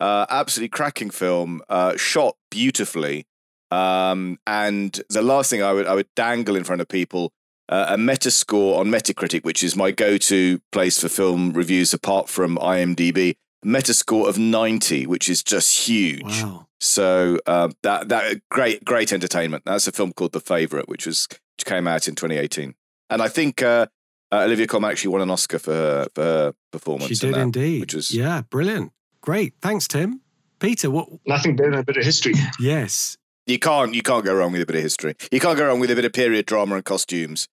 Uh, 0.04 0.26
absolutely 0.30 0.68
cracking 0.68 1.10
film, 1.10 1.62
uh, 1.70 1.96
shot 1.96 2.36
beautifully. 2.52 3.26
Um, 3.72 4.38
and 4.46 5.02
the 5.10 5.22
last 5.22 5.50
thing 5.50 5.64
I 5.64 5.72
would 5.72 5.88
I 5.88 5.96
would 5.96 6.10
dangle 6.14 6.58
in 6.58 6.66
front 6.66 6.82
of 6.82 6.90
people 6.90 7.32
uh, 7.70 7.86
a 7.90 7.96
Metascore 7.96 8.78
on 8.78 8.88
Metacritic, 8.88 9.46
which 9.46 9.64
is 9.64 9.78
my 9.78 9.92
go-to 9.92 10.60
place 10.74 11.00
for 11.00 11.08
film 11.08 11.54
reviews 11.54 11.94
apart 11.94 12.28
from 12.28 12.58
IMDb. 12.58 13.36
Metascore 13.66 14.28
of 14.28 14.38
ninety, 14.38 15.08
which 15.08 15.30
is 15.30 15.42
just 15.42 15.88
huge. 15.88 16.44
Wow. 16.44 16.68
So 16.82 17.40
uh, 17.46 17.70
that 17.84 18.10
that 18.10 18.42
great 18.52 18.84
great 18.84 19.14
entertainment. 19.14 19.64
That's 19.66 19.88
a 19.88 19.94
film 19.94 20.12
called 20.12 20.34
The 20.34 20.42
Favorite, 20.42 20.90
which 20.90 21.06
was 21.06 21.30
which 21.58 21.66
came 21.66 21.88
out 21.88 22.10
in 22.10 22.16
2018, 22.16 22.76
and 23.10 23.22
I 23.22 23.30
think 23.30 23.62
uh, 23.62 23.88
uh, 24.34 24.42
Olivia 24.42 24.68
Colman 24.68 24.92
actually 24.92 25.12
won 25.12 25.22
an 25.22 25.30
Oscar 25.30 25.60
for 25.60 25.74
her, 25.74 26.08
for 26.14 26.24
her 26.24 26.54
performance. 26.74 27.08
She 27.08 27.16
did 27.16 27.36
that, 27.36 27.42
indeed. 27.42 27.80
Which 27.80 27.94
was 27.94 28.14
yeah, 28.14 28.42
brilliant, 28.42 28.92
great. 29.24 29.56
Thanks, 29.62 29.88
Tim. 29.88 30.22
Peter, 30.60 30.92
what? 30.92 31.10
Nothing 31.26 31.56
better 31.56 31.72
than 31.72 31.80
a 31.80 31.84
bit 31.84 31.98
of 31.98 32.06
history. 32.06 32.34
Yes, 32.60 33.18
you 33.48 33.58
can't 33.58 33.96
you 33.96 34.04
can't 34.04 34.24
go 34.24 34.36
wrong 34.36 34.52
with 34.52 34.62
a 34.62 34.66
bit 34.66 34.76
of 34.76 34.84
history. 34.84 35.16
You 35.32 35.40
can't 35.40 35.58
go 35.58 35.66
wrong 35.66 35.80
with 35.80 35.90
a 35.90 35.96
bit 35.96 36.06
of 36.06 36.14
period 36.14 36.46
drama 36.46 36.76
and 36.76 36.86
costumes. 36.86 37.48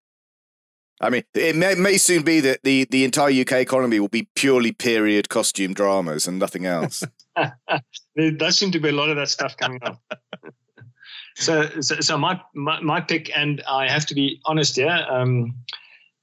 I 1.02 1.08
mean, 1.08 1.22
it 1.32 1.56
may, 1.56 1.74
may 1.76 1.96
soon 1.96 2.22
be 2.24 2.40
that 2.40 2.60
the, 2.62 2.86
the 2.90 3.04
entire 3.04 3.40
UK 3.40 3.52
economy 3.52 3.98
will 4.00 4.08
be 4.08 4.28
purely 4.34 4.72
period 4.72 5.30
costume 5.30 5.72
dramas 5.72 6.26
and 6.28 6.38
nothing 6.38 6.66
else. 6.66 7.02
there 8.14 8.30
does 8.32 8.58
seem 8.58 8.70
to 8.72 8.78
be 8.78 8.90
a 8.90 8.92
lot 8.92 9.08
of 9.08 9.16
that 9.16 9.30
stuff 9.30 9.56
coming 9.56 9.80
up. 9.82 9.98
so, 11.36 11.70
so, 11.80 12.00
so 12.00 12.18
my, 12.18 12.38
my, 12.54 12.80
my 12.80 13.00
pick, 13.00 13.34
and 13.34 13.62
I 13.66 13.88
have 13.88 14.04
to 14.06 14.14
be 14.14 14.42
honest 14.44 14.76
here, 14.76 15.06
um, 15.08 15.54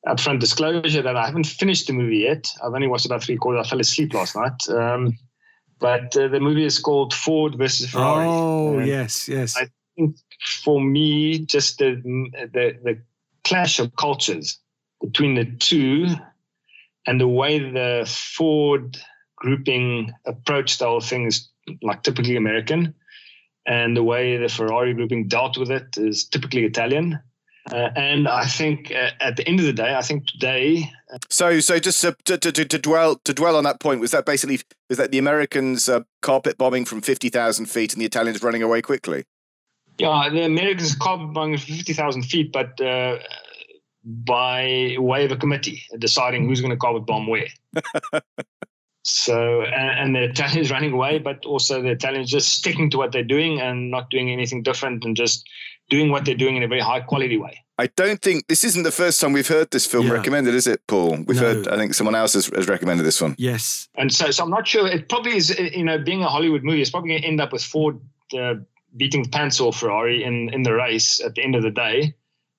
upfront 0.08 0.41
disclosure 0.41 1.02
that 1.02 1.18
I 1.18 1.26
haven't 1.26 1.48
finished 1.48 1.88
the 1.88 1.93
movie 1.93 2.20
yet. 2.20 2.48
I've 2.64 2.74
only 2.74 2.88
watched 2.88 3.08
about 3.08 3.24
three 3.24 3.38
quarters. 3.38 3.66
I 3.66 3.70
fell 3.70 3.80
asleep 3.80 4.14
last 4.14 4.36
night. 4.36 4.70
Um, 4.70 5.18
but 5.80 6.15
uh, 6.17 6.28
the 6.28 6.39
movie 6.39 6.65
is 6.65 6.80
called 6.80 7.13
Ford 7.13 7.55
versus 7.55 7.89
Ferrari. 7.89 8.28
Oh 8.28 8.78
and 8.78 8.88
yes, 8.88 9.28
yes. 9.28 9.55
I 9.57 9.67
think 9.95 10.17
for 10.63 10.82
me, 10.82 11.39
just 11.39 11.80
the, 11.80 12.01
the 12.53 12.78
the 12.84 13.01
clash 13.43 13.80
of 13.80 13.95
cultures 13.95 14.59
between 15.01 15.36
the 15.36 15.45
two, 15.45 16.07
and 17.05 17.21
the 17.21 17.28
way 17.28 17.59
the 17.59 18.05
Ford 18.07 18.97
grouping 19.36 20.11
approached 20.25 20.80
the 20.80 20.86
whole 20.86 21.01
thing 21.01 21.25
is 21.28 21.49
like 21.82 22.03
typically 22.03 22.36
American, 22.36 22.93
and 23.65 23.95
the 23.95 24.03
way 24.03 24.38
the 24.38 24.49
Ferrari 24.49 24.93
grouping 24.93 25.28
dealt 25.28 25.57
with 25.57 25.69
it 25.69 25.97
is 25.97 26.25
typically 26.25 26.65
Italian. 26.65 27.19
Uh, 27.72 27.89
and 27.95 28.28
I 28.28 28.45
think 28.45 28.91
uh, 28.91 29.11
at 29.20 29.36
the 29.36 29.47
end 29.47 29.59
of 29.59 29.65
the 29.65 29.74
day, 29.74 29.95
I 29.95 30.01
think 30.01 30.28
today. 30.28 30.89
Uh, 31.13 31.18
so, 31.30 31.59
so 31.59 31.80
just 31.80 32.01
to, 32.01 32.15
to, 32.26 32.38
to, 32.38 32.65
to, 32.65 32.78
dwell 32.78 33.18
to 33.26 33.34
dwell 33.34 33.55
on 33.55 33.63
that 33.65 33.80
point, 33.80 33.99
was 33.99 34.11
that 34.11 34.26
basically 34.26 34.61
was 34.89 34.97
that 34.97 35.11
the 35.11 35.18
Americans 35.18 35.89
uh, 35.89 36.01
carpet 36.22 36.57
bombing 36.57 36.86
from 36.86 37.01
fifty 37.01 37.30
thousand 37.30 37.65
feet 37.65 37.93
and 37.93 38.01
the 38.01 38.05
Italians 38.05 38.41
running 38.41 38.63
away 38.63 38.82
quickly? 38.82 39.26
Yeah, 39.97 40.30
the 40.32 40.43
Americans 40.43 40.95
carpet 40.95 41.34
bombing 41.34 41.57
from 41.57 41.76
fifty 41.76 41.93
thousand 41.93 42.24
feet, 42.24 42.53
but 42.53 42.80
uh, 42.80 43.18
by 44.07 44.95
way 44.97 45.26
of 45.26 45.32
a 45.34 45.38
committee 45.38 45.84
deciding 45.99 46.47
who's 46.47 46.61
going 46.61 46.72
to 46.72 46.78
carpet 46.78 47.05
bomb 47.05 47.28
where. 47.28 47.47
so, 49.03 49.63
and, 49.63 49.99
and 49.99 50.15
the 50.15 50.24
Italians 50.30 50.72
running 50.72 50.93
away, 50.93 51.20
but 51.20 51.45
also 51.45 51.82
the 51.82 51.89
Italians 51.89 52.32
just 52.32 52.53
sticking 52.53 52.89
to 52.91 52.97
what 52.97 53.11
they're 53.11 53.24
doing 53.24 53.59
and 53.59 53.91
not 53.91 54.09
doing 54.09 54.32
anything 54.32 54.63
different 54.63 55.03
and 55.03 55.18
just 55.18 55.45
doing 55.89 56.09
what 56.11 56.25
they're 56.25 56.35
doing 56.35 56.57
in 56.57 56.63
a 56.63 56.67
very 56.67 56.81
high 56.81 56.99
quality 56.99 57.38
way. 57.38 57.63
I 57.79 57.88
don't 57.95 58.21
think 58.21 58.47
this 58.47 58.63
isn't 58.63 58.83
the 58.83 58.91
first 58.91 59.21
time 59.21 59.33
we've 59.33 59.47
heard 59.47 59.69
this 59.69 59.85
film 59.85 60.07
yeah. 60.07 60.13
recommended, 60.13 60.55
is 60.55 60.65
it, 60.65 60.81
Paul? 60.88 61.23
We've 61.27 61.39
no. 61.39 61.53
heard, 61.53 61.67
I 61.67 61.77
think 61.77 61.93
someone 61.93 62.15
else 62.15 62.33
has, 62.33 62.47
has, 62.47 62.67
recommended 62.67 63.03
this 63.03 63.21
one. 63.21 63.35
Yes. 63.38 63.88
And 63.95 64.11
so, 64.11 64.31
so 64.31 64.43
I'm 64.43 64.49
not 64.49 64.67
sure. 64.67 64.88
It 64.88 65.09
probably 65.09 65.38
is, 65.38 65.57
you 65.59 65.83
know, 65.83 65.99
being 65.99 66.23
a 66.23 66.27
Hollywood 66.27 66.63
movie, 66.63 66.81
it's 66.81 66.89
probably 66.89 67.09
going 67.11 67.21
to 67.21 67.27
end 67.27 67.39
up 67.39 67.53
with 67.53 67.63
Ford 67.63 67.99
uh, 68.38 68.55
beating 68.95 69.23
the 69.23 69.29
pants 69.29 69.61
off 69.61 69.77
Ferrari 69.77 70.23
in, 70.23 70.49
in 70.53 70.63
the 70.63 70.73
race 70.73 71.19
at 71.23 71.35
the 71.35 71.43
end 71.43 71.55
of 71.55 71.61
the 71.61 71.69
day. 71.69 72.15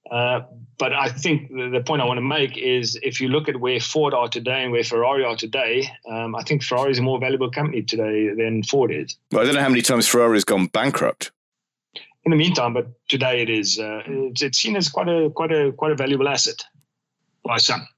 Uh, 0.08 0.40
but 0.78 0.92
I 0.92 1.08
think 1.08 1.48
the, 1.48 1.68
the, 1.68 1.80
point 1.80 2.00
I 2.00 2.04
want 2.04 2.18
to 2.18 2.22
make 2.22 2.56
is 2.56 2.98
if 3.02 3.20
you 3.20 3.28
look 3.28 3.48
at 3.48 3.60
where 3.60 3.80
Ford 3.80 4.14
are 4.14 4.28
today 4.28 4.62
and 4.62 4.72
where 4.72 4.84
Ferrari 4.84 5.24
are 5.24 5.36
today, 5.36 5.90
um, 6.08 6.34
I 6.34 6.42
think 6.44 6.62
Ferrari 6.62 6.92
is 6.92 6.98
a 6.98 7.02
more 7.02 7.18
valuable 7.18 7.50
company 7.50 7.82
today 7.82 8.32
than 8.34 8.62
Ford 8.62 8.90
is. 8.90 9.16
Well, 9.32 9.42
I 9.42 9.44
don't 9.44 9.54
know 9.54 9.60
how 9.60 9.68
many 9.68 9.82
times 9.82 10.06
Ferrari 10.06 10.36
has 10.36 10.44
gone 10.44 10.68
bankrupt 10.68 11.32
in 12.28 12.38
the 12.38 12.44
meantime, 12.44 12.74
but 12.74 12.88
today 13.08 13.40
it 13.40 13.48
is 13.48 13.78
uh, 13.78 14.02
it's, 14.06 14.42
it's, 14.42 14.58
seen 14.58 14.76
as 14.76 14.90
quite 14.90 15.08
a 15.08 15.30
quite 15.30 15.50
a 15.50 15.72
quite 15.72 15.92
a 15.92 15.94
valuable 15.94 16.28
asset 16.28 16.62
by 17.42 17.56
some. 17.56 17.88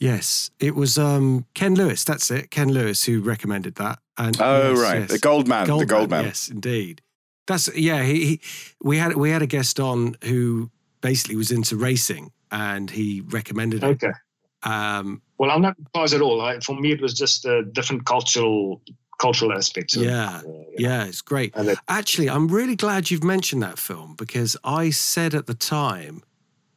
Yes, 0.00 0.50
it 0.58 0.74
was 0.74 0.98
um, 0.98 1.46
Ken 1.54 1.76
Lewis. 1.76 2.02
That's 2.02 2.30
it, 2.32 2.50
Ken 2.50 2.68
Lewis, 2.68 3.04
who 3.04 3.20
recommended 3.20 3.76
that. 3.76 4.00
And 4.18 4.36
oh 4.40 4.70
yes, 4.70 4.80
right, 4.80 5.00
yes. 5.02 5.10
the 5.12 5.20
gold 5.20 5.46
man, 5.46 5.68
gold 5.68 5.82
the 5.82 5.86
gold 5.86 6.10
man. 6.10 6.22
man. 6.22 6.24
Yes, 6.26 6.48
indeed. 6.48 7.00
That's 7.46 7.74
yeah. 7.76 8.02
He, 8.02 8.26
he 8.26 8.40
we 8.82 8.98
had 8.98 9.14
we 9.14 9.30
had 9.30 9.42
a 9.42 9.46
guest 9.46 9.78
on 9.78 10.16
who 10.24 10.68
basically 11.00 11.36
was 11.36 11.52
into 11.52 11.76
racing, 11.76 12.32
and 12.50 12.90
he 12.90 13.22
recommended 13.28 13.84
it. 13.84 14.02
Okay. 14.02 14.12
Um, 14.64 15.22
well, 15.38 15.52
I'm 15.52 15.62
not 15.62 15.76
surprised 15.76 16.14
at 16.14 16.22
all. 16.22 16.40
I, 16.40 16.58
for 16.58 16.74
me, 16.74 16.90
it 16.90 17.00
was 17.00 17.14
just 17.14 17.44
a 17.44 17.62
different 17.62 18.04
cultural 18.04 18.82
cultural 19.18 19.52
aspects. 19.52 19.96
yeah, 19.96 20.40
uh, 20.46 20.52
yeah, 20.76 21.04
it's 21.04 21.22
great. 21.22 21.54
Actually, 21.88 22.28
I'm 22.30 22.48
really 22.48 22.76
glad 22.76 23.10
you've 23.10 23.24
mentioned 23.24 23.62
that 23.62 23.78
film 23.78 24.14
because 24.16 24.56
I 24.64 24.90
said 24.90 25.34
at 25.34 25.46
the 25.46 25.54
time 25.54 26.22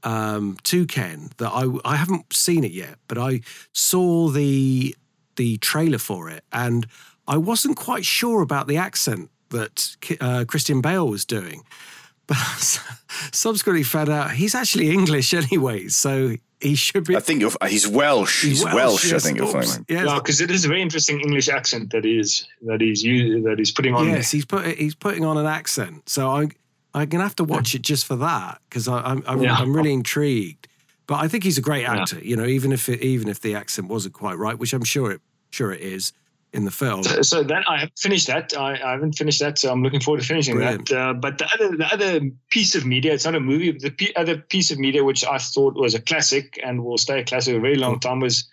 um, 0.04 0.58
to 0.64 0.86
Ken 0.86 1.32
that 1.38 1.52
I 1.52 1.66
I 1.86 1.96
haven't 1.96 2.34
seen 2.34 2.64
it 2.64 2.72
yet, 2.72 2.98
but 3.08 3.18
I 3.18 3.42
saw 3.74 4.30
the 4.30 4.96
the 5.36 5.58
trailer 5.58 5.98
for 5.98 6.30
it, 6.30 6.44
and 6.52 6.88
I 7.28 7.38
wasn't 7.38 7.78
quite 7.78 8.06
sure 8.06 8.42
about 8.42 8.68
the 8.68 8.78
accent 8.78 9.30
that 9.50 9.96
uh, 10.22 10.46
Christian 10.48 10.82
Bale 10.82 11.08
was 11.08 11.26
doing. 11.26 11.64
But 12.30 12.38
subsequently 13.32 13.84
found 13.84 14.10
out 14.10 14.32
he's 14.32 14.53
actually 14.53 14.91
English 14.91 15.34
anyway, 15.34 15.88
so 15.88 16.36
he 16.62 16.76
should 16.76 17.06
be. 17.06 17.16
I 17.16 17.20
think 17.20 17.41
you're, 17.41 17.52
he's 17.68 17.88
Welsh. 17.88 18.44
He's, 18.44 18.60
he's 18.60 18.66
Welsh. 18.66 18.76
Welsh 18.76 19.12
yes, 19.12 19.26
I 19.26 19.28
think 19.28 19.40
you'll 19.40 19.48
find. 19.48 19.86
Yeah, 19.90 20.16
because 20.16 20.40
it 20.40 20.52
is 20.52 20.64
a 20.64 20.68
very 20.68 20.82
interesting 20.82 21.20
English 21.20 21.49
accent 21.49 21.91
that 21.91 22.06
is 22.06 22.48
that 22.62 22.82
he's 22.82 23.02
that 23.02 23.56
he's 23.58 23.72
putting 23.72 23.95
on. 23.95 24.06
Yes, 24.06 24.32
there. 24.32 24.38
he's 24.38 24.45
put 24.45 24.66
he's 24.78 24.95
putting 24.95 25.26
on 25.26 25.38
an 25.38 25.48
accent. 25.48 26.08
So 26.08 26.30
I 26.30 26.49
I'm 26.94 27.10
gonna 27.10 27.24
have 27.24 27.36
to 27.38 27.44
watch 27.44 27.74
it 27.74 27.82
just 27.82 28.06
for 28.06 28.16
that 28.18 28.62
because 28.70 28.88
I'm 28.88 29.24
I'm, 29.26 29.41
yeah. 29.41 29.56
I'm, 29.56 29.76
really 29.76 29.94
intrigued. 29.94 30.68
But 31.08 31.24
I 31.24 31.28
think 31.28 31.44
he's 31.44 31.58
a 31.58 31.62
great 31.62 31.86
actor. 31.86 32.18
Yeah. 32.18 32.24
You 32.24 32.36
know, 32.36 32.45
even 32.45 32.72
if 32.72 32.88
it, 32.88 33.02
even 33.02 33.28
if 33.28 33.41
the 33.41 33.56
accent 33.56 33.88
wasn't 33.88 34.14
quite 34.14 34.38
right, 34.38 34.58
which 34.58 34.74
I'm 34.74 34.84
sure 34.84 35.12
it 35.12 35.22
sure 35.49 35.72
it 35.72 35.82
is 35.82 36.14
in 36.54 36.66
the 36.66 36.72
film. 36.72 37.04
So, 37.04 37.22
so 37.22 37.44
then 37.44 37.64
I 37.68 37.80
haven't 37.80 38.00
finished 38.00 38.28
that. 38.28 38.54
I, 38.58 38.74
I, 38.74 38.92
haven't 38.92 39.14
finished 39.14 39.40
that, 39.40 39.60
so 39.60 39.72
I'm 39.72 39.84
looking 39.84 40.00
forward 40.00 40.22
to 40.22 40.28
finishing 40.28 40.56
Brilliant. 40.56 40.90
that. 40.90 40.98
Uh, 40.98 41.14
but 41.14 41.38
the 41.38 41.48
other 41.54 41.78
the 41.78 41.86
other 41.92 42.32
piece 42.50 42.76
of 42.76 42.86
media, 42.86 43.14
it's 43.14 43.26
not 43.26 43.36
a 43.36 43.40
movie, 43.40 43.72
but 43.72 43.82
the 43.82 43.92
p- 43.92 44.16
other 44.16 44.38
piece 44.38 44.72
of 44.72 44.80
media 44.80 45.04
which 45.04 45.24
I 45.26 45.38
thought 45.38 45.76
was 45.76 45.94
a 45.94 46.02
classic 46.02 46.60
and 46.64 46.84
will 46.84 46.98
stay 46.98 47.20
a 47.20 47.24
classic 47.24 47.56
a 47.56 47.60
very 47.60 47.76
long 47.76 48.00
time 48.00 48.20
was, 48.20 48.48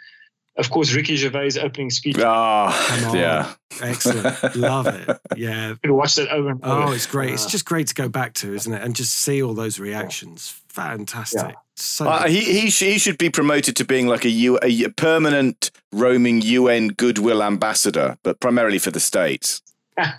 of 0.57 0.71
course, 0.71 0.93
Ricky 0.93 1.17
Gervais' 1.17 1.59
opening 1.61 1.91
speech. 1.91 2.17
Oh, 2.19 3.13
yeah, 3.15 3.55
excellent, 3.81 4.57
love 4.57 4.87
it. 4.87 5.19
Yeah, 5.37 5.75
you 5.85 5.95
watch 5.95 6.17
that 6.17 6.29
over 6.29 6.51
and 6.51 6.65
over. 6.65 6.89
Oh, 6.89 6.93
it's 6.93 7.07
great. 7.07 7.31
Uh, 7.31 7.35
it's 7.35 7.47
just 7.47 7.65
great 7.65 7.87
to 7.89 7.95
go 7.95 8.09
back 8.09 8.35
to, 8.35 8.55
isn't 8.55 8.73
it? 8.73 8.83
And 8.83 8.95
just 8.95 9.15
see 9.15 9.43
all 9.43 9.55
those 9.55 9.79
reactions. 9.79 10.61
Fantastic. 10.69 11.41
Yeah. 11.41 11.55
So 11.77 12.09
uh, 12.09 12.27
he 12.27 12.61
he, 12.61 12.71
sh- 12.71 12.81
he 12.81 12.99
should 12.99 13.19
be 13.19 13.29
promoted 13.29 13.77
to 13.77 13.85
being 13.85 14.07
like 14.07 14.25
a, 14.25 14.31
U- 14.31 14.59
a 14.63 14.89
permanent 14.91 15.71
roaming 15.93 16.41
UN 16.43 16.89
goodwill 16.89 17.43
ambassador, 17.43 18.17
but 18.23 18.41
primarily 18.41 18.79
for 18.79 18.91
the 18.91 19.01
states. 19.01 19.63
I, 19.99 20.13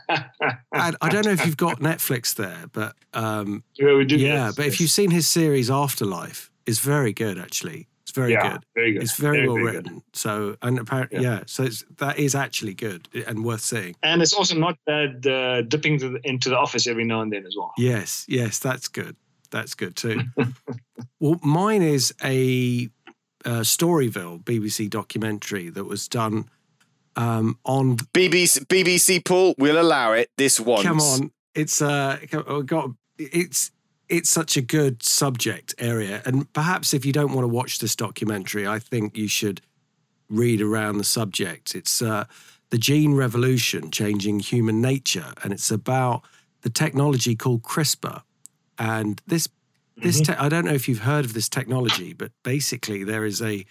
I, 0.74 1.10
don't 1.10 1.26
know 1.26 1.32
if 1.32 1.46
you've 1.46 1.58
got 1.58 1.80
Netflix 1.80 2.36
there, 2.36 2.66
but 2.72 2.96
um, 3.14 3.64
yeah, 3.76 3.94
we 3.96 4.06
do. 4.06 4.18
Yeah, 4.18 4.52
but 4.56 4.66
if 4.66 4.80
you've 4.80 4.90
seen 4.90 5.12
his 5.12 5.28
series 5.28 5.70
Afterlife, 5.70 6.52
it's 6.66 6.80
very 6.80 7.14
good 7.14 7.38
actually. 7.38 7.88
It's 8.04 8.12
very 8.12 8.32
yeah, 8.32 8.54
good. 8.54 8.66
Very 8.74 8.94
good. 8.94 9.04
It's 9.04 9.18
very, 9.18 9.38
very 9.38 9.48
well 9.48 9.56
very 9.58 9.78
written. 9.78 10.04
So 10.14 10.58
and 10.62 10.80
apparently, 10.80 11.22
yeah. 11.22 11.44
So 11.46 11.64
it's, 11.64 11.84
that 11.98 12.18
is 12.18 12.36
actually 12.36 12.74
good 12.74 13.08
and 13.28 13.44
worth 13.44 13.62
seeing. 13.62 13.96
And 14.02 14.22
it's 14.22 14.34
also 14.34 14.56
not 14.56 14.78
bad 14.86 15.28
uh, 15.28 15.64
dipping 15.64 15.98
the, 15.98 16.20
into 16.24 16.50
the 16.50 16.58
office 16.58 16.88
every 16.88 17.04
now 17.04 17.22
and 17.22 17.34
then 17.34 17.46
as 17.46 17.56
well. 17.58 17.74
Yes, 17.78 18.26
yes, 18.28 18.60
that's 18.60 18.88
good. 18.88 19.16
That's 19.52 19.76
good 19.76 19.96
too. 19.96 20.22
well, 21.20 21.40
mine 21.44 21.82
is 21.82 22.14
a, 22.24 22.90
a 23.46 23.62
Storyville 23.62 24.44
BBC 24.44 24.90
documentary 24.90 25.70
that 25.70 25.86
was 25.86 26.08
done 26.08 26.50
um, 27.18 27.58
on 27.66 27.98
BBC, 27.98 28.66
BBC, 28.68 29.26
Paul, 29.26 29.56
we'll 29.58 29.82
allow 29.82 30.14
it 30.14 30.30
this 30.38 30.60
once. 30.60 30.84
Come 30.84 31.02
on, 31.02 31.32
it's 31.56 31.82
uh, 31.82 32.20
got 32.66 32.92
it's 33.18 33.72
it's 34.08 34.30
such 34.30 34.56
a 34.56 34.62
good 34.62 35.02
subject 35.02 35.74
area, 35.80 36.22
and 36.26 36.52
perhaps 36.54 36.94
if 36.94 37.06
you 37.06 37.12
don't 37.12 37.34
want 37.34 37.44
to 37.44 37.48
watch 37.48 37.80
this 37.80 37.96
documentary, 37.96 38.68
I 38.68 38.78
think 38.78 39.18
you 39.18 39.28
should 39.28 39.62
read 40.30 40.62
around 40.62 40.98
the 40.98 41.04
subject. 41.04 41.74
It's 41.74 42.02
uh, 42.04 42.26
the 42.70 42.78
gene 42.78 43.16
revolution 43.16 43.90
changing 43.90 44.42
human 44.42 44.80
nature, 44.80 45.34
and 45.44 45.52
it's 45.52 45.72
about 45.72 46.22
the 46.62 46.70
technology 46.70 47.36
called 47.36 47.64
CRISPR. 47.64 48.22
And 48.78 49.22
this 49.26 49.48
this 50.02 50.22
Mm-hmm. 50.22 50.34
te- 50.34 50.40
I 50.40 50.50
don't 50.50 50.66
know 50.66 50.74
if 50.74 50.88
you've 50.88 51.00
heard 51.00 51.26
of 51.26 51.34
this 51.34 51.50
technology, 51.50 52.14
but 52.14 52.32
basically 52.44 53.04
there 53.04 53.26
is 53.26 53.42
a 53.42 53.66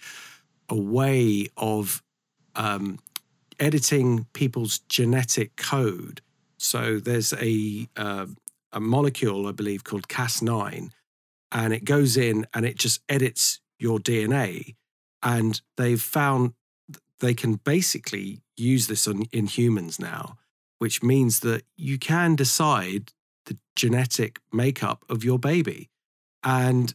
a 0.69 0.75
way 0.75 1.47
of 1.55 2.03
um, 2.55 2.99
editing 3.59 4.25
people's 4.33 4.79
genetic 4.89 5.55
code. 5.55 6.21
So 6.57 6.99
there's 6.99 7.33
a 7.33 7.87
uh, 7.95 8.27
a 8.73 8.79
molecule, 8.79 9.47
I 9.47 9.51
believe, 9.51 9.83
called 9.83 10.07
Cas9, 10.07 10.91
and 11.51 11.73
it 11.73 11.85
goes 11.85 12.17
in 12.17 12.45
and 12.53 12.65
it 12.65 12.77
just 12.77 13.01
edits 13.07 13.59
your 13.79 13.99
DNA. 13.99 14.75
And 15.23 15.61
they've 15.77 16.01
found 16.01 16.53
they 17.19 17.33
can 17.33 17.55
basically 17.55 18.41
use 18.55 18.87
this 18.87 19.07
on, 19.07 19.23
in 19.31 19.47
humans 19.47 19.99
now, 19.99 20.37
which 20.79 21.01
means 21.01 21.39
that 21.39 21.63
you 21.75 21.97
can 21.97 22.35
decide 22.35 23.11
the 23.45 23.57
genetic 23.75 24.39
makeup 24.51 25.03
of 25.09 25.23
your 25.23 25.39
baby. 25.39 25.89
And 26.43 26.93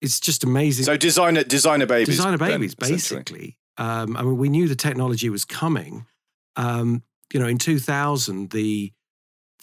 it's 0.00 0.20
just 0.20 0.44
amazing. 0.44 0.84
So 0.84 0.96
designer 0.96 1.44
designer 1.44 1.86
babies. 1.86 2.16
Designer 2.16 2.38
babies, 2.38 2.74
essentially. 2.80 3.20
basically. 3.20 3.58
Um, 3.76 4.16
I 4.16 4.22
mean, 4.22 4.36
we 4.36 4.48
knew 4.48 4.68
the 4.68 4.76
technology 4.76 5.28
was 5.30 5.44
coming. 5.44 6.06
Um, 6.56 7.02
you 7.32 7.40
know, 7.40 7.46
in 7.46 7.58
2000, 7.58 8.50
the 8.50 8.92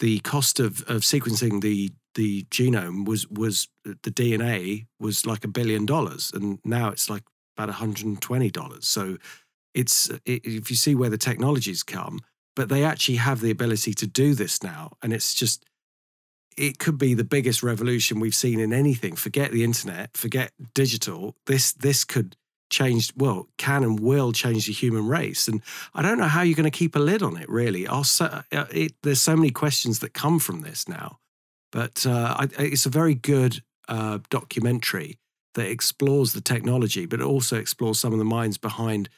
the 0.00 0.18
cost 0.20 0.58
of, 0.60 0.82
of 0.88 1.02
sequencing 1.02 1.60
the 1.60 1.90
the 2.14 2.44
genome 2.50 3.06
was 3.06 3.26
was 3.28 3.68
the 3.84 4.10
DNA 4.10 4.86
was 5.00 5.26
like 5.26 5.44
a 5.44 5.48
billion 5.48 5.86
dollars, 5.86 6.30
and 6.34 6.58
now 6.64 6.88
it's 6.88 7.08
like 7.08 7.22
about 7.56 7.68
120 7.68 8.50
dollars. 8.50 8.86
So 8.86 9.16
it's 9.74 10.10
it, 10.26 10.44
if 10.44 10.70
you 10.70 10.76
see 10.76 10.94
where 10.94 11.10
the 11.10 11.18
technology's 11.18 11.82
come, 11.82 12.20
but 12.54 12.68
they 12.68 12.84
actually 12.84 13.16
have 13.16 13.40
the 13.40 13.50
ability 13.50 13.94
to 13.94 14.06
do 14.06 14.34
this 14.34 14.62
now, 14.62 14.92
and 15.02 15.12
it's 15.12 15.34
just 15.34 15.64
it 16.56 16.78
could 16.78 16.98
be 16.98 17.14
the 17.14 17.24
biggest 17.24 17.62
revolution 17.62 18.20
we've 18.20 18.34
seen 18.34 18.60
in 18.60 18.72
anything. 18.72 19.16
Forget 19.16 19.52
the 19.52 19.64
internet, 19.64 20.16
forget 20.16 20.52
digital. 20.74 21.36
This 21.46 21.72
this 21.72 22.04
could 22.04 22.36
change. 22.70 23.12
Well, 23.16 23.48
can 23.58 23.84
and 23.84 24.00
will 24.00 24.32
change 24.32 24.66
the 24.66 24.72
human 24.72 25.06
race. 25.06 25.46
And 25.46 25.62
I 25.94 26.02
don't 26.02 26.18
know 26.18 26.28
how 26.28 26.42
you're 26.42 26.56
going 26.56 26.70
to 26.70 26.78
keep 26.78 26.96
a 26.96 27.00
lid 27.00 27.22
on 27.22 27.36
it. 27.36 27.48
Really, 27.48 27.86
I'll 27.86 28.04
say, 28.04 28.26
uh, 28.50 28.64
it, 28.70 28.94
there's 29.02 29.20
so 29.20 29.36
many 29.36 29.50
questions 29.50 29.98
that 30.00 30.14
come 30.14 30.38
from 30.38 30.62
this 30.62 30.88
now. 30.88 31.18
But 31.70 32.06
uh, 32.06 32.36
I, 32.38 32.48
it's 32.58 32.86
a 32.86 32.90
very 32.90 33.14
good 33.14 33.62
uh, 33.88 34.18
documentary 34.30 35.18
that 35.54 35.68
explores 35.68 36.32
the 36.32 36.40
technology, 36.40 37.06
but 37.06 37.20
also 37.20 37.56
explores 37.56 37.98
some 37.98 38.12
of 38.12 38.18
the 38.18 38.24
minds 38.24 38.58
behind 38.58 39.08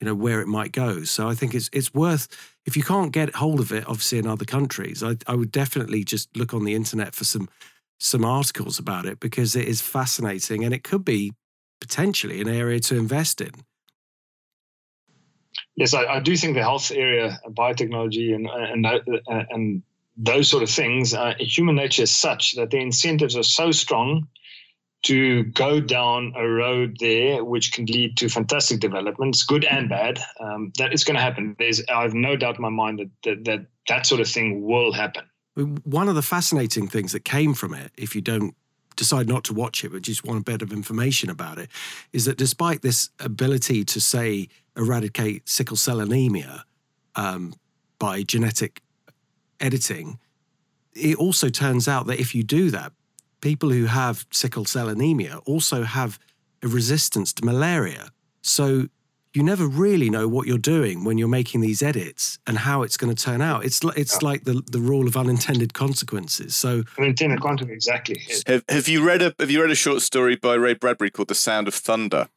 you 0.00 0.06
know 0.06 0.14
where 0.14 0.40
it 0.40 0.46
might 0.46 0.72
go. 0.72 1.04
So 1.04 1.28
I 1.28 1.34
think 1.34 1.54
it's 1.54 1.68
it's 1.72 1.92
worth 1.92 2.28
if 2.66 2.76
you 2.76 2.82
can't 2.82 3.12
get 3.12 3.34
hold 3.34 3.60
of 3.60 3.72
it, 3.72 3.86
obviously 3.86 4.18
in 4.18 4.26
other 4.26 4.44
countries, 4.44 5.02
I, 5.02 5.16
I 5.26 5.34
would 5.34 5.50
definitely 5.50 6.04
just 6.04 6.36
look 6.36 6.52
on 6.54 6.64
the 6.64 6.74
internet 6.74 7.14
for 7.14 7.24
some 7.24 7.48
some 7.98 8.24
articles 8.24 8.78
about 8.78 9.06
it 9.06 9.18
because 9.18 9.56
it 9.56 9.66
is 9.66 9.80
fascinating 9.80 10.64
and 10.64 10.72
it 10.72 10.84
could 10.84 11.04
be 11.04 11.32
potentially 11.80 12.40
an 12.40 12.48
area 12.48 12.78
to 12.80 12.96
invest 12.96 13.40
in. 13.40 13.50
Yes, 15.76 15.94
I, 15.94 16.04
I 16.04 16.20
do 16.20 16.36
think 16.36 16.54
the 16.54 16.62
health 16.62 16.92
area, 16.92 17.40
biotechnology, 17.48 18.34
and 18.34 18.48
and 18.48 18.86
and 19.50 19.82
those 20.16 20.48
sort 20.48 20.62
of 20.62 20.70
things, 20.70 21.14
uh, 21.14 21.34
human 21.38 21.76
nature 21.76 22.02
is 22.02 22.14
such 22.14 22.56
that 22.56 22.70
the 22.70 22.78
incentives 22.78 23.36
are 23.36 23.44
so 23.44 23.70
strong 23.70 24.26
to 25.04 25.44
go 25.44 25.80
down 25.80 26.32
a 26.36 26.46
road 26.46 26.96
there, 26.98 27.44
which 27.44 27.72
can 27.72 27.86
lead 27.86 28.16
to 28.16 28.28
fantastic 28.28 28.80
developments, 28.80 29.44
good 29.44 29.64
and 29.64 29.88
bad. 29.88 30.18
Um, 30.40 30.72
that 30.78 30.92
is 30.92 31.04
going 31.04 31.14
to 31.14 31.22
happen. 31.22 31.54
There's, 31.58 31.82
I 31.88 32.02
have 32.02 32.14
no 32.14 32.36
doubt 32.36 32.56
in 32.56 32.62
my 32.62 32.68
mind 32.68 32.98
that, 32.98 33.10
that 33.24 33.44
that 33.44 33.66
that 33.88 34.06
sort 34.06 34.20
of 34.20 34.28
thing 34.28 34.64
will 34.64 34.92
happen. 34.92 35.24
One 35.84 36.08
of 36.08 36.14
the 36.14 36.22
fascinating 36.22 36.88
things 36.88 37.12
that 37.12 37.24
came 37.24 37.54
from 37.54 37.74
it, 37.74 37.92
if 37.96 38.14
you 38.14 38.20
don't 38.20 38.54
decide 38.96 39.28
not 39.28 39.44
to 39.44 39.54
watch 39.54 39.84
it, 39.84 39.92
but 39.92 40.02
just 40.02 40.24
want 40.24 40.40
a 40.40 40.44
bit 40.44 40.62
of 40.62 40.72
information 40.72 41.30
about 41.30 41.58
it, 41.58 41.70
is 42.12 42.24
that 42.24 42.36
despite 42.36 42.82
this 42.82 43.10
ability 43.20 43.84
to 43.84 44.00
say 44.00 44.48
eradicate 44.76 45.48
sickle 45.48 45.76
cell 45.76 46.00
anemia 46.00 46.64
um, 47.14 47.54
by 47.98 48.22
genetic 48.22 48.82
editing, 49.60 50.18
it 50.94 51.16
also 51.16 51.48
turns 51.48 51.88
out 51.88 52.06
that 52.06 52.20
if 52.20 52.34
you 52.34 52.42
do 52.42 52.70
that, 52.70 52.92
people 53.40 53.70
who 53.70 53.86
have 53.86 54.26
sickle 54.30 54.64
cell 54.64 54.88
anemia 54.88 55.38
also 55.46 55.82
have 55.84 56.18
a 56.62 56.68
resistance 56.68 57.32
to 57.34 57.44
malaria. 57.44 58.10
So 58.42 58.88
you 59.34 59.42
never 59.42 59.66
really 59.66 60.10
know 60.10 60.26
what 60.26 60.46
you're 60.46 60.58
doing 60.58 61.04
when 61.04 61.18
you're 61.18 61.28
making 61.28 61.60
these 61.60 61.82
edits 61.82 62.38
and 62.46 62.58
how 62.58 62.82
it's 62.82 62.96
going 62.96 63.14
to 63.14 63.22
turn 63.22 63.40
out. 63.40 63.64
It's 63.64 63.84
li- 63.84 63.92
it's 63.96 64.22
like 64.22 64.44
the 64.44 64.62
the 64.66 64.80
rule 64.80 65.06
of 65.06 65.16
unintended 65.16 65.74
consequences. 65.74 66.56
So 66.56 66.82
Unintended 66.98 67.40
consequences, 67.40 67.86
exactly. 67.86 68.22
Have, 68.46 68.64
have 68.68 68.88
you 68.88 69.04
read 69.06 69.22
a 69.22 69.34
Have 69.38 69.50
you 69.50 69.60
read 69.60 69.70
a 69.70 69.76
short 69.76 70.02
story 70.02 70.36
by 70.36 70.54
Ray 70.54 70.74
Bradbury 70.74 71.10
called 71.10 71.28
"The 71.28 71.34
Sound 71.34 71.68
of 71.68 71.74
Thunder"? 71.74 72.28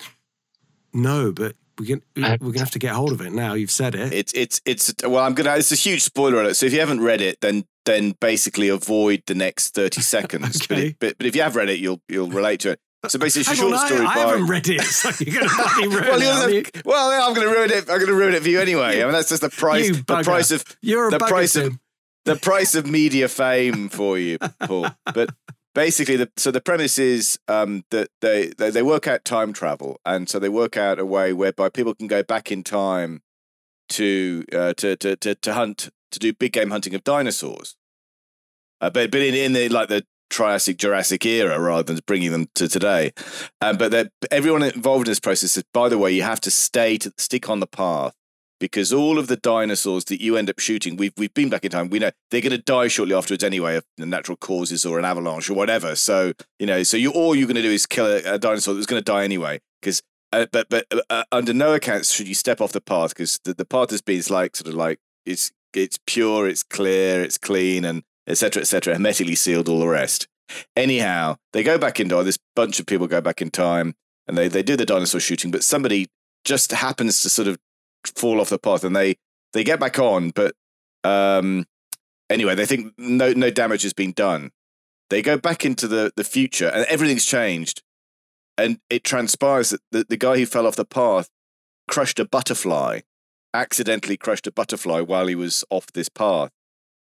no, 0.93 1.31
but 1.31 1.55
we 1.79 1.87
can 1.87 2.01
we're 2.15 2.37
going 2.37 2.53
to 2.53 2.59
have 2.59 2.71
to 2.71 2.79
get 2.79 2.93
hold 2.93 3.11
of 3.13 3.21
it 3.21 3.31
now. 3.31 3.53
You've 3.53 3.71
said 3.71 3.95
it. 3.95 4.13
It's 4.13 4.33
it's 4.33 4.61
it's 4.65 4.93
well, 5.03 5.23
I'm 5.23 5.33
gonna. 5.33 5.55
It's 5.55 5.71
a 5.71 5.75
huge 5.75 6.03
spoiler 6.03 6.41
alert. 6.41 6.55
So 6.55 6.65
if 6.65 6.73
you 6.73 6.79
haven't 6.79 7.01
read 7.01 7.21
it, 7.21 7.41
then 7.41 7.65
then 7.85 8.15
basically 8.19 8.69
avoid 8.69 9.23
the 9.27 9.35
next 9.35 9.73
thirty 9.73 10.01
seconds. 10.15 10.67
but, 10.67 10.77
it, 10.79 10.95
but 10.99 11.17
but 11.17 11.27
if 11.27 11.35
you 11.35 11.41
have 11.41 11.55
read 11.55 11.69
it, 11.69 11.79
you'll 11.79 12.01
you'll 12.07 12.29
relate 12.29 12.59
to 12.61 12.71
it. 12.71 12.79
So 13.07 13.17
basically, 13.17 13.51
it's 13.51 13.59
a 13.59 13.63
short 13.63 13.73
on, 13.73 13.87
story 13.87 14.01
I, 14.05 14.11
I 14.11 14.13
by. 14.13 14.19
haven't 14.19 14.47
read 14.47 14.69
it, 14.69 14.81
so 14.83 15.09
you're 15.25 15.39
going 15.41 15.49
to 15.49 15.89
ruin 15.89 15.89
well, 15.89 16.15
it. 16.15 16.21
you'll 16.21 16.31
aren't 16.31 16.53
you? 16.53 16.63
have- 16.75 16.85
well, 16.85 17.27
I'm 17.27 17.33
going 17.33 17.47
to 17.47 17.53
ruin 17.53 17.71
it. 17.71 17.89
I'm 17.89 17.97
going 17.97 18.05
to 18.07 18.13
ruin 18.13 18.33
it 18.35 18.43
for 18.43 18.49
you 18.49 18.59
anyway. 18.61 19.01
I 19.01 19.05
mean, 19.05 19.13
that's 19.13 19.29
just 19.29 19.41
the 19.41 19.49
price. 19.49 19.89
The 19.89 20.21
price 20.23 20.51
of 20.51 20.63
You're 20.81 21.07
a 21.07 21.11
the 21.11 21.17
price 21.19 21.55
of 21.55 21.79
the 22.25 22.35
price 22.35 22.75
of 22.75 22.85
media 22.85 23.27
fame 23.27 23.89
for 23.89 24.19
you, 24.19 24.37
Paul. 24.59 24.89
But 25.05 25.31
basically, 25.73 26.17
the, 26.17 26.31
so 26.37 26.51
the 26.51 26.61
premise 26.61 26.99
is 26.99 27.39
um, 27.47 27.83
that 27.89 28.09
they, 28.21 28.49
they 28.59 28.69
they 28.69 28.83
work 28.83 29.07
out 29.07 29.25
time 29.25 29.51
travel, 29.51 29.99
and 30.05 30.29
so 30.29 30.37
they 30.37 30.49
work 30.49 30.77
out 30.77 30.99
a 30.99 31.05
way 31.05 31.33
whereby 31.33 31.69
people 31.69 31.95
can 31.95 32.05
go 32.05 32.21
back 32.21 32.51
in 32.51 32.63
time 32.63 33.23
to 33.89 34.45
uh, 34.53 34.73
to, 34.75 34.95
to 34.97 35.15
to 35.15 35.33
to 35.33 35.53
hunt 35.53 35.89
to 36.11 36.19
do 36.19 36.33
big 36.33 36.53
game 36.53 36.71
hunting 36.71 36.95
of 36.95 37.03
dinosaurs. 37.03 37.75
Uh, 38.79 38.89
but 38.89 39.11
but 39.11 39.21
in, 39.21 39.33
in 39.33 39.53
the 39.53 39.69
like 39.69 39.89
the 39.89 40.03
Triassic 40.29 40.77
Jurassic 40.77 41.25
era 41.25 41.59
rather 41.59 41.83
than 41.83 41.99
bringing 42.07 42.31
them 42.31 42.47
to 42.55 42.67
today. 42.67 43.11
Um, 43.59 43.77
but 43.77 44.09
everyone 44.31 44.63
involved 44.63 45.07
in 45.07 45.11
this 45.11 45.19
process 45.19 45.51
said, 45.51 45.65
by 45.73 45.89
the 45.89 45.97
way, 45.97 46.11
you 46.11 46.23
have 46.23 46.41
to 46.41 46.51
stay 46.51 46.97
to 46.97 47.11
stick 47.17 47.49
on 47.49 47.59
the 47.59 47.67
path 47.67 48.15
because 48.59 48.93
all 48.93 49.19
of 49.19 49.27
the 49.27 49.35
dinosaurs 49.35 50.05
that 50.05 50.21
you 50.21 50.37
end 50.37 50.49
up 50.49 50.59
shooting, 50.59 50.95
we've 50.95 51.13
we've 51.17 51.33
been 51.33 51.49
back 51.49 51.65
in 51.65 51.71
time. 51.71 51.89
We 51.89 51.99
know 51.99 52.11
they're 52.31 52.41
going 52.41 52.51
to 52.51 52.57
die 52.57 52.87
shortly 52.87 53.13
afterwards 53.13 53.43
anyway, 53.43 53.75
of 53.75 53.83
natural 53.97 54.37
causes 54.37 54.85
or 54.85 54.97
an 54.97 55.05
avalanche 55.05 55.49
or 55.49 55.53
whatever. 55.53 55.95
So 55.95 56.33
you 56.59 56.65
know, 56.65 56.83
so 56.83 56.95
you 56.95 57.11
all 57.11 57.35
you're 57.35 57.47
going 57.47 57.55
to 57.55 57.61
do 57.61 57.71
is 57.71 57.85
kill 57.85 58.05
a, 58.05 58.35
a 58.35 58.39
dinosaur 58.39 58.73
that's 58.73 58.87
going 58.87 59.03
to 59.03 59.11
die 59.11 59.25
anyway. 59.25 59.59
Because 59.81 60.01
uh, 60.31 60.45
but 60.51 60.69
but 60.69 60.85
uh, 61.09 61.23
under 61.31 61.53
no 61.53 61.73
accounts 61.73 62.11
should 62.13 62.27
you 62.27 62.35
step 62.35 62.61
off 62.61 62.71
the 62.71 62.81
path 62.81 63.09
because 63.09 63.39
the, 63.43 63.53
the 63.53 63.65
path 63.65 63.89
has 63.89 64.01
been 64.01 64.21
like 64.29 64.55
sort 64.55 64.69
of 64.69 64.75
like 64.75 64.99
it's 65.25 65.51
it's 65.73 65.99
pure, 66.05 66.47
it's 66.47 66.63
clear, 66.63 67.23
it's 67.23 67.37
clean, 67.37 67.85
and 67.85 68.03
etc. 68.27 68.61
etc. 68.61 68.93
hermetically 68.93 69.35
sealed, 69.35 69.69
all 69.69 69.79
the 69.79 69.87
rest. 69.87 70.27
Anyhow, 70.75 71.37
they 71.53 71.63
go 71.63 71.77
back 71.77 71.99
in 71.99 72.09
time. 72.09 72.25
This 72.25 72.39
bunch 72.55 72.79
of 72.79 72.85
people 72.85 73.07
go 73.07 73.21
back 73.21 73.41
in 73.41 73.49
time, 73.51 73.95
and 74.27 74.37
they 74.37 74.47
they 74.47 74.63
do 74.63 74.75
the 74.75 74.85
dinosaur 74.85 75.19
shooting, 75.19 75.51
but 75.51 75.63
somebody 75.63 76.07
just 76.43 76.71
happens 76.71 77.21
to 77.21 77.29
sort 77.29 77.47
of 77.47 77.57
fall 78.15 78.41
off 78.41 78.49
the 78.49 78.59
path, 78.59 78.83
and 78.83 78.95
they 78.95 79.15
they 79.53 79.63
get 79.63 79.79
back 79.79 79.99
on, 79.99 80.29
but 80.31 80.55
um, 81.03 81.65
anyway, 82.29 82.55
they 82.55 82.65
think 82.65 82.93
no 82.97 83.33
no 83.33 83.49
damage 83.49 83.83
has 83.83 83.93
been 83.93 84.11
done. 84.11 84.51
They 85.09 85.21
go 85.21 85.37
back 85.37 85.65
into 85.65 85.87
the 85.87 86.11
the 86.15 86.23
future, 86.23 86.67
and 86.67 86.85
everything's 86.85 87.25
changed, 87.25 87.81
and 88.57 88.79
it 88.89 89.03
transpires 89.03 89.71
that 89.71 89.81
the, 89.91 90.05
the 90.07 90.17
guy 90.17 90.37
who 90.37 90.45
fell 90.45 90.67
off 90.67 90.75
the 90.75 90.85
path 90.85 91.29
crushed 91.87 92.19
a 92.19 92.25
butterfly, 92.25 93.01
accidentally 93.53 94.17
crushed 94.17 94.47
a 94.47 94.51
butterfly 94.51 95.01
while 95.01 95.27
he 95.27 95.35
was 95.35 95.63
off 95.69 95.87
this 95.93 96.09
path, 96.09 96.51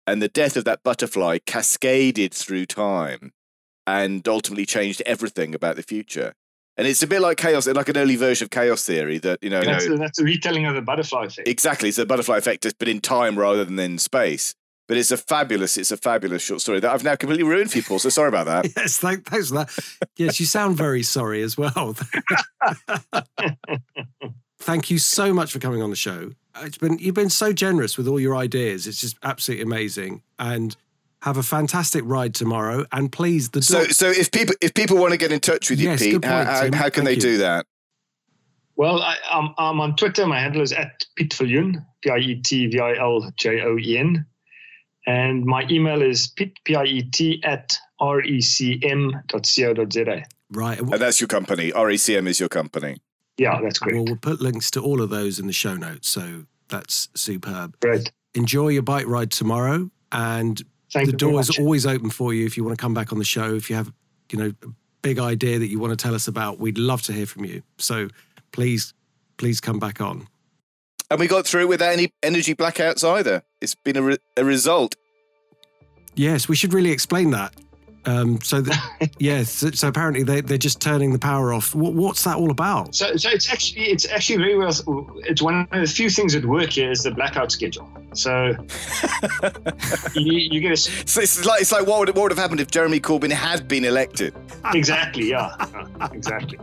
and 0.05 0.21
the 0.21 0.27
death 0.27 0.55
of 0.55 0.65
that 0.65 0.83
butterfly 0.83 1.39
cascaded 1.45 2.33
through 2.33 2.65
time, 2.65 3.31
and 3.85 4.27
ultimately 4.27 4.65
changed 4.65 5.01
everything 5.05 5.53
about 5.55 5.75
the 5.75 5.83
future. 5.83 6.33
And 6.77 6.85
it's 6.85 7.01
a 7.01 7.07
bit 7.07 7.21
like 7.21 7.37
chaos, 7.37 7.67
like 7.67 7.89
an 7.89 7.97
early 7.97 8.15
version 8.15 8.45
of 8.45 8.51
chaos 8.51 8.85
theory 8.85 9.17
that, 9.19 9.39
you 9.41 9.49
know, 9.49 9.61
that's, 9.61 9.87
a, 9.87 9.95
that's 9.97 10.19
a 10.19 10.23
retelling 10.23 10.67
of 10.67 10.75
the 10.75 10.81
butterfly 10.81 11.25
effect. 11.25 11.47
exactly. 11.47 11.89
It's 11.89 11.97
a 11.97 12.05
butterfly 12.05 12.37
effect, 12.37 12.67
but 12.77 12.87
in 12.87 13.01
time 13.01 13.37
rather 13.37 13.65
than 13.65 13.79
in 13.79 13.97
space. 13.97 14.53
But 14.87 14.97
it's 14.97 15.11
a 15.11 15.17
fabulous, 15.17 15.75
it's 15.75 15.91
a 15.91 15.97
fabulous 15.97 16.43
short 16.43 16.61
story 16.61 16.79
that 16.79 16.89
I've 16.89 17.03
now 17.03 17.15
completely 17.15 17.43
ruined 17.43 17.71
for 17.71 17.79
you, 17.79 17.83
Paul. 17.83 17.99
So 17.99 18.09
sorry 18.09 18.29
about 18.29 18.45
that. 18.45 18.71
yes, 18.77 18.99
thank, 18.99 19.25
thanks 19.25 19.49
for 19.49 19.55
that. 19.55 19.71
Yes, 20.17 20.39
you 20.39 20.45
sound 20.45 20.77
very 20.77 21.03
sorry 21.03 21.41
as 21.41 21.57
well. 21.57 21.95
Thank 24.67 24.89
you 24.89 24.97
so 24.97 25.33
much 25.33 25.53
for 25.53 25.59
coming 25.59 25.81
on 25.81 25.91
the 25.91 25.95
show. 25.95 26.31
Uh, 26.53 26.63
it's 26.65 26.77
been 26.77 26.99
you've 26.99 27.15
been 27.15 27.29
so 27.29 27.53
generous 27.53 27.97
with 27.97 28.05
all 28.05 28.19
your 28.19 28.35
ideas. 28.35 28.85
It's 28.85 28.99
just 28.99 29.15
absolutely 29.23 29.63
amazing. 29.63 30.23
And 30.39 30.75
have 31.21 31.37
a 31.37 31.43
fantastic 31.43 32.03
ride 32.05 32.35
tomorrow. 32.35 32.83
And 32.91 33.09
please, 33.09 33.51
the 33.51 33.61
so 33.61 33.85
door- 33.85 33.93
so 33.93 34.09
if 34.09 34.29
people 34.29 34.55
if 34.59 34.73
people 34.73 34.97
want 34.97 35.13
to 35.13 35.17
get 35.17 35.31
in 35.31 35.39
touch 35.39 35.69
with 35.69 35.79
you, 35.79 35.91
Yes, 35.91 36.01
Pete, 36.01 36.25
how, 36.25 36.43
point, 36.43 36.49
how, 36.49 36.69
how 36.79 36.89
can 36.89 37.05
Thank 37.05 37.07
they 37.07 37.13
you. 37.13 37.21
do 37.21 37.37
that? 37.37 37.65
Well, 38.75 39.01
I, 39.01 39.15
I'm, 39.31 39.53
I'm 39.57 39.79
on 39.79 39.95
Twitter. 39.95 40.27
My 40.27 40.41
handle 40.41 40.61
is 40.61 40.73
at 40.73 41.05
Piet 41.15 41.29
Viljoen, 41.29 41.85
P 42.01 42.09
I 42.09 42.17
E 42.17 42.41
T 42.41 42.67
V 42.67 42.77
I 42.77 42.97
L 42.97 43.31
J 43.37 43.61
O 43.61 43.77
E 43.77 43.97
N. 43.97 44.25
And 45.07 45.45
my 45.45 45.65
email 45.71 46.01
is 46.01 46.27
Piet, 46.27 46.51
P 46.65 46.75
I 46.75 46.83
E 46.83 47.03
T, 47.03 47.41
at 47.45 47.73
recm.co.za. 48.01 49.13
right. 50.51 50.79
And 50.79 50.89
that's 50.89 51.21
your 51.21 51.29
company. 51.29 51.71
RECM 51.71 52.27
is 52.27 52.41
your 52.41 52.49
company. 52.49 52.97
Yeah, 53.37 53.59
that's 53.61 53.79
great. 53.79 53.95
Well, 53.95 54.05
we'll 54.05 54.15
put 54.15 54.41
links 54.41 54.71
to 54.71 54.81
all 54.81 55.01
of 55.01 55.09
those 55.09 55.39
in 55.39 55.47
the 55.47 55.53
show 55.53 55.75
notes. 55.75 56.09
So 56.09 56.45
that's 56.69 57.09
superb. 57.13 57.79
Great. 57.79 58.11
Enjoy 58.33 58.69
your 58.69 58.83
bike 58.83 59.07
ride 59.07 59.31
tomorrow. 59.31 59.89
And 60.11 60.61
Thank 60.91 61.07
the 61.11 61.17
door 61.17 61.39
is 61.39 61.57
always 61.59 61.85
open 61.85 62.09
for 62.09 62.33
you 62.33 62.45
if 62.45 62.57
you 62.57 62.63
want 62.63 62.77
to 62.77 62.81
come 62.81 62.93
back 62.93 63.11
on 63.11 63.19
the 63.19 63.25
show. 63.25 63.55
If 63.55 63.69
you 63.69 63.75
have, 63.75 63.91
you 64.31 64.39
know, 64.39 64.53
a 64.63 64.67
big 65.01 65.19
idea 65.19 65.59
that 65.59 65.67
you 65.67 65.79
want 65.79 65.97
to 65.97 66.01
tell 66.01 66.15
us 66.15 66.27
about, 66.27 66.59
we'd 66.59 66.77
love 66.77 67.01
to 67.03 67.13
hear 67.13 67.25
from 67.25 67.45
you. 67.45 67.61
So 67.77 68.07
please, 68.51 68.93
please 69.37 69.59
come 69.59 69.79
back 69.79 70.01
on. 70.01 70.27
And 71.09 71.19
we 71.19 71.27
got 71.27 71.45
through 71.45 71.67
without 71.67 71.93
any 71.93 72.11
energy 72.23 72.53
blackouts 72.53 73.07
either. 73.07 73.43
It's 73.61 73.75
been 73.75 73.97
a, 73.97 74.01
re- 74.01 74.17
a 74.35 74.43
result. 74.43 74.95
Yes, 76.15 76.49
we 76.49 76.55
should 76.55 76.73
really 76.73 76.91
explain 76.91 77.31
that. 77.31 77.53
Um, 78.07 78.41
so, 78.41 78.61
that, 78.61 79.09
yes, 79.19 79.51
so, 79.51 79.71
so 79.71 79.89
apparently 79.89 80.23
they, 80.23 80.41
they're 80.41 80.57
just 80.57 80.81
turning 80.81 81.11
the 81.11 81.19
power 81.19 81.53
off. 81.53 81.75
What, 81.75 81.93
what's 81.93 82.23
that 82.23 82.37
all 82.37 82.51
about? 82.51 82.95
So, 82.95 83.15
so 83.17 83.29
it's 83.29 83.51
actually 83.51 83.83
it's 83.85 84.07
actually 84.07 84.37
very 84.37 84.57
well. 84.57 84.71
It's 85.25 85.41
one 85.41 85.67
of 85.71 85.81
the 85.81 85.87
few 85.87 86.09
things 86.09 86.33
that 86.33 86.45
work 86.45 86.71
here 86.71 86.89
is 86.89 87.03
the 87.03 87.11
blackout 87.11 87.51
schedule. 87.51 87.89
So 88.13 88.55
you, 90.15 90.33
you 90.33 90.61
get 90.61 90.71
a 90.71 90.77
So 90.77 91.21
it's 91.21 91.45
like 91.45 91.61
it's 91.61 91.71
like 91.71 91.85
what 91.85 91.99
would, 91.99 92.09
what 92.09 92.23
would 92.23 92.31
have 92.31 92.39
happened 92.39 92.61
if 92.61 92.71
Jeremy 92.71 92.99
Corbyn 92.99 93.31
had 93.31 93.67
been 93.67 93.85
elected? 93.85 94.33
exactly 94.73 95.29
yeah 95.29 95.55
yeah, 95.99 96.07
exactly 96.11 96.57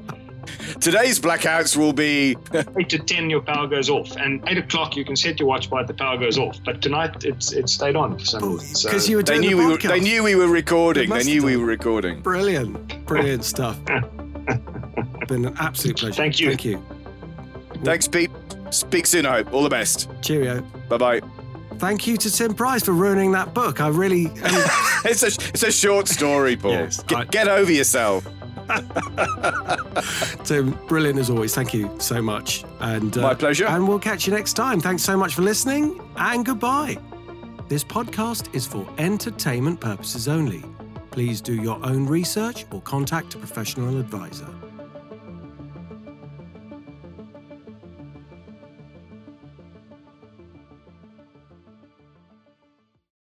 Today's 0.80 1.18
blackouts 1.20 1.76
will 1.76 1.92
be 1.92 2.36
eight 2.78 2.88
to 2.90 2.98
ten 2.98 3.30
your 3.30 3.40
power 3.42 3.66
goes 3.66 3.88
off 3.90 4.14
and 4.16 4.42
eight 4.48 4.58
o'clock 4.58 4.96
you 4.96 5.04
can 5.04 5.16
set 5.16 5.38
your 5.38 5.48
watch 5.48 5.68
by 5.70 5.82
the 5.82 5.94
power 5.94 6.16
goes 6.16 6.38
off. 6.38 6.58
But 6.64 6.80
tonight 6.82 7.24
it's 7.24 7.52
it 7.52 7.68
stayed 7.68 7.96
on 7.96 8.18
for 8.18 8.24
some 8.24 8.52
reason. 8.56 8.74
So 8.74 8.88
Because 8.88 9.08
you 9.08 9.16
were 9.16 9.22
they 9.22 9.34
doing 9.38 9.40
knew 9.48 9.56
the 9.56 9.64
we 9.66 9.66
were 9.72 9.78
they 9.78 10.00
knew 10.00 10.22
we 10.22 10.34
were 10.34 10.48
recording. 10.48 11.08
They 11.10 11.18
They 11.18 11.24
knew 11.24 11.44
we 11.44 11.56
were 11.56 11.66
recording. 11.66 12.20
Brilliant, 12.22 13.06
brilliant 13.06 13.44
stuff. 13.54 13.78
Been 13.84 15.46
an 15.46 15.54
absolute 15.58 15.96
pleasure. 15.98 16.14
Thank 16.14 16.38
you. 16.40 16.48
Thank 16.48 16.64
you. 16.64 16.82
Thanks, 17.82 18.06
Pete. 18.08 18.30
Speak 18.70 19.06
soon, 19.06 19.26
I 19.26 19.36
hope. 19.38 19.52
All 19.52 19.62
the 19.62 19.70
best. 19.70 20.08
Cheerio. 20.22 20.60
Bye 20.88 20.96
bye. 20.98 21.20
Thank 21.78 22.06
you 22.06 22.16
to 22.18 22.30
Tim 22.30 22.54
Price 22.54 22.84
for 22.84 22.92
ruining 22.92 23.32
that 23.32 23.52
book. 23.54 23.80
I 23.80 23.88
really. 23.88 24.26
Um, 24.26 24.34
It's 25.06 25.22
a 25.22 25.26
it's 25.26 25.62
a 25.62 25.70
short 25.70 26.08
story, 26.08 26.56
Paul. 26.56 26.70
Yes, 26.70 27.02
get, 27.02 27.18
I- 27.18 27.24
get 27.26 27.46
over 27.46 27.70
yourself. 27.70 28.26
Tim, 30.44 30.78
brilliant 30.88 31.18
as 31.18 31.30
always. 31.30 31.54
Thank 31.54 31.74
you 31.74 31.94
so 31.98 32.20
much. 32.22 32.64
And 32.80 33.16
uh, 33.16 33.22
My 33.22 33.34
pleasure. 33.34 33.66
And 33.66 33.86
we'll 33.88 33.98
catch 33.98 34.26
you 34.26 34.32
next 34.32 34.54
time. 34.54 34.80
Thanks 34.80 35.02
so 35.02 35.16
much 35.16 35.34
for 35.34 35.42
listening, 35.42 36.00
and 36.16 36.44
goodbye. 36.44 36.98
This 37.68 37.82
podcast 37.84 38.54
is 38.54 38.66
for 38.66 38.86
entertainment 38.98 39.80
purposes 39.80 40.28
only. 40.28 40.64
Please 41.10 41.40
do 41.40 41.54
your 41.54 41.84
own 41.84 42.06
research 42.06 42.66
or 42.72 42.80
contact 42.82 43.34
a 43.34 43.38
professional 43.38 43.98
advisor. 44.00 44.48